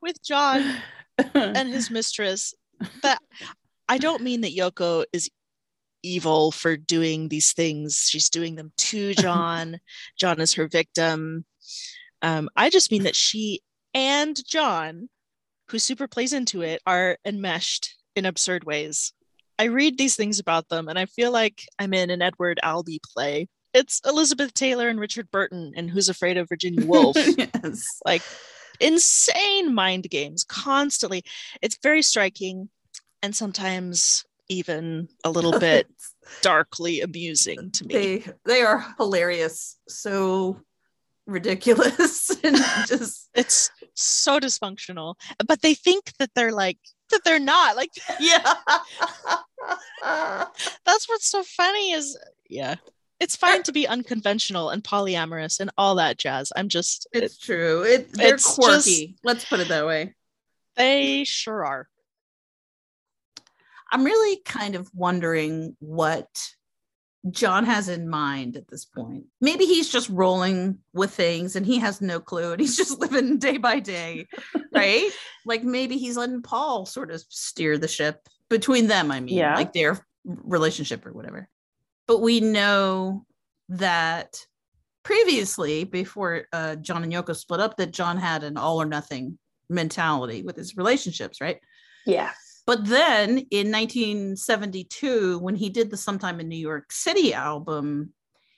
with 0.00 0.22
John 0.22 0.76
and 1.34 1.68
his 1.68 1.90
mistress, 1.90 2.54
that 3.02 3.20
I 3.88 3.98
don't 3.98 4.22
mean 4.22 4.42
that 4.42 4.56
Yoko 4.56 5.04
is 5.12 5.30
evil 6.02 6.52
for 6.52 6.76
doing 6.76 7.28
these 7.28 7.52
things. 7.52 8.06
She's 8.08 8.30
doing 8.30 8.54
them 8.54 8.72
to 8.76 9.14
John. 9.14 9.80
John 10.18 10.40
is 10.40 10.54
her 10.54 10.68
victim. 10.68 11.44
Um, 12.22 12.48
I 12.56 12.70
just 12.70 12.90
mean 12.90 13.04
that 13.04 13.16
she 13.16 13.60
and 13.94 14.38
John, 14.46 15.08
who 15.70 15.78
super 15.78 16.06
plays 16.06 16.32
into 16.32 16.62
it, 16.62 16.80
are 16.86 17.18
enmeshed 17.24 17.96
in 18.14 18.26
absurd 18.26 18.64
ways. 18.64 19.12
I 19.58 19.64
read 19.64 19.98
these 19.98 20.14
things 20.14 20.38
about 20.38 20.68
them 20.68 20.88
and 20.88 20.98
I 20.98 21.06
feel 21.06 21.32
like 21.32 21.62
I'm 21.78 21.92
in 21.94 22.10
an 22.10 22.22
Edward 22.22 22.60
Albee 22.62 23.00
play. 23.12 23.48
It's 23.74 24.00
Elizabeth 24.06 24.54
Taylor 24.54 24.88
and 24.88 24.98
Richard 24.98 25.30
Burton 25.30 25.72
and 25.76 25.90
Who's 25.90 26.08
Afraid 26.08 26.36
of 26.36 26.48
Virginia 26.48 26.86
Woolf. 26.86 27.16
yes. 27.16 27.84
Like 28.04 28.22
insane 28.80 29.74
mind 29.74 30.08
games 30.10 30.44
constantly. 30.44 31.24
It's 31.62 31.78
very 31.82 32.02
striking 32.02 32.68
and 33.22 33.34
sometimes 33.34 34.24
even 34.48 35.08
a 35.24 35.30
little 35.30 35.58
bit 35.60 35.86
darkly 36.42 37.00
amusing 37.00 37.70
to 37.72 37.86
me. 37.86 37.94
They 37.94 38.24
they 38.44 38.62
are 38.62 38.94
hilarious. 38.98 39.78
So 39.88 40.60
ridiculous 41.26 42.30
and 42.42 42.56
just 42.86 43.28
it's 43.34 43.70
so 43.94 44.40
dysfunctional. 44.40 45.14
But 45.46 45.62
they 45.62 45.74
think 45.74 46.12
that 46.18 46.30
they're 46.34 46.52
like 46.52 46.78
that 47.10 47.20
they're 47.24 47.38
not 47.38 47.76
like 47.76 47.90
yeah. 48.20 48.54
that's 50.84 51.08
what's 51.08 51.28
so 51.30 51.42
funny 51.42 51.92
is 51.92 52.18
yeah. 52.48 52.76
It's 53.20 53.34
fine 53.36 53.62
to 53.64 53.72
be 53.72 53.86
unconventional 53.88 54.70
and 54.70 54.82
polyamorous 54.84 55.58
and 55.60 55.70
all 55.76 55.96
that 55.96 56.18
jazz. 56.18 56.52
I'm 56.54 56.68
just 56.68 57.06
It's 57.12 57.36
true. 57.38 57.82
It 57.82 58.12
they're 58.12 58.34
it's 58.34 58.54
quirky. 58.54 59.16
Let's 59.24 59.44
put 59.44 59.60
it 59.60 59.68
that 59.68 59.86
way. 59.86 60.14
they 60.76 61.24
sure 61.24 61.64
are. 61.64 61.88
I'm 63.90 64.04
really 64.04 64.40
kind 64.44 64.74
of 64.74 64.88
wondering 64.94 65.74
what 65.80 66.28
John 67.30 67.64
has 67.64 67.88
in 67.88 68.08
mind 68.08 68.56
at 68.56 68.68
this 68.68 68.84
point. 68.84 69.24
Maybe 69.40 69.64
he's 69.64 69.88
just 69.88 70.08
rolling 70.10 70.78
with 70.92 71.10
things 71.12 71.56
and 71.56 71.64
he 71.66 71.78
has 71.78 72.00
no 72.00 72.20
clue 72.20 72.52
and 72.52 72.60
he's 72.60 72.76
just 72.82 73.00
living 73.00 73.38
day 73.38 73.56
by 73.56 73.80
day, 73.80 74.28
right? 74.74 75.10
like 75.44 75.64
maybe 75.64 75.96
he's 75.96 76.16
letting 76.16 76.42
Paul 76.42 76.86
sort 76.86 77.10
of 77.10 77.22
steer 77.28 77.78
the 77.78 77.88
ship 77.88 78.28
between 78.50 78.86
them, 78.86 79.10
I 79.10 79.20
mean, 79.20 79.36
Yeah. 79.36 79.54
like 79.56 79.72
their 79.72 79.98
relationship 80.24 81.04
or 81.06 81.12
whatever. 81.12 81.48
But 82.08 82.22
we 82.22 82.40
know 82.40 83.24
that 83.68 84.44
previously, 85.04 85.84
before 85.84 86.46
uh, 86.52 86.76
John 86.76 87.04
and 87.04 87.12
Yoko 87.12 87.36
split 87.36 87.60
up, 87.60 87.76
that 87.76 87.92
John 87.92 88.16
had 88.16 88.42
an 88.42 88.56
all 88.56 88.80
or 88.82 88.86
nothing 88.86 89.38
mentality 89.70 90.42
with 90.42 90.56
his 90.56 90.76
relationships, 90.76 91.40
right? 91.40 91.60
Yeah. 92.06 92.32
But 92.66 92.86
then 92.86 93.38
in 93.50 93.70
1972, 93.70 95.38
when 95.38 95.54
he 95.54 95.70
did 95.70 95.90
the 95.90 95.96
Sometime 95.96 96.40
in 96.40 96.48
New 96.48 96.56
York 96.56 96.92
City 96.92 97.32
album, 97.32 98.12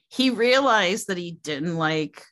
he 0.08 0.30
realized 0.30 1.08
that 1.08 1.18
he 1.18 1.32
didn't 1.42 1.76
like 1.76 2.24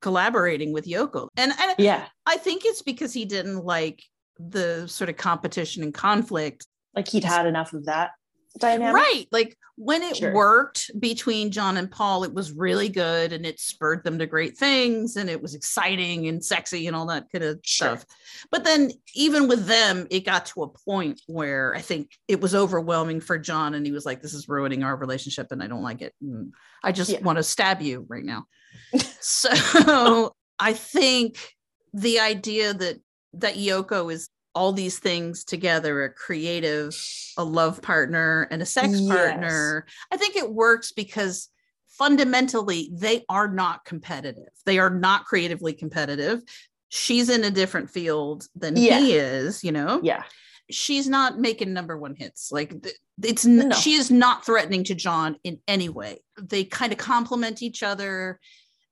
collaborating 0.00 0.72
with 0.72 0.86
Yoko. 0.86 1.28
And, 1.36 1.52
and 1.58 1.74
Yeah. 1.78 2.06
I 2.24 2.36
think 2.36 2.62
it's 2.64 2.82
because 2.82 3.12
he 3.12 3.24
didn't 3.24 3.64
like 3.64 4.02
the 4.38 4.86
sort 4.86 5.10
of 5.10 5.16
competition 5.16 5.82
and 5.82 5.92
conflict. 5.92 6.66
Like 6.94 7.08
he'd 7.08 7.24
had 7.24 7.46
enough 7.46 7.72
of 7.72 7.86
that 7.86 8.12
dynamic. 8.58 8.94
Right. 8.94 9.26
Like 9.30 9.56
when 9.76 10.02
it 10.02 10.16
Sure. 10.16 10.34
worked 10.34 10.90
between 10.98 11.50
John 11.50 11.76
and 11.76 11.90
Paul, 11.90 12.24
it 12.24 12.34
was 12.34 12.50
really 12.52 12.88
good 12.88 13.32
and 13.32 13.46
it 13.46 13.60
spurred 13.60 14.02
them 14.04 14.18
to 14.18 14.26
great 14.26 14.58
things 14.58 15.16
and 15.16 15.30
it 15.30 15.40
was 15.40 15.54
exciting 15.54 16.26
and 16.26 16.44
sexy 16.44 16.86
and 16.86 16.96
all 16.96 17.06
that 17.06 17.30
kind 17.30 17.44
of 17.44 17.60
stuff. 17.64 18.04
But 18.50 18.64
then 18.64 18.90
even 19.14 19.46
with 19.48 19.66
them, 19.66 20.06
it 20.10 20.24
got 20.24 20.46
to 20.46 20.64
a 20.64 20.68
point 20.68 21.20
where 21.26 21.74
I 21.74 21.80
think 21.80 22.10
it 22.26 22.40
was 22.40 22.54
overwhelming 22.54 23.20
for 23.20 23.38
John 23.38 23.74
and 23.74 23.86
he 23.86 23.92
was 23.92 24.04
like, 24.04 24.20
This 24.20 24.34
is 24.34 24.48
ruining 24.48 24.82
our 24.82 24.96
relationship 24.96 25.52
and 25.52 25.62
I 25.62 25.68
don't 25.68 25.82
like 25.82 26.02
it. 26.02 26.14
And 26.20 26.52
I 26.82 26.92
just 26.92 27.10
Yeah. 27.10 27.20
want 27.20 27.36
to 27.38 27.42
stab 27.44 27.80
you 27.80 28.04
right 28.08 28.24
now. 28.24 28.46
so 29.20 30.34
I 30.58 30.72
think 30.72 31.54
the 31.94 32.20
idea 32.20 32.74
that 32.74 32.98
that 33.34 33.54
Yoko 33.54 34.12
is 34.12 34.28
all 34.54 34.72
these 34.72 34.98
things 34.98 35.44
together 35.44 36.02
a 36.04 36.12
creative 36.12 36.94
a 37.36 37.44
love 37.44 37.80
partner 37.82 38.48
and 38.50 38.62
a 38.62 38.66
sex 38.66 38.88
Yes. 39.00 39.08
partner 39.08 39.86
i 40.12 40.16
think 40.16 40.36
it 40.36 40.50
works 40.52 40.92
because 40.92 41.48
fundamentally 41.88 42.90
they 42.94 43.24
are 43.28 43.48
not 43.48 43.84
competitive 43.84 44.48
they 44.66 44.78
are 44.78 44.90
not 44.90 45.24
creatively 45.26 45.72
competitive 45.72 46.40
she's 46.88 47.28
in 47.28 47.44
a 47.44 47.50
different 47.50 47.90
field 47.90 48.46
than 48.54 48.76
Yeah. 48.76 48.98
he 49.00 49.12
is 49.14 49.62
you 49.62 49.72
know 49.72 50.00
Yeah. 50.02 50.22
she's 50.70 51.08
not 51.08 51.38
making 51.38 51.72
number 51.72 51.98
one 51.98 52.14
hits 52.14 52.50
like 52.50 52.74
it's 53.22 53.44
No. 53.44 53.70
she 53.70 53.94
is 53.94 54.10
not 54.10 54.46
threatening 54.46 54.84
to 54.84 54.94
john 54.94 55.36
in 55.44 55.58
any 55.68 55.88
way 55.88 56.18
they 56.40 56.64
kind 56.64 56.92
of 56.92 56.98
complement 56.98 57.62
each 57.62 57.82
other 57.82 58.38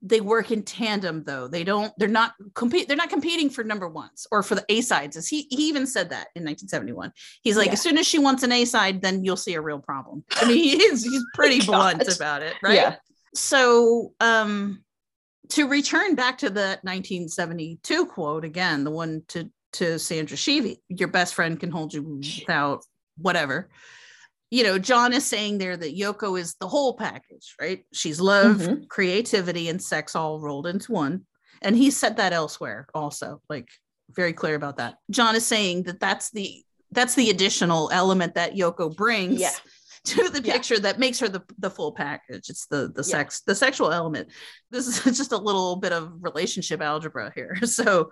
they 0.08 0.20
work 0.20 0.50
in 0.50 0.62
tandem 0.62 1.24
though. 1.24 1.48
They 1.48 1.64
don't 1.64 1.92
they're 1.98 2.08
not 2.08 2.34
compete 2.54 2.88
they're 2.88 2.96
not 2.96 3.10
competing 3.10 3.50
for 3.50 3.64
number 3.64 3.88
ones 3.88 4.26
or 4.30 4.42
for 4.42 4.54
the 4.54 4.64
a 4.68 4.80
sides 4.80 5.16
as 5.16 5.28
he 5.28 5.46
he 5.50 5.68
even 5.68 5.86
said 5.86 6.10
that 6.10 6.28
in 6.34 6.44
1971 6.44 7.12
he's 7.42 7.56
like 7.56 7.66
Yeah. 7.66 7.72
as 7.72 7.82
soon 7.82 7.98
as 7.98 8.06
she 8.06 8.18
wants 8.18 8.42
an 8.42 8.52
a 8.52 8.64
side 8.64 9.02
then 9.02 9.24
you'll 9.24 9.36
see 9.36 9.54
a 9.54 9.60
real 9.60 9.78
problem. 9.78 10.24
I 10.40 10.46
mean 10.46 10.56
he 10.62 10.82
is 10.82 11.04
he's 11.04 11.22
pretty 11.34 11.60
blunt 11.64 12.06
about 12.14 12.42
it 12.42 12.54
right? 12.62 12.74
Yeah. 12.74 12.96
so 13.34 14.12
um 14.20 14.82
to 15.50 15.68
return 15.68 16.14
back 16.14 16.38
to 16.38 16.50
the 16.50 16.78
1972 16.82 18.06
quote 18.06 18.44
again 18.44 18.84
the 18.84 18.90
one 18.90 19.22
to 19.28 19.50
to 19.74 19.98
sandra 19.98 20.36
Shevey, 20.36 20.78
your 20.88 21.08
best 21.08 21.34
friend 21.34 21.58
can 21.60 21.70
hold 21.70 21.92
you 21.92 22.02
without 22.02 22.82
whatever 23.18 23.68
you 24.50 24.62
know 24.62 24.78
john 24.78 25.12
is 25.12 25.24
saying 25.24 25.58
there 25.58 25.76
that 25.76 25.96
yoko 25.96 26.38
is 26.38 26.54
the 26.60 26.68
whole 26.68 26.94
package 26.96 27.54
right 27.60 27.84
she's 27.92 28.20
love 28.20 28.58
Mhm. 28.58 28.88
creativity 28.88 29.68
and 29.68 29.82
sex 29.82 30.14
all 30.14 30.40
rolled 30.40 30.66
into 30.66 30.92
one 30.92 31.26
and 31.62 31.76
he 31.76 31.90
said 31.90 32.16
that 32.18 32.32
elsewhere 32.32 32.86
also 32.94 33.40
like 33.48 33.68
very 34.10 34.32
clear 34.32 34.54
about 34.54 34.76
that 34.76 34.94
john 35.10 35.34
is 35.36 35.44
saying 35.46 35.84
that 35.84 36.00
that's 36.00 36.30
the 36.30 36.62
that's 36.92 37.14
the 37.16 37.30
additional 37.30 37.90
element 37.92 38.34
that 38.34 38.54
yoko 38.54 38.94
brings 38.94 39.40
Yeah. 39.40 39.50
to 40.04 40.28
the 40.28 40.40
Yeah. 40.40 40.52
picture 40.52 40.78
that 40.78 41.00
makes 41.00 41.18
her 41.18 41.28
the, 41.28 41.42
the 41.58 41.70
full 41.70 41.90
package 41.92 42.48
it's 42.48 42.66
the 42.66 42.92
the 42.94 43.02
Yeah. 43.02 43.16
sex 43.18 43.40
the 43.46 43.54
sexual 43.56 43.90
element 43.92 44.28
this 44.70 44.86
is 44.86 45.02
just 45.18 45.32
a 45.32 45.36
little 45.38 45.76
bit 45.76 45.92
of 45.92 46.12
relationship 46.22 46.80
algebra 46.80 47.32
here 47.34 47.56
so 47.64 48.10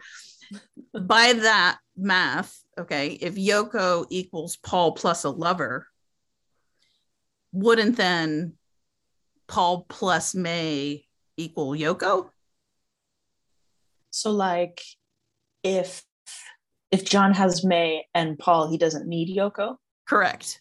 by 1.00 1.32
that 1.34 1.78
math 1.96 2.60
okay 2.78 3.10
if 3.20 3.36
yoko 3.36 4.04
equals 4.10 4.56
paul 4.56 4.92
plus 4.92 5.22
a 5.22 5.30
lover 5.30 5.86
wouldn't 7.54 7.96
then 7.96 8.54
paul 9.48 9.86
plus 9.88 10.34
may 10.34 11.04
equal 11.36 11.70
yoko 11.72 12.28
So 14.10 14.30
like 14.30 14.82
if 15.62 16.02
if 16.90 17.04
John 17.04 17.34
has 17.34 17.64
May 17.64 18.04
and 18.14 18.38
Paul, 18.38 18.70
he 18.70 18.78
doesn't 18.78 19.08
need 19.08 19.34
Yoko. 19.36 19.76
correct 20.08 20.60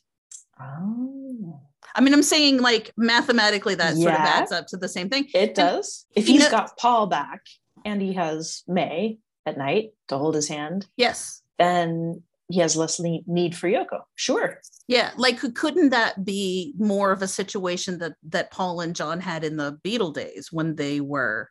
Oh. 0.60 1.60
i 1.96 2.02
mean 2.02 2.14
i'm 2.14 2.24
saying 2.24 2.62
like 2.62 2.92
mathematically 2.96 3.76
that 3.76 3.96
sort 3.96 4.14
of 4.14 4.20
adds 4.20 4.52
up 4.52 4.68
to 4.68 4.78
the 4.78 4.88
same 4.88 5.10
thing 5.10 5.28
It 5.34 5.56
does. 5.56 6.06
If 6.16 6.28
he's 6.28 6.42
know- 6.42 6.52
got 6.52 6.78
Paul 6.78 7.08
back 7.08 7.42
and 7.86 8.02
he 8.02 8.14
has 8.14 8.64
May 8.68 9.18
at 9.46 9.58
night 9.58 9.92
to 10.08 10.18
hold 10.18 10.36
his 10.36 10.48
hand, 10.48 10.88
yes 10.96 11.42
then 11.60 12.24
he 12.50 12.60
has 12.60 12.76
less 12.76 13.00
need 13.00 13.56
for 13.56 13.68
Yoko. 13.70 14.02
Sure. 14.16 14.60
Yeah, 14.88 15.12
like 15.18 15.40
couldn't 15.56 15.90
that 15.90 16.26
be 16.26 16.74
more 16.78 17.12
of 17.12 17.22
a 17.22 17.28
situation 17.28 18.00
that 18.00 18.14
that 18.30 18.52
Paul 18.52 18.82
and 18.82 18.96
John 18.96 19.20
had 19.22 19.44
in 19.44 19.58
the 19.58 19.80
Beatle 19.84 20.14
days 20.14 20.50
when 20.52 20.76
they 20.76 21.00
were 21.00 21.50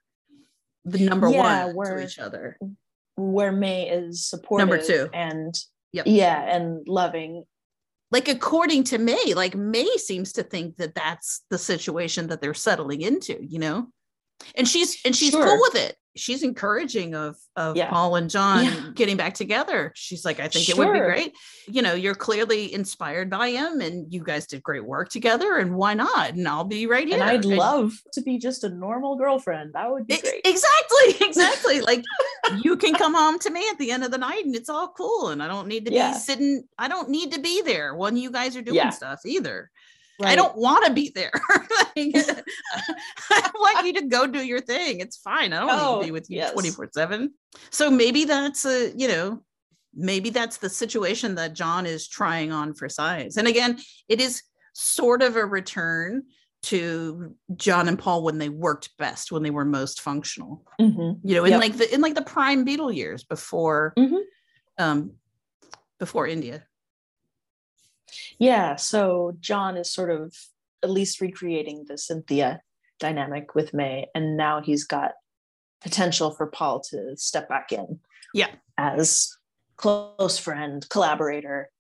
the 0.85 1.06
number 1.06 1.28
Yeah, 1.31 1.66
one 1.66 1.74
where- 1.77 1.97
to 1.97 2.05
each 2.05 2.19
other? 2.19 2.59
Where 3.16 3.52
May 3.52 3.89
is 3.90 4.24
supportive 4.27 4.69
number 4.69 4.85
two. 4.85 5.09
and 5.12 5.55
Yep. 5.93 6.06
yeah, 6.09 6.40
and 6.56 6.86
loving. 6.89 7.44
Like 8.10 8.28
according 8.28 8.85
to 8.85 8.98
May, 8.98 9.35
like 9.35 9.55
May 9.55 9.89
seems 9.97 10.32
to 10.35 10.43
think 10.43 10.77
that 10.77 10.94
that's 10.94 11.43
the 11.51 11.59
situation 11.59 12.28
that 12.28 12.40
they're 12.40 12.55
settling 12.55 13.01
into, 13.02 13.39
you 13.47 13.59
know, 13.59 13.89
and 14.56 14.66
she's 14.69 14.98
and 15.05 15.14
she's 15.14 15.31
Sure. 15.31 15.44
cool 15.44 15.59
with 15.60 15.74
it. 15.77 15.97
She's 16.14 16.43
encouraging 16.43 17.14
of 17.14 17.36
of 17.56 17.74
Yeah. 17.74 17.89
Paul 17.89 18.16
and 18.16 18.28
John 18.28 18.64
Yeah. 18.64 18.90
getting 18.94 19.16
back 19.16 19.32
together. 19.32 19.93
She's 19.94 20.27
like, 20.27 20.40
I 20.40 20.48
think 20.48 20.69
it 20.69 20.77
would 20.77 20.93
be 20.93 20.98
great. 20.98 21.32
You 21.69 21.81
know, 21.81 21.94
you're 21.94 22.14
clearly 22.14 22.73
inspired 22.74 23.31
by 23.31 23.48
him, 23.48 23.81
and 23.81 24.12
you 24.12 24.23
guys 24.23 24.47
did 24.47 24.62
great 24.62 24.85
work 24.85 25.09
together, 25.09 25.56
and 25.56 25.74
why 25.74 25.94
not? 25.94 26.35
And 26.35 26.47
I'll 26.47 26.64
be 26.64 26.86
right 26.86 27.06
here. 27.06 27.14
And 27.14 27.24
I'd 27.24 27.47
love 27.47 27.94
to 28.12 28.20
be 28.20 28.36
just 28.39 28.62
a 28.62 28.69
normal 28.69 29.16
girlfriend. 29.16 29.73
That 29.73 29.90
would 29.90 30.06
be 30.06 30.14
E- 30.14 30.20
great. 30.20 30.40
Exactly, 30.44 31.14
exactly. 31.27 31.81
like 31.81 32.05
you 32.62 32.77
can 32.77 32.93
come 32.94 33.14
home 33.14 33.39
to 33.39 33.51
me 33.51 33.64
at 33.70 33.78
the 33.78 33.90
end 33.90 34.05
of 34.05 34.10
the 34.10 34.19
night 34.19 34.44
and 34.44 34.55
it's 34.55 34.69
all 34.69 34.89
cool. 34.89 35.28
And 35.28 35.43
I 35.43 35.48
don't 35.48 35.66
need 35.69 35.86
to 35.86 35.93
Yeah. 35.93 36.12
be 36.12 36.19
sitting, 36.19 36.64
I 36.78 36.89
don't 36.89 37.09
need 37.09 37.32
to 37.32 37.40
be 37.40 37.62
there 37.62 37.94
when 37.94 38.19
you 38.19 38.31
guys 38.31 38.55
are 38.56 38.62
doing 38.62 38.90
stuff 38.90 39.20
either. 39.24 39.70
I 40.24 40.36
don't 40.36 40.57
want 40.57 40.86
to 40.86 40.93
be 40.93 41.11
there. 41.15 41.32
Like, 41.94 42.15
I 43.31 43.51
want 43.55 43.86
you 43.86 43.93
to 44.01 44.07
go 44.07 44.27
do 44.27 44.39
your 44.44 44.61
thing. 44.61 45.01
It's 45.01 45.19
fine. 45.19 45.53
I 45.53 45.61
don't 45.61 45.70
Oh, 45.70 45.94
need 45.97 46.01
to 46.01 46.07
be 46.07 46.11
with 46.12 46.31
you 46.31 46.36
yes. 46.39 46.53
24 46.53 46.89
7. 46.94 47.35
So 47.70 47.90
maybe 47.90 48.24
that's 48.24 48.65
a, 48.65 48.93
you 48.97 49.09
know, 49.09 49.43
maybe 49.94 50.31
that's 50.31 50.57
the 50.57 50.70
situation 50.70 51.35
that 51.35 51.53
John 51.53 51.85
is 51.85 52.09
trying 52.09 52.51
on 52.51 52.73
for 52.73 52.89
size. 52.89 53.36
And 53.36 53.47
again, 53.47 53.78
it 54.09 54.20
is 54.23 54.43
sort 54.73 55.20
of 55.23 55.36
a 55.36 55.44
return 55.44 56.23
to 56.65 57.35
John 57.57 57.89
and 57.89 57.99
Paul 57.99 58.23
when 58.23 58.39
they 58.39 58.49
worked 58.49 58.90
best, 58.97 59.31
when 59.32 59.43
they 59.43 59.51
were 59.51 59.65
most 59.66 60.01
functional. 60.01 60.65
Mhm. 60.81 61.19
You 61.24 61.35
know, 61.35 61.44
in 61.44 61.51
Yep. 61.53 61.61
like 61.61 61.77
the 61.77 61.93
in 61.94 62.01
like 62.01 62.15
the 62.15 62.23
prime 62.23 62.65
Beatle 62.65 62.94
years 62.94 63.23
before 63.24 63.93
Mhm. 63.99 64.20
um 64.78 65.12
before 65.99 66.27
India. 66.27 66.65
Yeah. 68.39 68.77
So 68.77 69.37
John 69.41 69.77
is 69.77 69.93
sort 69.93 70.11
of 70.11 70.35
at 70.83 70.91
least 70.91 71.21
recreating 71.21 71.85
the 71.89 71.97
Cynthia 71.99 72.61
dynamic 72.99 73.55
with 73.55 73.73
May, 73.75 74.07
and 74.15 74.37
now 74.37 74.61
he's 74.61 74.85
got 74.85 75.13
potential 75.81 76.31
for 76.31 76.47
Paul 76.47 76.81
to 76.91 77.17
step 77.17 77.49
back 77.49 77.73
in 77.73 78.01
Yeah. 78.35 78.51
as 78.79 79.37
close 79.77 80.39
friend, 80.39 80.89
collaborator, 80.89 81.71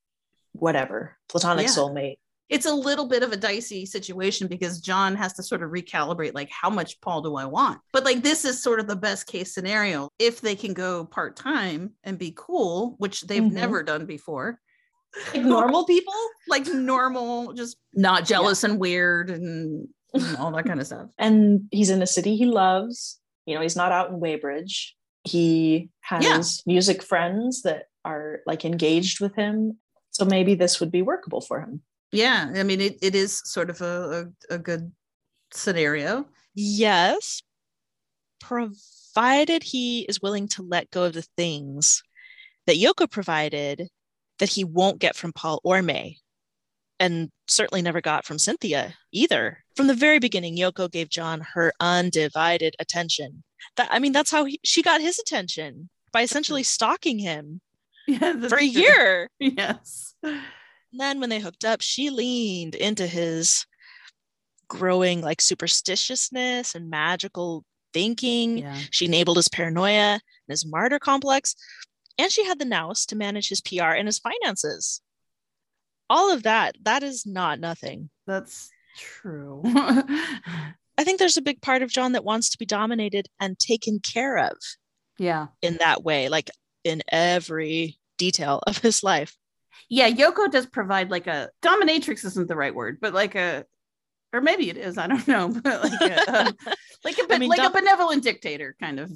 whatever, 0.52 1.16
platonic 1.28 1.66
Yeah. 1.66 1.72
soulmate. 1.72 2.18
It's 2.48 2.66
a 2.66 2.74
little 2.74 3.06
bit 3.06 3.22
of 3.22 3.32
a 3.32 3.36
dicey 3.36 3.86
situation 3.86 4.46
because 4.46 4.80
John 4.80 5.14
has 5.16 5.32
to 5.34 5.42
sort 5.42 5.62
of 5.62 5.70
recalibrate 5.70 6.34
like 6.34 6.50
how 6.50 6.68
much 6.68 7.00
Paul 7.00 7.22
do 7.22 7.36
I 7.36 7.46
want? 7.46 7.80
But 7.92 8.04
like 8.04 8.22
this 8.22 8.44
is 8.44 8.62
sort 8.62 8.78
of 8.80 8.86
the 8.86 8.96
best 8.96 9.26
case 9.26 9.54
scenario 9.54 10.10
if 10.18 10.40
they 10.42 10.54
can 10.54 10.74
go 10.74 11.06
part-time 11.06 11.92
and 12.04 12.18
be 12.18 12.34
cool, 12.36 12.96
which 12.98 13.22
they've 13.22 13.42
Mhm. 13.42 13.52
never 13.52 13.82
done 13.82 14.04
before. 14.04 14.60
Like 15.34 15.44
normal 15.44 15.84
people, 15.84 16.14
Like 16.48 16.66
normal, 16.66 17.52
just 17.52 17.76
not 17.92 18.24
jealous 18.24 18.64
and 18.64 18.78
weird 18.78 19.30
and 19.30 19.88
you 20.14 20.36
all 20.38 20.52
that 20.52 20.64
kind 20.64 20.80
of 20.80 20.86
stuff. 20.86 21.08
and 21.18 21.62
he's 21.70 21.90
in 21.90 22.02
a 22.02 22.06
city 22.06 22.36
he 22.36 22.46
loves. 22.46 23.18
You 23.46 23.54
know, 23.54 23.60
he's 23.60 23.76
not 23.76 23.92
out 23.92 24.10
in 24.10 24.20
Weybridge. 24.20 24.94
He 25.24 25.90
has 26.00 26.62
music 26.66 27.02
friends 27.02 27.62
that 27.62 27.84
are 28.04 28.40
like 28.46 28.64
engaged 28.64 29.20
with 29.20 29.34
him. 29.34 29.78
So 30.10 30.24
maybe 30.24 30.54
this 30.54 30.80
would 30.80 30.90
be 30.90 31.02
workable 31.02 31.40
for 31.40 31.60
him. 31.60 31.82
Yeah, 32.10 32.52
I 32.54 32.62
mean 32.62 32.80
it, 32.80 32.98
it 33.00 33.14
is 33.14 33.40
sort 33.44 33.70
of 33.70 33.80
a, 33.80 34.28
a, 34.50 34.54
a 34.54 34.58
good 34.58 34.92
scenario. 35.52 36.26
Yes, 36.54 37.42
provided 38.40 39.62
he 39.62 40.00
is 40.02 40.20
willing 40.20 40.48
to 40.48 40.62
let 40.62 40.90
go 40.90 41.04
of 41.04 41.14
the 41.14 41.26
things 41.36 42.02
that 42.66 42.76
Yoko 42.76 43.10
provided 43.10 43.88
that 44.38 44.50
he 44.50 44.64
won't 44.64 44.98
get 44.98 45.16
from 45.16 45.32
Paul 45.32 45.60
or 45.64 45.82
May, 45.82 46.18
and 46.98 47.30
certainly 47.46 47.82
never 47.82 48.00
got 48.00 48.24
from 48.24 48.38
Cynthia 48.38 48.94
either. 49.12 49.64
From 49.76 49.86
the 49.86 49.94
very 49.94 50.18
beginning, 50.18 50.56
Yoko 50.56 50.90
gave 50.90 51.08
John 51.08 51.40
her 51.54 51.72
undivided 51.80 52.74
attention. 52.78 53.42
That 53.76 53.88
I 53.90 53.98
mean, 53.98 54.12
that's 54.12 54.30
how 54.30 54.44
he, 54.44 54.60
she 54.64 54.82
got 54.82 55.00
his 55.00 55.18
attention 55.18 55.88
by 56.12 56.22
essentially 56.22 56.62
stalking 56.62 57.18
him 57.18 57.60
Yeah, 58.06 58.48
for 58.48 58.58
a 58.58 58.64
year. 58.64 59.30
Yes. 59.38 60.14
And 60.22 61.00
then 61.00 61.20
when 61.20 61.30
they 61.30 61.38
hooked 61.38 61.64
up, 61.64 61.80
she 61.80 62.10
leaned 62.10 62.74
into 62.74 63.06
his 63.06 63.64
growing 64.68 65.20
like 65.20 65.38
superstitiousness 65.38 66.74
and 66.74 66.90
magical 66.90 67.64
thinking. 67.94 68.58
Yeah. 68.58 68.76
She 68.90 69.06
enabled 69.06 69.36
his 69.36 69.48
paranoia 69.48 70.14
and 70.14 70.20
his 70.48 70.66
martyr 70.66 70.98
complex. 70.98 71.54
And 72.18 72.30
she 72.30 72.44
had 72.44 72.58
the 72.58 72.64
nous 72.64 73.06
to 73.06 73.16
manage 73.16 73.48
his 73.48 73.60
PR 73.60 73.92
and 73.92 74.06
his 74.06 74.18
finances. 74.18 75.00
All 76.10 76.32
of 76.32 76.42
that, 76.42 76.76
that 76.82 77.02
is 77.02 77.24
not 77.26 77.58
nothing. 77.58 78.10
That's 78.26 78.70
true. 78.96 79.62
I 79.64 81.04
think 81.04 81.18
there's 81.18 81.38
a 81.38 81.42
big 81.42 81.62
part 81.62 81.82
of 81.82 81.90
John 81.90 82.12
that 82.12 82.24
wants 82.24 82.50
to 82.50 82.58
be 82.58 82.66
dominated 82.66 83.28
and 83.40 83.58
taken 83.58 83.98
care 83.98 84.36
of 84.38 84.56
yeah. 85.18 85.48
in 85.62 85.78
that 85.78 86.04
way, 86.04 86.28
like 86.28 86.50
in 86.84 87.02
every 87.08 87.98
detail 88.18 88.60
of 88.66 88.78
his 88.78 89.02
life. 89.02 89.36
Yeah, 89.88 90.10
Yoko 90.10 90.50
does 90.50 90.66
provide 90.66 91.10
like 91.10 91.26
a 91.26 91.50
dominatrix 91.62 92.24
isn't 92.24 92.48
the 92.48 92.56
right 92.56 92.74
word, 92.74 92.98
but 93.00 93.14
like 93.14 93.34
a 93.34 93.64
or 94.32 94.40
maybe 94.40 94.70
it 94.70 94.76
is, 94.76 94.96
I 94.96 95.06
don't 95.06 95.26
know, 95.28 95.48
but 95.62 95.82
like 95.82 96.00
a 96.00 96.46
um, 96.46 96.56
like 97.04 97.18
a 97.18 97.34
I 97.34 97.38
mean, 97.38 97.50
like 97.50 97.58
dom- 97.58 97.72
a 97.72 97.80
benevolent 97.80 98.22
dictator 98.22 98.74
kind 98.80 99.00
of. 99.00 99.10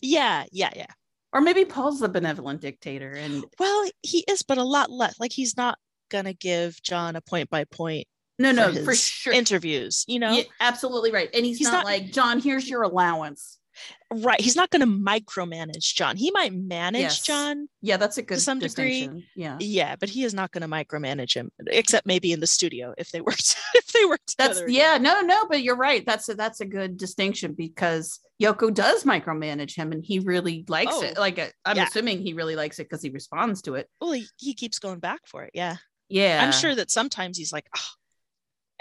Yeah, 0.00 0.44
yeah, 0.50 0.70
yeah. 0.74 0.86
Or 1.32 1.40
maybe 1.40 1.64
Paul's 1.64 2.00
the 2.00 2.08
benevolent 2.08 2.60
dictator 2.60 3.12
and 3.12 3.44
Well, 3.58 3.88
he 4.02 4.24
is, 4.28 4.42
but 4.42 4.58
a 4.58 4.64
lot 4.64 4.90
less. 4.90 5.18
Like 5.18 5.32
he's 5.32 5.56
not 5.56 5.78
gonna 6.10 6.34
give 6.34 6.82
John 6.82 7.16
a 7.16 7.20
point 7.20 7.48
by 7.50 7.64
point. 7.64 8.06
no, 8.38 8.52
no, 8.52 8.70
his 8.70 8.84
for 8.84 8.94
sure. 8.94 9.32
Interviews, 9.32 10.04
you 10.08 10.18
know, 10.18 10.32
Yeah, 10.32 10.44
absolutely 10.60 11.10
right. 11.10 11.30
And 11.32 11.44
he's, 11.44 11.58
He's 11.58 11.68
not, 11.68 11.78
not- 11.78 11.84
like, 11.84 12.12
John, 12.12 12.40
here's 12.40 12.68
your 12.68 12.82
allowance. 12.82 13.58
Right? 14.12 14.40
He's 14.40 14.56
not 14.56 14.70
gonna 14.70 14.86
micromanage 14.86 15.94
John. 15.94 16.16
He 16.16 16.30
might 16.30 16.52
manage 16.52 17.02
Yes. 17.02 17.22
John, 17.22 17.68
Yeah, 17.80 17.96
that's 17.96 18.18
a 18.18 18.22
good 18.22 18.36
to 18.36 18.40
some 18.40 18.58
degree. 18.58 19.28
Yeah. 19.36 19.56
yeah, 19.60 19.96
but 19.96 20.08
he 20.08 20.24
is 20.24 20.34
not 20.34 20.50
gonna 20.52 20.68
micromanage 20.68 21.34
him, 21.34 21.50
except 21.68 22.06
maybe 22.06 22.32
in 22.32 22.40
the 22.40 22.46
studio 22.46 22.94
if 22.98 23.10
they 23.10 23.20
worked 23.20 23.56
if 23.74 23.86
they 23.92 24.04
worked 24.04 24.36
That's 24.38 24.58
together. 24.60 24.70
yeah, 24.70 24.98
no, 24.98 25.20
no, 25.20 25.46
but 25.48 25.62
you're 25.62 25.76
right. 25.76 26.04
That's 26.04 26.28
a 26.28 26.34
that's 26.34 26.60
a 26.60 26.66
good 26.66 26.96
distinction 26.96 27.52
because 27.54 28.20
Yoko 28.42 28.72
does 28.72 29.04
micromanage 29.04 29.76
him 29.76 29.92
and 29.92 30.04
he 30.04 30.18
really 30.18 30.64
likes 30.68 31.00
it. 31.02 31.14
Oh, 31.16 31.20
Like 31.20 31.38
uh, 31.38 31.48
I'm 31.64 31.76
yeah. 31.76 31.86
assuming 31.86 32.22
he 32.22 32.32
really 32.34 32.56
likes 32.56 32.78
it 32.78 32.84
because 32.88 33.02
he 33.02 33.10
responds 33.10 33.62
to 33.62 33.74
it. 33.76 33.88
Well, 34.00 34.12
he, 34.12 34.26
he 34.38 34.54
keeps 34.54 34.78
going 34.78 34.98
back 34.98 35.20
for 35.26 35.44
it. 35.44 35.50
Yeah. 35.54 35.76
Yeah. 36.08 36.42
I'm 36.44 36.52
sure 36.52 36.74
that 36.74 36.90
sometimes 36.90 37.38
he's 37.38 37.52
like, 37.52 37.66
oh. 37.76 37.80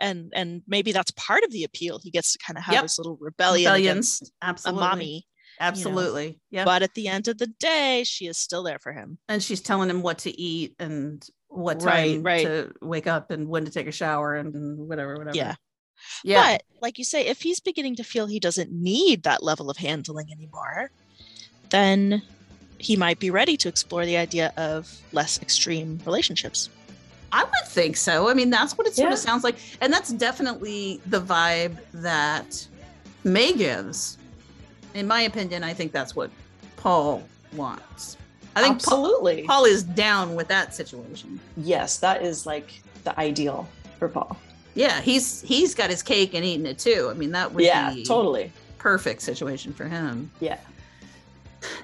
And 0.01 0.31
and 0.35 0.61
maybe 0.67 0.91
that's 0.91 1.11
part 1.11 1.43
of 1.43 1.51
the 1.51 1.63
appeal. 1.63 1.99
He 2.03 2.11
gets 2.11 2.33
to 2.33 2.39
kind 2.45 2.57
of 2.57 2.63
have 2.65 2.73
Yep. 2.73 2.83
this 2.83 2.97
little 2.97 3.17
rebellion 3.21 3.71
Rebellions. 3.71 4.19
against 4.21 4.33
Absolutely. 4.41 4.83
a 4.85 4.89
mommy. 4.89 5.27
Absolutely. 5.59 6.39
Yeah. 6.49 6.65
But 6.65 6.81
at 6.81 6.93
the 6.95 7.07
end 7.07 7.27
of 7.27 7.37
the 7.37 7.47
day, 7.59 8.03
she 8.03 8.25
is 8.27 8.37
still 8.37 8.63
there 8.63 8.79
for 8.79 8.93
him. 8.93 9.19
and 9.29 9.41
she's 9.43 9.61
telling 9.61 9.89
him 9.89 10.01
what 10.01 10.17
to 10.19 10.31
eat 10.39 10.75
and 10.79 11.23
what 11.49 11.81
Right, 11.83 12.13
time 12.15 12.23
right. 12.23 12.45
to 12.45 12.73
wake 12.81 13.05
up 13.07 13.29
and 13.31 13.47
when 13.47 13.65
to 13.65 13.71
take 13.71 13.85
a 13.87 13.91
shower 13.91 14.35
and 14.35 14.77
whatever, 14.87 15.15
whatever. 15.17 15.35
Yeah. 15.37 15.55
Yeah. 16.23 16.53
But 16.53 16.63
like 16.81 16.97
you 16.97 17.03
say, 17.03 17.27
if 17.27 17.41
he's 17.41 17.59
beginning 17.59 17.95
to 17.97 18.03
feel 18.03 18.25
he 18.25 18.39
doesn't 18.39 18.71
need 18.71 19.23
that 19.23 19.43
level 19.43 19.69
of 19.69 19.77
handling 19.77 20.31
anymore, 20.31 20.89
then 21.69 22.21
he 22.79 22.95
might 22.95 23.19
be 23.19 23.29
ready 23.29 23.55
to 23.57 23.67
explore 23.69 24.05
the 24.05 24.17
idea 24.17 24.51
of 24.57 24.99
less 25.11 25.39
extreme 25.41 25.99
relationships. 26.05 26.69
I 27.31 27.43
would 27.43 27.67
think 27.67 27.95
so. 27.97 28.29
I 28.29 28.33
mean, 28.33 28.49
that's 28.49 28.77
what 28.77 28.87
it 28.87 28.95
sort 28.95 29.09
Yeah. 29.09 29.13
of 29.13 29.19
sounds 29.19 29.43
like. 29.43 29.55
And 29.79 29.91
that's 29.91 30.11
definitely 30.11 30.99
the 31.07 31.21
vibe 31.21 31.77
that 31.93 32.67
May 33.23 33.53
gives. 33.53 34.17
In 34.93 35.07
my 35.07 35.21
opinion, 35.21 35.63
I 35.63 35.73
think 35.73 35.91
that's 35.93 36.15
what 36.15 36.29
Paul 36.77 37.23
wants. 37.53 38.17
I 38.55 38.61
think 38.61 38.83
Paul, 38.83 39.05
Absolutely. 39.05 39.43
Paul 39.43 39.63
is 39.65 39.83
down 39.83 40.35
with 40.35 40.49
that 40.49 40.75
situation. 40.75 41.39
yes, 41.55 41.97
that 41.99 42.21
is 42.21 42.45
like 42.45 42.81
the 43.05 43.17
ideal 43.17 43.67
for 43.97 44.09
Paul. 44.09 44.35
Yeah, 44.73 44.99
he's 45.01 45.41
he's 45.41 45.73
got 45.75 45.89
his 45.89 46.01
cake 46.03 46.33
and 46.33 46.43
eating 46.45 46.65
it 46.65 46.79
too. 46.79 47.07
I 47.09 47.13
mean, 47.13 47.31
that 47.31 47.53
would 47.53 47.63
yeah, 47.63 47.93
be 47.93 48.03
totally. 48.03 48.51
perfect 48.77 49.21
situation 49.21 49.71
for 49.73 49.85
him. 49.85 50.29
Yeah. 50.41 50.57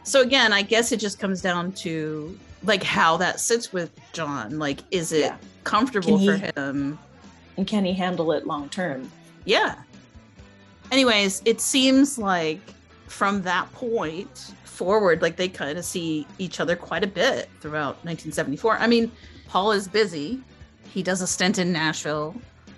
So 0.03 0.22
again, 0.22 0.52
I 0.52 0.61
guess 0.61 0.91
it 0.91 0.99
just 0.99 1.19
comes 1.19 1.41
down 1.41 1.72
to 1.74 2.38
like 2.68 2.84
how 2.84 3.18
that 3.18 3.39
sits 3.39 3.72
with 3.73 3.91
John. 4.14 4.60
Like, 4.60 4.81
is 4.91 5.11
it 5.11 5.22
Yeah. 5.22 5.38
comfortable 5.64 6.18
Can 6.19 6.27
for 6.53 6.60
him? 6.61 6.99
And 7.57 7.65
can 7.65 7.85
he 7.85 7.94
handle 7.94 8.31
it 8.34 8.45
long 8.45 8.69
term? 8.69 9.10
Yeah. 9.45 9.76
Anyways, 10.91 11.41
it 11.45 11.60
seems 11.60 12.18
like 12.18 12.60
from 13.07 13.41
that 13.44 13.72
point 13.73 14.53
forward, 14.64 15.22
like 15.22 15.35
they 15.38 15.48
kind 15.49 15.77
of 15.77 15.85
see 15.85 16.27
each 16.38 16.60
other 16.60 16.76
quite 16.76 17.03
a 17.03 17.07
bit 17.07 17.49
throughout 17.61 17.95
1974. 18.06 18.77
I 18.77 18.88
mean, 18.88 19.11
Paul 19.48 19.72
is 19.72 19.88
busy. 19.88 20.41
He 20.94 21.02
does 21.03 21.22
a 21.22 21.27
stint 21.27 21.57
in 21.57 21.72
Nashville. 21.72 22.35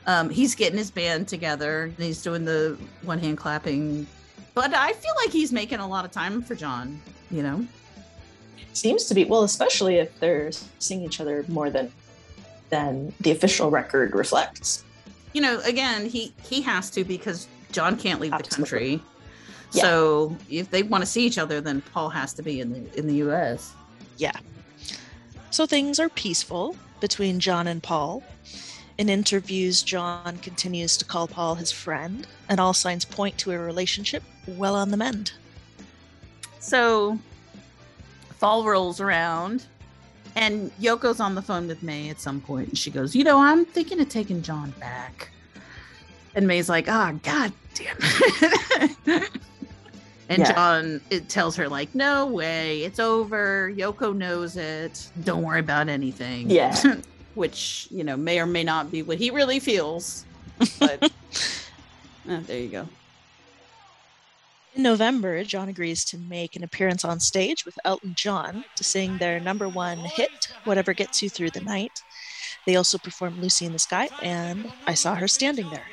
Um, 0.07 0.30
he's 0.30 0.56
getting 0.56 0.78
his 0.78 0.90
band 0.91 1.28
together. 1.28 1.84
And 1.84 1.98
he's 1.98 2.22
doing 2.22 2.45
the 2.45 2.78
one 3.03 3.20
hand 3.20 3.38
clapping. 3.38 4.07
But 4.53 4.74
I 4.74 4.94
feel 4.94 5.14
like 5.24 5.32
he's 5.32 5.52
making 5.52 5.80
a 5.80 5.88
lot 5.88 6.06
of 6.06 6.11
time 6.11 6.41
for 6.41 6.56
John, 6.56 6.99
you 7.32 7.44
know? 7.44 7.66
Seems 8.73 9.06
to 9.06 9.14
be 9.14 9.26
well, 9.26 9.44
especially 9.44 9.95
if 9.95 10.19
they're 10.19 10.52
seeing 10.80 11.03
each 11.03 11.19
other 11.19 11.44
more 11.48 11.69
than 11.69 11.91
than 12.69 13.14
the 13.19 13.31
official 13.31 13.72
record 13.72 14.14
reflects. 14.14 14.84
you 15.34 15.41
know, 15.41 15.60
again, 15.61 16.06
he 16.06 16.34
he 16.44 16.61
has 16.61 16.90
to 16.91 17.03
because 17.03 17.48
John 17.72 17.98
can't 17.98 18.19
leave 18.19 18.31
the 18.31 18.44
country. 18.44 19.02
Yeah. 19.72 19.84
So 19.84 20.38
if 20.49 20.72
they 20.72 20.84
want 20.84 21.03
to 21.03 21.06
see 21.06 21.26
each 21.26 21.38
other, 21.38 21.61
then 21.61 21.81
Paul 21.94 22.10
has 22.10 22.34
to 22.34 22.41
be 22.41 22.60
in 22.60 22.73
the 22.73 22.98
in 22.98 23.07
the 23.07 23.15
U.S. 23.15 23.73
Yeah. 24.18 24.38
So 25.52 25.65
things 25.65 25.99
are 25.99 26.10
peaceful 26.10 26.76
between 26.99 27.40
John 27.40 27.68
and 27.68 27.81
Paul. 27.81 28.23
In 28.98 29.07
interviews, 29.07 29.81
John 29.81 30.38
continues 30.40 30.98
to 30.98 31.06
call 31.06 31.27
Paul 31.27 31.56
his 31.56 31.72
friend, 31.72 32.27
and 32.49 32.60
all 32.60 32.73
signs 32.73 33.06
point 33.06 33.38
to 33.40 33.52
a 33.52 33.57
relationship 33.57 34.23
well 34.45 34.76
on 34.76 34.91
the 34.91 34.98
mend. 34.98 35.31
So 36.60 37.18
fall 38.40 38.66
rolls 38.66 38.99
around, 38.99 39.66
and 40.36 40.72
Yoko's 40.80 41.20
on 41.20 41.36
the 41.36 41.41
phone 41.41 41.68
with 41.68 41.84
May 41.84 42.10
at 42.10 42.20
some 42.20 42.41
point, 42.41 42.70
and 42.70 42.78
she 42.78 42.90
goes, 42.90 43.16
"You 43.16 43.24
know, 43.24 43.40
I'm 43.40 43.66
thinking 43.66 43.99
of 43.99 44.10
taking 44.10 44.41
John 44.41 44.72
back." 44.80 45.30
And 46.36 46.48
May's 46.48 46.70
like, 46.70 46.88
"Ah, 46.90 47.14
god 47.22 47.52
damn 47.76 47.98
it." 47.99 49.30
And 50.32 50.41
Yeah. 50.44 50.53
John 50.53 51.02
it 51.10 51.28
tells 51.28 51.56
her 51.56 51.68
like, 51.68 51.94
"No 51.95 52.28
way, 52.28 52.84
it's 52.84 52.99
over. 52.99 53.74
Yoko 53.76 54.16
knows 54.16 54.57
it. 54.57 55.10
Don't 55.24 55.41
worry 55.41 55.60
about 55.60 55.90
anything." 55.90 56.52
Yeah. 56.52 56.80
Which 57.34 57.88
you 57.90 58.03
know 58.03 58.16
may 58.16 58.40
or 58.40 58.45
may 58.45 58.64
not 58.64 58.91
be 58.91 59.02
what 59.02 59.18
he 59.18 59.32
really 59.32 59.60
feels. 59.60 60.26
But 60.80 61.03
uh, 61.03 61.10
there 62.45 62.60
you 62.60 62.68
go. 62.70 62.88
In 64.80 64.84
November, 64.84 65.44
John 65.44 65.68
agrees 65.68 66.06
to 66.06 66.18
make 66.18 66.56
an 66.56 66.64
appearance 66.64 67.04
on 67.04 67.20
stage 67.20 67.66
with 67.66 67.78
Elton 67.84 68.14
John 68.16 68.64
to 68.78 68.84
sing 68.86 69.18
their 69.18 69.38
number 69.38 69.68
one 69.68 69.98
hit, 69.98 70.48
Whatever 70.64 70.94
Gets 70.94 71.22
You 71.22 71.30
Through 71.30 71.50
the 71.50 71.60
Night. 71.60 72.02
They 72.66 72.78
also 72.78 72.98
perform 72.98 73.42
Lucy 73.42 73.66
in 73.66 73.74
the 73.74 73.80
Sky, 73.80 74.08
and 74.22 74.72
I 74.88 74.94
saw 74.94 75.16
her 75.16 75.28
standing 75.28 75.70
there. 75.70 75.84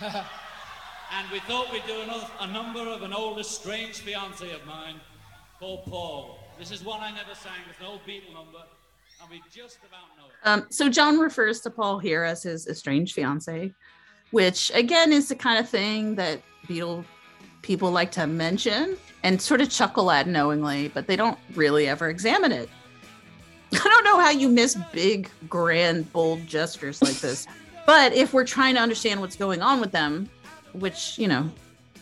And 1.12 1.30
we 1.30 1.40
thought 1.40 1.70
we'd 1.72 1.82
do 1.86 2.00
another, 2.00 2.26
a 2.40 2.46
number 2.46 2.88
of 2.88 3.02
an 3.02 3.12
old 3.12 3.38
estranged 3.38 3.98
fiance 3.98 4.50
of 4.50 4.64
mine 4.64 4.94
called 5.58 5.84
Paul. 5.84 6.38
This 6.58 6.70
is 6.70 6.82
one 6.82 7.00
I 7.00 7.10
never 7.10 7.34
sang. 7.34 7.52
It's 7.68 7.80
an 7.80 7.86
old 7.86 8.00
Beatle 8.06 8.32
number, 8.32 8.62
and 9.20 9.28
we 9.28 9.42
just 9.52 9.78
about 9.78 10.16
know 10.16 10.28
it. 10.28 10.48
Um, 10.48 10.66
so 10.70 10.88
John 10.88 11.18
refers 11.18 11.60
to 11.62 11.70
Paul 11.70 11.98
here 11.98 12.24
as 12.24 12.44
his 12.44 12.66
estranged 12.66 13.12
fiance, 13.14 13.74
which 14.30 14.70
again 14.74 15.12
is 15.12 15.28
the 15.28 15.34
kind 15.34 15.58
of 15.58 15.68
thing 15.68 16.14
that 16.16 16.40
Beatle 16.66 17.04
people 17.62 17.90
like 17.90 18.10
to 18.12 18.26
mention 18.26 18.96
and 19.22 19.40
sort 19.40 19.60
of 19.60 19.70
chuckle 19.70 20.10
at 20.10 20.26
knowingly, 20.26 20.88
but 20.88 21.06
they 21.06 21.16
don't 21.16 21.38
really 21.54 21.88
ever 21.88 22.08
examine 22.08 22.52
it. 22.52 22.68
I 23.72 23.78
don't 23.78 24.04
know 24.04 24.18
how 24.18 24.30
you 24.30 24.48
miss 24.48 24.76
big, 24.92 25.30
grand, 25.48 26.12
bold 26.12 26.46
gestures 26.46 27.02
like 27.02 27.14
this. 27.20 27.46
But 27.86 28.12
if 28.12 28.32
we're 28.32 28.46
trying 28.46 28.74
to 28.76 28.80
understand 28.80 29.20
what's 29.20 29.36
going 29.36 29.62
on 29.62 29.80
with 29.80 29.92
them, 29.92 30.28
which, 30.72 31.18
you 31.18 31.28
know, 31.28 31.50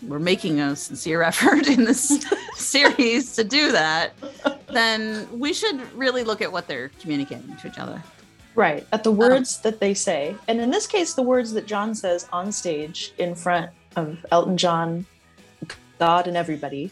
we're 0.03 0.19
making 0.19 0.61
a 0.61 0.77
sincere 0.77 1.23
effort 1.31 1.67
in 1.67 1.85
this 1.85 2.25
series 2.55 3.35
to 3.37 3.45
do 3.45 3.73
that, 3.73 4.13
then 4.69 5.27
we 5.39 5.53
should 5.53 5.81
really 5.95 6.25
look 6.25 6.41
at 6.41 6.53
what 6.53 6.69
they're 6.69 6.91
communicating 7.01 7.57
to 7.57 7.69
each 7.69 7.79
other. 7.79 8.03
Right. 8.59 8.85
At 8.93 9.05
the 9.05 9.13
uh-huh. 9.13 9.19
words 9.19 9.61
that 9.61 9.79
they 9.79 9.95
say. 9.95 10.35
And 10.49 10.61
in 10.61 10.71
this 10.71 10.89
case, 10.89 11.15
the 11.15 11.23
words 11.23 11.53
that 11.53 11.67
John 11.67 11.95
says 11.95 12.29
on 12.33 12.51
stage 12.51 13.13
in 13.19 13.37
front 13.37 13.71
of 13.95 14.27
Elton 14.33 14.57
John, 14.57 15.07
God, 16.01 16.27
and 16.27 16.37
everybody. 16.37 16.91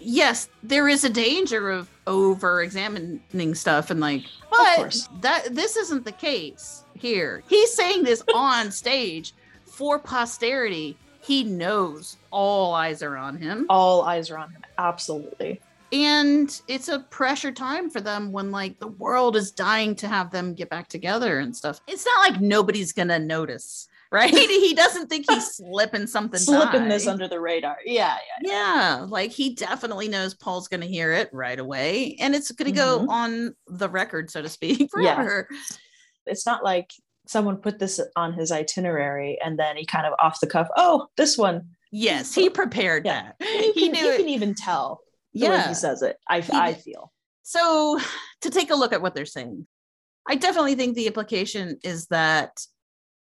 Yes, 0.00 0.48
there 0.64 0.88
is 0.88 1.04
a 1.04 1.10
danger 1.10 1.70
of 1.70 1.88
over 2.08 2.62
examining 2.62 3.54
stuff 3.54 3.90
and 3.90 4.00
like, 4.00 4.24
but 4.50 5.08
that 5.20 5.54
this 5.54 5.76
isn't 5.76 6.04
the 6.04 6.12
case 6.12 6.82
here. 6.94 7.44
He's 7.48 7.72
saying 7.72 8.02
this 8.02 8.24
on 8.34 8.70
stage 8.82 9.34
for 9.64 10.00
posterity. 10.00 10.96
He 11.20 11.44
knows 11.44 12.16
all 12.32 12.74
eyes 12.74 13.00
are 13.02 13.16
on 13.16 13.36
him. 13.36 13.66
All 13.68 14.02
eyes 14.02 14.28
are 14.30 14.38
on 14.38 14.50
him. 14.50 14.62
Absolutely. 14.76 15.60
And 15.92 16.60
it's 16.68 16.88
a 16.88 17.00
pressure 17.00 17.52
time 17.52 17.88
for 17.88 18.00
them 18.00 18.32
when 18.32 18.50
like 18.50 18.78
the 18.78 18.88
world 18.88 19.36
is 19.36 19.50
dying 19.50 19.94
to 19.96 20.08
have 20.08 20.30
them 20.30 20.54
get 20.54 20.68
back 20.68 20.88
together 20.88 21.38
and 21.38 21.56
stuff. 21.56 21.80
It's 21.86 22.04
not 22.04 22.30
like 22.30 22.40
nobody's 22.40 22.92
gonna 22.92 23.18
notice, 23.18 23.88
right? 24.12 24.32
he 24.32 24.74
doesn't 24.74 25.08
think 25.08 25.26
he's 25.30 25.46
slipping 25.56 26.06
something 26.06 26.40
Slipping 26.40 26.82
by. 26.82 26.88
this 26.88 27.06
under 27.06 27.28
the 27.28 27.40
radar. 27.40 27.78
Yeah, 27.84 28.16
yeah. 28.42 28.50
Yeah, 28.50 29.06
like 29.08 29.30
he 29.32 29.54
definitely 29.54 30.08
knows 30.08 30.34
Paul's 30.34 30.68
to 30.68 30.78
hear 30.80 31.12
it 31.12 31.30
right 31.32 31.58
away, 31.58 32.16
and 32.20 32.34
it's 32.34 32.50
going 32.52 32.70
to 32.70 32.76
go 32.76 33.00
mm-hmm. 33.00 33.10
on 33.10 33.54
the 33.66 33.88
record, 33.88 34.30
so 34.30 34.42
to 34.42 34.48
speak, 34.48 34.90
Yeah. 34.98 35.42
It's 36.26 36.44
not 36.44 36.62
like 36.62 36.90
someone 37.26 37.56
put 37.56 37.78
this 37.78 38.00
on 38.16 38.32
his 38.32 38.50
itinerary 38.50 39.38
and 39.44 39.58
then 39.58 39.76
he 39.76 39.84
kind 39.84 40.06
of 40.06 40.14
off 40.18 40.40
the 40.40 40.46
cuff, 40.46 40.68
oh, 40.76 41.08
this 41.16 41.38
one. 41.38 41.68
Yes, 41.90 42.34
he 42.34 42.50
prepared 42.50 43.04
that. 43.04 43.36
He, 43.38 43.72
He 43.72 43.82
can, 43.84 43.92
knew 43.92 44.02
he 44.02 44.08
it. 44.08 44.16
can 44.18 44.28
even 44.28 44.54
tell 44.54 45.00
Yeah. 45.32 45.68
he 45.68 45.74
says 45.74 46.02
it. 46.02 46.16
I, 46.28 46.40
He 46.40 46.52
I 46.52 46.74
feel. 46.74 47.12
So, 47.42 47.98
to 48.42 48.50
take 48.50 48.70
a 48.70 48.74
look 48.76 48.92
at 48.92 49.02
what 49.02 49.14
they're 49.14 49.24
saying, 49.26 49.66
I 50.28 50.34
definitely 50.36 50.74
think 50.74 50.94
the 50.94 51.06
implication 51.06 51.78
is 51.82 52.06
that 52.08 52.60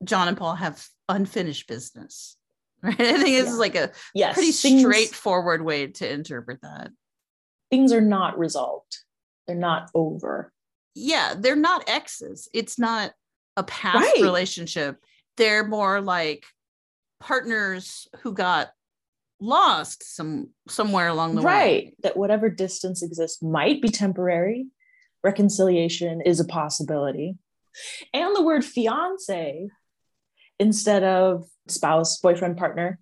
John 0.03 0.27
and 0.27 0.37
Paul 0.37 0.55
have 0.55 0.85
unfinished 1.09 1.67
business. 1.67 2.37
Right? 2.83 2.99
I 2.99 3.13
think 3.13 3.37
this 3.37 3.49
is 3.49 3.57
like 3.57 3.75
a 3.75 3.91
Yes, 4.13 4.33
pretty 4.33 4.51
things- 4.51 4.81
straightforward 4.81 5.63
way 5.63 5.87
to 5.87 6.11
interpret 6.11 6.59
that. 6.63 6.91
Things 7.71 7.93
are 7.93 8.01
not 8.01 8.37
resolved. 8.37 8.97
They're 9.47 9.55
not 9.55 9.89
over. 9.95 10.51
yeah, 10.93 11.33
they're 11.37 11.55
not 11.55 11.87
exes. 11.87 12.49
It's 12.53 12.77
not 12.77 13.13
a 13.55 13.63
past 13.63 13.95
Right. 13.95 14.21
relationship. 14.21 14.97
They're 15.37 15.65
more 15.65 16.01
like 16.01 16.45
partners 17.21 18.07
who 18.21 18.33
got 18.33 18.71
lost 19.43 20.15
some 20.15 20.49
somewhere 20.67 21.09
along 21.09 21.35
the 21.35 21.41
right. 21.41 21.85
Way. 21.85 21.93
that 22.03 22.17
whatever 22.17 22.49
distance 22.49 23.03
exists 23.03 23.41
might 23.43 23.81
be 23.81 23.89
temporary. 23.89 24.67
Reconciliation 25.23 26.21
is 26.21 26.39
a 26.39 26.45
possibility. 26.45 27.35
And 28.13 28.35
the 28.35 28.41
word 28.43 28.63
fiance 28.63 29.67
instead 30.59 31.03
of 31.03 31.45
spouse 31.67 32.19
boyfriend 32.19 32.57
partner 32.57 32.99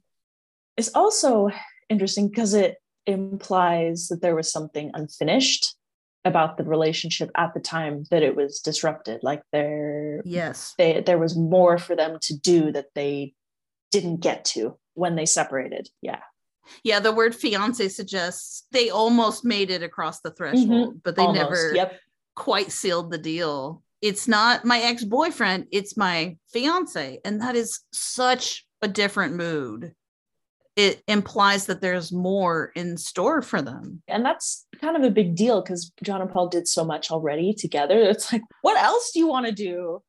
is 0.77 0.91
also 0.95 1.49
interesting 1.89 2.29
because 2.29 2.53
it 2.53 2.77
implies 3.05 4.07
that 4.07 4.21
there 4.21 4.35
was 4.35 4.51
something 4.51 4.91
unfinished 4.93 5.75
about 6.23 6.57
the 6.57 6.63
relationship 6.63 7.29
at 7.35 7.53
the 7.53 7.59
time 7.59 8.05
that 8.11 8.23
it 8.23 8.35
was 8.35 8.59
disrupted. 8.59 9.21
Like 9.23 9.41
there 9.51 10.21
Yes. 10.23 10.73
they, 10.77 11.01
there 11.01 11.17
was 11.17 11.35
more 11.35 11.77
for 11.77 11.95
them 11.95 12.17
to 12.21 12.37
do 12.37 12.71
that 12.71 12.87
they 12.95 13.33
didn't 13.91 14.21
get 14.21 14.45
to 14.45 14.77
when 14.93 15.15
they 15.15 15.25
separated. 15.25 15.89
Yeah 16.01 16.21
Yeah, 16.83 16.99
the 16.99 17.11
word 17.11 17.35
fiance 17.35 17.87
suggests 17.89 18.65
they 18.71 18.89
almost 18.89 19.45
made 19.45 19.69
it 19.69 19.83
across 19.83 20.21
the 20.21 20.29
mm-hmm. 20.29 20.37
threshold, 20.37 21.01
but 21.03 21.15
they 21.15 21.23
Almost, 21.23 21.41
never 21.41 21.75
yep. 21.75 21.99
quite 22.35 22.71
sealed 22.71 23.11
the 23.11 23.17
deal. 23.17 23.83
It's 24.01 24.27
not 24.27 24.65
my 24.65 24.79
ex-boyfriend, 24.79 25.67
it's 25.71 25.95
my 25.95 26.37
fiance, 26.51 27.19
and 27.23 27.41
that 27.41 27.55
is 27.55 27.81
such 27.91 28.65
a 28.81 28.87
different 28.87 29.35
mood. 29.35 29.93
It 30.75 31.03
implies 31.07 31.65
that 31.67 31.81
there's 31.81 32.11
more 32.11 32.71
in 32.75 32.97
store 32.97 33.41
for 33.41 33.61
them. 33.61 34.01
and 34.07 34.25
that's 34.25 34.65
kind 34.79 34.95
of 34.95 35.03
a 35.03 35.11
big 35.11 35.35
deal 35.35 35.61
because 35.61 35.91
John 36.01 36.21
and 36.21 36.31
Paul 36.31 36.47
did 36.47 36.67
so 36.67 36.83
much 36.83 37.11
already 37.11 37.53
together. 37.53 37.99
It's 37.99 38.31
like, 38.31 38.41
what 38.61 38.81
else 38.81 39.11
do 39.11 39.19
you 39.19 39.27
want 39.27 39.45
to 39.45 39.51
do? 39.51 40.01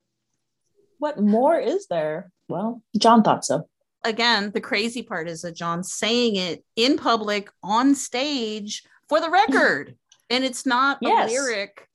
What 0.99 1.21
more 1.21 1.59
is 1.59 1.89
there? 1.89 2.31
Well, 2.49 2.81
John 2.97 3.23
thought 3.23 3.45
so. 3.45 3.69
Again, 4.05 4.51
the 4.53 4.61
crazy 4.61 5.03
part 5.03 5.29
is 5.29 5.43
that 5.43 5.57
John's 5.57 5.93
saying 5.93 6.37
it 6.37 6.65
in 6.77 6.97
public 6.97 7.51
on 7.63 7.95
stage 7.95 8.83
for 9.09 9.21
the 9.21 9.31
record. 9.31 9.97
and 10.31 10.45
it's 10.45 10.67
not 10.67 10.99
Yes. 11.01 11.31
a 11.31 11.35
lyric 11.35 11.89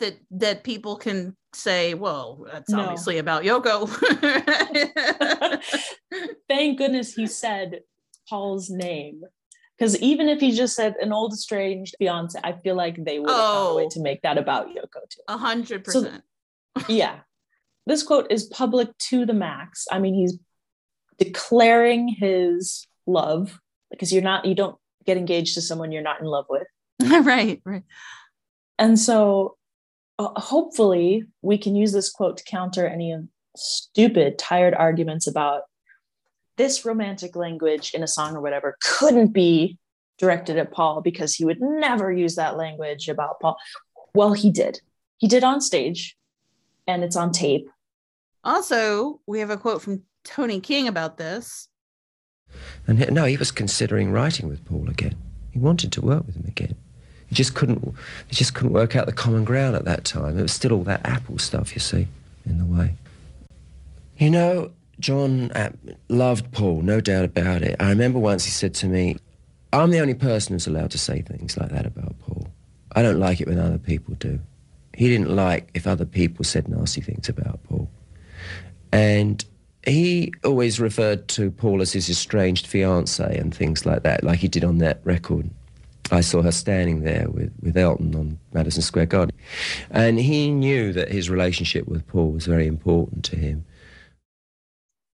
that 0.00 0.14
that 0.32 0.64
people 0.64 0.96
can 0.96 1.36
say, 1.52 1.94
well, 1.94 2.46
that's 2.52 2.70
No. 2.70 2.80
obviously 2.80 3.18
about 3.18 3.44
Yoko. 3.44 3.88
Thank 6.48 6.78
goodness 6.78 7.14
he 7.14 7.26
said 7.26 7.80
Paul's 8.28 8.70
name. 8.70 9.22
Because 9.78 9.98
even 10.00 10.28
if 10.28 10.40
he 10.40 10.52
just 10.52 10.76
said 10.76 10.94
an 11.00 11.12
old 11.12 11.32
estranged 11.32 11.96
fiance, 11.98 12.38
I 12.44 12.52
feel 12.52 12.76
like 12.76 13.04
they 13.04 13.18
would 13.18 13.28
have 13.30 13.38
found 13.38 13.72
a 13.72 13.74
way 13.74 13.84
Oh. 13.86 13.90
to 13.90 14.00
make 14.00 14.22
that 14.22 14.38
about 14.38 14.68
Yoko 14.68 15.08
too. 15.10 15.20
A 15.28 15.36
hundred 15.36 15.84
percent. 15.84 16.22
yeah. 16.88 17.20
This 17.86 18.02
quote 18.02 18.28
is 18.30 18.44
public 18.44 18.96
to 19.10 19.26
the 19.26 19.34
max. 19.34 19.86
I 19.90 19.98
mean, 19.98 20.14
he's 20.14 20.38
declaring 21.18 22.08
his 22.08 22.86
love 23.06 23.60
because 23.90 24.12
you're 24.12 24.22
not, 24.22 24.44
you 24.44 24.54
don't 24.54 24.76
get 25.04 25.16
engaged 25.16 25.54
to 25.54 25.62
someone 25.62 25.92
you're 25.92 26.02
not 26.02 26.20
in 26.20 26.26
love 26.26 26.46
with. 26.48 26.66
right, 27.24 27.60
right. 27.64 27.82
And 28.78 28.98
so 28.98 29.56
uh, 30.18 30.40
hopefully 30.40 31.24
we 31.42 31.58
can 31.58 31.76
use 31.76 31.92
this 31.92 32.10
quote 32.10 32.38
to 32.38 32.44
counter 32.44 32.86
any 32.86 33.16
stupid, 33.56 34.38
tired 34.38 34.74
arguments 34.74 35.26
about 35.26 35.62
this 36.56 36.84
romantic 36.84 37.34
language 37.36 37.92
in 37.94 38.02
a 38.02 38.08
song 38.08 38.36
or 38.36 38.40
whatever 38.40 38.76
couldn't 38.82 39.28
be 39.28 39.78
directed 40.18 40.56
at 40.56 40.70
Paul 40.70 41.00
because 41.00 41.34
he 41.34 41.44
would 41.44 41.60
never 41.60 42.12
use 42.12 42.36
that 42.36 42.56
language 42.56 43.08
about 43.08 43.40
Paul. 43.40 43.56
Well, 44.14 44.32
he 44.32 44.50
did. 44.50 44.80
He 45.18 45.26
did 45.26 45.42
on 45.42 45.60
stage 45.60 46.16
and 46.86 47.02
it's 47.02 47.16
on 47.16 47.32
tape. 47.32 47.68
Also, 48.44 49.20
we 49.26 49.40
have 49.40 49.50
a 49.50 49.56
quote 49.56 49.82
from 49.82 50.02
Tony 50.24 50.60
King 50.60 50.88
about 50.88 51.16
this. 51.18 51.68
And 52.86 52.98
he, 52.98 53.06
no, 53.06 53.24
he 53.24 53.36
was 53.36 53.50
considering 53.50 54.12
writing 54.12 54.48
with 54.48 54.64
Paul 54.64 54.88
again. 54.88 55.16
He 55.52 55.58
wanted 55.58 55.92
to 55.92 56.00
work 56.00 56.26
with 56.26 56.36
him 56.36 56.44
again. 56.46 56.74
He 57.28 57.34
just 57.34 57.54
couldn't. 57.54 57.82
He 58.28 58.34
just 58.34 58.54
couldn't 58.54 58.72
work 58.72 58.96
out 58.96 59.06
the 59.06 59.12
common 59.12 59.44
ground 59.44 59.76
at 59.76 59.84
that 59.84 60.04
time. 60.04 60.38
It 60.38 60.42
was 60.42 60.52
still 60.52 60.72
all 60.72 60.84
that 60.84 61.04
Apple 61.06 61.38
stuff, 61.38 61.74
you 61.74 61.80
see, 61.80 62.06
in 62.44 62.58
the 62.58 62.64
way. 62.64 62.94
You 64.18 64.30
know, 64.30 64.70
John 65.00 65.50
uh, 65.52 65.72
loved 66.08 66.52
Paul, 66.52 66.82
no 66.82 67.00
doubt 67.00 67.24
about 67.24 67.62
it. 67.62 67.76
I 67.80 67.88
remember 67.88 68.18
once 68.18 68.44
he 68.44 68.50
said 68.50 68.74
to 68.74 68.86
me, 68.86 69.16
"I'm 69.72 69.90
the 69.90 70.00
only 70.00 70.14
person 70.14 70.54
who's 70.54 70.66
allowed 70.66 70.90
to 70.92 70.98
say 70.98 71.22
things 71.22 71.56
like 71.56 71.70
that 71.70 71.86
about 71.86 72.14
Paul. 72.20 72.48
I 72.92 73.02
don't 73.02 73.18
like 73.18 73.40
it 73.40 73.48
when 73.48 73.58
other 73.58 73.78
people 73.78 74.14
do." 74.14 74.38
He 74.96 75.08
didn't 75.08 75.34
like 75.34 75.70
if 75.74 75.86
other 75.86 76.04
people 76.04 76.44
said 76.44 76.68
nasty 76.68 77.00
things 77.00 77.28
about 77.28 77.62
Paul. 77.64 77.90
And 78.92 79.44
he 79.86 80.32
always 80.44 80.80
referred 80.80 81.28
to 81.28 81.50
Paul 81.50 81.82
as 81.82 81.92
his 81.92 82.08
estranged 82.08 82.66
fiance 82.66 83.38
and 83.38 83.54
things 83.54 83.84
like 83.84 84.02
that, 84.02 84.24
like 84.24 84.38
he 84.38 84.48
did 84.48 84.64
on 84.64 84.78
that 84.78 85.00
record. 85.04 85.50
I 86.10 86.20
saw 86.20 86.42
her 86.42 86.52
standing 86.52 87.00
there 87.00 87.28
with, 87.30 87.52
with 87.62 87.76
Elton 87.76 88.14
on 88.14 88.38
Madison 88.52 88.82
Square 88.82 89.06
Garden. 89.06 89.36
And 89.90 90.18
he 90.18 90.50
knew 90.50 90.92
that 90.92 91.10
his 91.10 91.30
relationship 91.30 91.88
with 91.88 92.06
Paul 92.06 92.30
was 92.32 92.46
very 92.46 92.66
important 92.66 93.24
to 93.26 93.36
him. 93.36 93.64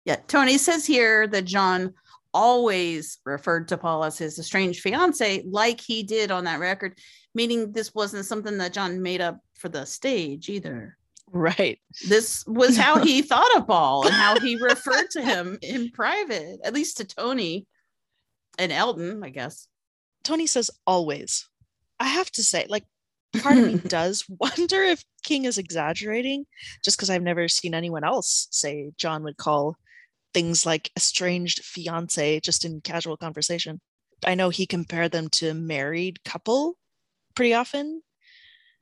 Yeah, 0.05 0.17
Tony 0.27 0.59
says 0.59 0.87
here 0.87 1.27
that 1.29 1.45
John 1.45 1.95
always 2.33 3.19
referred 3.25 3.69
to 3.69 3.77
Paul 3.77 4.05
as 4.05 4.19
his 4.19 4.39
estranged 4.39 4.81
fiance, 4.81 5.43
like 5.47 5.81
he 5.81 6.03
did 6.03 6.31
on 6.31 6.45
that 6.45 6.61
record, 6.61 6.99
meaning 7.35 7.73
this 7.73 7.95
wasn't 7.95 8.25
something 8.25 8.59
that 8.59 8.73
John 8.73 9.03
made 9.03 9.21
up 9.21 9.41
for 9.55 9.69
the 9.69 9.85
stage 9.85 10.49
either. 10.49 10.97
Right. 11.33 11.79
This 12.09 12.45
was 12.47 12.77
how 12.77 12.99
he 12.99 13.23
thought 13.23 13.57
of 13.57 13.67
Paul 13.67 14.07
and 14.07 14.15
how 14.15 14.41
he 14.41 14.57
referred 14.57 15.11
to 15.13 15.23
him 15.23 15.59
in 15.63 15.91
private, 15.91 16.59
at 16.65 16.75
least 16.75 16.97
to 16.97 17.05
Tony 17.05 17.67
and 18.59 18.73
Elton, 18.73 19.23
I 19.23 19.31
guess. 19.31 19.69
Tony 20.25 20.47
says 20.47 20.71
always. 20.87 21.49
I 22.01 22.07
have 22.07 22.31
to 22.33 22.43
say, 22.43 22.67
like, 22.69 22.85
part 23.43 23.59
of 23.59 23.65
me 23.65 23.79
does 23.89 24.25
wonder 24.29 24.83
if 24.83 25.05
King 25.23 25.45
is 25.45 25.59
exaggerating, 25.59 26.47
just 26.85 26.97
because 26.97 27.11
I've 27.11 27.23
never 27.23 27.47
seen 27.47 27.75
anyone 27.75 28.05
else 28.05 28.49
say 28.51 28.91
John 28.97 29.23
would 29.23 29.37
call 29.37 29.77
things 30.35 30.67
like 30.67 30.91
estranged 30.97 31.65
fiance 31.65 32.41
just 32.41 32.65
in 32.65 32.81
casual 32.81 33.17
conversation. 33.17 33.81
I 34.25 34.35
know 34.35 34.49
he 34.51 34.67
compared 34.67 35.13
them 35.13 35.29
to 35.31 35.55
married 35.55 36.23
couple 36.25 36.77
pretty 37.35 37.55
often, 37.55 38.03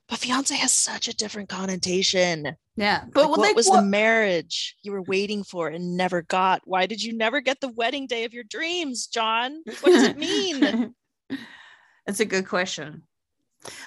but 0.08 0.18
fiance 0.18 0.54
has 0.56 0.72
such 0.72 1.08
a 1.08 1.14
different 1.14 1.48
connotation. 1.48 2.56
Yeah, 2.76 3.04
But 3.12 3.22
but 3.22 3.30
what 3.30 3.40
like, 3.40 3.56
was 3.56 3.68
what- 3.68 3.80
the 3.80 3.86
marriage 3.86 4.76
you 4.82 4.92
were 4.92 5.02
mm. 5.02 5.08
waiting 5.08 5.44
for 5.44 5.68
and 5.68 5.96
never 5.96 6.22
got? 6.22 6.62
Why 6.64 6.86
did 6.86 7.02
you 7.02 7.16
never 7.16 7.40
get 7.40 7.60
the 7.60 7.68
wedding 7.68 8.06
day 8.06 8.24
of 8.24 8.32
your 8.32 8.44
dreams, 8.44 9.06
John? 9.08 9.62
What 9.80 9.92
does 9.92 10.04
it 10.04 10.16
mean? 10.16 10.94
That's 12.06 12.20
a 12.20 12.24
good 12.24 12.48
question. 12.48 13.02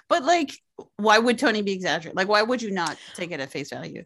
But 0.10 0.24
like, 0.24 0.54
why 0.98 1.18
would 1.18 1.40
Tony 1.40 1.62
be 1.62 1.72
exaggerating? 1.72 2.18
Like, 2.18 2.28
why 2.28 2.42
would 2.42 2.62
you 2.62 2.72
not 2.72 2.98
take 3.16 3.32
it 3.32 3.40
at 3.40 3.50
face 3.50 3.70
value? 3.70 4.04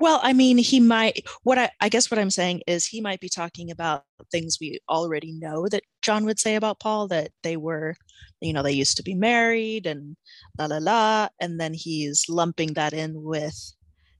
Well, 0.00 0.18
I 0.22 0.32
mean, 0.32 0.56
he 0.56 0.80
might. 0.80 1.26
What 1.42 1.58
I, 1.58 1.70
I 1.78 1.90
guess 1.90 2.10
what 2.10 2.18
I'm 2.18 2.30
saying 2.30 2.62
is 2.66 2.86
he 2.86 3.02
might 3.02 3.20
be 3.20 3.28
talking 3.28 3.70
about 3.70 4.04
things 4.32 4.56
we 4.58 4.80
already 4.88 5.32
know 5.32 5.68
that 5.68 5.82
John 6.00 6.24
would 6.24 6.38
say 6.38 6.54
about 6.54 6.80
Paul 6.80 7.06
that 7.08 7.32
they 7.42 7.58
were, 7.58 7.94
you 8.40 8.54
know, 8.54 8.62
they 8.62 8.72
used 8.72 8.96
to 8.96 9.02
be 9.02 9.14
married 9.14 9.86
and 9.86 10.16
la 10.58 10.66
la 10.66 10.78
la. 10.78 11.28
And 11.38 11.60
then 11.60 11.74
he's 11.74 12.24
lumping 12.30 12.72
that 12.74 12.94
in 12.94 13.22
with 13.22 13.74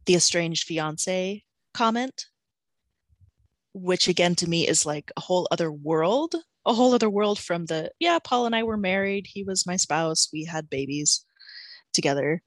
the 0.04 0.14
estranged 0.14 0.64
fiance 0.64 1.44
comment, 1.72 2.26
which 3.72 4.06
again 4.06 4.34
to 4.36 4.50
me 4.50 4.68
is 4.68 4.84
like 4.84 5.10
a 5.16 5.20
whole 5.20 5.48
other 5.50 5.72
world, 5.72 6.34
a 6.66 6.74
whole 6.74 6.92
other 6.92 7.08
world 7.08 7.38
from 7.38 7.64
the, 7.64 7.90
yeah, 7.98 8.18
Paul 8.22 8.44
and 8.44 8.54
I 8.54 8.64
were 8.64 8.76
married. 8.76 9.28
He 9.28 9.44
was 9.44 9.66
my 9.66 9.76
spouse. 9.76 10.28
We 10.30 10.44
had 10.44 10.68
babies 10.68 11.24
together. 11.94 12.42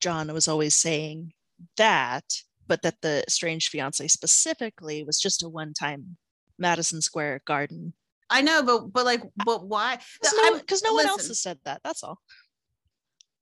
John 0.00 0.32
was 0.32 0.48
always 0.48 0.74
saying 0.74 1.32
that, 1.76 2.24
but 2.66 2.82
that 2.82 3.00
the 3.02 3.24
strange 3.28 3.68
fiance 3.68 4.06
specifically 4.08 5.04
was 5.04 5.20
just 5.20 5.42
a 5.42 5.48
one 5.48 5.72
time 5.74 6.16
Madison 6.58 7.00
Square 7.02 7.42
Garden. 7.44 7.92
I 8.28 8.42
know, 8.42 8.62
but 8.62 8.92
but 8.92 9.04
like, 9.04 9.22
but 9.44 9.66
why? 9.66 9.98
Because 10.20 10.82
no, 10.82 10.90
no 10.90 10.94
one 10.94 11.06
else 11.06 11.28
has 11.28 11.40
said 11.40 11.58
that. 11.64 11.80
That's 11.84 12.02
all. 12.02 12.18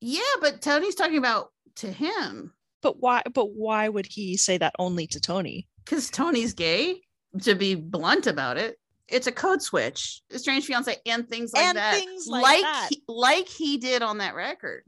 Yeah, 0.00 0.20
but 0.40 0.60
Tony's 0.60 0.94
talking 0.94 1.16
about 1.16 1.48
to 1.76 1.90
him 1.90 2.52
But 2.82 3.00
why? 3.00 3.22
But 3.32 3.52
why 3.54 3.88
would 3.88 4.06
he 4.06 4.36
say 4.36 4.58
that 4.58 4.74
only 4.78 5.06
to 5.08 5.20
Tony? 5.20 5.66
because 5.84 6.10
Tony's 6.10 6.54
gay. 6.54 7.00
To 7.42 7.54
be 7.54 7.74
blunt 7.74 8.26
about 8.28 8.58
it, 8.58 8.76
it's 9.08 9.26
a 9.26 9.32
code 9.32 9.60
switch. 9.60 10.22
Strange 10.36 10.66
fiance 10.66 10.94
and 11.06 11.28
things 11.28 11.52
like 11.52 11.64
And 11.64 11.76
that. 11.78 11.94
things 11.96 12.26
like 12.28 12.60
that. 12.62 12.88
He, 12.90 13.02
like 13.08 13.48
he 13.48 13.76
did 13.78 14.02
on 14.02 14.18
that 14.18 14.34
record. 14.34 14.84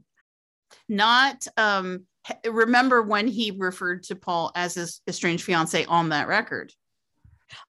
Not 0.87 1.45
um. 1.57 2.05
Remember 2.45 3.01
when 3.01 3.27
he 3.27 3.51
referred 3.51 4.03
to 4.03 4.15
Paul 4.15 4.51
as 4.55 4.75
his 4.75 5.01
estranged 5.07 5.43
fiance 5.43 5.85
on 5.85 6.09
that 6.09 6.27
record? 6.27 6.73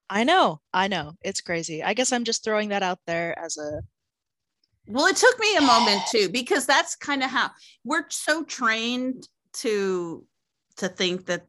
I 0.09 0.23
know, 0.23 0.59
I 0.73 0.87
know, 0.87 1.13
it's 1.21 1.41
crazy. 1.41 1.83
I 1.83 1.93
guess 1.93 2.11
I'm 2.11 2.23
just 2.25 2.43
throwing 2.43 2.69
that 2.69 2.83
out 2.83 2.99
there 3.07 3.37
as 3.39 3.57
a 3.57 3.81
Well, 4.87 5.05
it 5.07 5.15
took 5.15 5.39
me 5.39 5.55
a 5.55 5.61
moment 5.61 6.01
too 6.11 6.29
because 6.29 6.65
that's 6.65 6.95
kind 6.95 7.23
of 7.23 7.29
how 7.29 7.51
we're 7.83 8.09
so 8.09 8.43
trained 8.43 9.27
to 9.53 10.25
to 10.77 10.89
think 10.89 11.27
that 11.27 11.47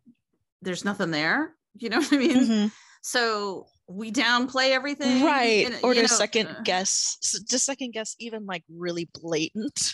there's 0.63 0.85
nothing 0.85 1.11
there. 1.11 1.57
You 1.77 1.89
know 1.89 1.99
what 1.99 2.13
I 2.13 2.17
mean? 2.17 2.37
Mhm. 2.47 2.73
So 3.03 3.67
we 3.89 4.13
downplay 4.13 4.71
everything, 4.71 5.25
right 5.25 5.67
and, 5.67 5.75
or 5.83 5.95
to 5.95 6.03
know, 6.03 6.07
second 6.07 6.47
uh, 6.49 6.61
guess, 6.65 7.17
to 7.49 7.59
second 7.59 7.93
guess 7.93 8.15
even 8.21 8.47
like 8.47 8.63
really 8.69 9.09
blatant 9.13 9.93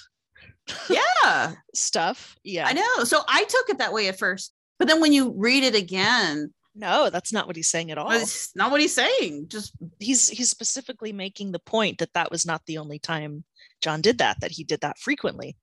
Yeah, 0.88 1.54
stuff. 1.74 2.36
Yeah, 2.44 2.66
I 2.66 2.72
know. 2.72 3.04
So 3.04 3.20
I 3.28 3.44
took 3.44 3.68
it 3.70 3.78
that 3.78 3.92
way 3.92 4.08
at 4.08 4.18
first, 4.18 4.52
but 4.78 4.88
then 4.88 5.00
when 5.00 5.12
you 5.12 5.32
read 5.36 5.62
it 5.64 5.74
again, 5.74 6.52
No, 6.74 7.08
that's 7.10 7.32
not 7.32 7.46
what 7.46 7.56
he's 7.56 7.70
saying 7.70 7.90
at 7.90 7.98
all. 7.98 8.10
it's 8.10 8.54
not 8.56 8.70
what 8.70 8.80
he's 8.80 8.94
saying. 8.94 9.46
Just 9.48 9.72
he's 9.98 10.28
he's 10.28 10.50
specifically 10.50 11.12
making 11.12 11.52
the 11.52 11.58
point 11.58 11.98
that 11.98 12.12
that 12.14 12.30
was 12.30 12.44
not 12.46 12.62
the 12.66 12.78
only 12.78 12.98
time 12.98 13.44
John 13.80 14.00
did 14.00 14.18
that; 14.18 14.40
that 14.40 14.50
he 14.52 14.64
did 14.64 14.80
that 14.80 14.98
frequently. 14.98 15.56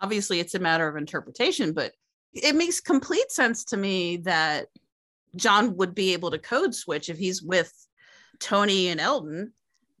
obviously 0.00 0.40
it's 0.40 0.54
a 0.54 0.58
matter 0.58 0.88
of 0.88 0.96
interpretation, 0.96 1.72
but 1.72 1.92
it 2.34 2.54
makes 2.54 2.80
complete 2.80 3.30
sense 3.30 3.64
to 3.64 3.76
me 3.76 4.16
that 4.18 4.66
John 5.36 5.76
would 5.76 5.94
be 5.94 6.12
able 6.12 6.30
to 6.30 6.38
code 6.38 6.74
switch 6.74 7.08
if 7.08 7.18
he's 7.18 7.42
with 7.42 7.72
Tony 8.40 8.88
and 8.88 9.00
Elton 9.00 9.52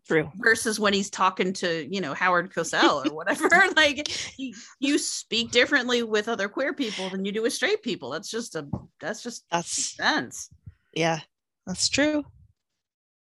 True. 0.06 0.30
versus 0.36 0.80
when 0.80 0.92
he's 0.92 1.10
talking 1.10 1.52
to, 1.54 1.86
you 1.92 2.00
know, 2.00 2.12
Howard 2.12 2.52
Cosell 2.52 3.06
or 3.06 3.14
whatever. 3.14 3.48
like 3.76 4.10
you, 4.38 4.52
you 4.80 4.98
speak 4.98 5.52
differently 5.52 6.02
with 6.02 6.28
other 6.28 6.48
queer 6.48 6.72
people 6.72 7.08
than 7.08 7.24
you 7.24 7.32
do 7.32 7.42
with 7.42 7.52
straight 7.52 7.82
people. 7.82 8.10
That's 8.10 8.30
just 8.30 8.56
a 8.56 8.66
that's 9.00 9.22
just 9.22 9.44
That's 9.50 9.96
sense. 9.96 10.48
yeah, 10.92 11.20
that's 11.66 11.88
true. 11.88 12.24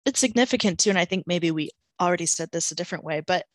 It's 0.06 0.20
significant 0.20 0.80
too, 0.80 0.90
and 0.90 1.00
I 1.00 1.06
think 1.06 1.26
maybe 1.28 1.52
we 1.52 1.70
already 2.00 2.26
said 2.26 2.50
this 2.52 2.72
a 2.72 2.76
different 2.76 3.04
way, 3.04 3.22
but 3.26 3.46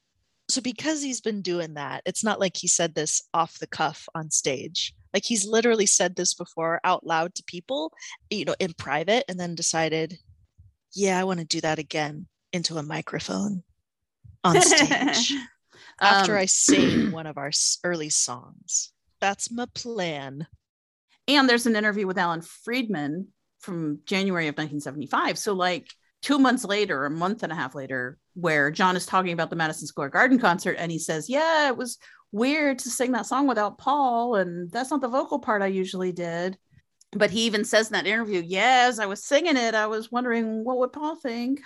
so 0.50 0.60
because 0.60 1.02
he's 1.02 1.22
been 1.22 1.40
doing 1.40 1.74
that, 1.74 2.02
it's 2.04 2.22
not 2.22 2.38
like 2.38 2.58
he 2.58 2.68
said 2.68 2.94
this 2.94 3.22
off 3.32 3.58
the 3.58 3.66
cuff 3.66 4.06
on 4.14 4.30
stage. 4.30 4.94
Like 5.14 5.24
he's 5.24 5.46
literally 5.46 5.86
said 5.86 6.16
this 6.16 6.34
before 6.34 6.80
out 6.84 7.06
loud 7.06 7.34
to 7.36 7.44
people, 7.44 7.92
you 8.28 8.44
know, 8.44 8.54
in 8.60 8.74
private, 8.74 9.24
and 9.26 9.40
then 9.40 9.54
decided, 9.54 10.18
yeah, 10.92 11.18
I 11.18 11.24
want 11.24 11.40
to 11.40 11.46
do 11.46 11.62
that 11.62 11.78
again 11.78 12.26
into 12.54 12.78
a 12.78 12.82
microphone 12.82 13.62
on 14.44 14.60
stage 14.60 15.34
after 16.00 16.32
Um, 16.32 16.38
I 16.38 16.46
sing 16.46 17.10
one 17.10 17.26
of 17.26 17.36
our 17.36 17.50
early 17.82 18.10
songs. 18.10 18.92
That's 19.20 19.50
my 19.50 19.66
plan. 19.74 20.46
And 21.26 21.48
there's 21.48 21.66
an 21.66 21.76
interview 21.76 22.06
with 22.06 22.18
Alan 22.18 22.42
Friedman 22.42 23.28
from 23.60 24.00
January 24.06 24.46
of 24.48 24.52
1975. 24.52 25.38
So, 25.38 25.54
like 25.54 25.88
two 26.22 26.38
months 26.38 26.64
later, 26.64 27.04
a 27.04 27.10
month 27.10 27.42
and 27.42 27.50
a 27.50 27.56
half 27.56 27.74
later, 27.74 28.18
where 28.34 28.70
John 28.70 28.96
is 28.96 29.06
talking 29.06 29.32
about 29.32 29.50
the 29.50 29.56
Madison 29.56 29.86
Square 29.86 30.10
Garden 30.10 30.38
concert 30.38 30.76
and 30.78 30.92
he 30.92 30.98
says, 30.98 31.28
Yeah, 31.28 31.68
it 31.68 31.76
was 31.76 31.98
weird 32.30 32.78
to 32.80 32.90
sing 32.90 33.12
that 33.12 33.26
song 33.26 33.46
without 33.46 33.78
Paul. 33.78 34.36
And 34.36 34.70
that's 34.70 34.90
not 34.90 35.00
the 35.00 35.08
vocal 35.08 35.38
part 35.38 35.62
I 35.62 35.66
usually 35.66 36.12
did. 36.12 36.58
But 37.16 37.30
he 37.30 37.42
even 37.46 37.64
says 37.64 37.88
in 37.88 37.92
that 37.94 38.06
interview, 38.06 38.42
Yes, 38.44 38.98
I 38.98 39.06
was 39.06 39.24
singing 39.24 39.56
it. 39.56 39.74
I 39.74 39.86
was 39.86 40.10
wondering 40.10 40.64
what 40.64 40.78
would 40.78 40.92
Paul 40.92 41.16
think. 41.16 41.60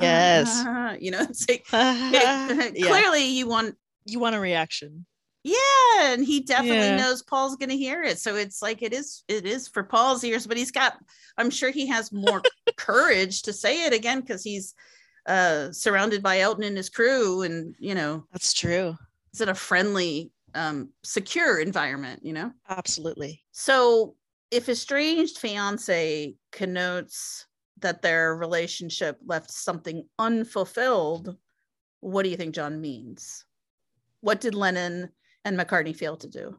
Yes. 0.00 0.64
You 1.00 1.10
know, 1.10 1.20
it's 1.28 1.48
like, 1.48 1.66
yeah, 1.72 2.70
Yeah. 2.74 2.88
clearly 2.88 3.24
you 3.26 3.46
want 3.46 3.76
You 4.04 4.18
want 4.18 4.34
a 4.36 4.40
reaction. 4.40 5.06
yeah, 5.44 6.12
and 6.12 6.24
he 6.24 6.40
definitely 6.40 6.88
Yeah. 6.88 6.96
knows 6.96 7.22
Paul's 7.22 7.56
going 7.56 7.70
to 7.70 7.76
hear 7.76 8.02
it. 8.02 8.18
So 8.18 8.36
it's 8.36 8.62
like 8.62 8.82
it 8.82 8.92
is 8.92 9.24
it 9.28 9.46
is 9.46 9.68
for 9.68 9.82
Paul's 9.82 10.24
ears, 10.24 10.46
but 10.46 10.56
he's 10.56 10.70
got 10.72 10.98
I'm 11.36 11.50
sure 11.50 11.70
he 11.70 11.86
has 11.88 12.12
more 12.12 12.42
courage 12.76 13.42
to 13.42 13.52
say 13.52 13.84
it 13.86 13.92
again 13.92 14.22
cuz 14.22 14.42
he's 14.42 14.74
uh 15.26 15.70
surrounded 15.70 16.22
by 16.22 16.40
Elton 16.40 16.64
and 16.64 16.76
his 16.76 16.88
crew 16.90 17.42
and, 17.42 17.76
you 17.78 17.94
know, 17.94 18.24
That's 18.32 18.52
true. 18.52 18.96
it's 19.32 19.40
in 19.40 19.48
a 19.48 19.54
friendly 19.54 20.32
um 20.54 20.90
secure 21.02 21.58
environment, 21.58 22.20
you 22.24 22.32
know. 22.32 22.52
Absolutely. 22.68 23.42
So 23.52 24.16
if 24.52 24.68
estranged 24.68 25.38
fiance 25.38 26.36
connotes 26.52 27.46
that 27.78 28.02
their 28.02 28.36
relationship 28.36 29.18
left 29.24 29.50
something 29.50 30.06
unfulfilled, 30.18 31.36
what 32.00 32.22
do 32.22 32.28
you 32.28 32.36
think 32.36 32.54
John 32.54 32.80
means? 32.80 33.46
What 34.20 34.42
did 34.42 34.54
Lennon 34.54 35.08
and 35.46 35.58
McCartney 35.58 35.96
fail 35.96 36.16
to 36.18 36.28
do? 36.28 36.58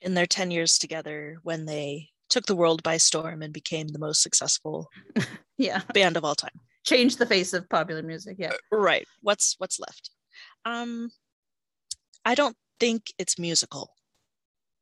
In 0.00 0.14
their 0.14 0.26
10 0.26 0.52
years 0.52 0.78
together, 0.78 1.38
when 1.42 1.66
they 1.66 2.10
took 2.28 2.46
the 2.46 2.56
world 2.56 2.84
by 2.84 2.98
storm 2.98 3.42
and 3.42 3.52
became 3.52 3.88
the 3.88 3.98
most 3.98 4.22
successful 4.22 4.88
Yeah, 5.58 5.80
band 5.92 6.16
of 6.16 6.24
all 6.24 6.34
time. 6.36 6.60
change 6.84 7.16
the 7.16 7.26
face 7.26 7.52
of 7.52 7.68
popular 7.68 8.02
music. 8.02 8.36
Yeah. 8.38 8.52
Right. 8.70 9.08
What's 9.22 9.56
what's 9.58 9.80
left? 9.80 10.10
Um 10.64 11.10
I 12.24 12.36
don't 12.36 12.56
think 12.78 13.12
it's 13.18 13.38
musical. 13.38 13.95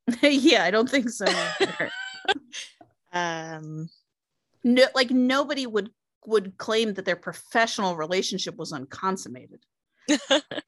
yeah, 0.22 0.64
I 0.64 0.70
don't 0.70 0.88
think 0.88 1.10
so. 1.10 1.26
Um 3.12 3.88
no, 4.64 4.86
like 4.94 5.10
nobody 5.10 5.66
would 5.66 5.90
would 6.26 6.56
claim 6.58 6.94
that 6.94 7.04
their 7.04 7.14
professional 7.16 7.94
relationship 7.96 8.56
was 8.56 8.72
unconsummated. 8.72 9.60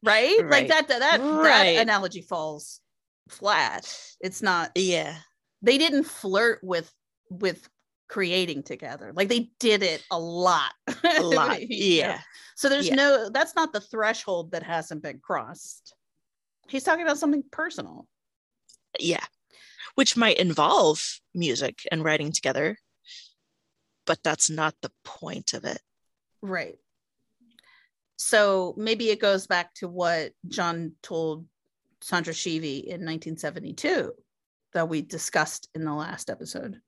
Right? 0.03 0.39
Like 0.47 0.69
that 0.69 0.87
that 0.89 1.01
that, 1.01 1.21
Right. 1.21 1.75
that 1.75 1.83
analogy 1.83 2.23
falls 2.23 2.81
flat. 3.29 3.93
It's 4.21 4.43
not 4.43 4.71
yeah. 4.77 5.17
they 5.63 5.77
didn't 5.79 6.05
flirt 6.05 6.61
with 6.63 6.93
with 7.31 7.69
creating 8.09 8.63
together. 8.63 9.13
Like 9.13 9.29
they 9.29 9.51
did 9.59 9.83
it 9.83 10.05
a 10.13 10.19
lot. 10.21 10.73
A 11.19 11.23
lot. 11.23 11.59
Yeah. 11.69 12.21
So 12.55 12.69
there's 12.69 12.87
Yeah. 12.89 12.95
no 12.95 13.31
that's 13.31 13.57
not 13.57 13.73
the 13.73 13.81
threshold 13.81 14.53
that 14.53 14.63
hasn't 14.63 15.03
been 15.03 15.19
crossed. 15.19 15.95
He's 16.69 16.85
talking 16.85 17.05
about 17.05 17.19
something 17.19 17.43
personal. 17.51 18.07
Yeah. 19.01 19.25
Which 19.95 20.17
might 20.17 20.39
involve 20.39 21.21
music 21.35 21.87
and 21.91 22.05
writing 22.05 22.33
together, 22.33 22.77
but 24.05 24.23
that's 24.23 24.51
not 24.51 24.75
the 24.83 24.93
point 25.05 25.55
of 25.55 25.65
it. 25.65 25.81
Right. 26.43 26.77
So 28.17 28.75
maybe 28.77 29.11
it 29.11 29.21
goes 29.21 29.47
back 29.47 29.75
to 29.75 29.89
what 29.89 30.33
John 30.49 30.93
told 31.03 31.47
Sandra 32.01 32.33
Shevey 32.33 32.85
in 32.85 33.05
1972 33.05 34.13
that 34.73 34.89
we 34.89 35.03
discussed 35.03 35.69
in 35.75 35.85
the 35.85 35.95
last 35.95 36.31
episode. 36.31 36.81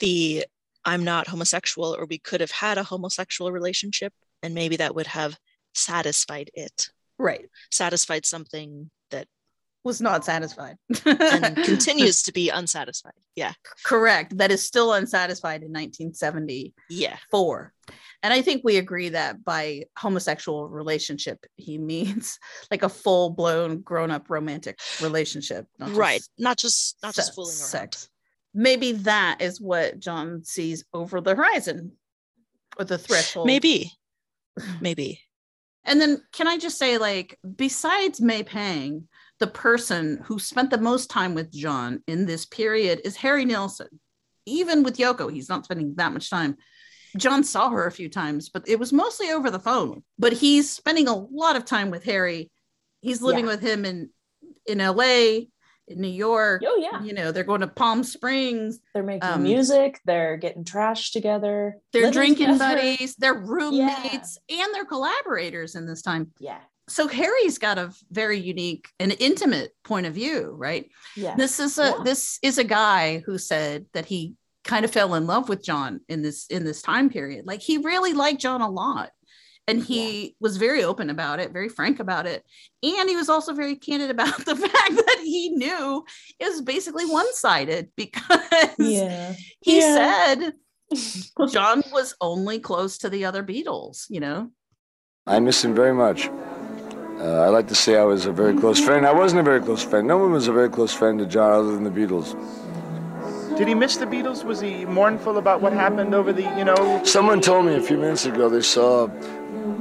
The 0.00 0.46
I'm 0.84 1.04
not 1.04 1.28
homosexual, 1.28 1.96
or 1.96 2.06
we 2.06 2.18
could 2.18 2.40
have 2.40 2.50
had 2.50 2.78
a 2.78 2.84
homosexual 2.84 3.52
relationship, 3.52 4.12
and 4.42 4.54
maybe 4.54 4.76
that 4.76 4.94
would 4.94 5.06
have 5.06 5.36
satisfied 5.72 6.50
it. 6.54 6.90
Right. 7.18 7.48
Satisfied 7.70 8.26
something 8.26 8.90
Was 9.84 10.00
not 10.00 10.24
satisfied. 10.24 10.76
and 11.04 11.56
continues 11.64 12.22
to 12.22 12.32
be 12.32 12.48
unsatisfied. 12.48 13.12
Yeah. 13.36 13.52
Correct. 13.84 14.38
That 14.38 14.50
is 14.50 14.64
still 14.64 14.94
unsatisfied 14.94 15.62
in 15.62 15.72
1974. 15.72 16.72
Yeah. 16.88 17.94
And 18.22 18.32
I 18.32 18.40
think 18.40 18.62
we 18.64 18.78
agree 18.78 19.10
that 19.10 19.44
by 19.44 19.84
homosexual 19.98 20.68
relationship, 20.68 21.44
he 21.56 21.76
means 21.76 22.38
like 22.70 22.82
a 22.82 22.88
full 22.88 23.30
blown 23.30 23.82
grown 23.82 24.10
up 24.10 24.30
romantic 24.30 24.78
relationship. 25.02 25.66
not 25.78 25.88
just 25.88 25.98
Right. 25.98 26.22
Not 26.38 26.56
just 26.56 26.96
not 27.02 27.14
just 27.14 27.34
fooling 27.34 27.50
around. 27.50 27.56
sex. 27.68 28.08
Maybe 28.54 28.92
that 28.92 29.42
is 29.42 29.60
what 29.60 29.98
John 29.98 30.44
sees 30.44 30.84
over 30.94 31.20
the 31.20 31.34
horizon 31.34 31.92
or 32.78 32.84
the 32.86 32.96
threshold. 32.98 33.46
Maybe. 33.46 33.92
Maybe. 34.80 35.20
And 35.84 36.00
then 36.00 36.22
can 36.32 36.48
I 36.48 36.56
just 36.56 36.78
say, 36.78 36.96
like, 36.96 37.38
besides 37.56 38.18
May 38.20 38.42
Pang, 38.42 39.06
the 39.44 39.50
person 39.50 40.22
who 40.24 40.38
spent 40.38 40.70
the 40.70 40.78
most 40.78 41.10
time 41.10 41.34
with 41.34 41.52
John 41.52 42.02
in 42.06 42.24
this 42.24 42.46
period 42.46 43.02
is 43.04 43.14
Harry 43.16 43.44
Nilsson. 43.44 43.88
Even 44.46 44.82
with 44.82 44.96
Yoko, 44.96 45.30
he's 45.30 45.50
not 45.50 45.66
spending 45.66 45.94
that 45.96 46.14
much 46.14 46.30
time. 46.30 46.56
John 47.18 47.44
saw 47.44 47.68
her 47.68 47.86
a 47.86 47.92
few 47.92 48.08
times, 48.08 48.48
but 48.48 48.66
it 48.66 48.78
was 48.78 48.90
mostly 48.90 49.30
over 49.32 49.50
the 49.50 49.58
phone. 49.58 50.02
But 50.18 50.32
he's 50.32 50.70
spending 50.70 51.08
a 51.08 51.14
lot 51.14 51.56
of 51.56 51.66
time 51.66 51.90
with 51.90 52.04
Harry. 52.04 52.50
He's 53.02 53.20
living 53.20 53.44
Yeah. 53.44 53.50
with 53.50 53.60
him 53.60 53.84
in 53.84 54.08
in 54.66 54.78
LA, 54.78 55.48
in 55.88 56.00
New 56.00 56.08
York. 56.08 56.62
Oh, 56.66 56.76
yeah. 56.80 57.02
You 57.02 57.12
know, 57.12 57.30
they're 57.32 57.44
going 57.44 57.60
to 57.60 57.66
Palm 57.68 58.02
Springs. 58.02 58.80
They're 58.94 59.02
making 59.02 59.28
Um, 59.28 59.42
music, 59.42 60.00
they're 60.06 60.38
getting 60.38 60.64
trash 60.64 61.10
together. 61.12 61.76
They're 61.92 62.10
drinking 62.10 62.46
together. 62.52 62.76
buddies, 62.76 63.14
they're 63.16 63.34
roommates, 63.34 64.38
and 64.48 64.68
they're 64.72 64.86
collaborators 64.86 65.74
in 65.74 65.84
this 65.84 66.00
time. 66.00 66.32
Yeah. 66.38 66.60
So 66.88 67.08
Harry's 67.08 67.58
got 67.58 67.78
a 67.78 67.92
very 68.10 68.38
unique 68.38 68.88
and 69.00 69.16
intimate 69.18 69.72
point 69.84 70.06
of 70.06 70.14
view, 70.14 70.54
right? 70.56 70.90
Yeah. 71.16 71.34
This 71.36 71.58
is 71.58 71.78
a 71.78 71.94
Yeah. 71.96 72.02
this 72.04 72.38
is 72.42 72.58
a 72.58 72.64
guy 72.64 73.22
who 73.24 73.38
said 73.38 73.86
that 73.94 74.04
he 74.06 74.34
kind 74.64 74.84
of 74.84 74.90
fell 74.90 75.14
in 75.14 75.26
love 75.26 75.48
with 75.48 75.62
John 75.64 76.00
in 76.08 76.22
this 76.22 76.46
in 76.48 76.64
this 76.64 76.82
time 76.82 77.08
period. 77.10 77.46
Like 77.46 77.60
he 77.60 77.78
really 77.78 78.12
liked 78.12 78.40
John 78.40 78.60
a 78.60 78.70
lot. 78.70 79.10
And 79.66 79.82
he 79.82 80.36
was 80.40 80.58
very 80.58 80.84
open 80.84 81.08
about 81.08 81.40
it, 81.40 81.50
very 81.50 81.70
frank 81.70 81.98
about 81.98 82.26
it. 82.26 82.44
And 82.82 83.08
he 83.08 83.16
was 83.16 83.30
also 83.30 83.54
very 83.54 83.76
candid 83.76 84.10
about 84.10 84.36
the 84.44 84.56
fact 84.56 84.90
that 84.94 85.20
he 85.24 85.48
knew 85.56 86.04
it 86.38 86.44
was 86.50 86.60
basically 86.60 87.06
one-sided 87.06 87.88
because 87.96 88.74
Yeah. 88.78 89.32
he 89.62 89.78
Yeah. 89.80 90.34
said 90.34 90.52
John 91.50 91.82
was 91.94 92.14
only 92.20 92.58
close 92.58 92.98
to 92.98 93.08
the 93.08 93.24
other 93.24 93.42
Beatles, 93.42 94.04
you 94.10 94.20
know? 94.20 94.50
I 95.26 95.40
miss 95.40 95.64
him 95.64 95.74
very 95.74 95.94
much. 95.94 96.28
Uh, 97.18 97.42
I 97.42 97.48
like 97.48 97.68
to 97.68 97.74
say 97.74 97.96
I 97.96 98.04
was 98.04 98.26
a 98.26 98.32
very 98.32 98.58
close 98.58 98.80
friend. 98.80 99.06
I 99.06 99.12
wasn't 99.12 99.40
a 99.40 99.44
very 99.44 99.60
close 99.60 99.82
friend. 99.84 100.06
No 100.06 100.18
one 100.18 100.32
was 100.32 100.48
a 100.48 100.52
very 100.52 100.68
close 100.68 100.92
friend 100.92 101.18
to 101.20 101.26
John 101.26 101.52
other 101.52 101.72
than 101.72 101.84
the 101.84 101.90
Beatles. 101.90 102.34
Did 103.56 103.68
he 103.68 103.74
miss 103.74 103.96
the 103.96 104.06
Beatles? 104.06 104.44
Was 104.44 104.60
he 104.60 104.84
mournful 104.84 105.38
about 105.38 105.62
what 105.62 105.72
happened 105.72 106.12
over 106.12 106.32
the, 106.32 106.42
you 106.58 106.64
know? 106.64 107.00
Someone 107.04 107.40
told 107.40 107.66
me 107.66 107.76
a 107.76 107.80
few 107.80 107.96
minutes 107.96 108.26
ago 108.26 108.48
they 108.48 108.62
saw 108.62 109.08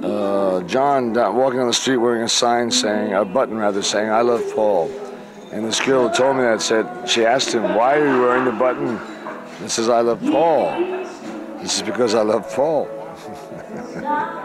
uh, 0.03 0.61
John 0.64 1.14
walking 1.14 1.57
down 1.57 1.68
the 1.68 1.73
street 1.73 1.97
wearing 1.97 2.22
a 2.22 2.30
sign 2.30 2.69
saying, 2.69 3.14
a 3.14 3.26
button 3.26 3.57
rather, 3.57 3.81
saying, 3.81 4.11
I 4.11 4.22
love 4.22 4.43
Paul. 4.53 4.91
And 5.51 5.65
this 5.65 5.80
girl 5.80 6.10
told 6.11 6.38
me 6.38 6.43
that 6.43 6.61
said, 6.61 7.10
she 7.10 7.26
asked 7.26 7.51
him, 7.51 7.64
why 7.76 7.97
are 7.97 8.05
you 8.05 8.22
wearing 8.22 8.45
the 8.45 8.51
button? 8.51 8.99
And 9.60 9.72
says, 9.72 9.89
I 9.89 10.01
love 10.01 10.22
Paul. 10.22 10.72
He 11.60 11.68
says, 11.68 11.81
because 11.81 12.14
I 12.14 12.22
love 12.22 12.47
Paul. 12.53 12.88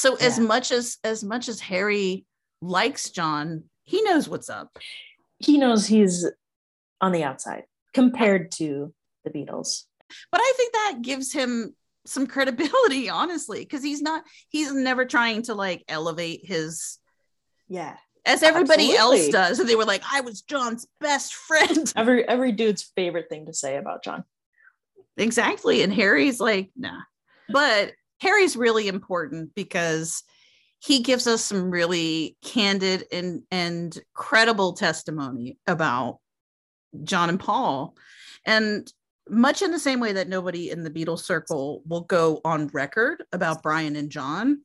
So 0.00 0.14
as 0.16 0.38
much 0.38 0.72
as 0.72 0.96
as 1.04 1.22
much 1.22 1.46
as 1.50 1.60
Harry 1.60 2.24
likes 2.62 3.10
John, 3.10 3.64
he 3.84 4.00
knows 4.00 4.30
what's 4.30 4.48
up. 4.48 4.78
He 5.38 5.58
knows 5.58 5.86
he's 5.86 6.24
on 7.02 7.12
the 7.12 7.22
outside 7.22 7.64
compared 7.92 8.50
to 8.52 8.94
the 9.24 9.30
Beatles. 9.30 9.84
But 10.32 10.40
I 10.40 10.52
think 10.56 10.72
that 10.72 10.98
gives 11.02 11.34
him 11.34 11.76
some 12.06 12.26
credibility, 12.26 13.10
honestly, 13.20 13.58
because 13.60 13.82
he's 13.82 14.00
not 14.00 14.24
he's 14.48 14.72
never 14.72 15.04
trying 15.04 15.42
to 15.42 15.54
like 15.54 15.84
elevate 15.86 16.46
his 16.46 16.98
Yeah. 17.68 17.96
as 18.24 18.42
everybody 18.42 18.96
else 18.96 19.28
does. 19.28 19.58
And 19.58 19.68
they 19.68 19.76
were 19.76 19.84
like, 19.84 20.02
I 20.10 20.22
was 20.22 20.40
John's 20.40 20.86
best 20.98 21.34
friend. 21.34 21.92
Every 21.96 22.26
every 22.26 22.52
dude's 22.52 22.90
favorite 22.96 23.26
thing 23.28 23.44
to 23.46 23.52
say 23.52 23.76
about 23.76 24.02
John. 24.02 24.24
Exactly. 25.18 25.82
And 25.82 25.92
Harry's 25.92 26.40
like, 26.40 26.70
nah. 26.74 27.02
But 27.50 27.92
Harry's 28.20 28.56
really 28.56 28.88
important 28.88 29.54
because 29.54 30.22
he 30.78 31.02
gives 31.02 31.26
us 31.26 31.44
some 31.44 31.70
really 31.70 32.36
candid 32.42 33.04
and, 33.12 33.42
and 33.50 33.98
credible 34.14 34.72
testimony 34.72 35.58
about 35.66 36.18
John 37.04 37.28
and 37.28 37.40
Paul. 37.40 37.94
And 38.46 38.90
much 39.28 39.62
in 39.62 39.70
the 39.70 39.78
same 39.78 40.00
way 40.00 40.12
that 40.12 40.28
nobody 40.28 40.70
in 40.70 40.82
the 40.82 40.90
Beatles 40.90 41.20
circle 41.20 41.82
will 41.86 42.00
go 42.02 42.40
on 42.44 42.68
record 42.68 43.22
about 43.32 43.62
Brian 43.62 43.96
and 43.96 44.10
John, 44.10 44.62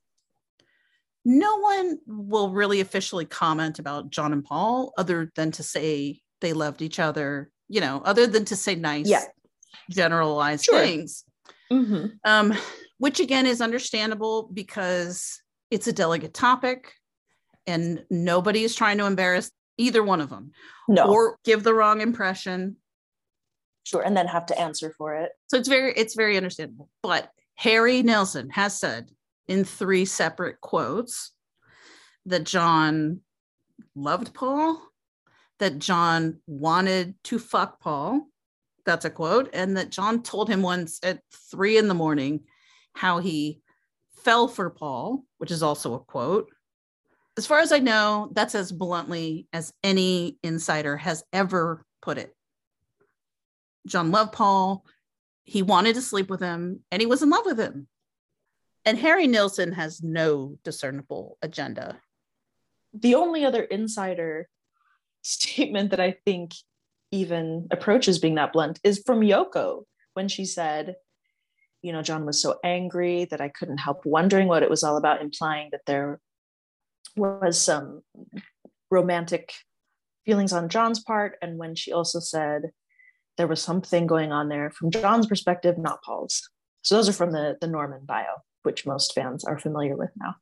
no 1.24 1.58
one 1.58 1.98
will 2.08 2.50
really 2.52 2.80
officially 2.82 3.26
comment 3.26 3.80
about 3.80 4.10
John 4.10 4.32
and 4.32 4.44
Paul 4.44 4.94
other 4.98 5.32
than 5.36 5.52
to 5.52 5.64
say 5.64 6.22
they 6.42 6.54
loved 6.54 6.82
each 6.82 7.00
other, 7.00 7.50
you 7.68 7.82
know, 7.82 8.02
other 8.06 8.28
than 8.28 8.46
to 8.46 8.56
say 8.56 8.76
nice, 8.76 9.08
Yeah. 9.10 9.24
generalized 9.90 10.66
Sure. 10.66 10.80
things 10.80 11.24
Mm-hmm. 11.72 12.06
um, 12.24 12.54
which 12.98 13.20
again 13.20 13.46
is 13.46 13.62
understandable 13.62 14.50
because 14.54 15.42
it's 15.72 15.88
a 15.88 15.94
delicate 15.94 16.34
topic 16.34 16.94
and 17.68 18.06
nobody 18.10 18.64
is 18.64 18.76
trying 18.76 18.98
to 18.98 19.06
embarrass 19.06 19.52
either 19.78 20.04
one 20.04 20.22
of 20.22 20.30
them 20.30 20.52
No. 20.88 21.12
or 21.12 21.38
give 21.44 21.64
the 21.64 21.74
wrong 21.74 22.02
impression. 22.02 22.78
Sure. 23.84 24.02
And 24.02 24.16
then 24.16 24.28
have 24.28 24.46
to 24.48 24.60
answer 24.60 24.94
for 24.98 25.16
it. 25.16 25.32
So 25.48 25.58
it's 25.58 25.68
very 25.68 25.94
it's 25.94 26.16
very 26.16 26.38
understandable. 26.38 26.90
But 27.04 27.30
Harry 27.56 28.02
Nilsson 28.02 28.50
has 28.50 28.78
said 28.80 29.12
in 29.48 29.64
three 29.64 30.06
separate 30.06 30.60
quotes 30.62 31.32
that 32.26 32.46
John 32.46 33.22
loved 33.96 34.34
Paul, 34.34 34.82
that 35.60 35.78
John 35.78 36.40
wanted 36.48 37.14
to 37.26 37.38
fuck 37.38 37.80
Paul. 37.80 38.28
That's 38.86 39.06
a 39.06 39.10
quote. 39.12 39.50
And 39.54 39.78
that 39.78 39.92
John 39.92 40.24
told 40.24 40.50
him 40.50 40.62
once 40.62 41.00
at 41.04 41.20
three 41.52 41.78
in 41.78 41.88
the 41.88 41.94
morning 41.94 42.42
how 42.96 43.20
he 43.20 43.62
fell 44.24 44.48
for 44.48 44.70
Paul, 44.72 45.24
which 45.38 45.52
is 45.52 45.62
also 45.62 45.94
a 45.94 46.00
quote. 46.00 46.50
As 47.38 47.46
far 47.46 47.60
as 47.60 47.72
I 47.72 47.80
know, 47.80 48.30
that's 48.32 48.56
as 48.56 48.72
bluntly 48.72 49.48
as 49.54 49.74
any 49.84 50.38
insider 50.42 50.98
has 50.98 51.24
ever 51.34 51.86
put 52.02 52.18
it. 52.18 52.34
John 53.86 54.12
loved 54.12 54.32
Paul. 54.32 54.86
He 55.44 55.62
wanted 55.62 55.96
to 55.96 56.02
sleep 56.02 56.30
with 56.30 56.40
him 56.40 56.80
and 56.90 57.02
he 57.02 57.06
was 57.06 57.22
in 57.22 57.30
love 57.30 57.46
with 57.46 57.60
him. 57.60 57.88
And 58.86 58.98
Harry 58.98 59.28
Nilsson 59.28 59.74
has 59.74 60.02
no 60.02 60.58
discernible 60.64 61.38
agenda. 61.42 62.00
The 62.94 63.16
only 63.16 63.46
other 63.46 63.64
insider 63.64 64.48
statement 65.22 65.92
that 65.92 66.00
I 66.00 66.16
think 66.26 66.54
even 67.12 67.68
approaches 67.72 68.20
being 68.20 68.36
that 68.36 68.54
blunt 68.54 68.80
is 68.84 69.04
from 69.06 69.22
Yoko 69.22 69.84
when 70.14 70.28
she 70.30 70.46
said, 70.46 70.96
you 71.82 71.92
know, 71.92 72.02
John 72.02 72.26
was 72.26 72.42
so 72.42 72.60
angry 72.64 73.26
that 73.26 73.42
I 73.42 73.50
couldn't 73.50 73.78
help 73.78 74.06
wondering 74.06 74.48
what 74.48 74.64
it 74.64 74.70
was 74.70 74.84
all 74.84 74.98
about, 74.98 75.22
implying 75.22 75.70
that 75.72 75.86
there 75.86 76.20
was 77.16 77.62
some 77.62 78.02
romantic 78.92 79.54
feelings 80.26 80.54
on 80.54 80.70
John's 80.70 81.04
part. 81.04 81.38
And 81.42 81.58
when 81.58 81.76
she 81.76 81.92
also 81.92 82.20
said 82.20 82.72
there 83.38 83.48
was 83.48 83.62
something 83.62 84.08
going 84.08 84.32
on 84.32 84.50
there 84.50 84.72
from 84.72 84.92
John's 84.92 85.28
perspective, 85.28 85.78
not 85.78 86.02
Paul's. 86.04 86.50
So 86.82 86.96
those 86.96 87.10
are 87.10 87.14
from 87.14 87.32
the, 87.32 87.58
the 87.62 87.68
Norman 87.68 88.02
bio, 88.06 88.42
which 88.64 88.86
most 88.86 89.14
fans 89.14 89.44
are 89.44 89.60
familiar 89.60 89.96
with 89.96 90.12
now. 90.18 90.36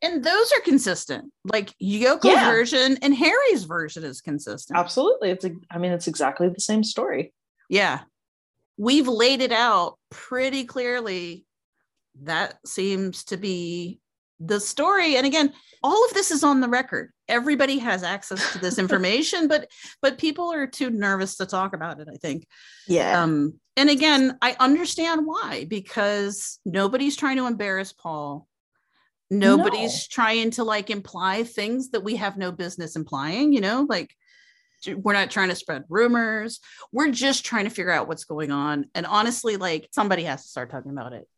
And 0.00 0.22
those 0.24 0.52
are 0.52 0.60
consistent. 0.60 1.32
Like 1.44 1.74
Yoko's 1.82 2.26
Yeah. 2.26 2.50
version 2.50 2.98
and 3.02 3.14
Harry's 3.14 3.64
version 3.64 4.04
is 4.04 4.20
consistent. 4.20 4.78
Absolutely. 4.78 5.30
It's, 5.30 5.44
a, 5.44 5.50
I 5.70 5.78
mean, 5.78 5.92
it's 5.92 6.06
exactly 6.06 6.48
the 6.48 6.60
same 6.60 6.84
story. 6.84 7.32
Yeah. 7.68 8.00
We've 8.78 9.08
laid 9.08 9.40
it 9.42 9.52
out 9.52 9.98
pretty 10.10 10.64
clearly. 10.64 11.44
That 12.22 12.58
seems 12.64 13.24
to 13.24 13.36
be 13.36 14.00
the 14.40 14.60
story. 14.60 15.16
And 15.16 15.26
again 15.26 15.52
all 15.82 16.04
of 16.06 16.12
this 16.14 16.30
is 16.32 16.42
on 16.42 16.60
the 16.60 16.68
record. 16.68 17.12
Everybody 17.28 17.78
has 17.78 18.02
access 18.02 18.52
to 18.52 18.58
this 18.58 18.78
information 18.84 19.46
but 19.48 19.68
but 20.00 20.16
people 20.18 20.52
are 20.52 20.66
too 20.66 20.90
nervous 20.90 21.36
to 21.36 21.46
talk 21.46 21.74
about 21.74 22.00
it 22.00 22.08
i 22.12 22.16
think. 22.16 22.46
Yeah. 22.86 23.22
Um 23.22 23.54
and 23.76 23.90
again 23.90 24.38
i 24.42 24.56
understand 24.60 25.26
why 25.26 25.66
because 25.68 26.58
nobody's 26.64 27.16
trying 27.16 27.36
to 27.36 27.46
embarrass 27.46 27.92
paul. 27.92 28.46
Nobody's 29.30 29.94
No. 29.94 30.06
trying 30.10 30.50
to 30.52 30.64
like 30.64 30.88
imply 30.90 31.44
things 31.44 31.90
that 31.90 32.02
we 32.04 32.16
have 32.16 32.36
no 32.38 32.50
business 32.52 32.96
implying 32.96 33.52
you 33.52 33.60
know 33.60 33.86
like 33.88 34.14
we're 34.86 35.12
not 35.12 35.30
trying 35.30 35.48
to 35.48 35.54
spread 35.54 35.84
rumors. 35.88 36.60
We're 36.92 37.10
just 37.10 37.44
trying 37.44 37.64
to 37.64 37.70
figure 37.70 37.90
out 37.90 38.08
what's 38.08 38.24
going 38.24 38.50
on. 38.50 38.86
And 38.94 39.06
honestly 39.06 39.56
like 39.56 39.88
somebody 39.92 40.24
has 40.24 40.42
to 40.42 40.48
start 40.48 40.70
talking 40.70 40.92
about 40.92 41.12
it. 41.12 41.28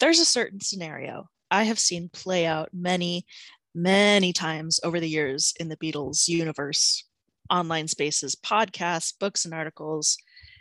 There's 0.00 0.20
a 0.20 0.24
certain 0.24 0.60
scenario. 0.60 1.28
I 1.50 1.64
have 1.64 1.78
seen 1.78 2.08
play 2.08 2.46
out 2.46 2.70
many, 2.72 3.26
many 3.74 4.32
times 4.32 4.80
over 4.82 4.98
the 4.98 5.08
years 5.08 5.52
in 5.60 5.68
the 5.68 5.76
Beatles 5.76 6.26
universe, 6.26 7.04
online 7.50 7.86
spaces, 7.86 8.34
podcasts, 8.34 9.12
books 9.18 9.44
and 9.44 9.54
articles, 9.54 10.16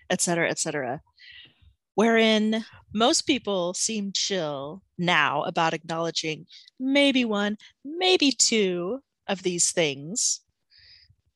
et 0.09 0.21
cetera, 0.21 0.49
et 0.49 0.59
cetera, 0.59 1.01
wherein 1.95 2.63
most 2.93 3.23
people 3.25 3.73
seem 3.73 4.11
chill 4.13 4.83
now 4.97 5.43
about 5.43 5.73
acknowledging 5.73 6.45
maybe 6.79 7.25
one, 7.25 7.57
maybe 7.83 8.31
two 8.31 8.99
of 9.27 9.41
these 9.41 9.71
things. 9.71 10.41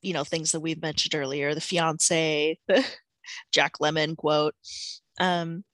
You 0.02 0.12
know, 0.12 0.24
things 0.24 0.52
that 0.52 0.60
we've 0.60 0.82
mentioned 0.82 1.14
earlier, 1.14 1.54
the 1.54 1.60
fiance, 1.60 2.58
the 2.68 2.86
Jack 3.52 3.78
Lemmon 3.80 4.16
quote. 4.16 4.54
Um, 5.20 5.64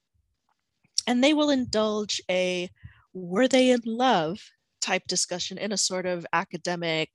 and 1.06 1.22
they 1.22 1.34
will 1.34 1.50
indulge 1.50 2.20
a 2.30 2.70
were 3.12 3.48
they 3.48 3.70
in 3.70 3.80
love 3.84 4.38
type 4.80 5.02
discussion 5.06 5.58
in 5.58 5.72
a 5.72 5.76
sort 5.76 6.06
of 6.06 6.26
academic 6.32 7.10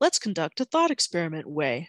let's 0.00 0.18
conduct 0.18 0.60
a 0.60 0.64
thought 0.64 0.90
experiment 0.90 1.46
way 1.46 1.88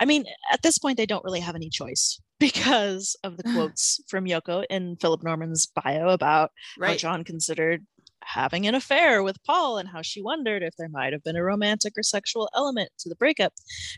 i 0.00 0.04
mean 0.04 0.24
at 0.52 0.62
this 0.62 0.78
point 0.78 0.96
they 0.96 1.06
don't 1.06 1.24
really 1.24 1.40
have 1.40 1.56
any 1.56 1.68
choice 1.68 2.20
because 2.38 3.16
of 3.24 3.36
the 3.36 3.42
quotes 3.54 4.00
from 4.08 4.24
yoko 4.24 4.64
in 4.70 4.96
philip 4.96 5.22
norman's 5.22 5.66
bio 5.66 6.08
about 6.08 6.50
how 6.80 6.94
john 6.94 7.24
considered 7.24 7.84
having 8.24 8.66
an 8.66 8.74
affair 8.74 9.22
with 9.22 9.42
paul 9.44 9.78
and 9.78 9.88
how 9.88 10.02
she 10.02 10.20
wondered 10.20 10.62
if 10.62 10.76
there 10.76 10.88
might 10.88 11.12
have 11.12 11.24
been 11.24 11.36
a 11.36 11.42
romantic 11.42 11.96
or 11.96 12.02
sexual 12.02 12.48
element 12.54 12.90
to 12.98 13.08
the 13.08 13.16
breakup 13.16 13.52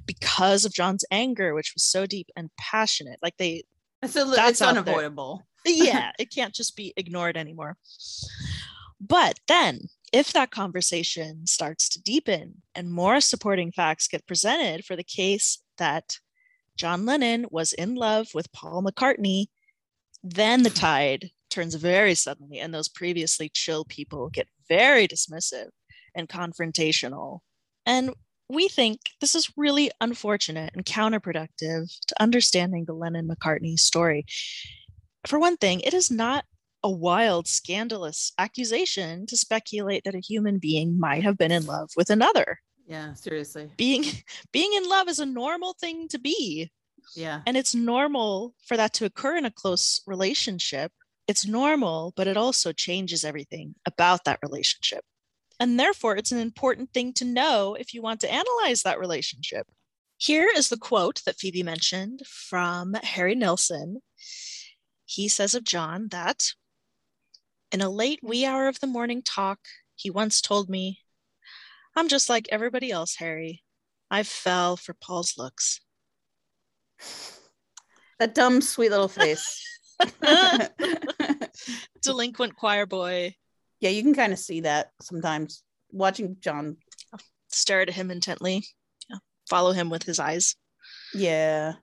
because 0.06 0.64
of 0.64 0.72
john's 0.72 1.04
anger 1.10 1.54
which 1.54 1.72
was 1.74 1.82
so 1.82 2.06
deep 2.06 2.30
and 2.36 2.50
passionate. 2.56 3.18
Like 3.22 3.36
they 3.36 3.64
it's, 4.02 4.16
a, 4.16 4.24
it's 4.26 4.62
unavoidable. 4.62 5.46
Yeah, 5.66 6.12
it 6.18 6.34
can't 6.34 6.54
just 6.54 6.74
be 6.74 6.94
ignored 6.96 7.36
anymore. 7.36 7.76
But 8.98 9.38
then, 9.46 9.88
if 10.10 10.32
that 10.32 10.50
conversation 10.50 11.46
starts 11.46 11.86
to 11.90 12.02
deepen 12.02 12.62
and 12.74 12.90
more 12.90 13.20
supporting 13.20 13.70
facts 13.70 14.08
get 14.08 14.26
presented 14.26 14.86
for 14.86 14.96
the 14.96 15.04
case 15.04 15.62
that 15.76 16.16
John 16.78 17.04
Lennon 17.04 17.44
was 17.50 17.74
in 17.74 17.94
love 17.94 18.28
with 18.32 18.50
Paul 18.52 18.82
McCartney, 18.82 19.48
then 20.24 20.62
the 20.62 20.70
tide 20.86 21.30
turns 21.50 21.74
very 21.74 22.14
suddenly, 22.14 22.58
and 22.58 22.72
those 22.72 22.88
previously 22.88 23.50
chill 23.52 23.84
people 23.84 24.30
get 24.30 24.48
very 24.68 25.06
dismissive 25.06 25.68
and 26.14 26.28
confrontational. 26.28 27.40
And 27.86 28.14
we 28.48 28.68
think 28.68 29.00
this 29.20 29.34
is 29.34 29.52
really 29.56 29.90
unfortunate 30.00 30.72
and 30.74 30.84
counterproductive 30.84 31.88
to 32.06 32.22
understanding 32.22 32.84
the 32.86 32.94
Lennon 32.94 33.28
McCartney 33.28 33.78
story 33.78 34.24
for 35.26 35.38
one 35.38 35.56
thing, 35.56 35.80
it 35.80 35.94
is 35.94 36.10
not 36.10 36.44
a 36.82 36.90
wild, 36.90 37.46
scandalous 37.46 38.32
accusation 38.38 39.26
to 39.26 39.36
speculate 39.36 40.04
that 40.04 40.14
a 40.14 40.20
human 40.20 40.58
being 40.58 40.98
might 40.98 41.22
have 41.22 41.36
been 41.36 41.52
in 41.52 41.66
love 41.66 41.90
with 41.96 42.10
another. 42.10 42.58
yeah 42.86 43.12
seriously 43.12 43.70
Being 43.76 44.04
being 44.52 44.72
in 44.74 44.88
love 44.88 45.08
is 45.08 45.18
a 45.18 45.26
normal 45.26 45.74
thing 45.78 46.08
to 46.08 46.18
be, 46.18 46.70
yeah 47.14 47.42
and 47.46 47.56
it's 47.56 47.74
normal 47.74 48.54
for 48.66 48.76
that 48.76 48.94
to 48.94 49.04
occur 49.04 49.36
in 49.36 49.44
a 49.44 49.50
close 49.50 50.00
relationship. 50.06 50.92
It's 51.30 51.46
normal, 51.46 52.12
but 52.16 52.26
it 52.26 52.36
also 52.36 52.72
changes 52.72 53.24
everything 53.24 53.76
about 53.86 54.24
that 54.24 54.40
relationship. 54.42 55.04
And 55.60 55.78
therefore, 55.78 56.16
it's 56.16 56.32
an 56.32 56.40
important 56.40 56.92
thing 56.92 57.12
to 57.12 57.24
know 57.24 57.76
if 57.78 57.94
you 57.94 58.02
want 58.02 58.18
to 58.22 58.32
analyze 58.32 58.82
that 58.82 58.98
relationship. 58.98 59.68
Here 60.16 60.50
is 60.52 60.70
the 60.70 60.76
quote 60.76 61.22
that 61.26 61.38
Phoebe 61.38 61.62
mentioned 61.62 62.22
from 62.26 62.94
Harry 62.94 63.36
Nilsson. 63.36 64.00
He 65.04 65.28
says 65.28 65.54
of 65.54 65.62
John 65.62 66.08
that 66.08 66.48
in 67.70 67.80
a 67.80 67.88
late 67.88 68.18
wee 68.24 68.44
hour 68.44 68.66
of 68.66 68.80
the 68.80 68.88
morning 68.88 69.22
talk, 69.22 69.60
he 69.94 70.10
once 70.10 70.40
told 70.40 70.68
me, 70.68 70.98
I'm 71.94 72.08
just 72.08 72.28
like 72.28 72.48
everybody 72.50 72.90
else, 72.90 73.14
Harry. 73.20 73.62
I 74.10 74.24
fell 74.24 74.76
for 74.76 74.94
Paul's 74.94 75.38
looks. 75.38 75.80
that 78.18 78.34
dumb 78.34 78.60
sweet 78.60 78.90
little 78.90 79.06
face 79.06 79.64
Delinquent 82.02 82.56
choir 82.56 82.86
boy. 82.86 83.34
yeah 83.80 83.90
you 83.90 84.02
can 84.02 84.14
kind 84.14 84.32
of 84.32 84.38
see 84.38 84.60
that 84.60 84.90
sometimes 85.02 85.62
watching 85.92 86.36
john 86.40 86.76
Stare 87.52 87.80
at 87.80 87.90
him 87.90 88.12
intently. 88.12 88.64
Yeah. 89.10 89.16
Follow 89.48 89.72
him 89.72 89.90
with 89.90 90.04
his 90.04 90.20
eyes. 90.20 90.54
yeah 91.14 91.74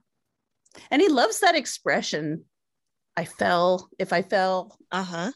and 0.90 1.02
he 1.02 1.08
loves 1.08 1.40
that 1.40 1.56
expression 1.56 2.44
i 3.16 3.24
fell 3.24 3.88
if 3.98 4.12
i 4.12 4.22
fell 4.22 4.76
uh-huh 4.92 5.32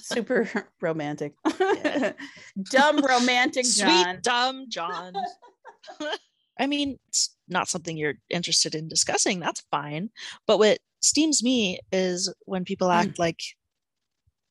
super 0.00 0.48
romantic 0.80 1.34
dumb 2.70 3.04
romantic 3.04 3.66
Sweet 3.66 3.86
john 3.88 4.18
dumb 4.22 4.66
John. 4.68 5.14
I 6.60 6.66
mean, 6.66 6.98
it's 7.08 7.36
not 7.48 7.68
something 7.68 7.96
you're 7.96 8.14
interested 8.30 8.74
in 8.74 8.88
discussing. 8.88 9.38
That's 9.38 9.62
fine. 9.70 10.10
But 10.46 10.58
what 10.58 10.78
steams 11.00 11.42
me 11.42 11.80
is 11.92 12.32
when 12.46 12.64
people 12.64 12.90
act 12.90 13.12
mm. 13.12 13.18
like 13.18 13.40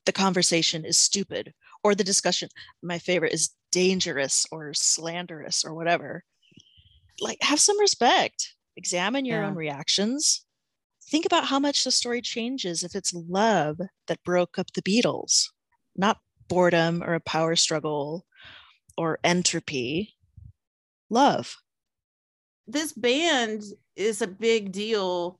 the 0.05 0.11
conversation 0.11 0.85
is 0.85 0.97
stupid 0.97 1.53
or 1.83 1.93
the 1.95 2.03
discussion, 2.03 2.49
my 2.81 2.99
favorite 2.99 3.33
is 3.33 3.51
dangerous 3.71 4.45
or 4.51 4.73
slanderous 4.73 5.63
or 5.65 5.73
whatever. 5.73 6.23
Like, 7.19 7.37
have 7.41 7.59
some 7.59 7.79
respect, 7.79 8.55
examine 8.75 9.25
your 9.25 9.41
Yeah. 9.41 9.47
own 9.47 9.55
reactions. 9.55 10.45
Think 11.09 11.25
about 11.25 11.45
how 11.45 11.59
much 11.59 11.83
the 11.83 11.91
story 11.91 12.21
changes 12.21 12.83
if 12.83 12.95
it's 12.95 13.13
love 13.13 13.79
that 14.07 14.23
broke 14.23 14.59
up 14.59 14.73
the 14.73 14.81
Beatles, 14.81 15.49
not 15.95 16.19
boredom 16.47 17.03
or 17.03 17.13
a 17.13 17.19
power 17.19 17.55
struggle 17.55 18.25
or 18.97 19.19
entropy. 19.23 20.15
Love. 21.09 21.57
this 22.67 22.91
band 22.91 23.63
is 23.95 24.21
a 24.21 24.27
big 24.27 24.71
deal 24.73 25.39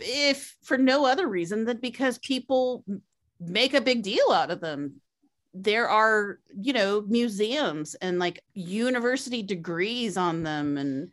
if 0.00 0.56
for 0.62 0.78
no 0.78 1.06
other 1.06 1.28
reason 1.28 1.64
than 1.64 1.78
because 1.78 2.18
people 2.18 2.84
make 3.40 3.74
a 3.74 3.80
big 3.80 4.02
deal 4.02 4.30
out 4.30 4.50
of 4.50 4.60
them. 4.60 5.00
There 5.52 5.88
are 5.88 6.40
you 6.60 6.72
know 6.72 7.02
museums 7.02 7.94
and 7.94 8.18
like 8.18 8.42
university 8.54 9.42
degrees 9.42 10.16
on 10.16 10.42
them. 10.42 10.76
And 10.76 11.10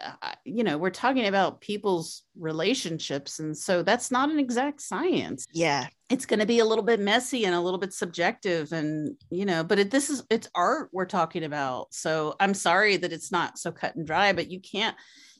uh, 0.00 0.34
you 0.44 0.62
know 0.62 0.78
we're 0.78 0.90
talking 0.90 1.26
about 1.26 1.60
people's 1.60 2.22
relationships. 2.38 3.38
And 3.38 3.56
so 3.56 3.82
that's 3.82 4.10
not 4.10 4.30
an 4.30 4.38
exact 4.38 4.82
science. 4.82 5.46
Yeah. 5.52 5.86
it's 6.10 6.26
going 6.26 6.40
to 6.40 6.46
be 6.46 6.58
a 6.58 6.64
little 6.64 6.84
bit 6.84 7.00
messy 7.00 7.44
and 7.44 7.54
a 7.54 7.60
little 7.60 7.80
bit 7.80 7.94
subjective. 7.94 8.72
And 8.72 9.16
you 9.30 9.46
know 9.46 9.64
but 9.64 9.78
it, 9.78 9.90
this 9.90 10.10
is 10.10 10.22
it's 10.28 10.50
art 10.54 10.90
we're 10.92 11.06
talking 11.06 11.44
about. 11.44 11.94
So 11.94 12.36
i'm 12.40 12.54
sorry 12.54 12.98
that 12.98 13.12
it's 13.12 13.32
not 13.32 13.58
so 13.58 13.72
cut 13.72 13.96
and 13.96 14.06
dry 14.06 14.32
but 14.34 14.50
you 14.50 14.60
can't 14.60 14.96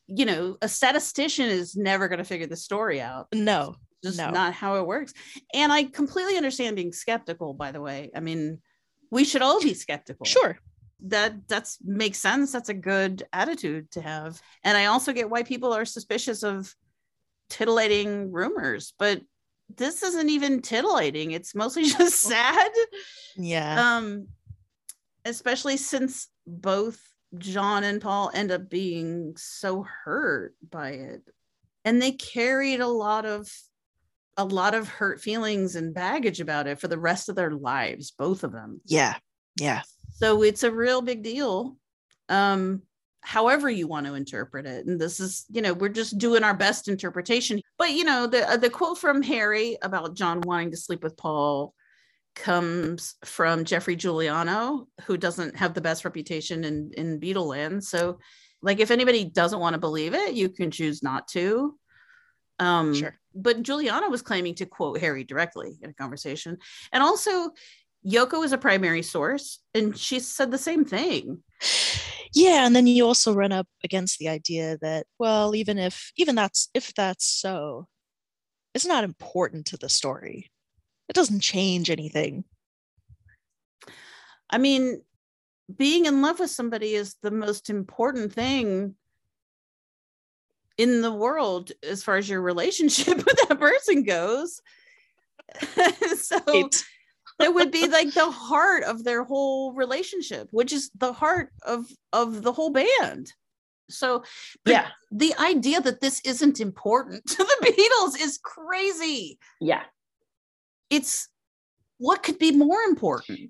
you 0.09 0.25
know 0.25 0.57
a 0.63 0.69
statistician 0.69 1.47
is 1.49 1.77
never 1.77 2.09
going 2.09 2.19
to 2.19 2.25
figure 2.25 2.47
the 2.47 2.57
story 2.57 3.01
out 3.01 3.29
No. 3.33 3.77
just 4.03 4.19
no. 4.19 4.31
not 4.31 4.55
how 4.55 4.77
it 4.77 4.87
works 4.87 5.13
and 5.55 5.71
i 5.73 5.85
completely 5.85 6.37
understand 6.37 6.77
being 6.77 6.93
skeptical 6.93 7.53
by 7.55 7.71
the 7.73 7.81
way 7.81 8.11
i 8.17 8.21
mean 8.21 8.61
we 9.11 9.25
should 9.25 9.43
all 9.43 9.61
be 9.61 9.75
skeptical 9.75 10.25
Sure. 10.27 10.59
that 11.05 11.47
that's 11.49 11.79
makes 11.85 12.19
sense 12.19 12.53
that's 12.53 12.71
a 12.71 12.75
good 12.75 13.23
attitude 13.33 13.91
to 13.93 14.01
have 14.01 14.41
and 14.65 14.77
i 14.79 14.87
also 14.87 15.13
get 15.13 15.29
why 15.31 15.43
people 15.43 15.73
are 15.75 15.85
suspicious 15.85 16.43
of 16.43 16.75
titillating 17.51 18.33
rumors 18.33 18.95
but 18.99 19.21
this 19.77 20.03
isn't 20.03 20.31
even 20.31 20.63
titillating 20.63 21.33
it's 21.33 21.55
mostly 21.55 21.85
just 21.99 22.21
sad 22.21 22.71
Yeah. 23.37 23.97
um 23.99 24.29
especially 25.25 25.77
since 25.77 26.29
both 26.47 26.99
john 27.37 27.85
and 27.85 28.01
paul 28.01 28.31
end 28.33 28.51
up 28.51 28.71
being 28.71 29.35
so 29.37 29.85
hurt 30.05 30.55
by 30.71 30.91
it 30.91 31.23
and 31.85 32.01
they 32.01 32.13
carried 32.13 32.81
a 32.81 32.87
lot 32.87 33.27
of 33.27 33.51
a 34.37 34.45
lot 34.45 34.75
of 34.75 34.89
hurt 34.89 35.21
feelings 35.21 35.75
and 35.75 35.93
baggage 35.93 36.41
about 36.41 36.67
it 36.67 36.81
for 36.81 36.89
the 36.89 36.99
rest 36.99 37.29
of 37.29 37.37
their 37.37 37.51
lives 37.51 38.13
both 38.13 38.45
of 38.45 38.53
them 38.53 38.81
yeah. 38.87 39.17
Yeah. 39.61 39.83
so 40.15 40.43
it's 40.43 40.63
a 40.63 40.73
real 40.73 41.03
big 41.03 41.23
deal 41.23 41.77
um 42.29 42.83
however 43.21 43.69
you 43.69 43.87
want 43.87 44.07
to 44.07 44.15
interpret 44.15 44.65
it 44.65 44.87
and 44.87 45.01
this 45.01 45.19
is 45.19 45.45
you 45.51 45.61
know 45.61 45.75
we're 45.75 45.89
just 45.89 46.19
doing 46.19 46.45
our 46.45 46.55
best 46.55 46.89
interpretation 46.89 47.61
but 47.77 47.91
you 47.91 48.05
know 48.05 48.27
the 48.27 48.49
uh, 48.49 48.57
the 48.57 48.71
quote 48.71 48.97
from 48.97 49.23
harry 49.23 49.77
about 49.83 50.15
john 50.15 50.41
wanting 50.43 50.71
to 50.71 50.77
sleep 50.77 51.03
with 51.03 51.17
paul 51.17 51.75
comes 52.39 53.17
from 53.25 53.65
Geoffrey 53.65 53.97
Giuliano, 53.97 54.87
who 55.05 55.17
doesn't 55.17 55.57
have 55.57 55.75
the 55.75 55.81
best 55.81 56.05
reputation 56.05 56.65
in 56.65 56.91
in 56.97 57.21
Beatleland. 57.21 57.83
So, 57.83 58.19
like, 58.63 58.81
if 58.81 58.91
anybody 58.91 59.25
doesn't 59.25 59.61
want 59.61 59.75
to 59.75 59.81
believe 59.81 60.15
it, 60.15 60.35
you 60.35 60.49
can 60.49 60.71
choose 60.71 61.03
not 61.03 61.29
to. 61.29 61.79
Um, 62.59 62.95
Sure. 62.95 63.19
But 63.35 63.63
Giuliano 63.63 64.09
was 64.09 64.23
claiming 64.23 64.57
to 64.57 64.67
quote 64.67 64.99
Harry 64.99 65.23
directly 65.23 65.79
in 65.83 65.91
a 65.91 65.95
conversation, 65.95 66.59
and 66.93 67.03
also 67.03 67.51
Yoko 68.07 68.45
is 68.45 68.53
a 68.53 68.59
primary 68.59 69.03
source, 69.03 69.61
and 69.75 69.97
she 69.97 70.19
said 70.21 70.51
the 70.51 70.59
same 70.59 70.85
thing. 70.85 71.43
Yeah, 72.35 72.67
and 72.67 72.75
then 72.75 72.87
you 72.87 73.07
also 73.07 73.33
run 73.35 73.53
up 73.53 73.67
against 73.85 74.19
the 74.19 74.29
idea 74.29 74.79
that, 74.81 75.07
well, 75.19 75.55
even 75.55 75.79
if 75.79 76.13
even 76.17 76.35
that's 76.35 76.69
if 76.75 76.95
that's 76.95 77.27
so, 77.27 77.87
it's 78.75 78.87
not 78.87 79.05
important 79.05 79.67
to 79.67 79.77
the 79.77 79.89
story. 79.89 80.51
It 81.09 81.15
doesn't 81.15 81.41
change 81.41 81.91
anything. 81.91 82.45
I 84.51 84.59
mean, 84.59 85.03
being 85.75 86.07
in 86.07 86.23
love 86.23 86.41
with 86.41 86.51
somebody 86.51 86.95
is 86.95 87.17
the 87.23 87.31
most 87.31 87.71
important 87.71 88.33
thing 88.33 88.95
in 90.77 91.03
the 91.03 91.13
world 91.13 91.73
as 91.83 92.03
far 92.03 92.17
as 92.17 92.29
your 92.29 92.41
relationship 92.41 93.17
with 93.27 93.39
that 93.49 93.59
person 93.59 94.05
goes. 94.05 94.63
so 96.17 96.71
it 97.41 97.55
would 97.55 97.71
be 97.71 97.89
like 97.89 98.13
the 98.15 98.31
heart 98.31 98.85
of 98.85 99.05
their 99.05 99.25
whole 99.25 99.73
relationship, 99.73 100.49
which 100.51 100.73
is 100.73 100.91
the 100.97 101.13
heart 101.13 101.51
of 101.63 101.87
of 102.13 102.43
the 102.43 102.53
whole 102.53 102.71
band. 102.71 103.33
So 103.91 104.23
but 104.65 104.73
Yeah. 104.73 104.89
the 105.11 105.35
idea 105.39 105.81
that 105.81 106.01
this 106.01 106.21
isn't 106.21 106.61
important 106.61 107.27
to 107.29 107.37
the 107.37 107.67
Beatles 107.67 108.21
is 108.21 108.39
crazy. 108.43 109.39
Yeah. 109.61 109.83
It's 110.91 111.29
what 111.99 112.23
could 112.23 112.39
be 112.39 112.53
more 112.53 112.81
important? 112.83 113.39
Hmm. 113.39 113.45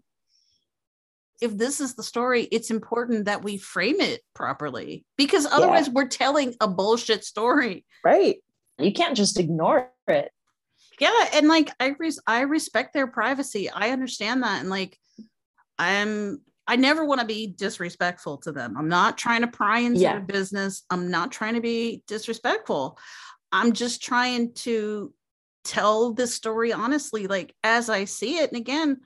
If 1.41 1.57
this 1.57 1.81
is 1.81 1.95
the 1.95 2.03
story, 2.03 2.45
it's 2.51 2.71
important 2.71 3.27
that 3.27 3.45
we 3.45 3.59
frame 3.59 4.01
it 4.01 4.23
properly 4.35 5.05
because 5.17 5.47
otherwise 5.47 5.89
we're 5.89 6.09
telling 6.09 6.57
a 6.61 6.67
bullshit 6.67 7.25
story. 7.25 7.85
Right. 8.05 8.43
You 8.79 8.93
can't 8.93 9.17
just 9.17 9.39
ignore 9.39 9.91
it. 10.09 10.33
Yeah, 10.99 11.13
and 11.35 11.47
like 11.47 11.71
I 11.79 11.95
res- 11.97 12.21
I 12.27 12.41
respect 12.41 12.93
their 12.93 13.07
privacy. 13.07 13.71
I 13.71 13.91
understand 13.91 14.43
that 14.43 14.61
and 14.61 14.69
like 14.71 14.99
I'm 15.79 16.41
I 16.67 16.77
never 16.77 17.05
want 17.05 17.21
to 17.21 17.27
be 17.27 17.47
disrespectful 17.47 18.39
to 18.39 18.53
them. 18.53 18.77
I'm 18.77 18.89
not 18.89 19.17
trying 19.17 19.41
to 19.43 19.47
pry 19.47 19.79
into 19.79 20.01
Yeah. 20.01 20.15
their 20.15 20.21
business. 20.21 20.85
I'm 20.91 21.09
not 21.11 21.31
trying 21.33 21.55
to 21.55 21.61
be 21.61 22.03
disrespectful. 22.09 22.99
I'm 23.53 23.73
just 23.73 24.03
trying 24.03 24.53
to 24.55 25.15
tell 25.65 26.13
this 26.13 26.35
story 26.35 26.73
honestly 26.73 27.27
like 27.27 27.55
as 27.65 27.91
I 27.91 28.05
see 28.05 28.39
it 28.39 28.51
and 28.51 28.61
again 28.61 29.01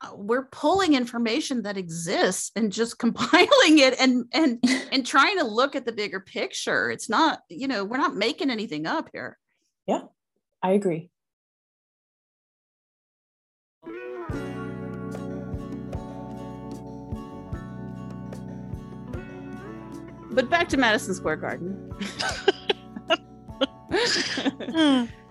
uh, 0.00 0.10
we're 0.14 0.46
pulling 0.46 0.94
information 0.94 1.62
that 1.62 1.76
exists 1.76 2.50
and 2.56 2.72
just 2.72 2.98
compiling 3.04 3.78
it 3.78 3.98
and 4.00 4.26
and 4.32 4.62
and 4.92 5.06
trying 5.06 5.38
to 5.38 5.44
look 5.44 5.76
at 5.76 5.86
the 5.86 5.92
bigger 5.92 6.20
picture. 6.20 6.90
It's 6.90 7.08
not, 7.08 7.40
you 7.48 7.68
know, 7.68 7.84
we're 7.84 7.98
not 7.98 8.16
making 8.16 8.50
anything 8.50 8.86
up 8.86 9.08
here. 9.12 9.38
Yeah. 9.86 10.02
I 10.62 10.72
agree. 10.72 11.10
But 20.30 20.50
back 20.50 20.68
to 20.70 20.76
Madison 20.76 21.14
Square 21.14 21.36
Garden. 21.36 21.92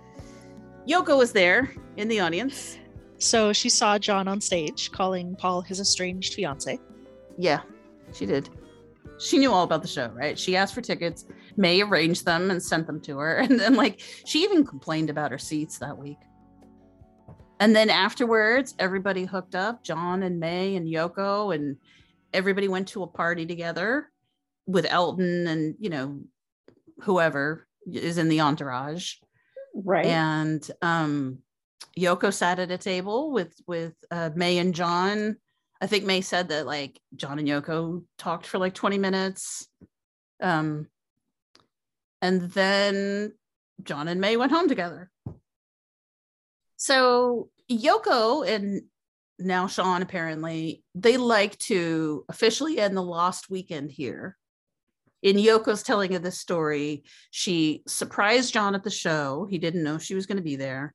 Yoko 0.87 1.17
was 1.17 1.31
there 1.31 1.73
in 1.97 2.07
the 2.07 2.19
audience. 2.19 2.77
So 3.17 3.53
she 3.53 3.69
saw 3.69 3.97
John 3.97 4.27
on 4.27 4.41
stage 4.41 4.91
calling 4.91 5.35
Paul 5.37 5.61
his 5.61 5.79
estranged 5.79 6.33
fiance. 6.33 6.77
Yeah, 7.37 7.61
she 8.11 8.25
did. 8.25 8.49
She 9.17 9.37
knew 9.37 9.51
all 9.51 9.63
about 9.63 9.81
the 9.81 9.87
show, 9.87 10.09
right? 10.09 10.37
She 10.37 10.57
asked 10.57 10.73
for 10.73 10.81
tickets. 10.81 11.25
May 11.55 11.81
arranged 11.81 12.25
them 12.25 12.51
and 12.51 12.61
sent 12.61 12.87
them 12.87 12.99
to 13.01 13.17
her. 13.19 13.37
And 13.49 13.59
then, 13.59 13.75
like, 13.75 14.01
she 14.25 14.43
even 14.43 14.65
complained 14.65 15.09
about 15.09 15.31
her 15.31 15.37
seats 15.37 15.77
that 15.77 15.97
week. 15.97 16.17
And 17.59 17.73
then 17.73 17.89
afterwards, 17.89 18.75
everybody 18.79 19.23
hooked 19.23 19.55
up 19.55 19.83
John 19.83 20.23
and 20.23 20.39
May 20.39 20.75
and 20.75 20.85
Yoko, 20.85 21.55
and 21.55 21.77
everybody 22.33 22.67
went 22.67 22.89
to 22.89 23.03
a 23.03 23.07
party 23.07 23.45
together 23.45 24.11
with 24.65 24.85
Elton 24.89 25.47
and, 25.47 25.75
you 25.79 25.89
know, 25.89 26.19
whoever 27.01 27.67
is 27.89 28.17
in 28.17 28.27
the 28.27 28.41
entourage. 28.41 29.15
Right. 29.73 30.05
And 30.05 30.65
um, 30.81 31.39
Yoko 31.97 32.33
sat 32.33 32.59
at 32.59 32.71
a 32.71 32.77
table 32.77 33.31
with 33.31 33.53
with 33.67 33.93
uh, 34.11 34.29
May 34.35 34.57
and 34.57 34.73
John. 34.73 35.37
I 35.81 35.87
think 35.87 36.05
May 36.05 36.21
said 36.21 36.49
that 36.49 36.65
like 36.65 36.99
John 37.15 37.39
and 37.39 37.47
Yoko 37.47 38.03
talked 38.17 38.45
for 38.47 38.57
like 38.57 38.73
20 38.73 38.97
minutes. 38.97 39.67
Um, 40.41 40.87
and 42.21 42.41
then 42.51 43.33
John 43.83 44.07
and 44.07 44.21
May 44.21 44.37
went 44.37 44.51
home 44.51 44.69
together. 44.69 45.11
So 46.77 47.49
Yoko 47.69 48.47
and 48.47 48.83
now 49.39 49.67
Sean 49.67 50.01
apparently 50.01 50.83
they 50.95 51.17
like 51.17 51.57
to 51.59 52.23
officially 52.29 52.79
end 52.79 52.95
the 52.95 53.01
lost 53.01 53.49
weekend 53.49 53.91
here. 53.91 54.37
In 55.23 55.37
Yoko's 55.37 55.81
telling 55.83 56.13
of 56.13 56.21
this 56.21 56.37
story, 56.37 57.03
she 57.31 57.81
surprised 57.87 58.53
John 58.53 58.75
at 58.75 58.83
the 58.83 58.91
show. 58.91 59.47
He 59.49 59.57
didn't 59.57 59.83
know 59.83 59.97
she 59.97 60.13
was 60.15 60.25
going 60.27 60.37
to 60.37 60.43
be 60.43 60.57
there. 60.57 60.93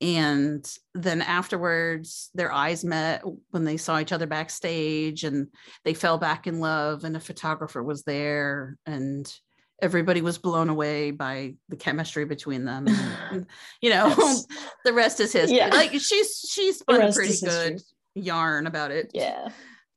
And 0.00 0.64
then 0.94 1.22
afterwards, 1.22 2.30
their 2.34 2.52
eyes 2.52 2.84
met 2.84 3.22
when 3.50 3.64
they 3.64 3.76
saw 3.78 3.98
each 3.98 4.12
other 4.12 4.26
backstage 4.26 5.24
and 5.24 5.48
they 5.84 5.94
fell 5.94 6.18
back 6.18 6.46
in 6.46 6.60
love. 6.60 7.04
And 7.04 7.16
a 7.16 7.20
photographer 7.20 7.82
was 7.82 8.02
there, 8.02 8.76
and 8.84 9.32
everybody 9.80 10.20
was 10.20 10.38
blown 10.38 10.68
away 10.68 11.10
by 11.12 11.54
the 11.68 11.76
chemistry 11.76 12.24
between 12.24 12.64
them. 12.64 12.86
And, 12.88 13.46
you 13.80 13.90
know, 13.90 14.08
Yes. 14.18 14.46
the 14.84 14.92
rest 14.92 15.18
is 15.20 15.32
history. 15.32 15.56
Yeah. 15.56 15.68
Like 15.68 15.92
she's 15.92 16.46
she's 16.48 16.80
spun 16.80 17.00
a 17.00 17.12
pretty 17.12 17.30
history. 17.30 17.48
good 17.50 17.82
yarn 18.14 18.66
about 18.66 18.90
it. 18.90 19.12
Yeah. 19.14 19.48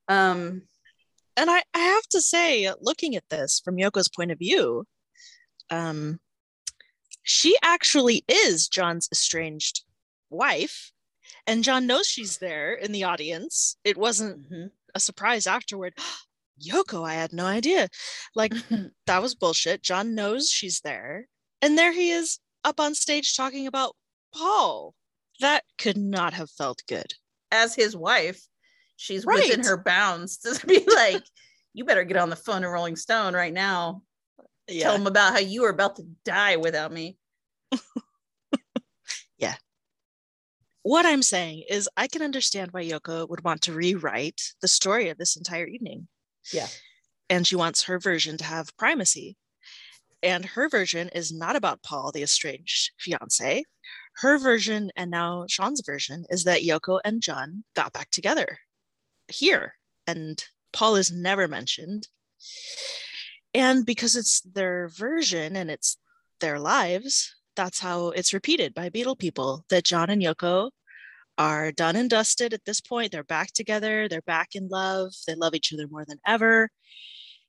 Um, 0.08 0.62
and 1.38 1.50
I, 1.50 1.64
I 1.74 1.80
have 1.80 2.08
to 2.12 2.22
say, 2.22 2.72
looking 2.80 3.16
at 3.16 3.30
this 3.30 3.62
from 3.64 3.78
Yoko's 3.78 4.10
point 4.10 4.32
of 4.32 4.40
view, 4.40 4.86
um, 5.70 6.20
she 7.24 7.58
actually 7.64 8.24
is 8.28 8.68
John's 8.68 9.10
estranged 9.12 9.84
wife, 10.30 10.92
and 11.48 11.64
John 11.64 11.88
knows 11.88 12.08
she's 12.08 12.38
there 12.38 12.74
in 12.74 12.92
the 12.92 13.04
audience. 13.04 13.78
It 13.84 13.98
wasn't 13.98 14.72
a 14.94 15.00
surprise 15.00 15.48
afterward. 15.48 15.94
Yoko, 16.64 17.06
I 17.06 17.16
had 17.16 17.34
no 17.34 17.46
idea. 17.46 17.90
Like 18.34 18.54
that 19.08 19.22
was 19.22 19.36
bullshit. 19.36 19.84
John 19.84 20.16
knows 20.16 20.50
she's 20.50 20.82
there, 20.82 21.28
and 21.62 21.78
there 21.78 21.92
he 21.92 22.12
is 22.12 22.40
up 22.64 22.80
on 22.80 22.96
stage 22.96 23.36
talking 23.36 23.68
about 23.68 23.96
Paul. 24.34 24.94
That 25.42 25.64
could 25.78 25.98
not 25.98 26.34
have 26.34 26.50
felt 26.50 26.82
good. 26.88 27.14
as 27.52 27.76
his 27.76 27.96
wife, 27.96 28.42
she's 28.98 29.26
within 29.26 29.64
her 29.64 29.78
bounds 29.78 30.38
to 30.40 30.66
be 30.66 30.86
like, 30.88 31.24
you 31.74 31.86
better 31.86 32.04
get 32.04 32.18
on 32.18 32.30
the 32.30 32.36
phone 32.36 32.62
to 32.62 32.70
Rolling 32.70 32.96
Stone 32.96 33.34
right 33.34 33.54
now. 33.54 34.02
Tell 34.70 34.98
them 34.98 35.08
about 35.08 35.34
how 35.34 35.40
you 35.40 35.64
are 35.66 35.70
about 35.70 35.98
to 35.98 36.04
die 36.24 36.56
without 36.56 36.92
me. 36.92 37.18
Yeah. 39.38 39.56
What 40.84 41.06
I'm 41.06 41.22
saying 41.22 41.64
is, 41.70 41.90
I 41.98 42.08
can 42.08 42.22
understand 42.22 42.72
why 42.72 42.86
Yoko 42.86 43.28
would 43.30 43.44
want 43.44 43.64
to 43.64 43.74
rewrite 43.74 44.42
the 44.62 44.68
story 44.68 45.10
of 45.10 45.18
this 45.18 45.36
entire 45.36 45.66
evening. 45.66 46.08
Yeah. 46.54 46.68
And 47.30 47.46
she 47.46 47.56
wants 47.56 47.84
her 47.84 48.00
version 48.00 48.38
to 48.38 48.44
have 48.44 48.76
primacy. 48.78 49.36
And 50.24 50.46
her 50.46 50.70
version 50.70 51.10
is 51.10 51.34
not 51.34 51.56
about 51.56 51.84
Paul, 51.84 52.12
the 52.12 52.24
estranged 52.24 52.92
fiance. 52.98 53.66
Her 54.18 54.38
version, 54.38 54.92
and 54.96 55.12
now 55.12 55.46
Sean's 55.50 55.84
version, 55.86 56.24
is 56.30 56.46
that 56.46 56.62
Yoko 56.62 57.02
and 57.04 57.22
John 57.22 57.66
got 57.76 57.92
back 57.92 58.10
together 58.10 58.60
here. 59.28 59.76
And 60.08 60.44
Paul 60.74 60.96
is 60.96 61.12
never 61.12 61.48
mentioned. 61.48 62.08
And 63.54 63.86
because 63.86 64.16
it's 64.16 64.42
their 64.42 64.90
version 64.90 65.56
and 65.56 65.72
it's 65.72 65.98
their 66.42 66.60
lives, 66.60 67.36
that's 67.56 67.80
how 67.80 68.10
it's 68.10 68.34
repeated 68.34 68.74
by 68.74 68.90
Beatle 68.90 69.18
people 69.18 69.64
that 69.70 69.86
John 69.86 70.10
and 70.10 70.22
Yoko 70.22 70.72
are 71.38 71.72
done 71.72 71.96
and 71.96 72.10
dusted 72.10 72.54
at 72.54 72.66
this 72.66 72.82
point. 72.82 73.12
They're 73.12 73.24
back 73.24 73.54
together, 73.54 74.08
they're 74.08 74.22
back 74.22 74.50
in 74.56 74.68
love, 74.68 75.14
they 75.28 75.36
love 75.36 75.56
each 75.56 75.74
other 75.74 75.88
more 75.88 76.06
than 76.06 76.20
ever. 76.26 76.70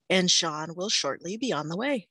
And 0.09 0.31
Sean 0.31 0.75
will 0.77 0.89
shortly 0.89 1.37
be 1.37 1.53
on 1.53 1.69
the 1.69 1.77
way. 1.77 2.09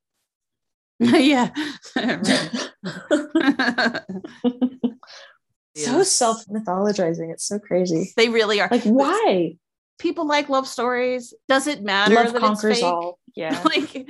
yeah. 1.00 1.50
So 5.76 6.04
self 6.04 6.46
mythologizing. 6.48 7.32
It's 7.32 7.46
so 7.46 7.60
crazy. 7.60 8.14
They 8.16 8.30
really 8.30 8.62
are. 8.62 8.68
Like, 8.72 8.84
why? 8.84 9.58
People 10.00 10.28
like 10.28 10.50
love 10.50 10.68
stories. 10.68 11.34
Does 11.48 11.68
it 11.68 11.82
matter 11.84 12.16
Love 12.16 12.34
that 12.34 12.40
conquers 12.42 12.72
it's 12.72 12.80
fake? 12.80 12.86
all. 12.86 13.20
Yeah. 13.36 13.62
like 13.66 14.08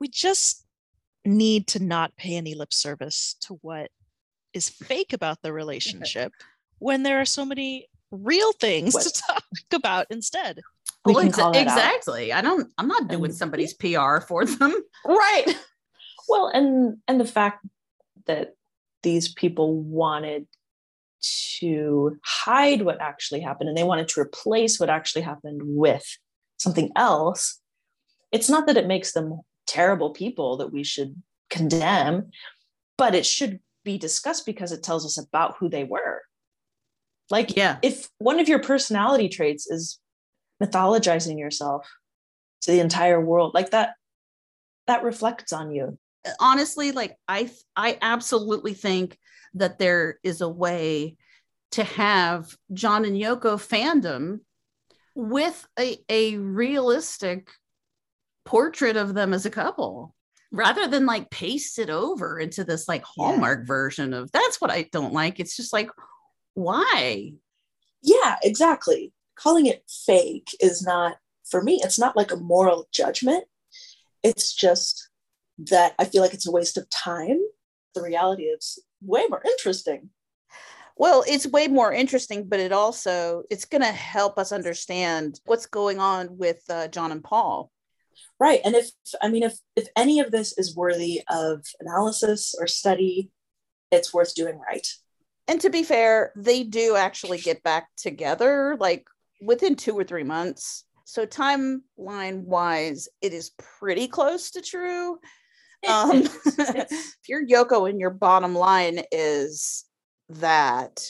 We 0.00 0.08
just 0.08 0.64
need 1.24 1.66
to 1.68 1.82
not 1.82 2.16
pay 2.16 2.36
any 2.36 2.54
lip 2.54 2.72
service 2.72 3.34
to 3.42 3.54
what 3.62 3.90
is 4.52 4.68
fake 4.68 5.12
about 5.12 5.42
the 5.42 5.52
relationship 5.52 6.32
when 6.78 7.02
there 7.02 7.20
are 7.20 7.24
so 7.26 7.44
many 7.44 7.88
real 8.10 8.52
things 8.52 8.94
What- 8.94 9.04
to 9.04 9.22
talk 9.26 9.44
about 9.72 10.06
instead. 10.10 10.60
We 11.04 11.14
Well, 11.14 11.22
can 11.22 11.32
exa- 11.32 11.36
call 11.36 11.52
that 11.52 11.66
out. 11.68 11.76
exactly. 11.76 12.32
I 12.32 12.40
don't. 12.40 12.70
I'm 12.78 12.88
not 12.88 13.08
doing 13.08 13.32
somebody's 13.32 13.74
PR 13.74 14.18
for 14.26 14.44
them. 14.44 14.74
right 15.06 15.44
well 16.28 16.48
and 16.48 16.96
and 17.06 17.20
the 17.20 17.24
fact 17.24 17.64
that 18.26 18.54
these 19.04 19.28
people 19.32 19.72
wanted 19.80 20.48
to 21.22 22.18
hide 22.24 22.82
what 22.82 23.00
actually 23.00 23.40
happened 23.40 23.68
and 23.68 23.76
they 23.76 23.84
wanted 23.84 24.08
to 24.08 24.20
replace 24.20 24.78
what 24.78 24.90
actually 24.90 25.22
happened 25.22 25.60
with 25.64 26.06
something 26.58 26.90
else 26.96 27.60
it's 28.32 28.50
not 28.50 28.66
that 28.66 28.76
it 28.76 28.86
makes 28.86 29.12
them 29.12 29.40
terrible 29.66 30.10
people 30.10 30.56
that 30.56 30.72
we 30.72 30.84
should 30.84 31.20
condemn 31.50 32.30
but 32.98 33.14
it 33.14 33.26
should 33.26 33.60
be 33.86 33.96
discussed 33.96 34.44
because 34.44 34.72
it 34.72 34.82
tells 34.82 35.06
us 35.06 35.16
about 35.16 35.56
who 35.58 35.70
they 35.70 35.84
were. 35.84 36.22
Like 37.30 37.56
yeah. 37.56 37.78
if 37.82 38.08
one 38.18 38.38
of 38.38 38.48
your 38.48 38.58
personality 38.58 39.28
traits 39.28 39.66
is 39.70 39.98
mythologizing 40.62 41.38
yourself 41.38 41.88
to 42.62 42.72
the 42.72 42.80
entire 42.80 43.20
world 43.20 43.52
like 43.54 43.70
that 43.70 43.94
that 44.86 45.02
reflects 45.02 45.52
on 45.52 45.70
you. 45.70 45.98
Honestly 46.40 46.92
like 46.92 47.16
i 47.28 47.50
i 47.76 47.98
absolutely 48.02 48.74
think 48.74 49.18
that 49.56 49.78
there 49.78 50.18
is 50.22 50.40
a 50.40 50.48
way 50.48 51.16
to 51.72 51.84
have 51.84 52.56
john 52.72 53.04
and 53.04 53.16
yoko 53.16 53.56
fandom 53.56 54.40
with 55.14 55.66
a, 55.78 55.98
a 56.08 56.36
realistic 56.36 57.50
portrait 58.44 58.96
of 58.96 59.14
them 59.14 59.34
as 59.34 59.46
a 59.46 59.50
couple 59.50 60.14
rather 60.52 60.86
than 60.86 61.06
like 61.06 61.28
paste 61.30 61.78
it 61.78 61.90
over 61.90 62.38
into 62.38 62.62
this 62.62 62.86
like 62.86 63.02
hallmark 63.04 63.66
version 63.66 64.14
of 64.14 64.30
that's 64.30 64.60
what 64.60 64.70
i 64.70 64.88
don't 64.92 65.12
like 65.12 65.40
it's 65.40 65.56
just 65.56 65.72
like 65.72 65.90
why 66.54 67.32
Yeah, 68.02 68.36
exactly. 68.42 69.12
Calling 69.34 69.66
it 69.66 69.82
fake 70.06 70.56
is 70.60 70.82
not, 70.82 71.16
for 71.50 71.62
me, 71.62 71.80
it's 71.82 71.98
not 71.98 72.16
like 72.16 72.32
a 72.32 72.36
moral 72.36 72.88
judgment. 72.92 73.44
It's 74.22 74.54
just 74.54 75.10
that 75.58 75.94
I 75.98 76.04
feel 76.04 76.22
like 76.22 76.32
it's 76.32 76.46
a 76.46 76.52
waste 76.52 76.76
of 76.76 76.88
time. 76.88 77.40
The 77.94 78.02
reality 78.02 78.44
is 78.44 78.78
way 79.02 79.24
more 79.28 79.42
interesting. 79.44 80.10
well 80.96 81.24
it's 81.26 81.46
way 81.46 81.68
more 81.68 81.92
interesting 81.92 82.48
but 82.48 82.60
it 82.60 82.72
also 82.72 83.42
it's 83.50 83.64
going 83.64 83.82
to 83.82 83.92
help 83.92 84.38
us 84.38 84.52
understand 84.52 85.40
what's 85.44 85.66
going 85.66 85.98
on 85.98 86.38
with 86.38 86.62
uh, 86.70 86.88
john 86.88 87.12
and 87.12 87.24
paul 87.24 87.70
Right. 88.38 88.60
And 88.64 88.74
if, 88.74 88.90
I 89.22 89.28
mean, 89.28 89.42
if, 89.42 89.54
if 89.76 89.88
any 89.96 90.20
of 90.20 90.30
this 90.30 90.58
is 90.58 90.76
worthy 90.76 91.22
of 91.30 91.64
analysis 91.80 92.54
or 92.58 92.66
study, 92.66 93.30
it's 93.90 94.12
worth 94.12 94.34
doing 94.34 94.58
right. 94.58 94.86
and 95.48 95.60
to 95.60 95.70
be 95.70 95.82
fair 95.82 96.32
they 96.36 96.64
do 96.64 96.96
actually 96.96 97.38
get 97.38 97.62
back 97.62 97.88
together 97.96 98.76
like 98.80 99.06
within 99.40 99.74
two 99.74 99.96
or 99.96 100.04
three 100.04 100.22
months 100.22 100.84
so 101.04 101.26
timeline 101.26 102.44
wise 102.44 103.08
it 103.20 103.32
is 103.32 103.52
pretty 103.78 104.08
close 104.08 104.50
to 104.50 104.60
true 104.60 105.18
um 105.88 106.22
if 106.46 107.28
your 107.28 107.46
yoko 107.48 107.88
and 107.88 108.00
your 108.00 108.10
bottom 108.10 108.54
line 108.54 109.00
is 109.12 109.84
that 110.28 111.00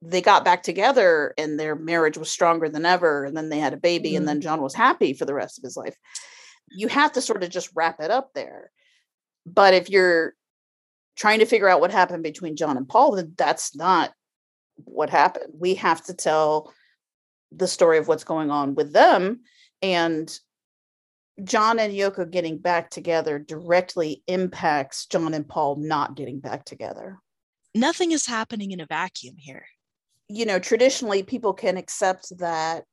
they 0.00 0.20
got 0.20 0.44
back 0.44 0.62
together 0.62 1.34
and 1.36 1.58
their 1.58 1.74
marriage 1.74 2.16
was 2.16 2.30
stronger 2.30 2.68
than 2.68 2.86
ever 2.86 3.24
and 3.24 3.36
then 3.36 3.48
they 3.48 3.58
had 3.58 3.72
a 3.72 3.78
baby 3.78 4.14
and 4.14 4.28
then 4.28 4.40
john 4.40 4.62
was 4.62 4.74
happy 4.74 5.12
for 5.12 5.24
the 5.24 5.34
rest 5.34 5.58
of 5.58 5.64
his 5.64 5.76
life 5.76 5.96
you 6.70 6.88
have 6.88 7.12
to 7.12 7.20
sort 7.20 7.42
of 7.42 7.50
just 7.50 7.70
wrap 7.74 8.00
it 8.00 8.10
up 8.10 8.30
there 8.34 8.70
but 9.46 9.74
if 9.74 9.88
you're 9.88 10.34
trying 11.18 11.40
to 11.40 11.46
figure 11.46 11.68
out 11.68 11.80
what 11.80 11.90
happened 11.90 12.22
between 12.22 12.56
John 12.56 12.76
and 12.76 12.88
Paul, 12.88 13.16
then 13.16 13.34
that's 13.36 13.74
not 13.74 14.12
what 14.76 15.10
happened. 15.10 15.52
We 15.58 15.74
have 15.74 16.04
to 16.04 16.14
tell 16.14 16.72
the 17.50 17.66
story 17.66 17.98
of 17.98 18.08
what's 18.08 18.24
going 18.24 18.50
on 18.50 18.74
with 18.74 18.92
them. 18.92 19.40
And 19.82 20.32
John 21.44 21.78
and 21.78 21.92
Yoko 21.92 22.28
getting 22.28 22.58
back 22.58 22.90
together 22.90 23.38
directly 23.38 24.22
impacts 24.26 25.06
John 25.06 25.34
and 25.34 25.48
Paul 25.48 25.76
not 25.76 26.16
getting 26.16 26.40
back 26.40 26.64
together. 26.64 27.18
Nothing 27.74 28.12
is 28.12 28.26
happening 28.26 28.72
in 28.72 28.80
a 28.80 28.86
vacuum 28.86 29.36
here. 29.36 29.64
You 30.28 30.46
know, 30.46 30.58
traditionally, 30.58 31.22
people 31.22 31.54
can 31.54 31.76
accept 31.76 32.36
that 32.38 32.84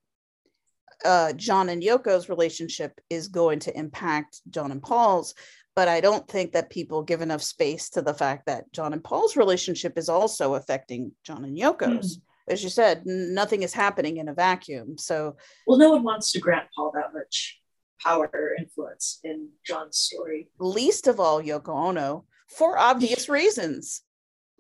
uh, 1.03 1.33
John 1.33 1.69
and 1.69 1.81
Yoko's 1.81 2.29
relationship 2.29 2.99
is 3.09 3.27
going 3.27 3.59
to 3.59 3.77
impact 3.77 4.41
John 4.49 4.71
and 4.71 4.81
Paul's, 4.81 5.33
but 5.75 5.87
I 5.87 5.99
don't 5.99 6.27
think 6.27 6.53
that 6.53 6.69
people 6.69 7.03
give 7.03 7.21
enough 7.21 7.41
space 7.41 7.89
to 7.91 8.01
the 8.01 8.13
fact 8.13 8.45
that 8.45 8.71
John 8.71 8.93
and 8.93 9.03
Paul's 9.03 9.35
relationship 9.35 9.97
is 9.97 10.07
also 10.07 10.53
affecting 10.53 11.11
John 11.23 11.43
and 11.43 11.57
Yoko's. 11.57 12.19
As 12.47 12.63
you 12.63 12.69
said, 12.69 13.01
nothing 13.05 13.63
is 13.63 13.73
happening 13.73 14.17
in 14.17 14.29
a 14.29 14.33
vacuum. 14.33 14.97
So, 14.99 15.35
Well, 15.65 15.79
no 15.79 15.89
one 15.89 16.03
wants 16.03 16.31
to 16.33 16.39
grant 16.39 16.67
Paul 16.75 16.91
that 16.93 17.11
much 17.11 17.59
power 18.01 18.29
or 18.33 18.55
influence 18.59 19.19
in 19.23 19.49
John's 19.65 19.97
story. 19.97 20.49
least 20.59 21.07
of 21.07 21.19
all, 21.19 21.41
Yoko 21.41 21.69
Ono 21.69 22.25
for 22.47 22.77
obvious 22.77 23.29
reasons. 23.39 24.01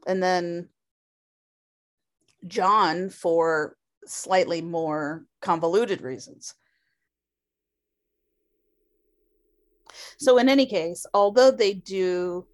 And 0.07 0.21
then 0.21 0.69
John 2.47 3.09
for 3.09 3.75
slightly 4.05 4.61
more 4.61 5.25
convoluted 5.41 6.01
reasons. 6.01 6.53
So, 10.17 10.37
in 10.37 10.49
any 10.49 10.65
case, 10.65 11.05
although 11.13 11.51
they 11.51 11.73
do 11.73 12.45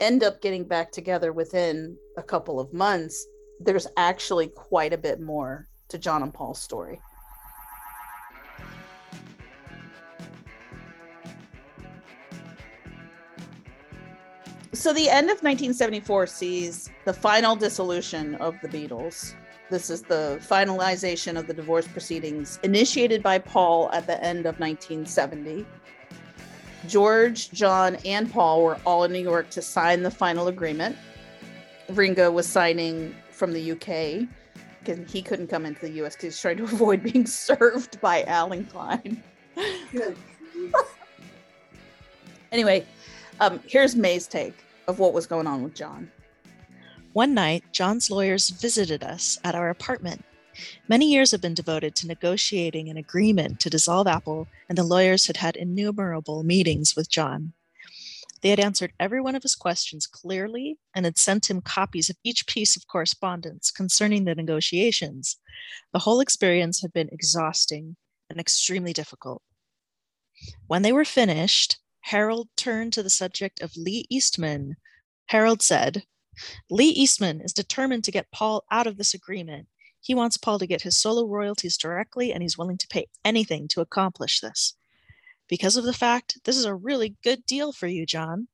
end 0.00 0.22
up 0.22 0.40
getting 0.40 0.64
back 0.64 0.92
together 0.92 1.32
within 1.32 1.96
a 2.16 2.22
couple 2.22 2.60
of 2.60 2.72
months, 2.72 3.26
there's 3.60 3.86
actually 3.96 4.48
quite 4.48 4.92
a 4.92 4.98
bit 4.98 5.20
more 5.20 5.66
to 5.88 5.98
John 5.98 6.22
and 6.22 6.32
Paul's 6.32 6.60
story. 6.60 7.00
So, 14.76 14.92
the 14.92 15.08
end 15.08 15.30
of 15.30 15.38
1974 15.42 16.26
sees 16.26 16.90
the 17.06 17.12
final 17.12 17.56
dissolution 17.56 18.34
of 18.34 18.60
the 18.60 18.68
Beatles. 18.68 19.32
This 19.70 19.88
is 19.88 20.02
the 20.02 20.38
finalization 20.46 21.38
of 21.38 21.46
the 21.46 21.54
divorce 21.54 21.88
proceedings 21.88 22.60
initiated 22.62 23.22
by 23.22 23.38
Paul 23.38 23.90
at 23.92 24.06
the 24.06 24.22
end 24.22 24.40
of 24.40 24.60
1970. 24.60 25.64
George, 26.86 27.50
John, 27.52 27.96
and 28.04 28.30
Paul 28.30 28.62
were 28.64 28.78
all 28.84 29.04
in 29.04 29.12
New 29.12 29.22
York 29.22 29.48
to 29.50 29.62
sign 29.62 30.02
the 30.02 30.10
final 30.10 30.48
agreement. 30.48 30.94
Ringo 31.88 32.30
was 32.30 32.46
signing 32.46 33.14
from 33.30 33.54
the 33.54 33.72
UK 33.72 34.28
because 34.80 35.10
he 35.10 35.22
couldn't 35.22 35.46
come 35.46 35.64
into 35.64 35.80
the 35.80 35.92
US 36.04 36.16
because 36.16 36.34
he's 36.34 36.40
trying 36.40 36.58
to 36.58 36.64
avoid 36.74 37.02
being 37.02 37.24
served 37.26 37.98
by 38.02 38.24
Allen 38.24 38.66
Klein. 38.66 39.22
anyway, 42.52 42.84
um, 43.40 43.58
here's 43.66 43.96
May's 43.96 44.26
take 44.26 44.54
of 44.86 44.98
what 44.98 45.12
was 45.12 45.26
going 45.26 45.46
on 45.46 45.62
with 45.62 45.74
John. 45.74 46.10
One 47.12 47.34
night, 47.34 47.64
John's 47.72 48.10
lawyers 48.10 48.50
visited 48.50 49.02
us 49.02 49.38
at 49.42 49.54
our 49.54 49.70
apartment. 49.70 50.24
Many 50.88 51.10
years 51.10 51.30
have 51.30 51.40
been 51.40 51.54
devoted 51.54 51.94
to 51.96 52.06
negotiating 52.06 52.88
an 52.88 52.96
agreement 52.96 53.60
to 53.60 53.70
dissolve 53.70 54.06
Apple, 54.06 54.48
and 54.68 54.76
the 54.76 54.82
lawyers 54.82 55.26
had 55.26 55.38
had 55.38 55.56
innumerable 55.56 56.42
meetings 56.42 56.94
with 56.94 57.10
John. 57.10 57.52
They 58.42 58.50
had 58.50 58.60
answered 58.60 58.92
every 59.00 59.20
one 59.20 59.34
of 59.34 59.42
his 59.42 59.54
questions 59.54 60.06
clearly 60.06 60.78
and 60.94 61.04
had 61.04 61.18
sent 61.18 61.50
him 61.50 61.60
copies 61.62 62.10
of 62.10 62.16
each 62.22 62.46
piece 62.46 62.76
of 62.76 62.86
correspondence 62.86 63.70
concerning 63.70 64.24
the 64.24 64.34
negotiations. 64.34 65.38
The 65.92 66.00
whole 66.00 66.20
experience 66.20 66.82
had 66.82 66.92
been 66.92 67.08
exhausting 67.10 67.96
and 68.28 68.38
extremely 68.38 68.92
difficult. 68.92 69.42
When 70.66 70.82
they 70.82 70.92
were 70.92 71.04
finished, 71.04 71.78
Harold 72.06 72.48
turned 72.56 72.92
to 72.92 73.02
the 73.02 73.10
subject 73.10 73.60
of 73.60 73.76
Lee 73.76 74.06
Eastman. 74.08 74.76
Harold 75.26 75.60
said, 75.60 76.04
Lee 76.70 76.90
Eastman 76.90 77.40
is 77.40 77.52
determined 77.52 78.04
to 78.04 78.12
get 78.12 78.30
Paul 78.30 78.64
out 78.70 78.86
of 78.86 78.96
this 78.96 79.12
agreement. 79.12 79.66
He 80.00 80.14
wants 80.14 80.36
Paul 80.36 80.60
to 80.60 80.68
get 80.68 80.82
his 80.82 80.96
solo 80.96 81.26
royalties 81.26 81.76
directly, 81.76 82.32
and 82.32 82.44
he's 82.44 82.56
willing 82.56 82.78
to 82.78 82.86
pay 82.86 83.08
anything 83.24 83.66
to 83.68 83.80
accomplish 83.80 84.38
this. 84.38 84.74
Because 85.48 85.76
of 85.76 85.82
the 85.82 85.92
fact 85.92 86.38
this 86.44 86.56
is 86.56 86.64
a 86.64 86.76
really 86.76 87.16
good 87.24 87.44
deal 87.44 87.72
for 87.72 87.88
you, 87.88 88.06
John. 88.06 88.46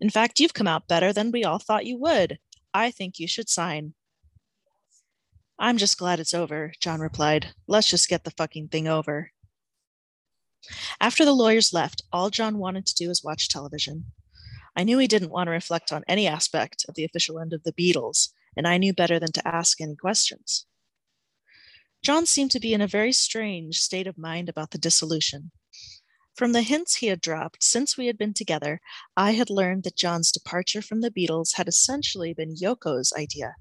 In 0.00 0.08
fact, 0.08 0.38
you've 0.38 0.54
come 0.54 0.68
out 0.68 0.86
better 0.86 1.12
than 1.12 1.32
we 1.32 1.42
all 1.42 1.58
thought 1.58 1.86
you 1.86 1.98
would. 1.98 2.38
I 2.72 2.92
think 2.92 3.18
you 3.18 3.26
should 3.26 3.48
sign. 3.48 3.94
I'm 5.58 5.76
just 5.76 5.98
glad 5.98 6.20
it's 6.20 6.34
over, 6.34 6.72
John 6.78 7.00
replied. 7.00 7.52
Let's 7.66 7.90
just 7.90 8.08
get 8.08 8.22
the 8.22 8.30
fucking 8.30 8.68
thing 8.68 8.86
over. 8.86 9.32
After 11.00 11.24
the 11.24 11.34
lawyers 11.34 11.72
left, 11.72 12.02
all 12.12 12.30
John 12.30 12.58
wanted 12.58 12.86
to 12.86 12.94
do 12.94 13.08
was 13.08 13.24
watch 13.24 13.48
television. 13.48 14.12
I 14.76 14.84
knew 14.84 14.98
he 14.98 15.06
didn't 15.06 15.30
want 15.30 15.48
to 15.48 15.52
reflect 15.52 15.92
on 15.92 16.04
any 16.08 16.26
aspect 16.26 16.84
of 16.88 16.94
the 16.94 17.04
official 17.04 17.38
end 17.38 17.52
of 17.52 17.62
the 17.64 17.72
Beatles, 17.72 18.28
and 18.56 18.66
I 18.66 18.78
knew 18.78 18.94
better 18.94 19.18
than 19.18 19.32
to 19.32 19.46
ask 19.46 19.80
any 19.80 19.96
questions. 19.96 20.66
John 22.02 22.26
seemed 22.26 22.50
to 22.52 22.60
be 22.60 22.74
in 22.74 22.80
a 22.80 22.86
very 22.86 23.12
strange 23.12 23.78
state 23.78 24.06
of 24.06 24.18
mind 24.18 24.48
about 24.48 24.70
the 24.70 24.78
dissolution. 24.78 25.52
From 26.34 26.52
the 26.52 26.62
hints 26.62 26.96
he 26.96 27.08
had 27.08 27.20
dropped 27.20 27.62
since 27.62 27.96
we 27.96 28.06
had 28.06 28.16
been 28.16 28.32
together, 28.32 28.80
I 29.16 29.32
had 29.32 29.50
learned 29.50 29.84
that 29.84 29.96
John's 29.96 30.32
departure 30.32 30.80
from 30.80 31.00
the 31.00 31.10
Beatles 31.10 31.54
had 31.54 31.68
essentially 31.68 32.32
been 32.32 32.56
Yoko's 32.56 33.12
idea. 33.12 33.56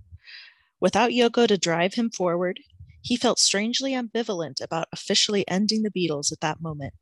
Without 0.80 1.12
Yoko 1.12 1.48
to 1.48 1.58
drive 1.58 1.96
him 1.96 2.10
forward, 2.10 2.62
He 3.02 3.16
felt 3.16 3.40
strangely 3.40 3.94
ambivalent 3.94 4.62
about 4.62 4.88
officially 4.92 5.48
ending 5.48 5.84
the 5.84 5.92
Beatles 5.92 6.32
at 6.32 6.42
that 6.42 6.62
moment. 6.62 6.94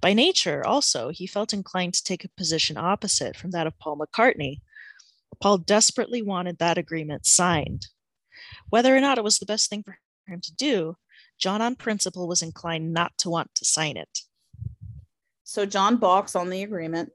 By 0.00 0.12
nature, 0.12 0.66
also, 0.66 1.10
he 1.10 1.26
felt 1.26 1.52
inclined 1.52 1.94
to 1.94 2.04
take 2.04 2.24
a 2.24 2.30
position 2.30 2.76
opposite 2.76 3.36
from 3.36 3.50
that 3.50 3.66
of 3.66 3.78
Paul 3.78 3.98
McCartney. 3.98 4.60
Paul 5.40 5.58
desperately 5.58 6.22
wanted 6.22 6.58
that 6.58 6.78
agreement 6.78 7.26
signed. 7.26 7.86
Whether 8.70 8.96
or 8.96 9.00
not 9.00 9.18
it 9.18 9.24
was 9.24 9.38
the 9.38 9.46
best 9.46 9.68
thing 9.68 9.82
for 9.82 9.98
him 10.26 10.40
to 10.40 10.54
do, 10.54 10.96
John, 11.38 11.62
on 11.62 11.76
principle, 11.76 12.26
was 12.26 12.42
inclined 12.42 12.92
not 12.92 13.16
to 13.18 13.30
want 13.30 13.54
to 13.56 13.64
sign 13.64 13.96
it. 13.96 14.20
So 15.44 15.64
John 15.64 15.96
balks 15.96 16.34
on 16.34 16.50
the 16.50 16.62
agreement. 16.62 17.10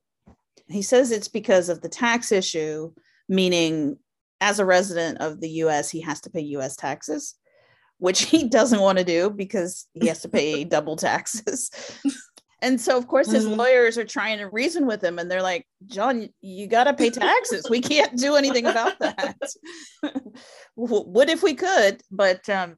He 0.67 0.81
says 0.81 1.11
it's 1.11 1.27
because 1.27 1.69
of 1.69 1.81
the 1.81 1.89
tax 1.89 2.31
issue, 2.31 2.93
meaning 3.27 3.97
as 4.41 4.59
a 4.59 4.65
resident 4.65 5.19
of 5.19 5.39
the 5.39 5.49
US, 5.49 5.89
he 5.89 6.01
has 6.01 6.21
to 6.21 6.29
pay 6.29 6.41
US 6.41 6.75
taxes, 6.75 7.35
which 7.99 8.23
he 8.23 8.47
doesn't 8.47 8.79
want 8.81 8.97
to 8.97 9.03
do 9.03 9.29
because 9.29 9.87
he 9.93 10.07
has 10.07 10.21
to 10.21 10.29
pay 10.29 10.63
double 10.75 10.95
taxes. 10.95 11.69
And 12.61 12.79
so, 12.79 12.97
of 12.97 13.07
course, 13.07 13.29
his 13.29 13.45
Mhm. 13.45 13.57
lawyers 13.57 13.97
are 13.97 14.05
trying 14.05 14.37
to 14.37 14.49
reason 14.49 14.85
with 14.87 15.03
him, 15.03 15.19
and 15.19 15.29
they're 15.29 15.41
like, 15.41 15.67
"John, 15.85 16.29
you 16.39 16.67
got 16.67 16.85
to 16.85 16.93
pay 16.93 17.09
taxes. 17.09 17.67
We 17.69 17.81
can't 17.81 18.17
do 18.17 18.35
anything 18.35 18.65
about 18.65 18.97
that. 18.99 19.37
what 20.75 21.29
if 21.29 21.43
we 21.43 21.55
could, 21.55 22.01
but 22.09 22.47
um, 22.49 22.77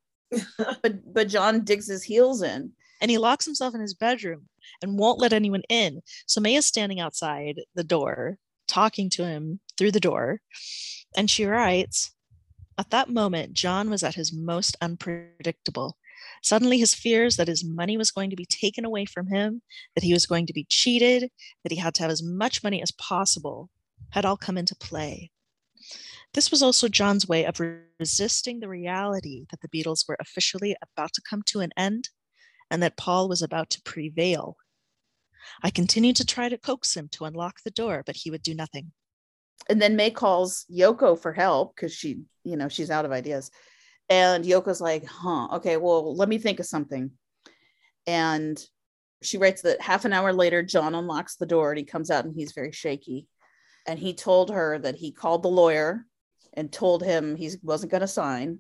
but 0.82 1.14
but 1.14 1.28
John 1.28 1.64
digs 1.64 1.88
his 1.88 2.04
heels 2.04 2.42
in, 2.42 2.72
and 3.00 3.12
he 3.12 3.18
locks 3.20 3.46
himself 3.46 3.76
in 3.76 3.82
his 3.82 3.94
bedroom 3.94 4.50
and 4.82 4.98
won't 4.98 5.20
let 5.20 5.34
anyone 5.34 5.62
in. 5.70 6.02
So 6.26 6.42
May 6.42 6.56
is 6.56 6.66
standing 6.66 7.00
outside 7.00 7.62
the 7.76 7.84
door, 7.84 8.40
talking 8.68 9.10
to 9.12 9.24
him 9.26 9.60
through 9.78 9.92
the 9.92 10.00
door, 10.00 10.42
and 11.16 11.30
she 11.30 11.46
writes, 11.46 12.12
At 12.78 12.90
that 12.90 13.10
moment, 13.10 13.54
John 13.54 13.90
was 13.90 14.04
at 14.04 14.16
his 14.16 14.34
most 14.34 14.76
unpredictable. 14.82 15.98
Suddenly, 16.42 16.78
his 16.80 16.94
fears 16.94 17.38
that 17.38 17.48
his 17.48 17.64
money 17.64 17.98
was 17.98 18.12
going 18.12 18.30
to 18.30 18.36
be 18.36 18.46
taken 18.46 18.84
away 18.84 19.06
from 19.06 19.28
him, 19.28 19.62
that 19.96 20.04
he 20.04 20.14
was 20.14 20.26
going 20.26 20.46
to 20.48 20.54
be 20.54 20.66
cheated, 20.70 21.32
that 21.64 21.72
he 21.72 21.78
had 21.78 21.94
to 21.96 22.04
have 22.04 22.12
as 22.12 22.24
much 22.24 22.64
money 22.64 22.82
as 22.82 22.92
possible, 22.92 23.70
had 24.12 24.26
all 24.26 24.38
come 24.38 24.58
into 24.58 24.76
play. 24.76 25.32
This 26.34 26.52
was 26.52 26.62
also 26.62 26.90
John's 26.90 27.28
way 27.28 27.46
of 27.46 27.60
re- 27.60 27.80
resisting 28.00 28.60
the 28.60 28.68
reality 28.68 29.46
that 29.52 29.62
the 29.62 29.70
Beatles 29.70 30.06
were 30.08 30.18
officially 30.20 30.76
about 30.82 31.14
to 31.14 31.22
come 31.30 31.44
to 31.48 31.62
an 31.62 31.72
end 31.78 32.10
and 32.70 32.84
that 32.84 32.98
Paul 32.98 33.30
was 33.30 33.42
about 33.42 33.70
to 33.72 33.82
prevail. 33.84 34.58
I 35.64 35.70
continued 35.70 36.18
to 36.18 36.26
try 36.26 36.50
to 36.50 36.58
coax 36.58 36.98
him 36.98 37.08
to 37.14 37.26
unlock 37.26 37.62
the 37.64 37.72
door, 37.72 38.04
but 38.06 38.18
he 38.18 38.32
would 38.32 38.42
do 38.44 38.54
nothing. 38.54 38.92
and 39.70 39.82
then 39.82 39.96
May 39.96 40.12
calls 40.12 40.66
Yoko 40.70 41.18
for 41.18 41.34
help 41.34 41.76
because 41.76 41.94
she, 41.94 42.24
you 42.46 42.58
know, 42.58 42.70
she's 42.70 42.92
out 42.92 43.06
of 43.06 43.12
ideas, 43.12 43.52
and 44.10 44.46
Yoko's 44.46 44.82
like, 44.82 45.06
"Huh, 45.06 45.48
okay, 45.54 45.78
well, 45.78 46.16
let 46.16 46.30
me 46.30 46.38
think 46.38 46.60
of 46.60 46.66
something," 46.66 47.12
and 48.08 48.64
she 49.22 49.38
writes 49.38 49.64
that 49.64 49.82
half 49.82 50.06
an 50.06 50.14
hour 50.14 50.32
later, 50.34 50.62
John 50.62 50.94
unlocks 50.96 51.36
the 51.36 51.46
door 51.48 51.72
and 51.72 51.80
he 51.80 51.84
comes 51.86 52.12
out 52.12 52.26
and 52.26 52.36
he's 52.36 52.52
very 52.54 52.72
shaky, 52.72 53.28
and 53.88 54.00
he 54.00 54.14
told 54.14 54.52
her 54.52 54.80
that 54.80 54.96
he 54.96 55.12
called 55.12 55.44
the 55.44 55.50
lawyer 55.50 56.06
and 56.54 56.72
told 56.72 57.04
him 57.04 57.36
he 57.36 57.52
wasn't 57.64 57.92
going 57.92 58.02
to 58.02 58.08
sign, 58.08 58.60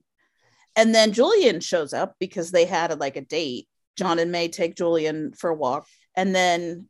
and 0.76 0.94
then 0.94 1.14
Julian 1.14 1.62
shows 1.62 1.94
up 1.94 2.16
because 2.20 2.52
they 2.52 2.66
had 2.66 2.92
a, 2.92 2.96
like 2.96 3.16
a 3.16 3.22
date. 3.22 3.68
John 3.96 4.20
and 4.20 4.32
May 4.32 4.50
take 4.50 4.76
Julian 4.76 5.32
for 5.34 5.52
a 5.52 5.56
walk, 5.56 5.88
and 6.16 6.36
then 6.36 6.90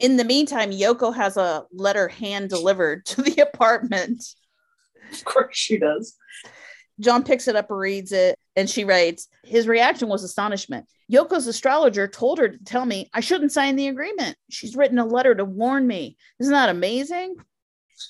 in 0.00 0.16
the 0.16 0.24
meantime, 0.24 0.72
Yoko 0.72 1.14
has 1.14 1.36
a 1.36 1.64
letter 1.72 2.08
hand 2.08 2.48
delivered 2.48 3.04
to 3.06 3.22
the 3.22 3.42
apartment. 3.52 4.24
Of 5.12 5.24
course 5.24 5.56
she 5.56 5.78
does. 5.78 6.14
John 7.00 7.24
picks 7.24 7.48
it 7.48 7.56
up, 7.56 7.66
reads 7.70 8.12
it, 8.12 8.38
and 8.54 8.68
she 8.68 8.84
writes, 8.84 9.28
His 9.42 9.66
reaction 9.66 10.08
was 10.08 10.22
astonishment. 10.22 10.86
Yoko's 11.10 11.46
astrologer 11.46 12.06
told 12.06 12.38
her 12.38 12.48
to 12.48 12.64
tell 12.64 12.84
me 12.84 13.10
I 13.12 13.20
shouldn't 13.20 13.52
sign 13.52 13.76
the 13.76 13.88
agreement. 13.88 14.36
She's 14.50 14.76
written 14.76 14.98
a 14.98 15.04
letter 15.04 15.34
to 15.34 15.44
warn 15.44 15.86
me. 15.86 16.16
Isn't 16.38 16.52
that 16.52 16.68
amazing? 16.68 17.36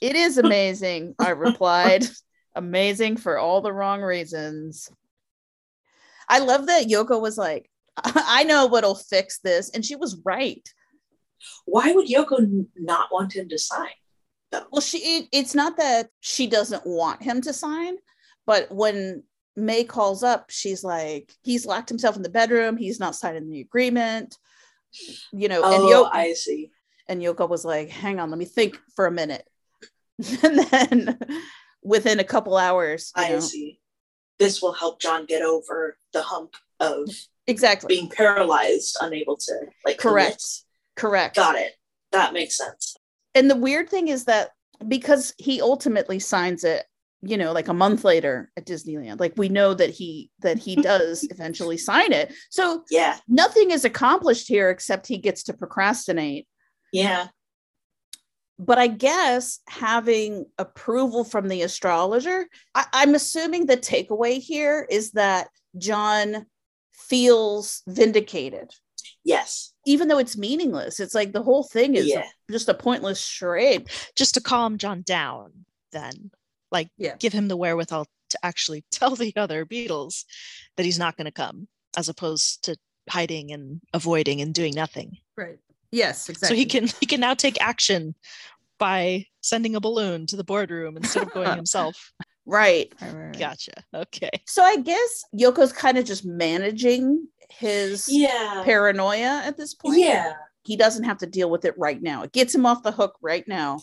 It 0.02 0.16
is 0.16 0.38
amazing, 0.38 1.14
I 1.18 1.30
replied. 1.30 2.04
amazing 2.54 3.16
for 3.16 3.38
all 3.38 3.60
the 3.60 3.72
wrong 3.72 4.02
reasons. 4.02 4.90
I 6.28 6.40
love 6.40 6.66
that 6.66 6.88
Yoko 6.88 7.20
was 7.20 7.38
like, 7.38 7.70
I 7.96 8.44
know 8.44 8.66
what'll 8.66 8.94
fix 8.94 9.38
this. 9.38 9.70
And 9.70 9.84
she 9.84 9.96
was 9.96 10.20
right. 10.24 10.68
Why 11.64 11.92
would 11.92 12.08
Yoko 12.08 12.66
not 12.76 13.08
want 13.12 13.34
him 13.34 13.48
to 13.48 13.58
sign? 13.58 13.88
Well, 14.52 14.80
she 14.80 14.98
it, 14.98 15.28
it's 15.32 15.54
not 15.54 15.76
that 15.76 16.08
she 16.20 16.46
doesn't 16.46 16.84
want 16.86 17.22
him 17.22 17.40
to 17.42 17.52
sign, 17.52 17.96
but 18.46 18.70
when 18.72 19.22
May 19.56 19.84
calls 19.84 20.22
up, 20.22 20.50
she's 20.50 20.82
like, 20.82 21.32
he's 21.42 21.66
locked 21.66 21.88
himself 21.88 22.16
in 22.16 22.22
the 22.22 22.28
bedroom. 22.30 22.76
He's 22.76 22.98
not 23.00 23.14
signing 23.14 23.48
the 23.50 23.60
agreement. 23.60 24.36
You 25.32 25.48
know, 25.48 25.62
and 25.62 25.82
Oh, 25.84 26.08
Yoko, 26.10 26.10
I 26.12 26.32
see. 26.32 26.70
and 27.08 27.20
Yoko 27.22 27.48
was 27.48 27.64
like, 27.64 27.90
hang 27.90 28.18
on, 28.18 28.30
let 28.30 28.38
me 28.38 28.44
think 28.44 28.78
for 28.96 29.06
a 29.06 29.10
minute. 29.12 29.46
and 30.42 30.58
then 30.70 31.18
within 31.82 32.18
a 32.20 32.24
couple 32.24 32.56
hours, 32.56 33.12
I 33.14 33.30
know, 33.30 33.40
see. 33.40 33.78
This 34.38 34.60
will 34.60 34.72
help 34.72 35.00
John 35.00 35.26
get 35.26 35.42
over 35.42 35.96
the 36.12 36.22
hump 36.22 36.54
of 36.80 37.08
exactly 37.46 37.88
being 37.94 38.08
paralyzed, 38.08 38.96
unable 39.00 39.36
to 39.36 39.52
like 39.84 39.98
commit. 39.98 40.00
correct. 40.00 40.44
Correct. 40.96 41.36
Got 41.36 41.56
it. 41.56 41.72
That 42.12 42.32
makes 42.32 42.56
sense. 42.56 42.96
And 43.34 43.50
the 43.50 43.56
weird 43.56 43.88
thing 43.88 44.08
is 44.08 44.24
that 44.24 44.50
because 44.86 45.34
he 45.38 45.60
ultimately 45.60 46.18
signs 46.18 46.64
it 46.64 46.84
you 47.22 47.36
know 47.36 47.52
like 47.52 47.68
a 47.68 47.74
month 47.74 48.02
later 48.04 48.50
at 48.56 48.64
disneyland 48.66 49.20
like 49.20 49.34
we 49.36 49.48
know 49.48 49.74
that 49.74 49.90
he 49.90 50.30
that 50.40 50.58
he 50.58 50.74
does 50.90 51.26
eventually 51.30 51.76
sign 51.76 52.12
it 52.12 52.32
so 52.50 52.82
Yeah. 52.90 53.18
nothing 53.28 53.70
is 53.72 53.84
accomplished 53.84 54.48
here 54.48 54.70
except 54.70 55.06
he 55.06 55.18
gets 55.18 55.42
to 55.44 55.52
procrastinate 55.52 56.46
Yeah. 56.92 57.28
but 58.58 58.78
i 58.78 58.86
guess 58.86 59.58
having 59.68 60.46
approval 60.58 61.24
from 61.24 61.48
the 61.48 61.60
astrologer 61.62 62.46
I, 62.74 62.86
i'm 62.94 63.14
assuming 63.14 63.66
the 63.66 63.76
takeaway 63.76 64.38
here 64.40 64.86
is 64.90 65.10
that 65.12 65.48
john 65.76 66.46
feels 66.92 67.82
vindicated 67.86 68.70
Yes. 69.24 69.69
Even 69.86 70.08
though 70.08 70.18
it's 70.18 70.36
meaningless 70.36 71.00
it's 71.00 71.14
like 71.14 71.32
the 71.32 71.42
whole 71.42 71.62
thing 71.62 71.94
is 71.94 72.06
Yeah. 72.06 72.24
just 72.50 72.68
a 72.68 72.74
pointless 72.74 73.20
charade 73.20 73.88
Just 74.16 74.34
to 74.34 74.40
calm 74.40 74.76
John 74.78 75.02
down, 75.02 75.64
then, 75.92 76.30
like, 76.70 76.88
Yeah. 76.98 77.16
give 77.18 77.32
him 77.32 77.48
the 77.48 77.56
wherewithal 77.56 78.06
to 78.30 78.38
actually 78.42 78.84
tell 78.90 79.16
the 79.16 79.32
other 79.36 79.64
Beatles 79.66 80.24
that 80.76 80.84
he's 80.86 80.98
not 80.98 81.16
going 81.16 81.24
to 81.26 81.32
come, 81.32 81.66
as 81.96 82.08
opposed 82.08 82.62
to 82.64 82.76
hiding 83.08 83.50
and 83.52 83.80
avoiding 83.92 84.40
and 84.40 84.54
doing 84.54 84.74
nothing. 84.74 85.16
right 85.36 85.58
yes 85.90 86.28
exactly. 86.28 86.54
So 86.54 86.58
he 86.58 86.66
can 86.66 86.86
he 87.00 87.06
can 87.06 87.18
now 87.20 87.34
take 87.34 87.60
action 87.60 88.14
by 88.78 89.26
sending 89.40 89.74
a 89.74 89.80
balloon 89.80 90.26
to 90.26 90.36
the 90.36 90.44
boardroom 90.44 90.96
instead 90.96 91.22
of 91.24 91.32
going 91.32 91.56
himself. 91.56 92.12
right 92.46 92.92
Gotcha. 93.36 93.72
Okay. 93.92 94.30
So 94.46 94.62
I 94.62 94.76
guess 94.76 95.24
Yoko's 95.34 95.72
kind 95.72 95.98
of 95.98 96.04
just 96.04 96.24
managing 96.24 97.26
his 97.52 98.06
Yeah. 98.08 98.62
paranoia 98.64 99.42
at 99.44 99.56
this 99.56 99.74
point. 99.74 99.98
Yeah. 99.98 100.34
He 100.64 100.76
doesn't 100.76 101.04
have 101.04 101.18
to 101.18 101.26
deal 101.26 101.50
with 101.50 101.64
it 101.64 101.74
right 101.78 102.00
now. 102.00 102.22
It 102.22 102.32
gets 102.32 102.54
him 102.54 102.66
off 102.66 102.82
the 102.82 102.92
hook 102.92 103.16
right 103.22 103.46
now. 103.48 103.80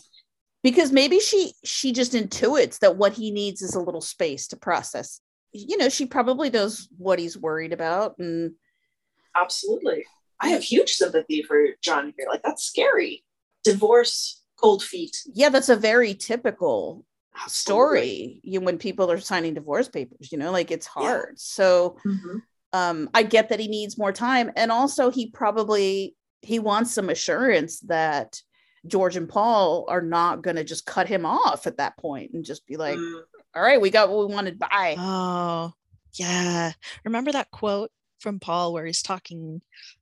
Because 0.62 0.90
maybe 0.90 1.20
she 1.20 1.52
she 1.64 1.92
just 1.92 2.12
intuits 2.12 2.80
that 2.80 2.96
what 2.96 3.12
he 3.12 3.30
needs 3.30 3.62
is 3.62 3.74
a 3.76 3.80
little 3.80 4.00
space 4.00 4.48
to 4.48 4.56
process. 4.56 5.20
You 5.52 5.76
know, 5.76 5.88
she 5.88 6.04
probably 6.04 6.50
knows 6.50 6.88
what 6.98 7.18
he's 7.20 7.38
worried 7.38 7.72
about 7.72 8.16
and 8.18 8.54
Absolutely. 9.36 10.04
I 10.40 10.48
have 10.48 10.62
huge 10.62 10.92
sympathy 10.94 11.42
for 11.42 11.64
John 11.80 12.12
here. 12.16 12.26
Like 12.28 12.42
that's 12.42 12.64
scary. 12.64 13.24
Divorce, 13.64 14.42
cold 14.60 14.82
feet. 14.82 15.16
yeah, 15.32 15.48
that's 15.48 15.68
a 15.68 15.76
very 15.76 16.14
typical 16.14 17.04
story 17.46 18.40
you, 18.42 18.60
when 18.60 18.78
people 18.78 19.10
are 19.10 19.20
signing 19.20 19.54
divorce 19.54 19.88
papers, 19.88 20.32
you 20.32 20.38
know, 20.38 20.50
like 20.50 20.70
it's 20.72 20.86
hard. 20.86 21.38
So 21.38 21.96
Mhm. 22.04 22.42
Um 22.78 23.10
i 23.14 23.22
get 23.22 23.48
that 23.48 23.60
he 23.60 23.68
needs 23.68 23.98
more 23.98 24.12
time 24.12 24.50
and 24.56 24.70
also 24.72 25.10
he 25.10 25.30
probably 25.30 26.14
he 26.42 26.58
wants 26.58 26.92
some 26.92 27.08
assurance 27.10 27.80
that 27.80 28.40
george 28.86 29.16
and 29.16 29.28
paul 29.28 29.84
are 29.88 30.00
not 30.02 30.42
going 30.42 30.56
to 30.56 30.64
just 30.64 30.86
cut 30.86 31.08
him 31.08 31.24
off 31.26 31.66
at 31.66 31.76
that 31.78 31.96
point 31.98 32.30
and 32.32 32.44
just 32.44 32.66
be 32.66 32.76
like 32.76 32.96
Mm. 32.98 33.20
all 33.56 33.62
right 33.62 33.80
we 33.80 33.90
got 33.90 34.08
what 34.10 34.26
we 34.28 34.34
wanted 34.34 34.58
bye 34.58 34.94
Oh, 34.98 35.72
yeah. 36.14 36.72
Remember 37.04 37.30
that 37.32 37.50
quote 37.50 37.90
from 38.20 38.40
Paul 38.40 38.72
where 38.72 38.84
he's 38.86 39.02
talking 39.02 39.60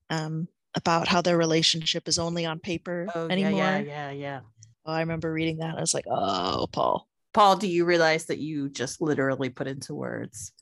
um, 0.08 0.48
about 0.74 1.08
how 1.08 1.20
their 1.20 1.36
relationship 1.36 2.08
is 2.08 2.18
only 2.18 2.46
on 2.46 2.58
paper 2.60 3.06
anymore? 3.30 3.60
yeah 3.60 3.78
yeah 3.78 4.10
yeah 4.10 4.40
Oh, 4.88 4.92
I 4.92 5.00
remember 5.00 5.32
reading 5.32 5.58
that. 5.58 5.76
I 5.76 5.80
was 5.80 5.94
like, 5.94 6.06
oh, 6.08 6.68
Paul. 6.70 7.08
paul 7.34 7.56
do 7.56 7.66
you 7.66 7.84
realize 7.84 8.26
that 8.26 8.38
you 8.38 8.68
just 8.68 9.00
literally 9.02 9.50
put 9.50 9.66
into 9.66 9.94
words 9.94 10.52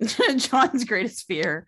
john's 0.36 0.84
greatest 0.84 1.26
fear 1.26 1.66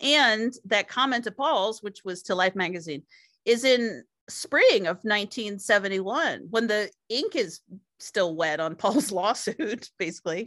and 0.00 0.52
that 0.64 0.88
comment 0.88 1.24
to 1.24 1.30
paul's 1.30 1.82
which 1.82 2.04
was 2.04 2.22
to 2.22 2.34
life 2.34 2.54
magazine 2.54 3.02
is 3.44 3.64
in 3.64 4.04
spring 4.28 4.86
of 4.86 4.98
1971 5.02 6.46
when 6.50 6.66
the 6.66 6.90
ink 7.08 7.34
is 7.34 7.60
still 7.98 8.34
wet 8.34 8.60
on 8.60 8.74
paul's 8.74 9.10
lawsuit 9.12 9.90
basically 9.98 10.46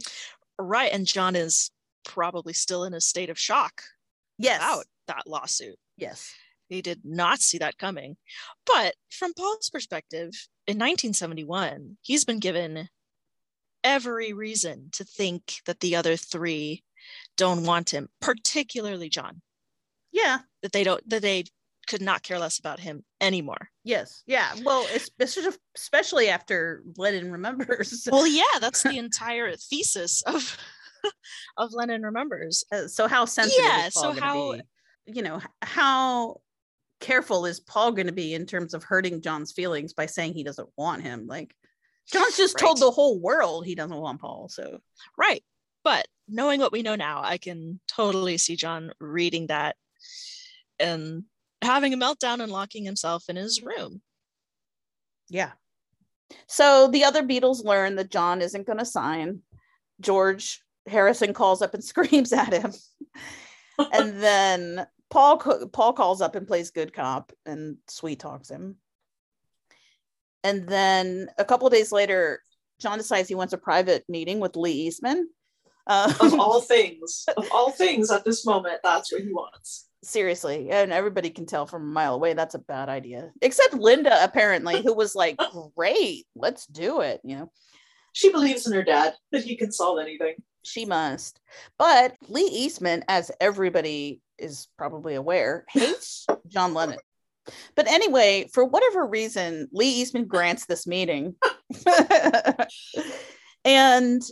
Right. 0.58 0.92
And 0.92 1.06
John 1.06 1.36
is 1.36 1.70
probably 2.04 2.52
still 2.52 2.84
in 2.84 2.94
a 2.94 3.00
state 3.00 3.30
of 3.30 3.38
shock 3.38 3.82
yes. 4.38 4.58
about 4.58 4.84
that 5.08 5.26
lawsuit. 5.26 5.76
Yes. 5.96 6.32
He 6.68 6.82
did 6.82 7.00
not 7.04 7.40
see 7.40 7.58
that 7.58 7.78
coming. 7.78 8.16
But 8.66 8.94
from 9.10 9.34
Paul's 9.34 9.70
perspective, 9.70 10.30
in 10.66 10.78
1971, 10.78 11.98
he's 12.02 12.24
been 12.24 12.38
given 12.38 12.88
every 13.82 14.32
reason 14.32 14.88
to 14.92 15.04
think 15.04 15.56
that 15.66 15.80
the 15.80 15.96
other 15.96 16.16
three 16.16 16.82
don't 17.36 17.64
want 17.64 17.90
him, 17.90 18.08
particularly 18.20 19.08
John. 19.08 19.40
Yeah. 20.12 20.38
That 20.62 20.72
they 20.72 20.84
don't 20.84 21.08
that 21.10 21.22
they 21.22 21.44
could 21.86 22.00
not 22.00 22.22
care 22.22 22.38
less 22.38 22.58
about 22.58 22.80
him 22.80 23.04
anymore. 23.20 23.68
Yes. 23.84 24.22
Yeah. 24.26 24.54
Well, 24.64 24.86
it's, 24.90 25.10
it's 25.18 25.34
sort 25.34 25.46
of- 25.46 25.58
especially 25.76 26.28
after 26.30 26.82
Lennon 26.96 27.30
remembers. 27.30 28.08
Well, 28.10 28.26
yeah, 28.26 28.58
that's 28.60 28.82
the 28.82 28.96
entire 28.98 29.54
thesis 29.56 30.22
of 30.22 30.56
of 31.58 31.72
Lennon 31.74 32.02
Remembers. 32.02 32.64
Uh, 32.72 32.86
so 32.88 33.06
how 33.08 33.26
sensitive 33.26 33.64
Yeah, 33.64 33.86
is 33.88 33.94
Paul 33.94 34.14
so 34.14 34.20
how 34.20 34.52
be? 34.52 34.62
You 35.06 35.22
know, 35.22 35.40
how 35.60 36.40
careful 37.00 37.44
is 37.44 37.60
Paul 37.60 37.92
going 37.92 38.06
to 38.06 38.12
be 38.12 38.32
in 38.32 38.46
terms 38.46 38.72
of 38.72 38.82
hurting 38.84 39.20
John's 39.20 39.52
feelings 39.52 39.92
by 39.92 40.06
saying 40.06 40.32
he 40.32 40.44
doesn't 40.44 40.68
want 40.78 41.02
him? 41.02 41.26
Like, 41.26 41.54
John's 42.10 42.38
just 42.38 42.56
told 42.58 42.80
the 42.80 42.90
whole 42.90 43.20
world 43.20 43.66
he 43.66 43.74
doesn't 43.74 43.94
want 43.96 44.20
Paul. 44.22 44.48
So 44.48 44.78
Right. 45.18 45.44
But 45.84 46.06
knowing 46.28 46.60
what 46.60 46.72
we 46.72 46.82
know 46.82 46.96
now, 46.96 47.20
I 47.22 47.38
can 47.38 47.78
totally 47.86 48.38
see 48.38 48.56
John 48.56 48.92
reading 48.98 49.48
that 49.48 49.76
and 50.78 51.24
having 51.62 51.94
a 51.94 51.96
meltdown 51.96 52.40
and 52.42 52.50
locking 52.50 52.84
himself 52.84 53.24
in 53.28 53.36
his 53.36 53.62
room. 53.62 54.00
Yeah. 55.28 55.52
So 56.46 56.88
the 56.88 57.04
other 57.04 57.22
Beatles 57.22 57.64
learn 57.64 57.96
that 57.96 58.10
John 58.10 58.40
isn't 58.40 58.66
going 58.66 58.78
to 58.78 58.84
sign. 58.84 59.40
George 60.00 60.62
Harrison 60.86 61.32
calls 61.32 61.62
up 61.62 61.74
and 61.74 61.84
screams 61.92 62.32
at 62.32 62.52
him. 62.52 62.72
and 63.92 64.20
then 64.22 64.86
Paul 65.10 65.38
Paul 65.72 65.92
calls 65.92 66.20
up 66.20 66.34
and 66.34 66.46
plays 66.46 66.70
good 66.70 66.92
cop 66.92 67.32
and 67.46 67.76
sweet 67.88 68.18
talks 68.18 68.50
him. 68.50 68.76
And 70.42 70.66
then 70.68 71.28
a 71.38 71.44
couple 71.44 71.66
of 71.66 71.72
days 71.72 71.92
later, 71.92 72.42
John 72.80 72.98
decides 72.98 73.28
he 73.28 73.34
wants 73.34 73.52
a 73.54 73.58
private 73.58 74.04
meeting 74.08 74.40
with 74.40 74.56
Lee 74.56 74.72
Eastman. 74.72 75.28
Uh, 75.86 76.12
of 76.20 76.34
all 76.40 76.60
things, 76.60 77.24
of 77.36 77.46
all 77.52 77.70
things 77.70 78.10
at 78.10 78.24
this 78.24 78.46
moment, 78.46 78.80
that's 78.82 79.12
what 79.12 79.22
he 79.22 79.32
wants. 79.32 79.88
seriously, 80.02 80.70
and 80.70 80.92
everybody 80.92 81.30
can 81.30 81.46
tell 81.46 81.66
from 81.66 81.82
a 81.82 81.92
mile 81.92 82.14
away 82.14 82.32
that's 82.34 82.54
a 82.54 82.58
bad 82.58 82.88
idea. 82.88 83.30
Except 83.42 83.74
Linda, 83.74 84.22
apparently, 84.24 84.82
who 84.82 84.94
was 84.94 85.14
like, 85.14 85.38
"Great, 85.76 86.26
let's 86.34 86.66
do 86.66 87.00
it." 87.00 87.20
You 87.24 87.36
know, 87.36 87.52
She 88.12 88.30
believes 88.32 88.66
in 88.66 88.72
her 88.72 88.82
dad 88.84 89.14
that 89.32 89.44
he 89.44 89.56
can 89.56 89.72
solve 89.72 89.98
anything. 89.98 90.36
she 90.62 90.84
must. 90.86 91.38
But 91.78 92.14
Lee 92.28 92.48
Eastman, 92.50 93.04
as 93.08 93.30
everybody 93.40 94.20
is 94.38 94.68
probably 94.78 95.14
aware, 95.16 95.64
hates 95.70 96.26
John 96.48 96.72
Lennon. 96.74 96.98
But 97.74 97.88
anyway, 97.88 98.48
for 98.54 98.64
whatever 98.64 99.04
reason, 99.06 99.68
Lee 99.70 100.00
Eastman 100.00 100.24
grants 100.24 100.64
this 100.64 100.86
meeting. 100.86 101.34
and 103.64 104.22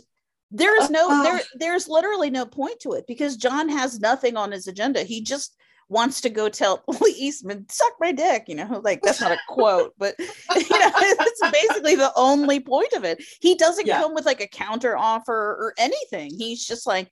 there 0.53 0.81
is 0.81 0.89
no 0.89 1.09
uh, 1.09 1.23
there 1.23 1.41
there's 1.55 1.89
literally 1.89 2.29
no 2.29 2.45
point 2.45 2.79
to 2.81 2.93
it 2.93 3.05
because 3.07 3.35
John 3.35 3.67
has 3.69 3.99
nothing 3.99 4.37
on 4.37 4.51
his 4.51 4.67
agenda. 4.67 5.03
He 5.03 5.21
just 5.21 5.55
wants 5.89 6.21
to 6.21 6.29
go 6.29 6.47
tell 6.47 6.83
Lee 7.01 7.15
Eastman, 7.17 7.65
suck 7.69 7.91
my 7.99 8.11
dick, 8.11 8.45
you 8.47 8.55
know, 8.55 8.79
like 8.83 9.01
that's 9.01 9.19
not 9.19 9.31
a 9.33 9.37
quote, 9.49 9.93
but 9.97 10.15
you 10.19 10.25
know, 10.29 10.31
it's 10.95 11.41
basically 11.51 11.95
the 11.95 12.11
only 12.15 12.59
point 12.59 12.93
of 12.93 13.03
it. 13.03 13.21
He 13.41 13.55
doesn't 13.55 13.85
Yeah. 13.85 13.99
come 13.99 14.13
with 14.15 14.25
like 14.25 14.39
a 14.41 14.47
counter 14.47 14.95
offer 14.97 15.33
or 15.33 15.73
anything. 15.77 16.31
He's 16.37 16.65
just 16.65 16.87
like, 16.87 17.09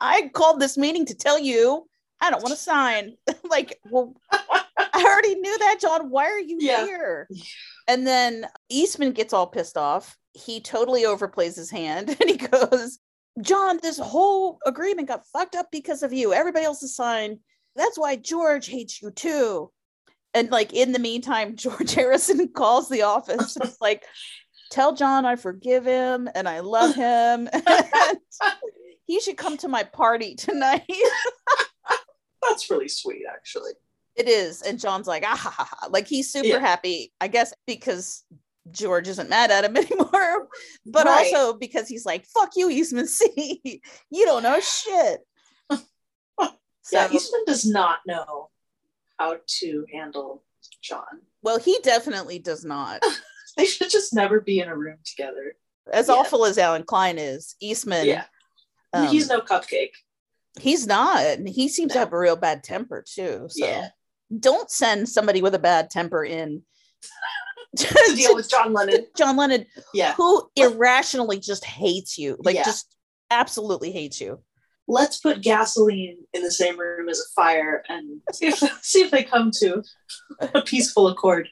I 0.00 0.28
called 0.34 0.60
this 0.60 0.76
meeting 0.76 1.06
to 1.06 1.14
tell 1.14 1.38
you 1.38 1.86
I 2.20 2.30
don't 2.30 2.42
want 2.42 2.54
to 2.54 2.60
sign. 2.60 3.16
like, 3.50 3.78
well, 3.90 4.14
I 4.30 5.04
already 5.04 5.34
knew 5.36 5.58
that, 5.58 5.78
John. 5.80 6.10
Why 6.10 6.26
are 6.26 6.38
you 6.38 6.58
Yeah. 6.60 6.84
here? 6.84 7.28
And 7.88 8.06
then 8.06 8.46
Eastman 8.68 9.10
gets 9.12 9.32
all 9.32 9.46
pissed 9.48 9.76
off. 9.76 10.16
He 10.34 10.60
totally 10.60 11.02
overplays 11.02 11.56
his 11.56 11.70
hand 11.70 12.08
and 12.20 12.30
he 12.30 12.36
goes, 12.36 12.98
John, 13.40 13.78
this 13.82 13.98
whole 13.98 14.58
agreement 14.66 15.08
got 15.08 15.26
fucked 15.32 15.54
up 15.54 15.68
because 15.72 16.02
of 16.02 16.12
you. 16.12 16.32
Everybody 16.32 16.64
else 16.64 16.82
is 16.82 16.94
signed. 16.94 17.38
That's 17.76 17.98
why 17.98 18.16
George 18.16 18.66
hates 18.66 19.00
you 19.00 19.10
too. 19.10 19.70
And 20.34 20.50
like 20.50 20.72
in 20.72 20.92
the 20.92 20.98
meantime, 20.98 21.56
George 21.56 21.94
Harrison 21.94 22.48
calls 22.48 22.88
the 22.88 23.02
office. 23.02 23.56
It's 23.56 23.80
like, 23.80 24.04
tell 24.70 24.94
John 24.94 25.24
I 25.26 25.36
forgive 25.36 25.84
him 25.84 26.28
and 26.34 26.48
I 26.48 26.60
love 26.60 26.94
him. 26.94 27.48
and 27.52 28.18
he 29.06 29.20
should 29.20 29.36
come 29.36 29.56
to 29.58 29.68
my 29.68 29.82
party 29.82 30.34
tonight. 30.34 30.84
That's 32.42 32.70
really 32.70 32.88
sweet, 32.88 33.22
actually. 33.30 33.72
It 34.16 34.28
is. 34.28 34.62
And 34.62 34.78
John's 34.78 35.06
like, 35.06 35.24
ah, 35.26 35.36
ha, 35.36 35.50
ha, 35.50 35.68
ha. 35.70 35.86
like 35.90 36.06
he's 36.06 36.30
super 36.30 36.46
Yeah. 36.46 36.58
happy, 36.58 37.12
I 37.20 37.28
guess, 37.28 37.54
because 37.66 38.24
George 38.70 39.08
isn't 39.08 39.28
mad 39.28 39.50
at 39.50 39.64
him 39.64 39.76
anymore, 39.76 40.48
but 40.86 41.06
Right. 41.06 41.32
also 41.34 41.58
because 41.58 41.88
he's 41.88 42.06
like, 42.06 42.26
fuck 42.26 42.50
you, 42.56 42.70
Eastman 42.70 43.08
C. 43.08 43.82
you 44.10 44.24
don't 44.26 44.42
know 44.42 44.60
shit. 44.60 45.20
Yeah, 46.92 47.08
Eastman 47.12 47.44
does 47.46 47.64
not 47.64 48.00
know 48.08 48.50
how 49.16 49.36
to 49.60 49.86
handle 49.92 50.42
John. 50.82 51.20
Well, 51.40 51.60
he 51.60 51.78
definitely 51.84 52.40
does 52.40 52.64
not. 52.64 53.02
They 53.56 53.66
should 53.66 53.88
just 53.88 54.12
never 54.12 54.40
be 54.40 54.58
in 54.58 54.68
a 54.68 54.76
room 54.76 54.96
together. 55.04 55.54
As 55.92 56.08
Yeah. 56.08 56.14
awful 56.14 56.44
as 56.44 56.58
Allen 56.58 56.82
Klein 56.82 57.18
is, 57.18 57.54
Eastman, 57.60 58.06
Yeah. 58.06 58.24
um, 58.92 59.06
He's 59.08 59.28
no 59.28 59.40
cupcake. 59.40 59.92
he's 60.60 60.86
not. 60.86 61.20
And 61.22 61.48
he 61.48 61.68
seems 61.68 61.92
to 61.92 62.00
have 62.00 62.12
a 62.12 62.18
real 62.18 62.34
bad 62.36 62.64
temper 62.64 63.04
too. 63.06 63.46
So 63.48 63.64
Yeah. 63.64 63.90
don't 64.40 64.70
send 64.70 65.08
somebody 65.08 65.40
with 65.40 65.54
a 65.54 65.58
bad 65.60 65.88
temper 65.88 66.24
in 66.24 66.62
To 67.76 68.12
deal 68.16 68.34
with 68.34 68.50
John 68.50 68.72
Lennon. 68.72 69.06
John 69.16 69.36
Lennon, 69.36 69.66
Yeah. 69.94 70.14
who 70.14 70.48
irrationally 70.56 71.38
just 71.38 71.64
hates 71.64 72.18
you, 72.18 72.36
like 72.44 72.54
Yeah. 72.56 72.64
just 72.64 72.94
absolutely 73.30 73.92
hates 73.92 74.20
you. 74.20 74.40
Let's 74.88 75.18
put 75.20 75.40
gasoline 75.42 76.18
in 76.34 76.42
the 76.42 76.50
same 76.50 76.78
room 76.78 77.08
as 77.08 77.18
a 77.20 77.32
fire 77.34 77.82
and 77.88 78.20
see 78.32 78.46
if, 78.48 78.58
see 78.82 79.02
if 79.02 79.10
they 79.10 79.22
come 79.22 79.50
to 79.60 79.82
a 80.54 80.60
peaceful 80.62 81.08
accord. 81.08 81.48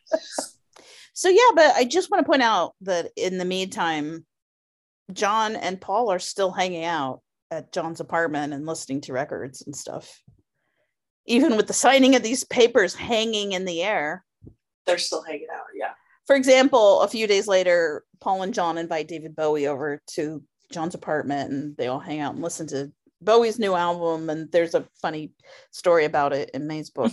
So 1.15 1.29
yeah, 1.29 1.51
but 1.55 1.75
I 1.77 1.85
just 1.85 2.11
want 2.11 2.25
to 2.25 2.29
point 2.29 2.43
out 2.43 2.75
that 2.83 3.11
in 3.17 3.39
the 3.39 3.45
meantime, 3.45 4.27
John 5.13 5.57
and 5.57 5.81
Paul 5.81 6.11
are 6.11 6.19
still 6.19 6.51
hanging 6.51 6.85
out 6.85 7.21
at 7.51 7.73
John's 7.73 8.01
apartment 8.01 8.53
and 8.53 8.67
listening 8.67 9.01
to 9.03 9.13
records 9.13 9.63
and 9.63 9.75
stuff. 9.75 10.23
Even 11.27 11.57
with 11.57 11.67
the 11.67 11.73
signing 11.73 12.15
of 12.17 12.23
these 12.23 12.45
papers 12.45 12.95
hanging 12.95 13.53
in 13.53 13.65
the 13.65 13.83
air. 13.83 14.25
They're 14.87 14.99
still 14.99 15.23
hanging 15.23 15.47
out. 15.53 15.65
Yeah. 15.75 15.90
For 16.31 16.37
example, 16.37 17.01
a 17.01 17.09
few 17.09 17.27
days 17.27 17.49
later, 17.49 18.05
Paul 18.21 18.43
and 18.43 18.55
John 18.55 18.79
invite 18.79 19.09
David 19.09 19.35
Bowie 19.35 19.67
over 19.67 20.01
to 20.13 20.41
John's 20.71 20.95
apartment 20.95 21.51
and 21.51 21.77
they 21.77 21.89
all 21.89 21.99
hang 21.99 22.21
out 22.21 22.35
and 22.35 22.41
listen 22.45 22.69
to 22.69 22.93
Bowie's 23.21 23.59
new 23.59 23.75
album. 23.75 24.31
And 24.31 24.49
there's 24.53 24.77
a 24.77 24.87
funny 25.03 25.33
story 25.73 26.05
about 26.05 26.33
it 26.33 26.51
in 26.55 26.69
May's 26.69 26.89
book. 26.89 27.11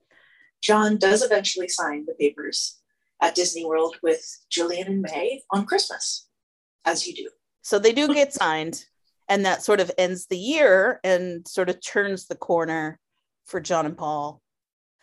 John 0.60 0.96
does 0.96 1.22
eventually 1.22 1.68
sign 1.68 2.04
the 2.04 2.14
papers 2.14 2.80
at 3.22 3.36
Disney 3.36 3.64
World 3.64 3.96
with 4.02 4.26
Julian 4.50 4.88
and 4.88 5.02
May 5.02 5.40
on 5.52 5.64
Christmas, 5.64 6.26
as 6.84 7.06
you 7.06 7.14
do. 7.14 7.30
So 7.62 7.78
they 7.78 7.92
do 7.92 8.12
get 8.12 8.34
signed, 8.34 8.84
and 9.28 9.46
that 9.46 9.62
sort 9.62 9.78
of 9.78 9.92
ends 9.96 10.26
the 10.26 10.36
year 10.36 10.98
and 11.04 11.46
sort 11.46 11.70
of 11.70 11.80
turns 11.80 12.26
the 12.26 12.34
corner 12.34 12.98
for 13.46 13.60
John 13.60 13.86
and 13.86 13.96
Paul. 13.96 14.42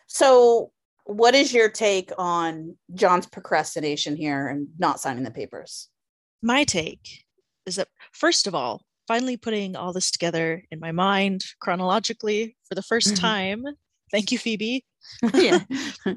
So, 0.08 0.72
what 1.06 1.34
is 1.34 1.52
your 1.54 1.68
take 1.70 2.10
on 2.18 2.76
John's 2.94 3.26
procrastination 3.26 4.16
here 4.16 4.48
and 4.48 4.68
not 4.78 5.00
signing 5.00 5.22
the 5.24 5.30
papers? 5.30 5.88
My 6.42 6.64
take 6.64 7.24
is 7.64 7.76
that, 7.76 7.88
first 8.12 8.46
of 8.46 8.54
all, 8.54 8.82
finally 9.06 9.36
putting 9.36 9.76
all 9.76 9.92
this 9.92 10.10
together 10.10 10.64
in 10.70 10.80
my 10.80 10.90
mind 10.90 11.44
chronologically 11.60 12.56
for 12.68 12.74
the 12.74 12.82
1st 12.82 13.14
Mhm. 13.14 13.20
time. 13.20 13.64
Thank 14.10 14.32
you, 14.32 14.38
Phoebe. 14.38 14.84
yeah. 15.34 15.60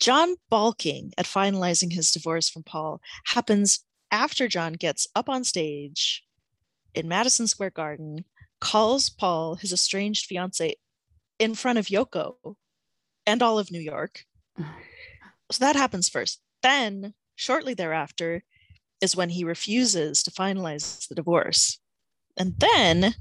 John 0.00 0.34
balking 0.48 1.12
at 1.16 1.26
finalizing 1.26 1.92
his 1.92 2.10
divorce 2.10 2.48
from 2.48 2.64
Paul 2.64 3.00
happens 3.26 3.84
after 4.10 4.48
John 4.48 4.72
gets 4.72 5.06
up 5.14 5.28
on 5.28 5.44
stage 5.44 6.24
in 6.94 7.06
Madison 7.06 7.46
Square 7.46 7.70
Garden, 7.70 8.24
calls 8.60 9.08
Paul 9.08 9.54
his 9.56 9.72
estranged 9.72 10.26
fiance 10.26 10.74
in 11.38 11.54
front 11.54 11.78
of 11.78 11.86
Yoko 11.86 12.34
and 13.26 13.42
all 13.42 13.58
of 13.58 13.70
New 13.70 13.80
York. 13.80 14.24
So 15.50 15.64
that 15.64 15.76
happens 15.76 16.08
first. 16.08 16.40
Then, 16.62 17.14
shortly 17.34 17.74
thereafter, 17.74 18.44
is 19.00 19.16
when 19.16 19.30
he 19.30 19.44
refuses 19.44 20.22
to 20.22 20.30
finalize 20.30 21.08
the 21.08 21.14
divorce. 21.14 21.78
And 22.36 22.54
then, 22.58 23.14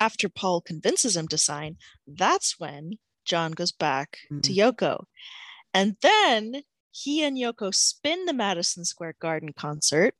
after 0.00 0.28
Paul 0.28 0.60
convinces 0.60 1.16
him 1.16 1.28
to 1.28 1.38
sign, 1.38 1.76
that's 2.06 2.58
when 2.58 2.98
John 3.24 3.52
goes 3.52 3.72
back 3.72 4.18
to 4.28 4.52
mm-hmm. 4.52 4.60
Yoko. 4.60 5.04
And 5.72 5.96
then 6.02 6.62
he 6.90 7.22
and 7.22 7.36
Yoko 7.36 7.74
spin 7.74 8.26
the 8.26 8.32
Madison 8.32 8.84
Square 8.84 9.16
Garden 9.20 9.52
concert 9.52 10.14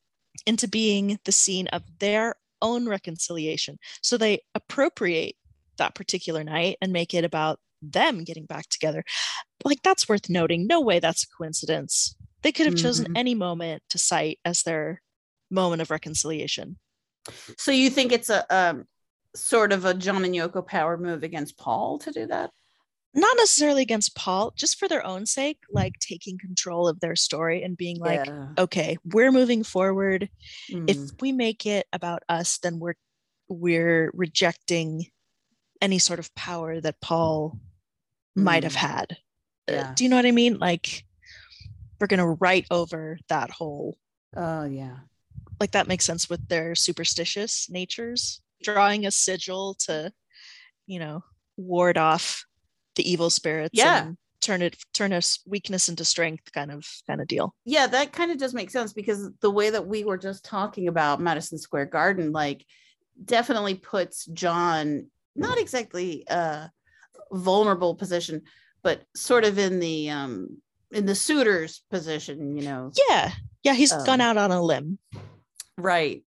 into 0.46 0.66
being 0.66 1.18
the 1.24 1.32
scene 1.32 1.68
of 1.68 1.82
their 1.98 2.34
own 2.60 2.88
reconciliation. 2.88 3.78
So 4.02 4.16
they 4.16 4.40
appropriate 4.55 5.36
that 5.76 5.94
particular 5.94 6.42
night 6.42 6.78
and 6.80 6.92
make 6.92 7.14
it 7.14 7.24
about 7.24 7.60
them 7.93 8.24
getting 8.24 8.47
back 8.47 8.69
together. 8.69 9.05
Like 9.65 9.82
that's 9.82 10.09
worth 10.09 10.28
noting. 10.31 10.66
No 10.66 10.81
way 10.81 10.98
that's 11.01 11.24
a 11.24 11.28
coincidence. 11.36 12.16
They 12.43 12.52
could 12.52 12.66
have 12.66 12.77
chosen 12.77 13.06
Mhm. 13.06 13.19
any 13.19 13.35
moment 13.35 13.82
to 13.90 13.98
cite 13.98 14.39
as 14.44 14.62
their 14.62 15.01
moment 15.51 15.82
of 15.82 15.90
reconciliation. 15.90 16.78
So 17.59 17.70
you 17.73 17.89
think 17.90 18.12
it's 18.12 18.28
a 18.31 18.44
um, 18.55 18.85
sort 19.35 19.73
of 19.73 19.85
a 19.85 19.94
John 19.94 20.24
and 20.24 20.35
Yoko 20.35 20.66
power 20.66 20.97
move 20.98 21.23
against 21.23 21.56
Paul 21.56 21.98
to 22.01 22.11
do 22.12 22.27
that? 22.27 22.51
Not 23.16 23.36
necessarily 23.36 23.82
against 23.82 24.16
Paul, 24.16 24.52
just 24.56 24.77
for 24.78 24.89
their 24.89 25.06
own 25.06 25.24
sake, 25.24 25.59
like 25.70 25.94
taking 26.01 26.36
control 26.36 26.89
of 26.89 26.98
their 27.01 27.15
story 27.15 27.62
and 27.62 27.77
being 27.77 27.98
like, 27.98 28.27
Yeah. 28.27 28.48
okay, 28.59 28.97
we're 29.05 29.31
moving 29.31 29.62
forward. 29.62 30.28
Mm. 30.70 30.90
If 30.90 30.98
we 31.20 31.31
make 31.31 31.65
it 31.65 31.86
about 31.93 32.23
us, 32.28 32.59
then 32.59 32.78
we're 32.78 32.94
we're 33.48 34.11
rejecting 34.15 35.06
any 35.81 35.98
sort 35.98 36.19
of 36.19 36.35
power 36.35 36.81
that 36.81 37.01
Paul 37.01 37.61
might 38.35 38.62
have 38.65 38.73
Mm. 38.74 38.77
had. 38.77 39.12
Uh, 39.69 39.73
Yeah. 39.73 39.94
do 39.94 40.05
you 40.05 40.11
know 40.11 40.16
what 40.16 40.27
I 40.27 40.31
mean? 40.32 40.59
Like 40.59 41.05
we're 42.01 42.06
gonna 42.09 42.27
write 42.35 42.66
over 42.70 43.19
that 43.28 43.51
whole 43.51 43.97
Oh 44.36 44.65
yeah. 44.65 44.98
like 45.61 45.70
that 45.73 45.86
makes 45.89 46.05
sense 46.05 46.28
with 46.28 46.48
their 46.48 46.74
superstitious 46.74 47.70
natures 47.70 48.40
drawing 48.62 49.06
a 49.06 49.11
sigil 49.11 49.74
to 49.74 50.12
you 50.86 50.98
know 50.98 51.23
ward 51.56 51.97
off 51.97 52.44
the 52.97 53.09
evil 53.11 53.31
spirits 53.31 53.70
Yeah. 53.74 54.06
and 54.06 54.19
turn 54.40 54.61
it 54.61 54.77
turn 54.93 55.12
us 55.12 55.39
weakness 55.47 55.89
into 55.89 56.05
strength 56.05 56.52
kind 56.52 56.70
of 56.70 56.85
kind 57.06 57.20
of 57.23 57.28
deal 57.28 57.55
Yeah, 57.65 57.86
that 57.86 58.12
kind 58.12 58.31
of 58.31 58.36
does 58.39 58.52
make 58.52 58.70
sense 58.70 58.93
because 58.93 59.31
the 59.40 59.51
way 59.51 59.70
that 59.70 59.86
we 59.86 60.05
were 60.05 60.19
just 60.19 60.44
talking 60.44 60.89
about 60.89 61.20
Madison 61.20 61.56
Square 61.59 61.86
Garden, 61.86 62.31
like, 62.32 62.66
definitely 63.24 63.77
puts 63.77 64.27
John 64.27 65.11
not 65.35 65.56
exactly 65.59 66.24
a 66.28 66.70
vulnerable 67.35 67.94
position, 67.94 68.43
but 68.82 69.02
sort 69.15 69.44
of 69.44 69.59
in 69.59 69.81
the 69.81 70.11
um 70.11 70.48
in 70.90 71.06
the 71.06 71.15
suitor's 71.15 71.82
position, 71.90 72.56
you 72.56 72.62
know. 72.65 72.93
yeah 73.09 73.32
yeah 73.62 73.74
he's 73.74 73.93
Um, 73.93 74.05
gone 74.06 74.20
out 74.20 74.36
on 74.36 74.51
a 74.51 74.62
limb 74.62 74.98
Right. 75.77 76.23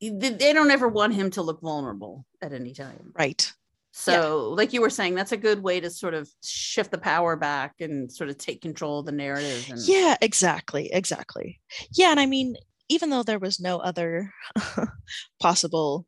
They 0.00 0.10
they 0.30 0.52
don't 0.52 0.70
ever 0.70 0.88
want 0.88 1.14
him 1.14 1.30
to 1.32 1.42
look 1.42 1.60
vulnerable 1.60 2.26
at 2.42 2.52
any 2.52 2.74
time. 2.74 3.12
right 3.16 3.52
So, 3.92 4.50
like 4.58 4.72
you 4.72 4.80
were 4.80 4.90
saying, 4.90 5.14
that's 5.14 5.30
a 5.30 5.36
good 5.36 5.62
way 5.62 5.78
to 5.80 5.88
sort 5.88 6.14
of 6.14 6.28
shift 6.42 6.90
the 6.90 6.98
power 6.98 7.36
back 7.36 7.74
and 7.80 8.10
sort 8.10 8.28
of 8.30 8.36
take 8.36 8.60
control 8.60 8.98
of 8.98 9.06
the 9.06 9.12
narrative. 9.12 9.70
And 9.70 9.78
yeah 9.86 10.16
exactly 10.20 10.90
exactly 10.92 11.60
yeah 11.92 12.10
and 12.10 12.18
i 12.18 12.26
mean 12.26 12.56
even 12.88 13.08
though 13.10 13.22
there 13.22 13.38
was 13.38 13.60
no 13.60 13.78
other 13.78 14.32
possible 15.40 16.06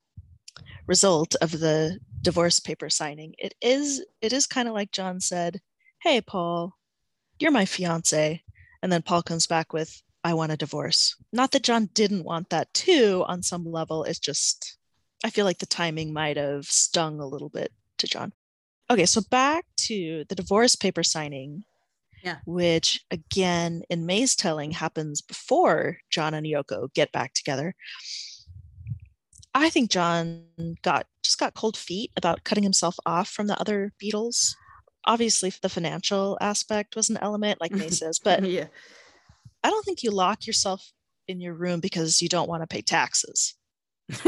result 0.86 1.34
of 1.40 1.52
the 1.52 1.98
divorce 2.26 2.58
paper 2.58 2.90
signing 2.90 3.34
it 3.38 3.54
is 3.62 4.04
it 4.20 4.32
is 4.32 4.46
kind 4.46 4.66
of 4.68 4.74
like 4.74 4.90
john 4.90 5.20
said 5.20 5.60
hey 6.02 6.20
paul 6.20 6.74
you're 7.38 7.52
my 7.52 7.64
fiance 7.64 8.42
and 8.82 8.90
then 8.92 9.00
paul 9.00 9.22
comes 9.22 9.46
back 9.46 9.72
with 9.72 10.02
i 10.24 10.34
want 10.34 10.50
a 10.50 10.56
divorce 10.56 11.14
not 11.32 11.52
that 11.52 11.62
john 11.62 11.88
didn't 11.94 12.24
want 12.24 12.50
that 12.50 12.66
too 12.74 13.24
on 13.28 13.42
some 13.42 13.64
level 13.64 14.02
it's 14.02 14.18
just 14.18 14.76
i 15.24 15.30
feel 15.30 15.44
like 15.44 15.58
the 15.58 15.66
timing 15.66 16.12
might 16.12 16.36
have 16.36 16.64
stung 16.64 17.20
a 17.20 17.26
little 17.26 17.48
bit 17.48 17.70
to 17.98 18.08
john 18.08 18.32
okay 18.90 19.06
so 19.06 19.20
back 19.30 19.64
to 19.76 20.24
the 20.28 20.34
divorce 20.34 20.74
paper 20.74 21.04
signing 21.04 21.62
Yeah. 22.24 22.38
which 22.44 23.04
again 23.12 23.82
in 23.88 24.04
May's 24.04 24.34
telling 24.34 24.72
happens 24.72 25.22
before 25.22 25.98
John 26.10 26.34
and 26.34 26.44
Yoko 26.46 26.92
get 26.92 27.12
back 27.12 27.34
together. 27.34 27.74
I 29.62 29.70
think 29.70 29.90
John 29.90 30.44
got 30.82 31.06
just 31.22 31.38
got 31.38 31.54
cold 31.54 31.76
feet 31.76 32.10
about 32.16 32.44
cutting 32.44 32.62
himself 32.62 32.96
off 33.06 33.28
from 33.28 33.46
the 33.46 33.58
other 33.58 33.92
Beatles. 34.02 34.54
Obviously, 35.06 35.52
the 35.62 35.68
financial 35.68 36.36
aspect 36.40 36.94
was 36.94 37.08
an 37.08 37.16
element, 37.22 37.60
like 37.60 37.72
May 37.72 37.88
says, 37.90 38.18
but 38.18 38.44
yeah. 38.44 38.66
I 39.64 39.70
don't 39.70 39.84
think 39.84 40.02
you 40.02 40.10
lock 40.10 40.46
yourself 40.46 40.92
in 41.26 41.40
your 41.40 41.54
room 41.54 41.80
because 41.80 42.20
you 42.20 42.28
don't 42.28 42.48
want 42.48 42.62
to 42.62 42.66
pay 42.66 42.82
taxes. 42.82 43.54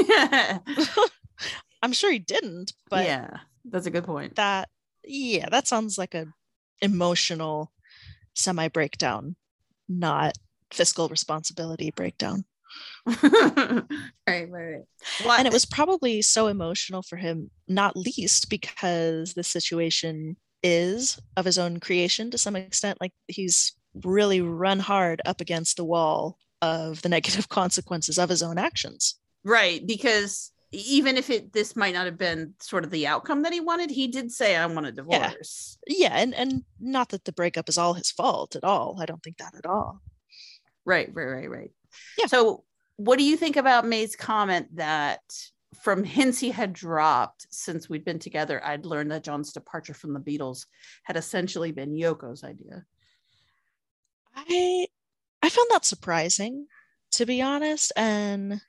I'm 1.83 1.93
sure 1.93 2.11
he 2.11 2.19
didn't, 2.19 2.73
but 2.89 3.05
yeah, 3.05 3.39
that's 3.65 3.87
a 3.87 3.91
good 3.91 4.05
point. 4.05 4.37
that 4.37 4.71
yeah, 5.05 5.49
that 5.51 5.69
sounds 5.69 5.99
like 5.99 6.15
a 6.15 6.27
emotional 6.81 7.71
semi 8.35 8.69
breakdown, 8.69 9.37
not 9.89 10.39
fiscal 10.73 11.09
responsibility 11.09 11.91
breakdown. 11.91 12.45
right, 13.07 13.87
right, 14.27 14.51
right. 14.51 14.83
and 15.37 15.47
it 15.47 15.53
was 15.53 15.65
probably 15.65 16.23
so 16.23 16.47
emotional 16.49 17.03
for 17.03 17.17
him, 17.17 17.51
not 17.67 17.97
least 17.97 18.51
because 18.51 19.35
the 19.35 19.45
situation 19.45 20.37
is 20.63 21.19
of 21.37 21.45
his 21.45 21.59
own 21.59 21.81
creation 21.81 22.31
to 22.31 22.39
some 22.39 22.57
extent. 22.57 22.99
Like 23.01 23.13
he's 23.27 23.75
really 24.05 24.41
run 24.41 24.81
hard 24.81 25.21
up 25.25 25.41
against 25.41 25.77
the 25.77 25.85
wall 25.85 26.39
of 26.63 27.03
the 27.03 27.09
negative 27.09 27.49
consequences 27.51 28.19
of 28.19 28.29
his 28.29 28.43
own 28.43 28.59
actions. 28.59 29.17
right 29.45 29.87
because 29.87 30.53
even 30.73 31.17
if 31.17 31.31
it 31.31 31.53
this 31.53 31.75
might 31.77 31.95
not 31.95 32.05
have 32.05 32.19
been 32.19 32.53
sort 32.61 32.85
of 32.85 32.91
the 32.91 33.07
outcome 33.07 33.43
that 33.43 33.55
he 33.55 33.61
wanted, 33.61 33.89
he 33.91 34.07
did 34.09 34.31
say, 34.31 34.55
"I 34.55 34.67
want 34.67 34.87
a 34.87 34.93
Yeah. 35.09 35.33
divorce." 35.33 35.79
Yeah, 35.87 36.15
and 36.19 36.35
and 36.35 36.65
not 36.79 37.09
that 37.11 37.25
the 37.25 37.33
breakup 37.33 37.69
is 37.69 37.79
all 37.79 37.95
his 37.95 38.11
fault 38.11 38.55
at 38.57 38.65
all. 38.65 38.99
I 39.01 39.07
don't 39.07 39.23
think 39.23 39.39
that 39.39 39.55
at 39.57 39.67
all. 39.67 40.03
Right, 40.85 41.09
right, 41.15 41.25
right, 41.27 41.51
right. 41.51 41.71
Yeah. 42.19 42.27
So, 42.27 42.65
what 42.97 43.19
do 43.19 43.25
you 43.25 43.37
think 43.37 43.57
about 43.57 43.87
May's 43.87 44.17
comment 44.17 44.75
that 44.77 45.21
from 45.83 46.03
hints 46.03 46.41
he 46.41 46.51
had 46.51 46.73
dropped 46.73 47.47
since 47.51 47.89
we'd 47.89 48.05
been 48.05 48.19
together, 48.19 48.65
I'd 48.65 48.85
learned 48.87 49.13
that 49.13 49.23
John's 49.23 49.53
departure 49.53 49.95
from 49.95 50.13
the 50.15 50.21
Beatles 50.21 50.67
had 51.05 51.17
essentially 51.17 51.71
been 51.73 51.95
Yoko's 51.95 52.43
idea? 52.43 52.85
I 54.35 54.87
I 55.43 55.49
found 55.49 55.69
that 55.71 55.85
surprising, 55.85 56.67
to 57.13 57.27
be 57.27 57.41
honest. 57.41 57.93
And 57.97 58.61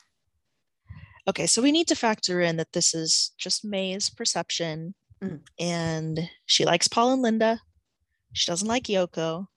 okay, 1.28 1.48
so 1.48 1.62
we 1.62 1.72
need 1.72 1.88
to 1.88 1.96
factor 1.96 2.42
in 2.42 2.58
that 2.58 2.74
this 2.74 2.94
is 2.94 3.32
just 3.38 3.66
May's 3.66 4.10
perception, 4.10 4.94
Mm. 5.22 5.42
and 5.60 6.30
she 6.46 6.64
likes 6.64 6.88
Paul 6.88 7.12
and 7.12 7.22
Linda. 7.22 7.60
She 8.32 8.50
doesn't 8.50 8.68
like 8.70 8.84
Yoko. 8.84 9.48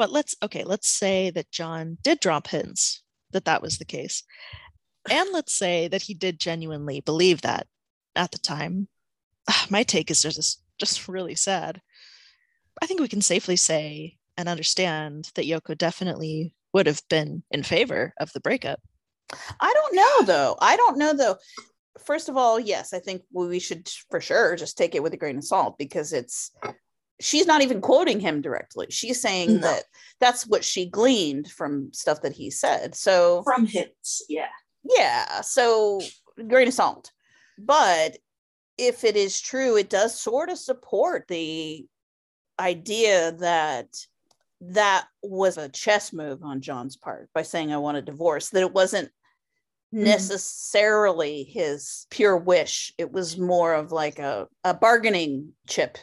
But 0.00 0.10
let's 0.10 0.34
okay, 0.42 0.64
let's 0.64 0.88
say 0.88 1.28
that 1.28 1.52
John 1.52 1.98
did 2.00 2.20
drop 2.20 2.46
hints 2.46 3.02
that 3.32 3.44
that 3.44 3.60
was 3.60 3.76
the 3.76 3.84
case, 3.84 4.22
and 5.10 5.28
let's 5.30 5.52
say 5.52 5.88
that 5.88 6.00
he 6.00 6.14
did 6.14 6.40
genuinely 6.40 7.00
believe 7.00 7.42
that 7.42 7.66
at 8.16 8.32
the 8.32 8.38
time. 8.38 8.88
Ah, 9.46 9.66
my 9.68 9.82
take 9.82 10.10
is 10.10 10.22
just 10.22 10.62
just 10.78 11.06
really 11.06 11.34
sad. 11.34 11.82
I 12.80 12.86
think 12.86 12.98
we 12.98 13.08
can 13.08 13.20
safely 13.20 13.56
say 13.56 14.16
and 14.38 14.48
understand 14.48 15.32
that 15.34 15.44
Yoko 15.44 15.76
definitely 15.76 16.54
would 16.72 16.86
have 16.86 17.02
been 17.10 17.42
in 17.50 17.62
favor 17.62 18.14
of 18.18 18.32
the 18.32 18.40
breakup. 18.40 18.80
I 19.60 19.70
don't 19.74 19.96
know 19.96 20.32
though. 20.32 20.56
I 20.62 20.76
don't 20.76 20.96
know 20.96 21.12
though. 21.12 21.36
First 22.06 22.30
of 22.30 22.38
all, 22.38 22.58
yes, 22.58 22.94
I 22.94 23.00
think 23.00 23.20
we 23.34 23.58
should 23.58 23.86
for 24.10 24.22
sure 24.22 24.56
just 24.56 24.78
take 24.78 24.94
it 24.94 25.02
with 25.02 25.12
a 25.12 25.18
grain 25.18 25.36
of 25.36 25.44
salt 25.44 25.76
because 25.76 26.14
it's 26.14 26.52
she's 27.20 27.46
not 27.46 27.62
even 27.62 27.80
quoting 27.80 28.20
him 28.20 28.40
directly. 28.40 28.86
She's 28.90 29.20
saying 29.20 29.54
No. 29.54 29.60
that 29.60 29.84
that's 30.18 30.46
what 30.46 30.64
she 30.64 30.86
gleaned 30.86 31.50
from 31.50 31.92
stuff 31.92 32.22
that 32.22 32.32
he 32.32 32.50
said. 32.50 32.94
So 32.94 33.42
From 33.42 33.66
hints, 33.66 34.24
yeah. 34.28 34.48
yeah, 34.96 35.42
so 35.42 36.00
grain 36.48 36.68
of 36.68 36.74
salt. 36.74 37.12
But 37.58 38.16
if 38.78 39.04
it 39.04 39.16
is 39.16 39.40
true, 39.40 39.76
it 39.76 39.90
does 39.90 40.18
sort 40.18 40.48
of 40.48 40.58
support 40.58 41.26
the 41.28 41.86
idea 42.58 43.32
that 43.32 43.88
that 44.60 45.06
was 45.22 45.56
a 45.56 45.68
chess 45.68 46.12
move 46.12 46.42
on 46.42 46.60
John's 46.60 46.96
part 46.96 47.28
by 47.34 47.42
saying 47.42 47.72
I 47.72 47.78
want 47.78 47.96
a 47.96 48.02
divorce, 48.02 48.50
that 48.50 48.60
it 48.60 48.72
wasn't 48.72 49.08
mm-hmm. 49.94 50.04
necessarily 50.04 51.44
his 51.44 52.06
pure 52.10 52.36
wish. 52.36 52.92
It 52.98 53.12
was 53.12 53.38
more 53.38 53.74
of 53.74 53.92
like 53.92 54.18
a, 54.18 54.48
a 54.64 54.74
bargaining 54.74 55.52
chip. 55.68 55.98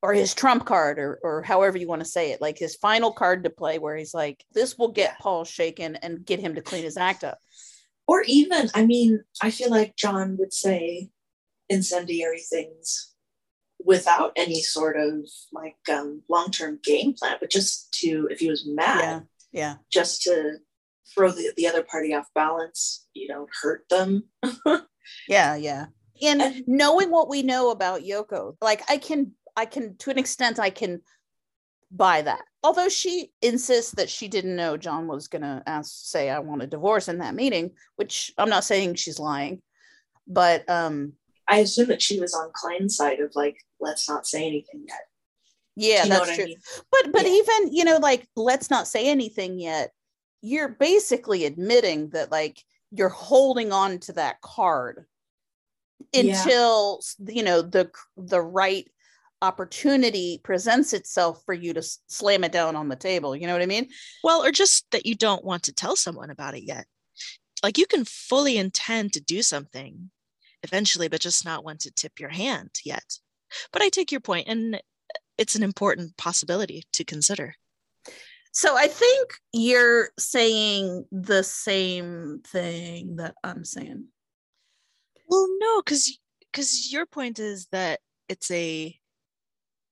Or 0.00 0.14
his 0.14 0.32
trump 0.32 0.64
card, 0.64 0.98
or 1.00 1.18
or 1.24 1.42
however 1.42 1.76
you 1.76 1.88
want 1.88 2.02
to 2.02 2.08
say 2.08 2.30
it, 2.30 2.40
like 2.40 2.56
his 2.56 2.76
final 2.76 3.12
card 3.12 3.42
to 3.44 3.50
play, 3.50 3.78
where 3.80 3.96
he's 3.96 4.14
like, 4.14 4.44
this 4.52 4.78
will 4.78 4.92
get 4.92 5.18
Paul 5.18 5.44
shaken 5.44 5.96
and 5.96 6.24
get 6.24 6.38
him 6.38 6.54
to 6.54 6.62
clean 6.62 6.84
his 6.84 6.96
act 6.96 7.24
up. 7.24 7.38
Or 8.06 8.22
even, 8.26 8.70
I 8.74 8.86
mean, 8.86 9.22
I 9.42 9.50
feel 9.50 9.70
like 9.70 9.96
John 9.96 10.36
would 10.38 10.52
say 10.52 11.10
incendiary 11.68 12.40
things 12.40 13.12
without 13.84 14.32
any 14.36 14.60
sort 14.62 14.96
of 14.96 15.28
like 15.52 15.76
um, 15.90 16.22
long 16.28 16.50
term 16.50 16.78
game 16.82 17.14
plan, 17.14 17.36
but 17.40 17.50
just 17.50 17.92
to, 18.00 18.28
if 18.30 18.38
he 18.38 18.48
was 18.48 18.66
mad, 18.66 19.00
Yeah. 19.00 19.20
Yeah. 19.52 19.74
just 19.92 20.22
to 20.22 20.58
throw 21.14 21.30
the, 21.30 21.52
the 21.56 21.66
other 21.66 21.82
party 21.82 22.14
off 22.14 22.26
balance, 22.34 23.06
you 23.14 23.28
know, 23.28 23.46
hurt 23.62 23.84
them. 23.90 24.24
Yeah, 25.28 25.56
yeah. 25.56 25.86
And 26.20 26.64
knowing 26.66 27.10
what 27.10 27.28
we 27.28 27.42
know 27.42 27.70
about 27.70 28.02
Yoko, 28.02 28.56
like 28.60 28.82
I 28.90 28.98
can 28.98 29.32
I 29.58 29.64
can 29.66 29.96
to 29.98 30.10
an 30.10 30.18
extent 30.18 30.58
I 30.58 30.70
can 30.70 31.02
buy 31.90 32.22
that. 32.22 32.42
Although 32.62 32.88
she 32.88 33.32
insists 33.42 33.92
that 33.92 34.10
she 34.10 34.28
didn't 34.28 34.56
know 34.56 34.76
John 34.76 35.06
was 35.06 35.28
going 35.28 35.42
to 35.42 35.62
ask, 35.66 35.90
say, 35.92 36.28
I 36.30 36.38
want 36.40 36.62
a 36.62 36.66
divorce 36.66 37.08
in 37.08 37.18
that 37.18 37.34
meeting, 37.34 37.72
which 37.96 38.32
I'm 38.38 38.48
not 38.50 38.64
saying 38.64 38.94
she's 38.94 39.18
lying, 39.18 39.62
but 40.26 40.68
um, 40.68 41.14
I 41.48 41.58
assume 41.58 41.88
that 41.88 42.02
she 42.02 42.20
was 42.20 42.34
on 42.34 42.50
Klein's 42.54 42.96
side 42.96 43.20
of 43.20 43.32
like, 43.34 43.56
let's 43.80 44.08
not 44.08 44.26
say 44.26 44.46
anything 44.46 44.84
yet. 44.86 45.04
yeah, 45.76 46.02
you 46.04 46.10
know 46.10 46.16
that's 46.16 46.20
what 46.20 46.30
I 46.30 46.36
true. 46.36 46.44
mean? 46.46 46.58
But 46.92 47.12
but 47.12 47.26
even 47.26 47.74
you 47.74 47.84
know, 47.84 47.98
like, 47.98 48.28
let's 48.36 48.70
not 48.70 48.86
say 48.88 49.08
anything 49.08 49.58
yet. 49.58 49.92
You're 50.42 50.68
basically 50.68 51.46
admitting 51.46 52.10
that 52.10 52.30
like 52.30 52.62
you're 52.90 53.08
holding 53.08 53.72
on 53.72 53.98
to 54.00 54.12
that 54.14 54.40
card 54.40 55.06
Yeah. 56.12 56.42
until 56.42 57.00
you 57.26 57.42
know 57.42 57.62
the 57.62 57.90
the 58.16 58.40
right 58.40 58.86
opportunity 59.42 60.40
presents 60.42 60.92
itself 60.92 61.42
for 61.44 61.54
you 61.54 61.72
to 61.74 61.82
slam 62.08 62.44
it 62.44 62.52
down 62.52 62.76
on 62.76 62.88
the 62.88 62.96
table. 62.96 63.36
You 63.36 63.46
know 63.46 63.52
what 63.52 63.62
I 63.62 63.66
mean? 63.66 63.88
Well, 64.24 64.44
or 64.44 64.50
just 64.50 64.90
that 64.90 65.06
you 65.06 65.14
don't 65.14 65.44
want 65.44 65.64
to 65.64 65.72
tell 65.72 65.96
someone 65.96 66.30
about 66.30 66.56
it 66.56 66.64
yet. 66.64 66.86
Like 67.62 67.78
you 67.78 67.86
can 67.86 68.04
fully 68.04 68.56
intend 68.56 69.12
to 69.14 69.20
do 69.20 69.42
something 69.42 70.10
eventually, 70.62 71.08
but 71.08 71.20
just 71.20 71.44
not 71.44 71.64
want 71.64 71.80
to 71.80 71.90
tip 71.90 72.20
your 72.20 72.30
hand 72.30 72.70
yet. 72.84 73.18
But 73.72 73.82
I 73.82 73.88
take 73.88 74.12
your 74.12 74.20
point, 74.20 74.48
and 74.48 74.76
uh, 74.76 74.78
it's 75.38 75.54
an 75.54 75.62
important 75.62 76.16
possibility 76.16 76.84
to 76.92 77.04
consider. 77.04 77.54
So 78.52 78.76
I 78.76 78.88
think 78.88 79.30
you're 79.52 80.10
saying 80.18 81.06
the 81.12 81.42
same 81.42 82.40
thing 82.46 83.16
that 83.16 83.34
I'm 83.44 83.64
saying. 83.64 84.06
Well, 85.28 85.48
no, 85.60 85.82
because 85.82 86.18
because 86.50 86.92
your 86.92 87.06
point 87.06 87.38
is 87.38 87.66
that 87.72 88.00
it's 88.28 88.50
a 88.50 88.97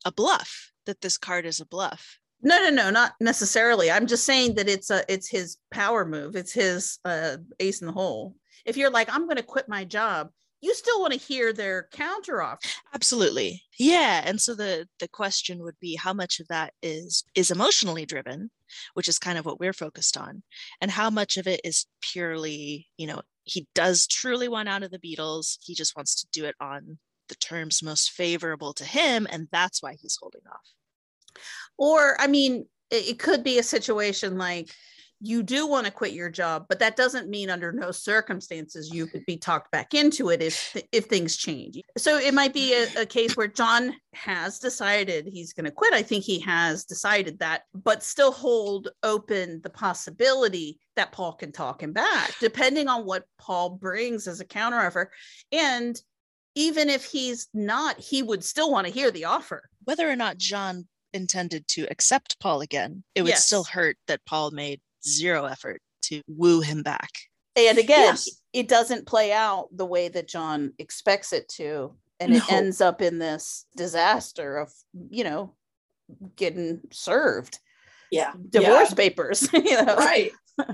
a 0.07 0.13
bluff 0.13 0.73
that 0.87 1.03
this 1.03 1.19
card 1.19 1.45
is 1.45 1.61
a 1.61 1.67
bluff. 1.67 2.19
No, 2.43 2.63
no, 2.63 2.71
no, 2.71 2.91
not 2.91 3.13
necessarily. 3.21 3.91
I'm 3.91 4.07
just 4.07 4.25
saying 4.25 4.55
that 4.55 4.69
it's 4.69 4.89
a 4.91 5.05
it's 5.13 5.29
his 5.29 5.59
power 5.71 6.07
move. 6.07 6.37
It's 6.37 6.53
his 6.53 6.99
uh 7.05 7.39
ace 7.61 7.81
in 7.81 7.87
the 7.87 7.93
hole. 7.93 8.37
If 8.65 8.77
you're 8.77 8.91
like, 8.91 9.13
I'm 9.13 9.25
going 9.25 9.37
to 9.37 9.43
quit 9.43 9.69
my 9.69 9.85
job, 9.85 10.31
you 10.61 10.75
still 10.75 11.01
want 11.01 11.13
to 11.13 11.19
hear 11.19 11.53
their 11.53 11.89
counter 11.93 12.43
offer. 12.43 12.61
Absolutely. 12.95 13.63
Yeah. 13.79 14.23
And 14.25 14.41
so 14.41 14.55
the 14.55 14.87
the 15.01 15.09
question 15.09 15.63
would 15.63 15.79
be 15.81 15.97
how 15.97 16.13
much 16.13 16.41
of 16.41 16.49
that 16.49 16.73
is 16.83 17.25
is 17.35 17.51
emotionally 17.51 18.07
driven, 18.07 18.51
which 18.95 19.09
is 19.09 19.19
kind 19.19 19.39
of 19.39 19.45
what 19.47 19.59
we're 19.59 19.73
focused 19.73 20.17
on, 20.17 20.43
and 20.81 20.91
how 20.91 21.11
much 21.11 21.37
of 21.37 21.47
it 21.47 21.61
is 21.65 21.87
purely, 22.01 22.87
you 22.97 23.07
know, 23.07 23.23
he 23.45 23.67
does 23.75 24.07
truly 24.07 24.49
want 24.49 24.69
out 24.69 24.83
of 24.83 24.91
the 24.91 24.99
Beatles. 24.99 25.57
He 25.63 25.75
just 25.75 25.97
wants 25.97 26.21
to 26.21 26.27
do 26.33 26.45
it 26.45 26.55
on 26.61 26.99
the 27.29 27.35
terms 27.37 27.83
most 27.83 28.11
favorable 28.11 28.73
to 28.75 28.85
him, 28.85 29.27
and 29.31 29.49
that's 29.53 29.83
why 29.83 29.97
he's 30.01 30.19
holding 30.21 30.43
off. 30.51 31.41
Or, 31.79 32.21
I 32.21 32.27
mean, 32.27 32.67
it, 32.91 33.19
could 33.19 33.45
be 33.45 33.59
a 33.59 33.63
situation 33.63 34.39
like 34.39 34.71
you 35.21 35.43
do 35.43 35.67
want 35.67 35.87
to 35.87 35.93
quit 35.93 36.13
your 36.13 36.29
job, 36.29 36.67
but 36.69 36.79
that 36.79 36.97
doesn't 36.97 37.29
mean 37.29 37.49
under 37.49 37.73
no 37.73 37.91
circumstances 37.91 38.93
you 38.93 39.07
could 39.07 39.25
be 39.27 39.37
talked 39.37 39.71
back 39.71 39.95
into 39.95 40.29
it 40.29 40.43
if 40.43 40.77
if 40.93 41.07
things 41.07 41.37
change. 41.37 41.81
So 41.97 42.19
it 42.19 42.35
might 42.35 42.53
be 42.53 42.75
a, 42.75 43.03
a 43.03 43.07
case 43.07 43.37
where 43.37 43.47
John 43.47 43.95
has 44.13 44.59
decided 44.59 45.27
he's 45.27 45.55
going 45.55 45.65
to 45.65 45.71
quit. 45.71 45.95
I 45.95 46.03
think 46.03 46.25
he 46.25 46.39
has 46.41 46.85
decided 46.85 47.39
that, 47.39 47.63
but 47.75 48.03
still 48.03 48.33
hold 48.33 48.89
open 49.03 49.61
the 49.63 49.71
possibility 49.71 50.79
that 50.97 51.13
Paul 51.13 51.33
can 51.33 51.51
talk 51.51 51.83
him 51.83 51.93
back, 51.93 52.35
depending 52.41 52.89
on 52.89 53.07
what 53.07 53.25
Paul 53.39 53.71
brings 53.71 54.29
as 54.29 54.41
a 54.41 54.47
counteroffer. 54.47 55.07
And 55.51 55.99
even 56.57 56.89
if 56.89 57.05
he's 57.05 57.47
not, 57.55 58.01
he 58.01 58.23
would 58.23 58.43
still 58.43 58.73
want 58.73 58.87
to 58.87 58.93
hear 58.93 59.11
the 59.13 59.27
offer. 59.27 59.69
Whether 59.85 60.11
or 60.11 60.17
not 60.17 60.39
John 60.39 60.89
intended 61.13 61.69
to 61.69 61.87
accept 61.91 62.41
Paul 62.41 62.63
again, 62.63 63.05
it 63.15 63.23
would 63.23 63.37
still 63.37 63.63
hurt 63.65 63.97
that 64.09 64.25
Paul 64.27 64.51
made 64.51 64.81
zero 65.07 65.45
effort 65.45 65.81
to 66.05 66.23
woo 66.27 66.63
him 66.63 66.83
back. 66.83 67.11
And 67.55 67.79
again, 67.79 68.07
Yes. 68.07 68.29
it 68.53 68.69
doesn't 68.69 69.07
play 69.07 69.33
out 69.33 69.69
the 69.71 69.87
way 69.87 70.09
that 70.09 70.29
John 70.29 70.73
expects 70.79 71.33
it 71.33 71.49
to. 71.51 71.95
And 72.21 72.35
it 72.35 72.51
ends 72.51 72.81
up 72.81 73.03
in 73.03 73.19
this 73.19 73.67
disaster 73.77 74.57
of, 74.57 74.73
you 75.11 75.25
know, 75.25 75.55
getting 76.37 76.81
served 76.91 77.59
Yeah. 78.11 78.33
divorce 78.49 78.91
Yeah. 78.91 78.95
papers. 78.97 79.49
you 79.53 79.85
know? 79.85 79.97
Right. 79.97 80.33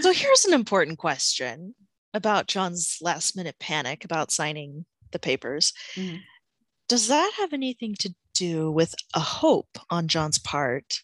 So 0.00 0.12
here's 0.14 0.46
an 0.46 0.54
important 0.54 0.96
question 0.96 1.74
about 2.14 2.46
John's 2.46 2.98
last 3.00 3.36
minute 3.36 3.56
panic 3.58 4.04
about 4.04 4.30
signing 4.30 4.86
the 5.12 5.18
papers. 5.18 5.72
Mhm. 5.94 6.20
Does 6.88 7.08
that 7.08 7.32
have 7.36 7.52
anything 7.52 7.94
to 7.96 8.14
do 8.34 8.70
with 8.70 8.94
a 9.14 9.20
hope 9.20 9.78
on 9.90 10.08
John's 10.08 10.38
part 10.38 11.02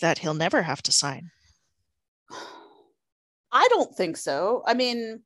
that 0.00 0.18
he'll 0.18 0.34
never 0.34 0.62
have 0.62 0.82
to 0.84 0.92
sign? 0.92 1.30
I 3.50 3.68
don't 3.68 3.94
think 3.94 4.16
so. 4.16 4.62
I 4.66 4.74
mean, 4.74 5.22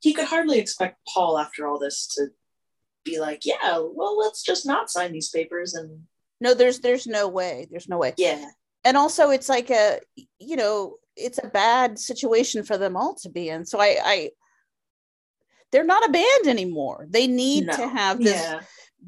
He 0.00 0.12
could 0.12 0.26
hardly 0.26 0.58
expect 0.58 1.00
Paul 1.12 1.38
after 1.38 1.66
all 1.66 1.78
this 1.80 2.06
to 2.14 2.28
be 3.04 3.18
like, 3.18 3.44
yeah, 3.44 3.78
well, 3.80 4.16
let's 4.16 4.42
just 4.42 4.64
not 4.66 4.90
sign 4.90 5.10
these 5.12 5.30
papers 5.30 5.74
and 5.74 6.02
no, 6.40 6.52
there's 6.54 6.80
there's 6.80 7.06
no 7.06 7.26
way. 7.28 7.66
There's 7.70 7.88
no 7.88 7.96
way. 7.98 8.12
yeah. 8.18 8.50
and 8.84 8.96
also 8.96 9.30
it's 9.30 9.48
like 9.48 9.70
a 9.70 10.00
you 10.38 10.54
know 10.54 10.98
it's 11.16 11.38
a 11.42 11.48
bad 11.48 11.98
situation 11.98 12.62
for 12.62 12.76
them 12.78 12.96
all 12.96 13.14
to 13.14 13.28
be 13.28 13.48
in 13.48 13.64
so 13.64 13.80
i 13.80 13.96
i 14.04 14.30
they're 15.72 15.84
not 15.84 16.08
a 16.08 16.12
band 16.12 16.46
anymore 16.46 17.06
they 17.10 17.26
need 17.26 17.70
to 17.70 17.88
have 17.88 18.18
this 18.18 18.40
Yeah. 18.40 18.60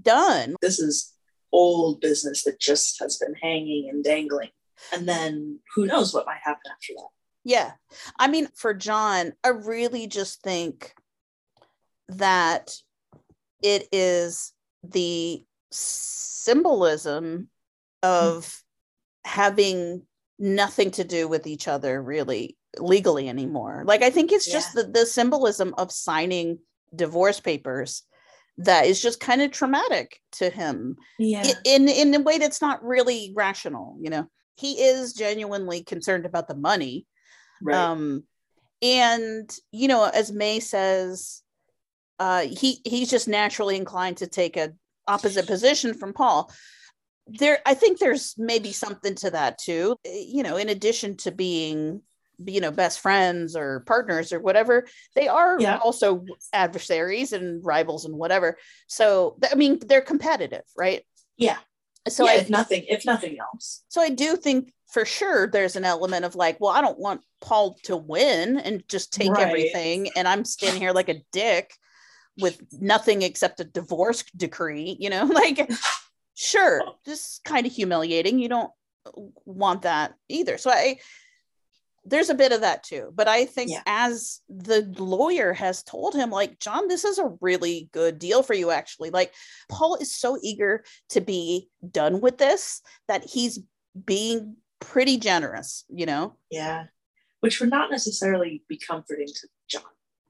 done 0.02 0.56
This 0.60 0.78
is 0.78 1.14
old 1.52 2.00
business 2.00 2.44
that 2.44 2.60
just 2.60 3.00
has 3.00 3.16
been 3.16 3.34
hanging 3.34 3.88
and 3.88 4.04
dangling. 4.04 4.50
And 4.92 5.08
then 5.08 5.60
who 5.74 5.86
knows 5.86 6.12
what 6.12 6.26
might 6.26 6.40
happen 6.42 6.70
after 6.70 6.92
that. 6.96 7.08
yeah 7.44 7.72
i 8.18 8.28
mean 8.28 8.48
for 8.54 8.72
john 8.74 9.32
i 9.42 9.48
really 9.48 10.06
just 10.06 10.42
think 10.42 10.92
that 12.08 12.76
it 13.62 13.88
is 13.92 14.52
the 14.84 15.42
symbolism 15.70 17.48
of 18.02 18.62
hmm. 19.24 19.30
having 19.30 20.06
nothing 20.38 20.90
to 20.92 21.04
do 21.04 21.26
with 21.28 21.46
each 21.46 21.66
other 21.68 22.00
really 22.02 22.56
legally 22.78 23.28
anymore 23.28 23.82
like 23.86 24.02
i 24.02 24.10
think 24.10 24.30
it's 24.30 24.50
just 24.50 24.72
the, 24.74 24.84
the 24.84 25.04
symbolism 25.06 25.74
of 25.78 25.90
signing 25.90 26.58
divorce 26.94 27.40
papers 27.40 28.02
that 28.58 28.86
is 28.86 29.00
just 29.00 29.20
kind 29.20 29.40
of 29.42 29.50
traumatic 29.50 30.20
to 30.32 30.48
him 30.50 30.96
Yeah. 31.18 31.52
in 31.64 31.88
in 31.88 32.14
a 32.14 32.20
way 32.20 32.38
that's 32.38 32.60
not 32.60 32.84
really 32.84 33.32
rational 33.34 33.96
you 34.00 34.10
know 34.10 34.26
he 34.56 34.72
is 34.82 35.12
genuinely 35.12 35.82
concerned 35.82 36.26
about 36.26 36.46
the 36.48 36.56
money 36.56 37.06
Right. 37.62 37.76
um 37.76 38.22
and 38.80 39.50
you 39.72 39.88
know 39.88 40.04
as 40.04 40.30
may 40.30 40.60
says 40.60 41.42
uh 42.20 42.42
he 42.42 42.80
he's 42.84 43.10
just 43.10 43.26
naturally 43.26 43.76
inclined 43.76 44.18
to 44.18 44.28
take 44.28 44.56
a 44.56 44.72
opposite 45.08 45.46
position 45.48 45.94
from 45.94 46.12
paul 46.12 46.52
there 47.38 47.58
i 47.66 47.74
think 47.74 47.98
there's 47.98 48.34
maybe 48.38 48.72
something 48.72 49.14
to 49.14 49.30
that 49.30 49.58
too 49.58 49.96
Eh, 50.04 50.24
you 50.26 50.42
know 50.42 50.56
in 50.56 50.68
addition 50.68 51.16
to 51.16 51.30
being 51.30 52.02
you 52.44 52.60
know 52.60 52.70
best 52.70 53.00
friends 53.00 53.56
or 53.56 53.80
partners 53.86 54.32
or 54.32 54.40
whatever 54.40 54.86
they 55.14 55.28
are 55.28 55.60
Yeah. 55.60 55.78
also 55.78 56.24
adversaries 56.52 57.32
and 57.32 57.64
rivals 57.64 58.04
and 58.04 58.14
whatever 58.16 58.56
so 58.86 59.36
i 59.50 59.54
mean 59.54 59.78
they're 59.86 60.00
competitive 60.00 60.62
right 60.76 61.02
yeah. 61.36 61.58
so 62.08 62.24
yeah, 62.24 62.32
I, 62.32 62.34
if 62.36 62.50
nothing, 62.50 62.84
if 62.88 63.04
nothing 63.04 63.38
else. 63.38 63.82
so 63.88 64.00
I 64.00 64.08
do 64.10 64.36
think 64.36 64.72
for 64.88 65.04
sure 65.04 65.46
there's 65.46 65.76
an 65.76 65.84
element 65.84 66.24
of 66.24 66.34
like, 66.34 66.58
well, 66.60 66.72
I 66.72 66.80
don't 66.80 66.98
want 66.98 67.20
Paul 67.42 67.76
to 67.84 67.96
win 67.96 68.58
and 68.58 68.82
just 68.88 69.12
take 69.12 69.30
Right. 69.30 69.46
everything. 69.46 70.08
And 70.16 70.26
I'm 70.26 70.44
standing 70.44 70.80
here 70.80 70.92
like 70.92 71.10
a 71.10 71.20
dick 71.30 71.74
with 72.40 72.60
nothing 72.72 73.20
except 73.22 73.60
a 73.60 73.64
divorce 73.64 74.24
decree, 74.36 74.96
you 74.98 75.10
know, 75.10 75.24
like, 75.42 75.70
sure, 76.38 76.82
just 77.04 77.42
kind 77.44 77.66
of 77.66 77.72
humiliating. 77.72 78.38
You 78.38 78.48
don't 78.48 78.70
want 79.44 79.82
that 79.82 80.14
either. 80.28 80.56
So 80.56 80.70
I, 80.70 80.98
there's 82.04 82.30
a 82.30 82.34
bit 82.34 82.52
of 82.52 82.60
that 82.60 82.84
too. 82.84 83.12
But 83.14 83.26
I 83.26 83.44
think 83.44 83.70
Yeah. 83.70 83.82
as 83.86 84.40
the 84.48 84.82
lawyer 84.98 85.52
has 85.52 85.82
told 85.82 86.14
him, 86.14 86.30
like, 86.30 86.60
John, 86.60 86.86
this 86.86 87.04
is 87.04 87.18
a 87.18 87.34
really 87.40 87.90
good 87.92 88.18
deal 88.18 88.42
for 88.42 88.54
you, 88.54 88.70
actually. 88.70 89.10
Like, 89.10 89.34
Paul 89.68 89.96
is 89.96 90.14
so 90.14 90.38
eager 90.42 90.84
to 91.10 91.20
be 91.20 91.68
done 91.90 92.20
with 92.20 92.38
this 92.38 92.82
that 93.08 93.24
he's 93.24 93.58
being 94.06 94.56
pretty 94.80 95.16
generous, 95.18 95.84
you 95.88 96.06
know? 96.06 96.36
Yeah. 96.50 96.84
Which 97.40 97.60
would 97.60 97.70
not 97.70 97.90
necessarily 97.90 98.62
be 98.68 98.78
comforting 98.78 99.26
to 99.26 99.32
John. 99.34 99.48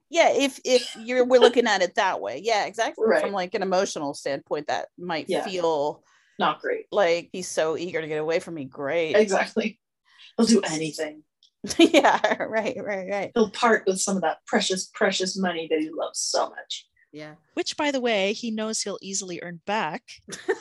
Yeah, 0.09 0.29
if 0.31 0.59
if 0.65 0.95
you're 0.97 1.25
we're 1.25 1.39
looking 1.39 1.67
at 1.67 1.81
it 1.81 1.95
that 1.95 2.19
way. 2.21 2.41
Yeah, 2.43 2.65
exactly. 2.65 3.05
Right. 3.07 3.21
From 3.21 3.31
like 3.31 3.53
an 3.53 3.61
emotional 3.61 4.13
standpoint, 4.13 4.67
that 4.67 4.87
might 4.97 5.25
Yeah. 5.27 5.43
feel 5.43 6.03
Not 6.39 6.61
great. 6.61 6.85
like 6.91 7.29
he's 7.31 7.47
so 7.47 7.77
eager 7.77 8.01
to 8.01 8.07
get 8.07 8.19
away 8.19 8.39
from 8.39 8.55
me. 8.55 8.65
Great. 8.65 9.15
Exactly. 9.15 9.79
He'll 10.37 10.47
do 10.47 10.61
anything. 10.61 11.23
yeah, 11.77 12.43
right, 12.43 12.77
right, 12.81 13.09
right. 13.09 13.31
He'll 13.35 13.49
part 13.51 13.83
with 13.85 13.99
some 13.99 14.15
of 14.15 14.21
that 14.21 14.37
precious, 14.47 14.89
precious 14.93 15.37
money 15.37 15.67
that 15.69 15.79
he 15.79 15.89
loves 15.91 16.19
so 16.19 16.49
much. 16.49 16.87
Yeah. 17.11 17.33
Which, 17.55 17.75
by 17.75 17.91
the 17.91 17.99
way, 17.99 18.31
he 18.33 18.49
knows 18.49 18.81
he'll 18.81 18.99
easily 19.01 19.41
earn 19.43 19.59
back 19.65 20.03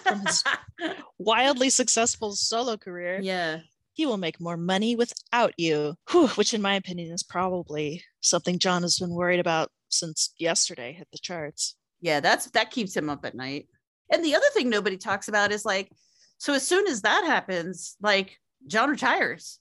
from 0.03 0.27
his 0.27 0.43
wildly 1.19 1.71
successful 1.71 2.33
solo 2.35 2.77
career. 2.77 3.21
Yeah. 3.23 3.61
He 3.99 4.07
will 4.07 4.17
make 4.17 4.41
more 4.41 4.57
money 4.57 4.95
without 4.95 5.55
you, 5.57 5.97
Whew, 6.11 6.29
which, 6.29 6.55
in 6.55 6.63
my 6.63 6.75
opinion, 6.75 7.13
is 7.13 7.25
probably 7.25 8.05
something 8.21 8.61
John 8.61 8.83
has 8.83 8.97
been 8.97 9.11
worried 9.11 9.41
about 9.41 9.73
since 9.89 10.33
yesterday 10.39 10.93
hit 10.93 11.09
the 11.11 11.19
charts. 11.19 11.75
Yeah, 12.01 12.21
that's 12.21 12.49
that 12.51 12.71
keeps 12.71 12.97
him 12.97 13.11
up 13.11 13.25
at 13.25 13.35
night. 13.35 13.67
And 14.13 14.25
the 14.25 14.37
other 14.37 14.47
thing 14.55 14.71
nobody 14.71 14.99
talks 14.99 15.27
about 15.27 15.51
is 15.51 15.65
like, 15.65 15.91
so 16.39 16.55
as 16.55 16.65
soon 16.65 16.87
as 16.87 17.03
that 17.03 17.25
happens, 17.27 17.97
like 18.01 18.39
John 18.69 18.89
retires 18.89 19.59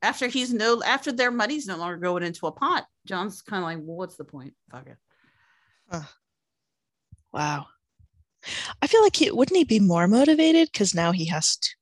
after 0.00 0.26
he's 0.26 0.54
no 0.54 0.82
after 0.82 1.12
their 1.12 1.30
money's 1.30 1.66
no 1.66 1.76
longer 1.76 1.98
going 1.98 2.22
into 2.22 2.46
a 2.46 2.52
pot. 2.52 2.86
John's 3.06 3.42
kind 3.42 3.62
of 3.62 3.64
like, 3.64 3.78
well, 3.82 3.98
what's 3.98 4.16
the 4.16 4.24
point? 4.24 4.54
Fuck 4.70 4.86
it. 4.86 6.02
Wow. 7.30 7.66
I 8.80 8.86
feel 8.86 9.02
like 9.02 9.16
he 9.16 9.30
wouldn't 9.30 9.58
he 9.58 9.64
be 9.64 9.80
more 9.80 10.08
motivated 10.08 10.70
because 10.72 10.94
now 10.94 11.12
he 11.12 11.26
has 11.26 11.58
to. 11.58 11.75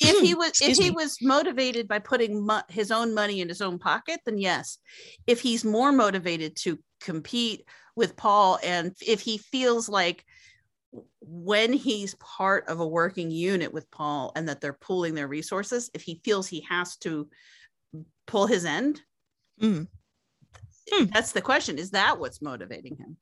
If 0.00 0.20
he 0.20 0.34
was 0.34 0.60
if 0.60 0.76
he 0.76 0.90
me. 0.90 0.96
was 0.96 1.18
motivated 1.22 1.88
by 1.88 1.98
putting 1.98 2.44
mo- 2.46 2.62
his 2.68 2.90
own 2.90 3.14
money 3.14 3.40
in 3.40 3.48
his 3.48 3.60
own 3.60 3.78
pocket, 3.78 4.20
then 4.24 4.38
yes. 4.38 4.78
If 5.26 5.40
he's 5.40 5.64
more 5.64 5.92
motivated 5.92 6.56
to 6.56 6.78
compete 7.00 7.64
with 7.96 8.16
Paul, 8.16 8.58
and 8.62 8.94
if 9.06 9.20
he 9.20 9.38
feels 9.38 9.88
like 9.88 10.24
when 11.20 11.72
he's 11.72 12.14
part 12.16 12.66
of 12.68 12.80
a 12.80 12.86
working 12.86 13.30
unit 13.30 13.72
with 13.72 13.90
Paul 13.90 14.32
and 14.34 14.48
that 14.48 14.60
they're 14.60 14.72
pooling 14.80 15.14
their 15.14 15.28
resources, 15.28 15.90
if 15.94 16.02
he 16.02 16.20
feels 16.24 16.46
he 16.48 16.62
has 16.68 16.96
to 16.98 17.28
pull 18.26 18.46
his 18.46 18.64
end, 18.64 19.00
Mm. 19.60 19.86
that's 21.12 21.32
the 21.32 21.42
question. 21.42 21.78
Is 21.78 21.90
that 21.90 22.18
what's 22.18 22.42
motivating 22.42 22.96
him? 22.96 23.16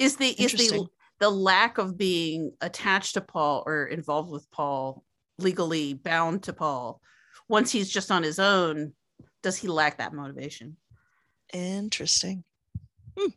Is 0.00 0.16
the 0.16 0.30
is 0.30 0.52
the 0.52 0.86
the 1.20 1.30
lack 1.30 1.78
of 1.78 1.96
being 1.96 2.52
attached 2.60 3.14
to 3.14 3.20
Paul 3.20 3.62
or 3.66 3.86
involved 3.86 4.30
with 4.30 4.50
Paul, 4.50 5.04
legally 5.38 5.94
bound 5.94 6.42
to 6.44 6.52
Paul, 6.52 7.00
once 7.48 7.70
he's 7.70 7.90
just 7.90 8.10
on 8.10 8.22
his 8.22 8.38
own, 8.38 8.92
does 9.42 9.56
he 9.56 9.68
lack 9.68 9.98
that 9.98 10.12
motivation? 10.12 10.76
Interesting. 11.52 12.44
Hmm. 13.16 13.30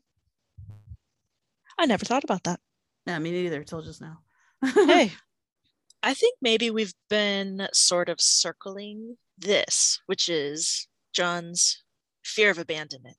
I 1.77 1.85
never 1.85 2.05
thought 2.05 2.23
about 2.23 2.43
that. 2.43 2.59
No, 3.05 3.19
me 3.19 3.31
neither. 3.31 3.63
Till 3.63 3.81
just 3.81 4.01
now. 4.01 4.19
hey, 4.63 5.11
I 6.03 6.13
think 6.13 6.37
maybe 6.41 6.69
we've 6.69 6.93
been 7.09 7.67
sort 7.73 8.09
of 8.09 8.21
circling 8.21 9.17
this, 9.37 9.99
which 10.05 10.29
is 10.29 10.87
John's 11.13 11.83
fear 12.23 12.49
of 12.49 12.57
abandonment. 12.57 13.17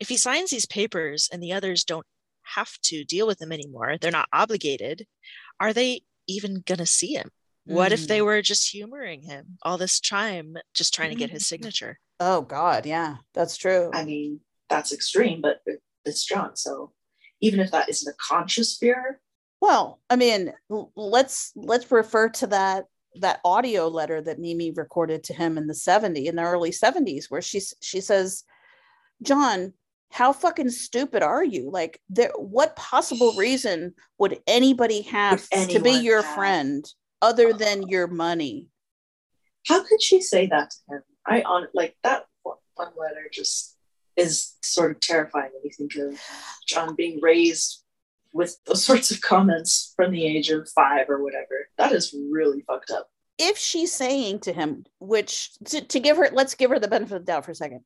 If 0.00 0.08
he 0.08 0.16
signs 0.16 0.50
these 0.50 0.66
papers 0.66 1.28
and 1.32 1.42
the 1.42 1.52
others 1.52 1.84
don't 1.84 2.06
have 2.54 2.78
to 2.84 3.04
deal 3.04 3.26
with 3.26 3.40
him 3.40 3.52
anymore, 3.52 3.96
they're 4.00 4.10
not 4.10 4.28
obligated, 4.32 5.06
are 5.60 5.72
they 5.72 6.02
even 6.26 6.62
going 6.66 6.78
to 6.78 6.86
see 6.86 7.14
him? 7.14 7.30
What 7.68 7.92
if 7.92 8.08
they 8.08 8.20
mm. 8.20 8.24
were 8.24 8.42
just 8.42 8.70
humoring 8.70 9.22
him 9.22 9.58
all 9.62 9.78
this 9.78 10.00
time, 10.00 10.56
just 10.74 10.94
trying 10.94 11.10
to 11.10 11.16
get 11.16 11.30
his 11.30 11.42
mm. 11.44 11.46
signature? 11.46 11.98
Oh 12.20 12.40
God, 12.42 12.86
yeah, 12.86 13.16
that's 13.34 13.56
true. 13.56 13.90
I 13.92 14.04
mean, 14.04 14.40
that's 14.68 14.92
extreme, 14.92 15.40
but 15.40 15.60
it's 16.04 16.24
John. 16.24 16.56
So 16.56 16.92
even 17.40 17.60
if 17.60 17.70
that 17.70 17.88
isn't 17.88 18.12
a 18.12 18.16
conscious 18.20 18.76
fear, 18.76 19.20
Well, 19.60 20.00
I 20.08 20.16
mean, 20.16 20.52
let's 20.96 21.52
let's 21.54 21.90
refer 21.90 22.28
to 22.30 22.46
that 22.48 22.86
that 23.16 23.40
audio 23.44 23.88
letter 23.88 24.20
that 24.20 24.38
Mimi 24.38 24.70
recorded 24.70 25.24
to 25.24 25.34
him 25.34 25.58
in 25.58 25.66
the 25.66 25.74
70 25.74 26.26
in 26.26 26.36
the 26.36 26.42
early 26.42 26.70
70s 26.70 27.26
where 27.28 27.42
she's 27.42 27.74
she 27.80 28.00
says, 28.00 28.44
"John, 29.22 29.74
how 30.10 30.32
fucking 30.32 30.70
stupid 30.70 31.22
are 31.22 31.44
you? 31.44 31.70
Like 31.70 32.00
there 32.08 32.32
what 32.36 32.76
possible 32.76 33.34
reason 33.36 33.94
would 34.18 34.40
anybody 34.46 35.02
have 35.02 35.48
to 35.50 35.80
be 35.80 35.92
your 35.92 36.22
have? 36.22 36.34
friend 36.34 36.84
other 37.20 37.52
than 37.52 37.88
your 37.88 38.06
money?" 38.06 38.68
how 39.66 39.84
could 39.84 40.02
she 40.02 40.20
say 40.20 40.46
that 40.46 40.70
to 40.70 40.96
him? 40.96 41.02
I 41.26 41.42
on 41.42 41.68
like 41.74 41.94
that 42.02 42.24
one 42.42 42.88
letter 42.96 43.28
just 43.32 43.76
is 44.16 44.56
sort 44.62 44.90
of 44.90 45.00
terrifying 45.00 45.50
when 45.52 45.62
you 45.64 45.70
think 45.70 45.94
of 45.96 46.20
John 46.66 46.94
being 46.94 47.20
raised 47.20 47.84
with 48.32 48.56
those 48.64 48.84
sorts 48.90 49.10
of 49.10 49.20
comments 49.20 49.92
from 49.96 50.12
the 50.12 50.24
age 50.24 50.48
of 50.50 50.68
five 50.70 51.08
or 51.08 51.22
whatever. 51.22 51.68
That 51.76 51.92
is 51.92 52.14
really 52.30 52.62
fucked 52.62 52.90
up. 52.90 53.10
if 53.38 53.56
she's 53.56 53.92
saying 53.92 54.40
to 54.40 54.52
him, 54.52 54.84
which 54.98 55.52
to, 55.66 55.80
to 55.80 56.00
give 56.00 56.16
her, 56.16 56.28
let's 56.32 56.54
give 56.54 56.70
her 56.70 56.78
the 56.80 56.88
benefit 56.88 57.16
of 57.16 57.22
the 57.26 57.32
doubt 57.32 57.44
for 57.44 57.52
a 57.52 57.54
second. 57.54 57.82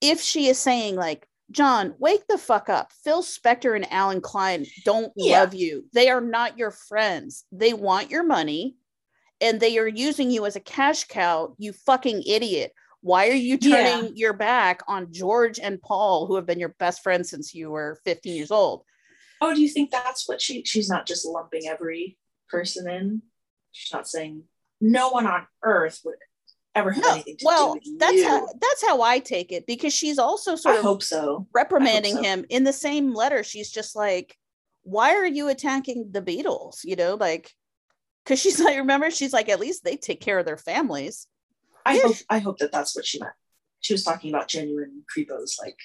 If 0.00 0.20
she 0.20 0.46
is 0.48 0.58
saying, 0.58 0.94
like, 0.94 1.27
John, 1.50 1.94
wake 1.98 2.26
the 2.28 2.38
fuck 2.38 2.68
up. 2.68 2.92
Phil 3.04 3.22
Spector 3.22 3.74
and 3.74 3.90
Allen 3.92 4.20
Klein 4.20 4.66
don't 4.84 5.12
Yeah. 5.16 5.40
love 5.40 5.54
you. 5.54 5.88
They 5.92 6.10
are 6.10 6.20
not 6.20 6.58
your 6.58 6.70
friends. 6.70 7.44
They 7.52 7.72
want 7.72 8.10
your 8.10 8.22
money 8.22 8.76
and 9.40 9.58
they 9.60 9.78
are 9.78 9.88
using 9.88 10.30
you 10.30 10.44
as 10.46 10.56
a 10.56 10.60
cash 10.60 11.04
cow, 11.04 11.54
you 11.58 11.72
fucking 11.72 12.22
idiot. 12.24 12.72
Why 13.00 13.28
are 13.28 13.32
you 13.32 13.56
Yeah. 13.62 14.00
turning 14.00 14.16
your 14.16 14.32
back 14.32 14.82
on 14.88 15.12
George 15.12 15.58
and 15.58 15.80
Paul, 15.80 16.26
who 16.26 16.34
have 16.34 16.44
been 16.46 16.58
your 16.60 16.74
best 16.78 17.02
friends 17.02 17.30
since 17.30 17.54
you 17.54 17.70
were 17.70 17.98
15 18.04 18.34
years 18.34 18.50
old? 18.50 18.84
Oh, 19.40 19.54
do 19.54 19.62
you 19.62 19.68
think 19.68 19.90
that's 19.90 20.28
what 20.28 20.42
she 20.42 20.64
she's 20.64 20.88
not 20.90 21.06
just 21.06 21.24
lumping 21.24 21.66
every 21.68 22.18
person 22.48 22.90
in? 22.90 23.22
She's 23.70 23.92
not 23.92 24.08
saying 24.08 24.42
no 24.80 25.10
one 25.10 25.26
on 25.26 25.46
earth 25.62 26.00
would 26.04 26.16
ever 26.78 26.92
have 26.92 27.04
anything 27.04 27.36
to 27.38 27.44
well, 27.44 27.74
do 27.74 27.80
with 27.84 27.98
that's 27.98 28.16
you. 28.16 28.28
how 28.28 28.46
that's 28.60 28.86
how 28.86 29.02
I 29.02 29.18
take 29.18 29.52
it 29.52 29.66
because 29.66 29.92
she's 29.92 30.18
also 30.18 30.56
sort 30.56 30.76
I 30.76 30.78
of 30.78 30.84
hope 30.84 31.02
so. 31.02 31.46
reprimanding 31.52 32.16
so. 32.16 32.22
him 32.22 32.44
in 32.48 32.64
the 32.64 32.72
same 32.72 33.14
letter. 33.14 33.42
She's 33.42 33.70
just 33.70 33.96
like, 33.96 34.36
"Why 34.82 35.14
are 35.14 35.26
you 35.26 35.48
attacking 35.48 36.10
the 36.12 36.22
Beatles?" 36.22 36.80
You 36.84 36.96
know, 36.96 37.14
like 37.14 37.52
because 38.24 38.40
she's 38.40 38.60
like, 38.64 38.76
remember, 38.76 39.10
she's 39.10 39.32
like, 39.32 39.48
at 39.48 39.60
least 39.60 39.84
they 39.84 39.96
take 39.96 40.20
care 40.20 40.38
of 40.38 40.46
their 40.46 40.56
families. 40.56 41.26
I 41.84 41.98
hope 41.98 42.16
I 42.28 42.38
hope 42.38 42.58
that 42.58 42.72
that's 42.72 42.94
what 42.94 43.06
she 43.06 43.18
meant. 43.20 43.32
She 43.80 43.94
was 43.94 44.04
talking 44.04 44.34
about 44.34 44.48
genuine 44.48 45.04
creepos, 45.14 45.60
like 45.60 45.78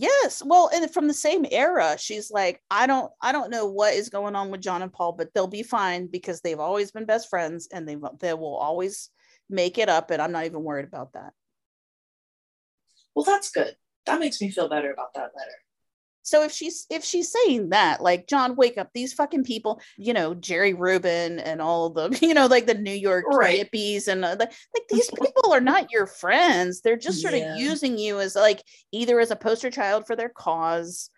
Yes, 0.00 0.42
well, 0.44 0.70
and 0.72 0.88
from 0.92 1.08
the 1.08 1.14
same 1.14 1.44
era, 1.50 1.96
she's 1.98 2.30
like, 2.30 2.62
I 2.70 2.86
don't, 2.86 3.10
I 3.20 3.32
don't 3.32 3.50
know 3.50 3.66
what 3.66 3.94
is 3.94 4.10
going 4.10 4.36
on 4.36 4.48
with 4.50 4.60
John 4.60 4.82
and 4.82 4.92
Paul, 4.92 5.10
but 5.10 5.34
they'll 5.34 5.48
be 5.48 5.64
fine 5.64 6.06
because 6.06 6.40
they've 6.40 6.60
always 6.60 6.92
been 6.92 7.04
best 7.04 7.28
friends, 7.28 7.68
and 7.72 7.88
they 7.88 7.96
they 8.20 8.32
will 8.32 8.54
always 8.54 9.10
make 9.50 9.78
it 9.78 9.88
up, 9.88 10.10
and 10.10 10.20
I'm 10.22 10.32
not 10.32 10.44
even 10.46 10.62
worried 10.62 10.86
about 10.86 11.12
that. 11.14 11.32
well, 13.14 13.24
that's 13.24 13.50
good. 13.50 13.74
That 14.06 14.20
makes 14.20 14.40
me 14.40 14.50
feel 14.50 14.68
better 14.68 14.90
about 14.92 15.14
that 15.14 15.30
letter. 15.36 15.52
So 16.22 16.42
if 16.44 16.52
she's 16.52 16.84
if 16.90 17.04
she's 17.04 17.32
saying 17.32 17.70
that, 17.70 18.02
like 18.02 18.26
John, 18.28 18.54
wake 18.54 18.76
up, 18.76 18.90
these 18.92 19.14
fucking 19.14 19.44
people, 19.44 19.80
you 19.96 20.12
know, 20.12 20.34
Jerry 20.34 20.74
Rubin 20.74 21.38
and 21.38 21.62
all 21.62 21.88
the, 21.90 22.16
you 22.22 22.34
know, 22.34 22.46
like 22.46 22.66
the 22.66 22.74
New 22.74 22.92
York 22.92 23.24
Right. 23.26 23.70
hippies 23.72 24.08
and 24.08 24.24
uh, 24.24 24.36
like, 24.38 24.50
like 24.74 24.88
these 24.90 25.10
people 25.10 25.52
are 25.52 25.60
not 25.60 25.90
your 25.90 26.06
friends. 26.06 26.80
They're 26.82 26.98
just 26.98 27.22
sort 27.22 27.34
Yeah. 27.34 27.54
of 27.54 27.58
using 27.58 27.96
you 27.98 28.20
as 28.20 28.36
like 28.36 28.62
either 28.92 29.18
as 29.20 29.30
a 29.30 29.36
poster 29.36 29.70
child 29.70 30.06
for 30.06 30.16
their 30.16 30.28
cause, 30.28 31.08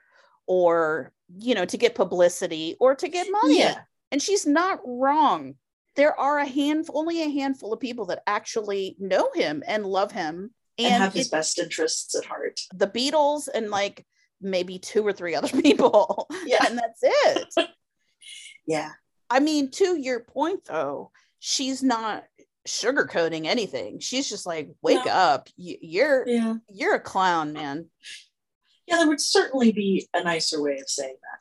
or 0.46 1.12
you 1.38 1.54
know, 1.56 1.64
to 1.64 1.76
get 1.76 1.94
publicity 1.96 2.76
or 2.80 2.94
to 2.94 3.08
get 3.08 3.26
money. 3.30 3.58
Yeah. 3.58 3.78
And 4.12 4.22
she's 4.22 4.46
not 4.46 4.80
wrong. 4.84 5.54
There 5.96 6.18
are 6.18 6.38
a 6.38 6.46
handful, 6.46 6.98
only 6.98 7.22
a 7.22 7.28
handful 7.28 7.72
of 7.72 7.80
people 7.80 8.06
that 8.06 8.22
actually 8.26 8.96
know 8.98 9.30
him 9.34 9.62
and 9.66 9.84
love 9.84 10.12
him 10.12 10.52
And, 10.78 10.94
have 11.02 11.12
his 11.14 11.26
it- 11.26 11.30
best 11.32 11.58
interests 11.58 12.14
at 12.14 12.24
heart. 12.24 12.60
the 12.74 12.86
Beatles 12.86 13.48
and 13.52 13.70
like 13.70 14.06
maybe 14.40 14.78
two 14.78 15.06
or 15.06 15.12
three 15.12 15.34
other 15.34 15.48
people. 15.62 16.28
Yeah. 16.46 16.64
And 16.66 16.78
that's 16.78 17.00
it. 17.02 17.54
Yeah. 18.66 18.90
I 19.28 19.40
mean, 19.40 19.70
to 19.72 19.96
your 19.98 20.20
point 20.20 20.64
though, 20.66 21.10
she's 21.40 21.82
not 21.82 22.24
sugarcoating 22.68 23.46
anything. 23.46 23.98
She's 23.98 24.28
just 24.28 24.46
like, 24.46 24.70
wake 24.82 25.04
No. 25.06 25.10
up. 25.12 25.48
You're 25.56 26.28
Yeah. 26.28 26.54
you're 26.68 26.94
a 26.94 27.00
clown, 27.00 27.52
man. 27.52 27.86
Yeah, 28.86 28.98
there 28.98 29.08
would 29.08 29.20
certainly 29.20 29.72
be 29.72 30.08
a 30.14 30.22
nicer 30.22 30.62
way 30.62 30.78
of 30.78 30.88
saying 30.88 31.16
that. 31.20 31.39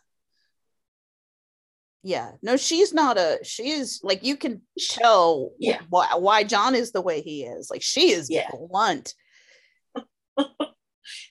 Yeah. 2.04 2.32
No, 2.42 2.56
she's 2.58 2.94
not 2.94 3.18
a 3.18 3.40
she's 3.44 4.00
like 4.04 4.24
you 4.24 4.38
can 4.38 4.62
tell 4.80 5.52
Yeah. 5.60 5.82
why 5.90 6.08
why 6.16 6.44
John 6.44 6.76
is 6.76 6.92
the 6.92 7.02
way 7.02 7.22
he 7.22 7.44
is. 7.44 7.70
Like 7.70 7.82
she 7.82 8.12
is 8.12 8.30
Yeah. 8.30 8.50
blunt. 8.70 9.14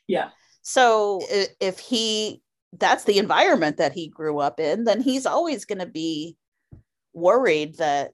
Yeah. 0.08 0.30
So 0.62 1.20
if 1.60 1.78
he 1.78 2.42
that's 2.76 3.04
the 3.04 3.18
environment 3.18 3.78
that 3.78 3.92
he 3.92 4.08
grew 4.08 4.38
up 4.40 4.60
in, 4.60 4.84
then 4.84 5.00
he's 5.00 5.24
always 5.24 5.64
going 5.64 5.78
to 5.78 5.86
be 5.86 6.36
worried 7.14 7.76
that 7.78 8.12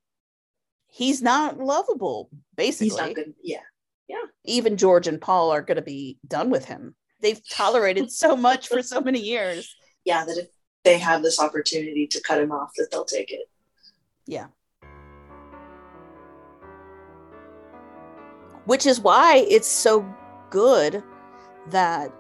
he's 0.87 1.23
not 1.23 1.59
lovable 1.59 2.31
basically. 2.57 2.89
He's 2.91 3.17
not. 3.17 3.27
Yeah. 3.43 3.61
Yeah. 4.09 4.23
Even 4.45 4.77
George 4.77 5.07
and 5.09 5.21
Paul 5.21 5.51
are 5.51 5.63
going 5.63 5.77
to 5.77 5.83
be 5.83 6.19
done 6.29 6.51
with 6.51 6.67
him. 6.67 6.95
They've 7.21 7.41
tolerated 7.49 8.13
so 8.13 8.37
much 8.37 8.69
for 8.69 8.83
so 8.83 9.01
many 9.01 9.21
years. 9.21 9.75
Yeah. 10.05 10.27
That 10.27 10.37
if 10.37 10.49
they 10.85 10.99
have 10.99 11.23
this 11.23 11.41
opportunity 11.41 12.07
to 12.07 12.21
cut 12.21 12.41
him 12.41 12.53
off, 12.53 12.71
that 12.77 12.91
they'll 12.91 13.05
take 13.05 13.33
it. 13.33 13.49
Yeah. 14.27 14.47
Which 18.67 18.87
is 18.87 19.01
why 19.01 19.47
it's 19.49 19.69
so 19.69 20.07
good 20.51 21.03
that 21.71 22.13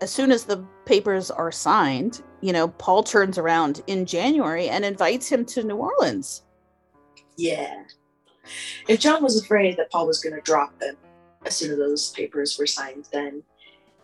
as 0.00 0.10
soon 0.10 0.30
as 0.30 0.44
the 0.44 0.64
papers 0.84 1.30
are 1.30 1.52
signed, 1.52 2.22
you 2.40 2.52
know, 2.52 2.68
Paul 2.68 3.02
turns 3.02 3.38
around 3.38 3.82
in 3.86 4.06
January 4.06 4.68
and 4.68 4.84
invites 4.84 5.28
him 5.28 5.44
to 5.46 5.62
New 5.62 5.76
Orleans. 5.76 6.42
Yeah. 7.36 7.82
If 8.88 9.00
John 9.00 9.22
was 9.22 9.42
afraid 9.42 9.76
that 9.76 9.90
Paul 9.90 10.06
was 10.06 10.22
going 10.22 10.34
to 10.34 10.40
drop 10.40 10.78
them 10.78 10.96
as 11.44 11.56
soon 11.56 11.72
as 11.72 11.78
those 11.78 12.10
papers 12.10 12.56
were 12.58 12.66
signed, 12.66 13.08
then 13.12 13.42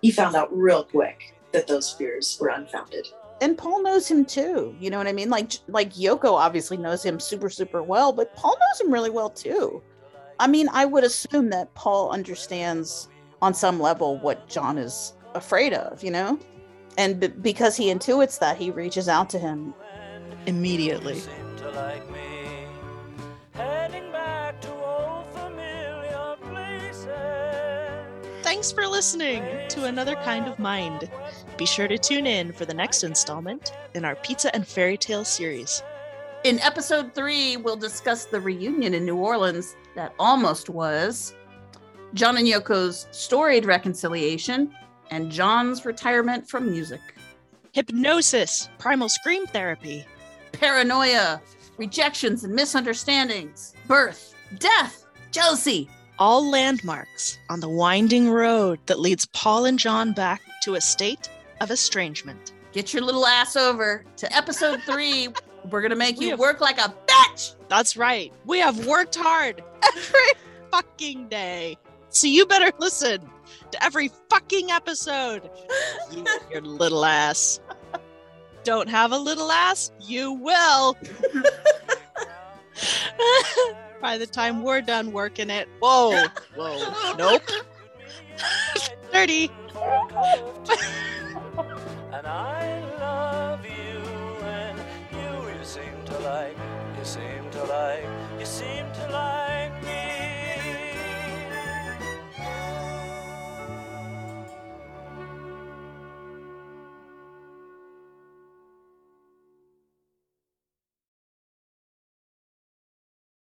he 0.01 0.11
found 0.11 0.35
out 0.35 0.57
real 0.57 0.85
quick 0.85 1.35
that 1.53 1.67
those 1.67 1.93
fears 1.93 2.39
were 2.41 2.49
unfounded. 2.49 3.07
And 3.43 3.59
Paul 3.59 3.83
knows 3.83 4.09
him 4.09 4.25
too. 4.25 4.73
You 4.79 4.89
know 4.89 4.99
what 4.99 5.09
I 5.09 5.13
mean? 5.13 5.29
Like 5.29 5.51
like 5.67 5.95
Yoko 5.95 6.35
obviously 6.35 6.77
knows 6.77 7.05
him 7.05 7.19
super 7.19 7.51
super 7.51 7.83
well, 7.83 8.13
but 8.13 8.35
Paul 8.37 8.57
knows 8.57 8.81
him 8.81 8.93
really 8.93 9.11
well 9.11 9.29
too. 9.29 9.83
I 10.39 10.47
mean, 10.47 10.69
I 10.73 10.85
would 10.85 11.03
assume 11.03 11.51
that 11.51 11.75
Paul 11.75 12.11
understands 12.11 13.09
on 13.43 13.53
some 13.53 13.81
level 13.81 14.19
what 14.19 14.49
John 14.49 14.79
is 14.79 15.15
afraid 15.35 15.73
of, 15.73 16.05
you 16.05 16.13
know? 16.13 16.39
And 16.97 17.19
b- 17.19 17.29
because 17.29 17.77
he 17.77 17.93
intuits 17.93 18.39
that, 18.39 18.59
he 18.59 18.71
reaches 18.71 19.09
out 19.09 19.29
to 19.31 19.41
him 19.41 19.75
immediately. 20.47 21.21
Thanks 28.43 28.71
for 28.71 28.87
listening 28.87 29.43
to 29.71 29.85
Another 29.87 30.15
Kind 30.17 30.47
of 30.47 30.59
Mind. 30.59 31.11
Be 31.63 31.67
sure 31.67 31.87
to 31.87 31.97
tune 31.97 32.27
in 32.27 32.53
for 32.53 32.65
the 32.65 32.75
next 32.75 33.05
installment 33.05 33.73
in 33.95 34.05
our 34.05 34.17
Pizza 34.17 34.53
and 34.53 34.67
Fairy 34.67 34.97
Tale 34.97 35.25
series. 35.25 35.81
In 36.43 36.59
episode 36.59 37.15
three, 37.15 37.57
we'll 37.57 37.77
discuss 37.77 38.25
the 38.25 38.41
reunion 38.41 38.95
in 38.95 39.05
New 39.05 39.15
Orleans 39.15 39.77
that 39.95 40.13
almost 40.19 40.69
was, 40.69 41.37
John 42.15 42.37
and 42.37 42.49
Yoko's 42.49 43.07
storied 43.13 43.65
reconciliation, 43.65 44.75
and 45.13 45.31
John's 45.31 45.85
retirement 45.85 46.51
from 46.51 46.69
music. 46.69 47.01
Hypnosis, 47.71 48.69
primal 48.81 49.09
scream 49.09 49.47
therapy, 49.47 50.05
paranoia, 50.51 51.41
rejections 51.79 52.43
and 52.43 52.53
misunderstandings, 52.53 53.73
birth, 53.87 54.35
death, 54.59 55.07
jealousy. 55.31 55.89
All 56.19 56.45
landmarks 56.45 57.39
on 57.49 57.61
the 57.61 57.69
winding 57.69 58.31
road 58.31 58.81
that 58.87 58.99
leads 58.99 59.27
Paul 59.27 59.65
and 59.67 59.79
John 59.79 60.13
back 60.13 60.43
to 60.65 60.75
a 60.75 60.81
state 60.81 61.29
of 61.63 61.71
estrangement. 61.71 62.53
Get 62.73 62.93
your 62.93 63.03
little 63.03 63.27
ass 63.27 63.57
over 63.57 64.05
to 64.17 64.37
episode 64.37 64.83
three. 64.87 65.29
We're 65.71 65.81
going 65.81 65.91
to 65.91 65.97
make 65.97 66.21
you 66.21 66.37
work 66.37 66.61
like 66.61 66.79
a 66.79 66.93
bitch. 67.07 67.55
That's 67.69 67.97
right. 67.97 68.33
We 68.45 68.59
have 68.59 68.87
worked 68.87 69.15
hard 69.15 69.63
every 69.97 70.33
fucking 70.71 71.29
day. 71.29 71.79
So 72.09 72.27
you 72.27 72.45
better 72.47 72.73
listen 72.79 73.21
to 73.71 73.85
every 73.85 74.11
fucking 74.29 74.71
episode. 74.71 75.49
You, 76.11 76.25
your 76.51 76.61
little 76.63 77.05
ass. 77.05 77.61
Don't 78.65 78.89
have 78.89 79.13
a 79.13 79.19
little 79.19 79.51
ass? 79.51 79.93
You 80.01 80.33
will. 80.33 80.97
By 84.01 84.19
the 84.19 84.27
time 84.27 84.63
we're 84.63 84.81
done 84.81 85.13
working 85.13 85.49
it. 85.49 85.69
Whoa. 85.81 86.27
Whoa. 86.57 87.15
Nope. 87.17 87.43
30. 89.13 89.51
And 92.23 92.33
I 92.33 92.81
love 93.01 93.65
you, 93.65 93.99
and 94.45 94.79
you, 95.11 95.59
you 95.59 95.65
seem 95.65 96.05
to 96.07 96.19
like, 96.21 96.57
you 96.99 97.05
seem 97.05 97.51
to 97.51 97.65
like, 97.65 98.05
you 98.39 98.47
seem 98.47 98.87
to 98.93 99.09
like. 99.11 99.82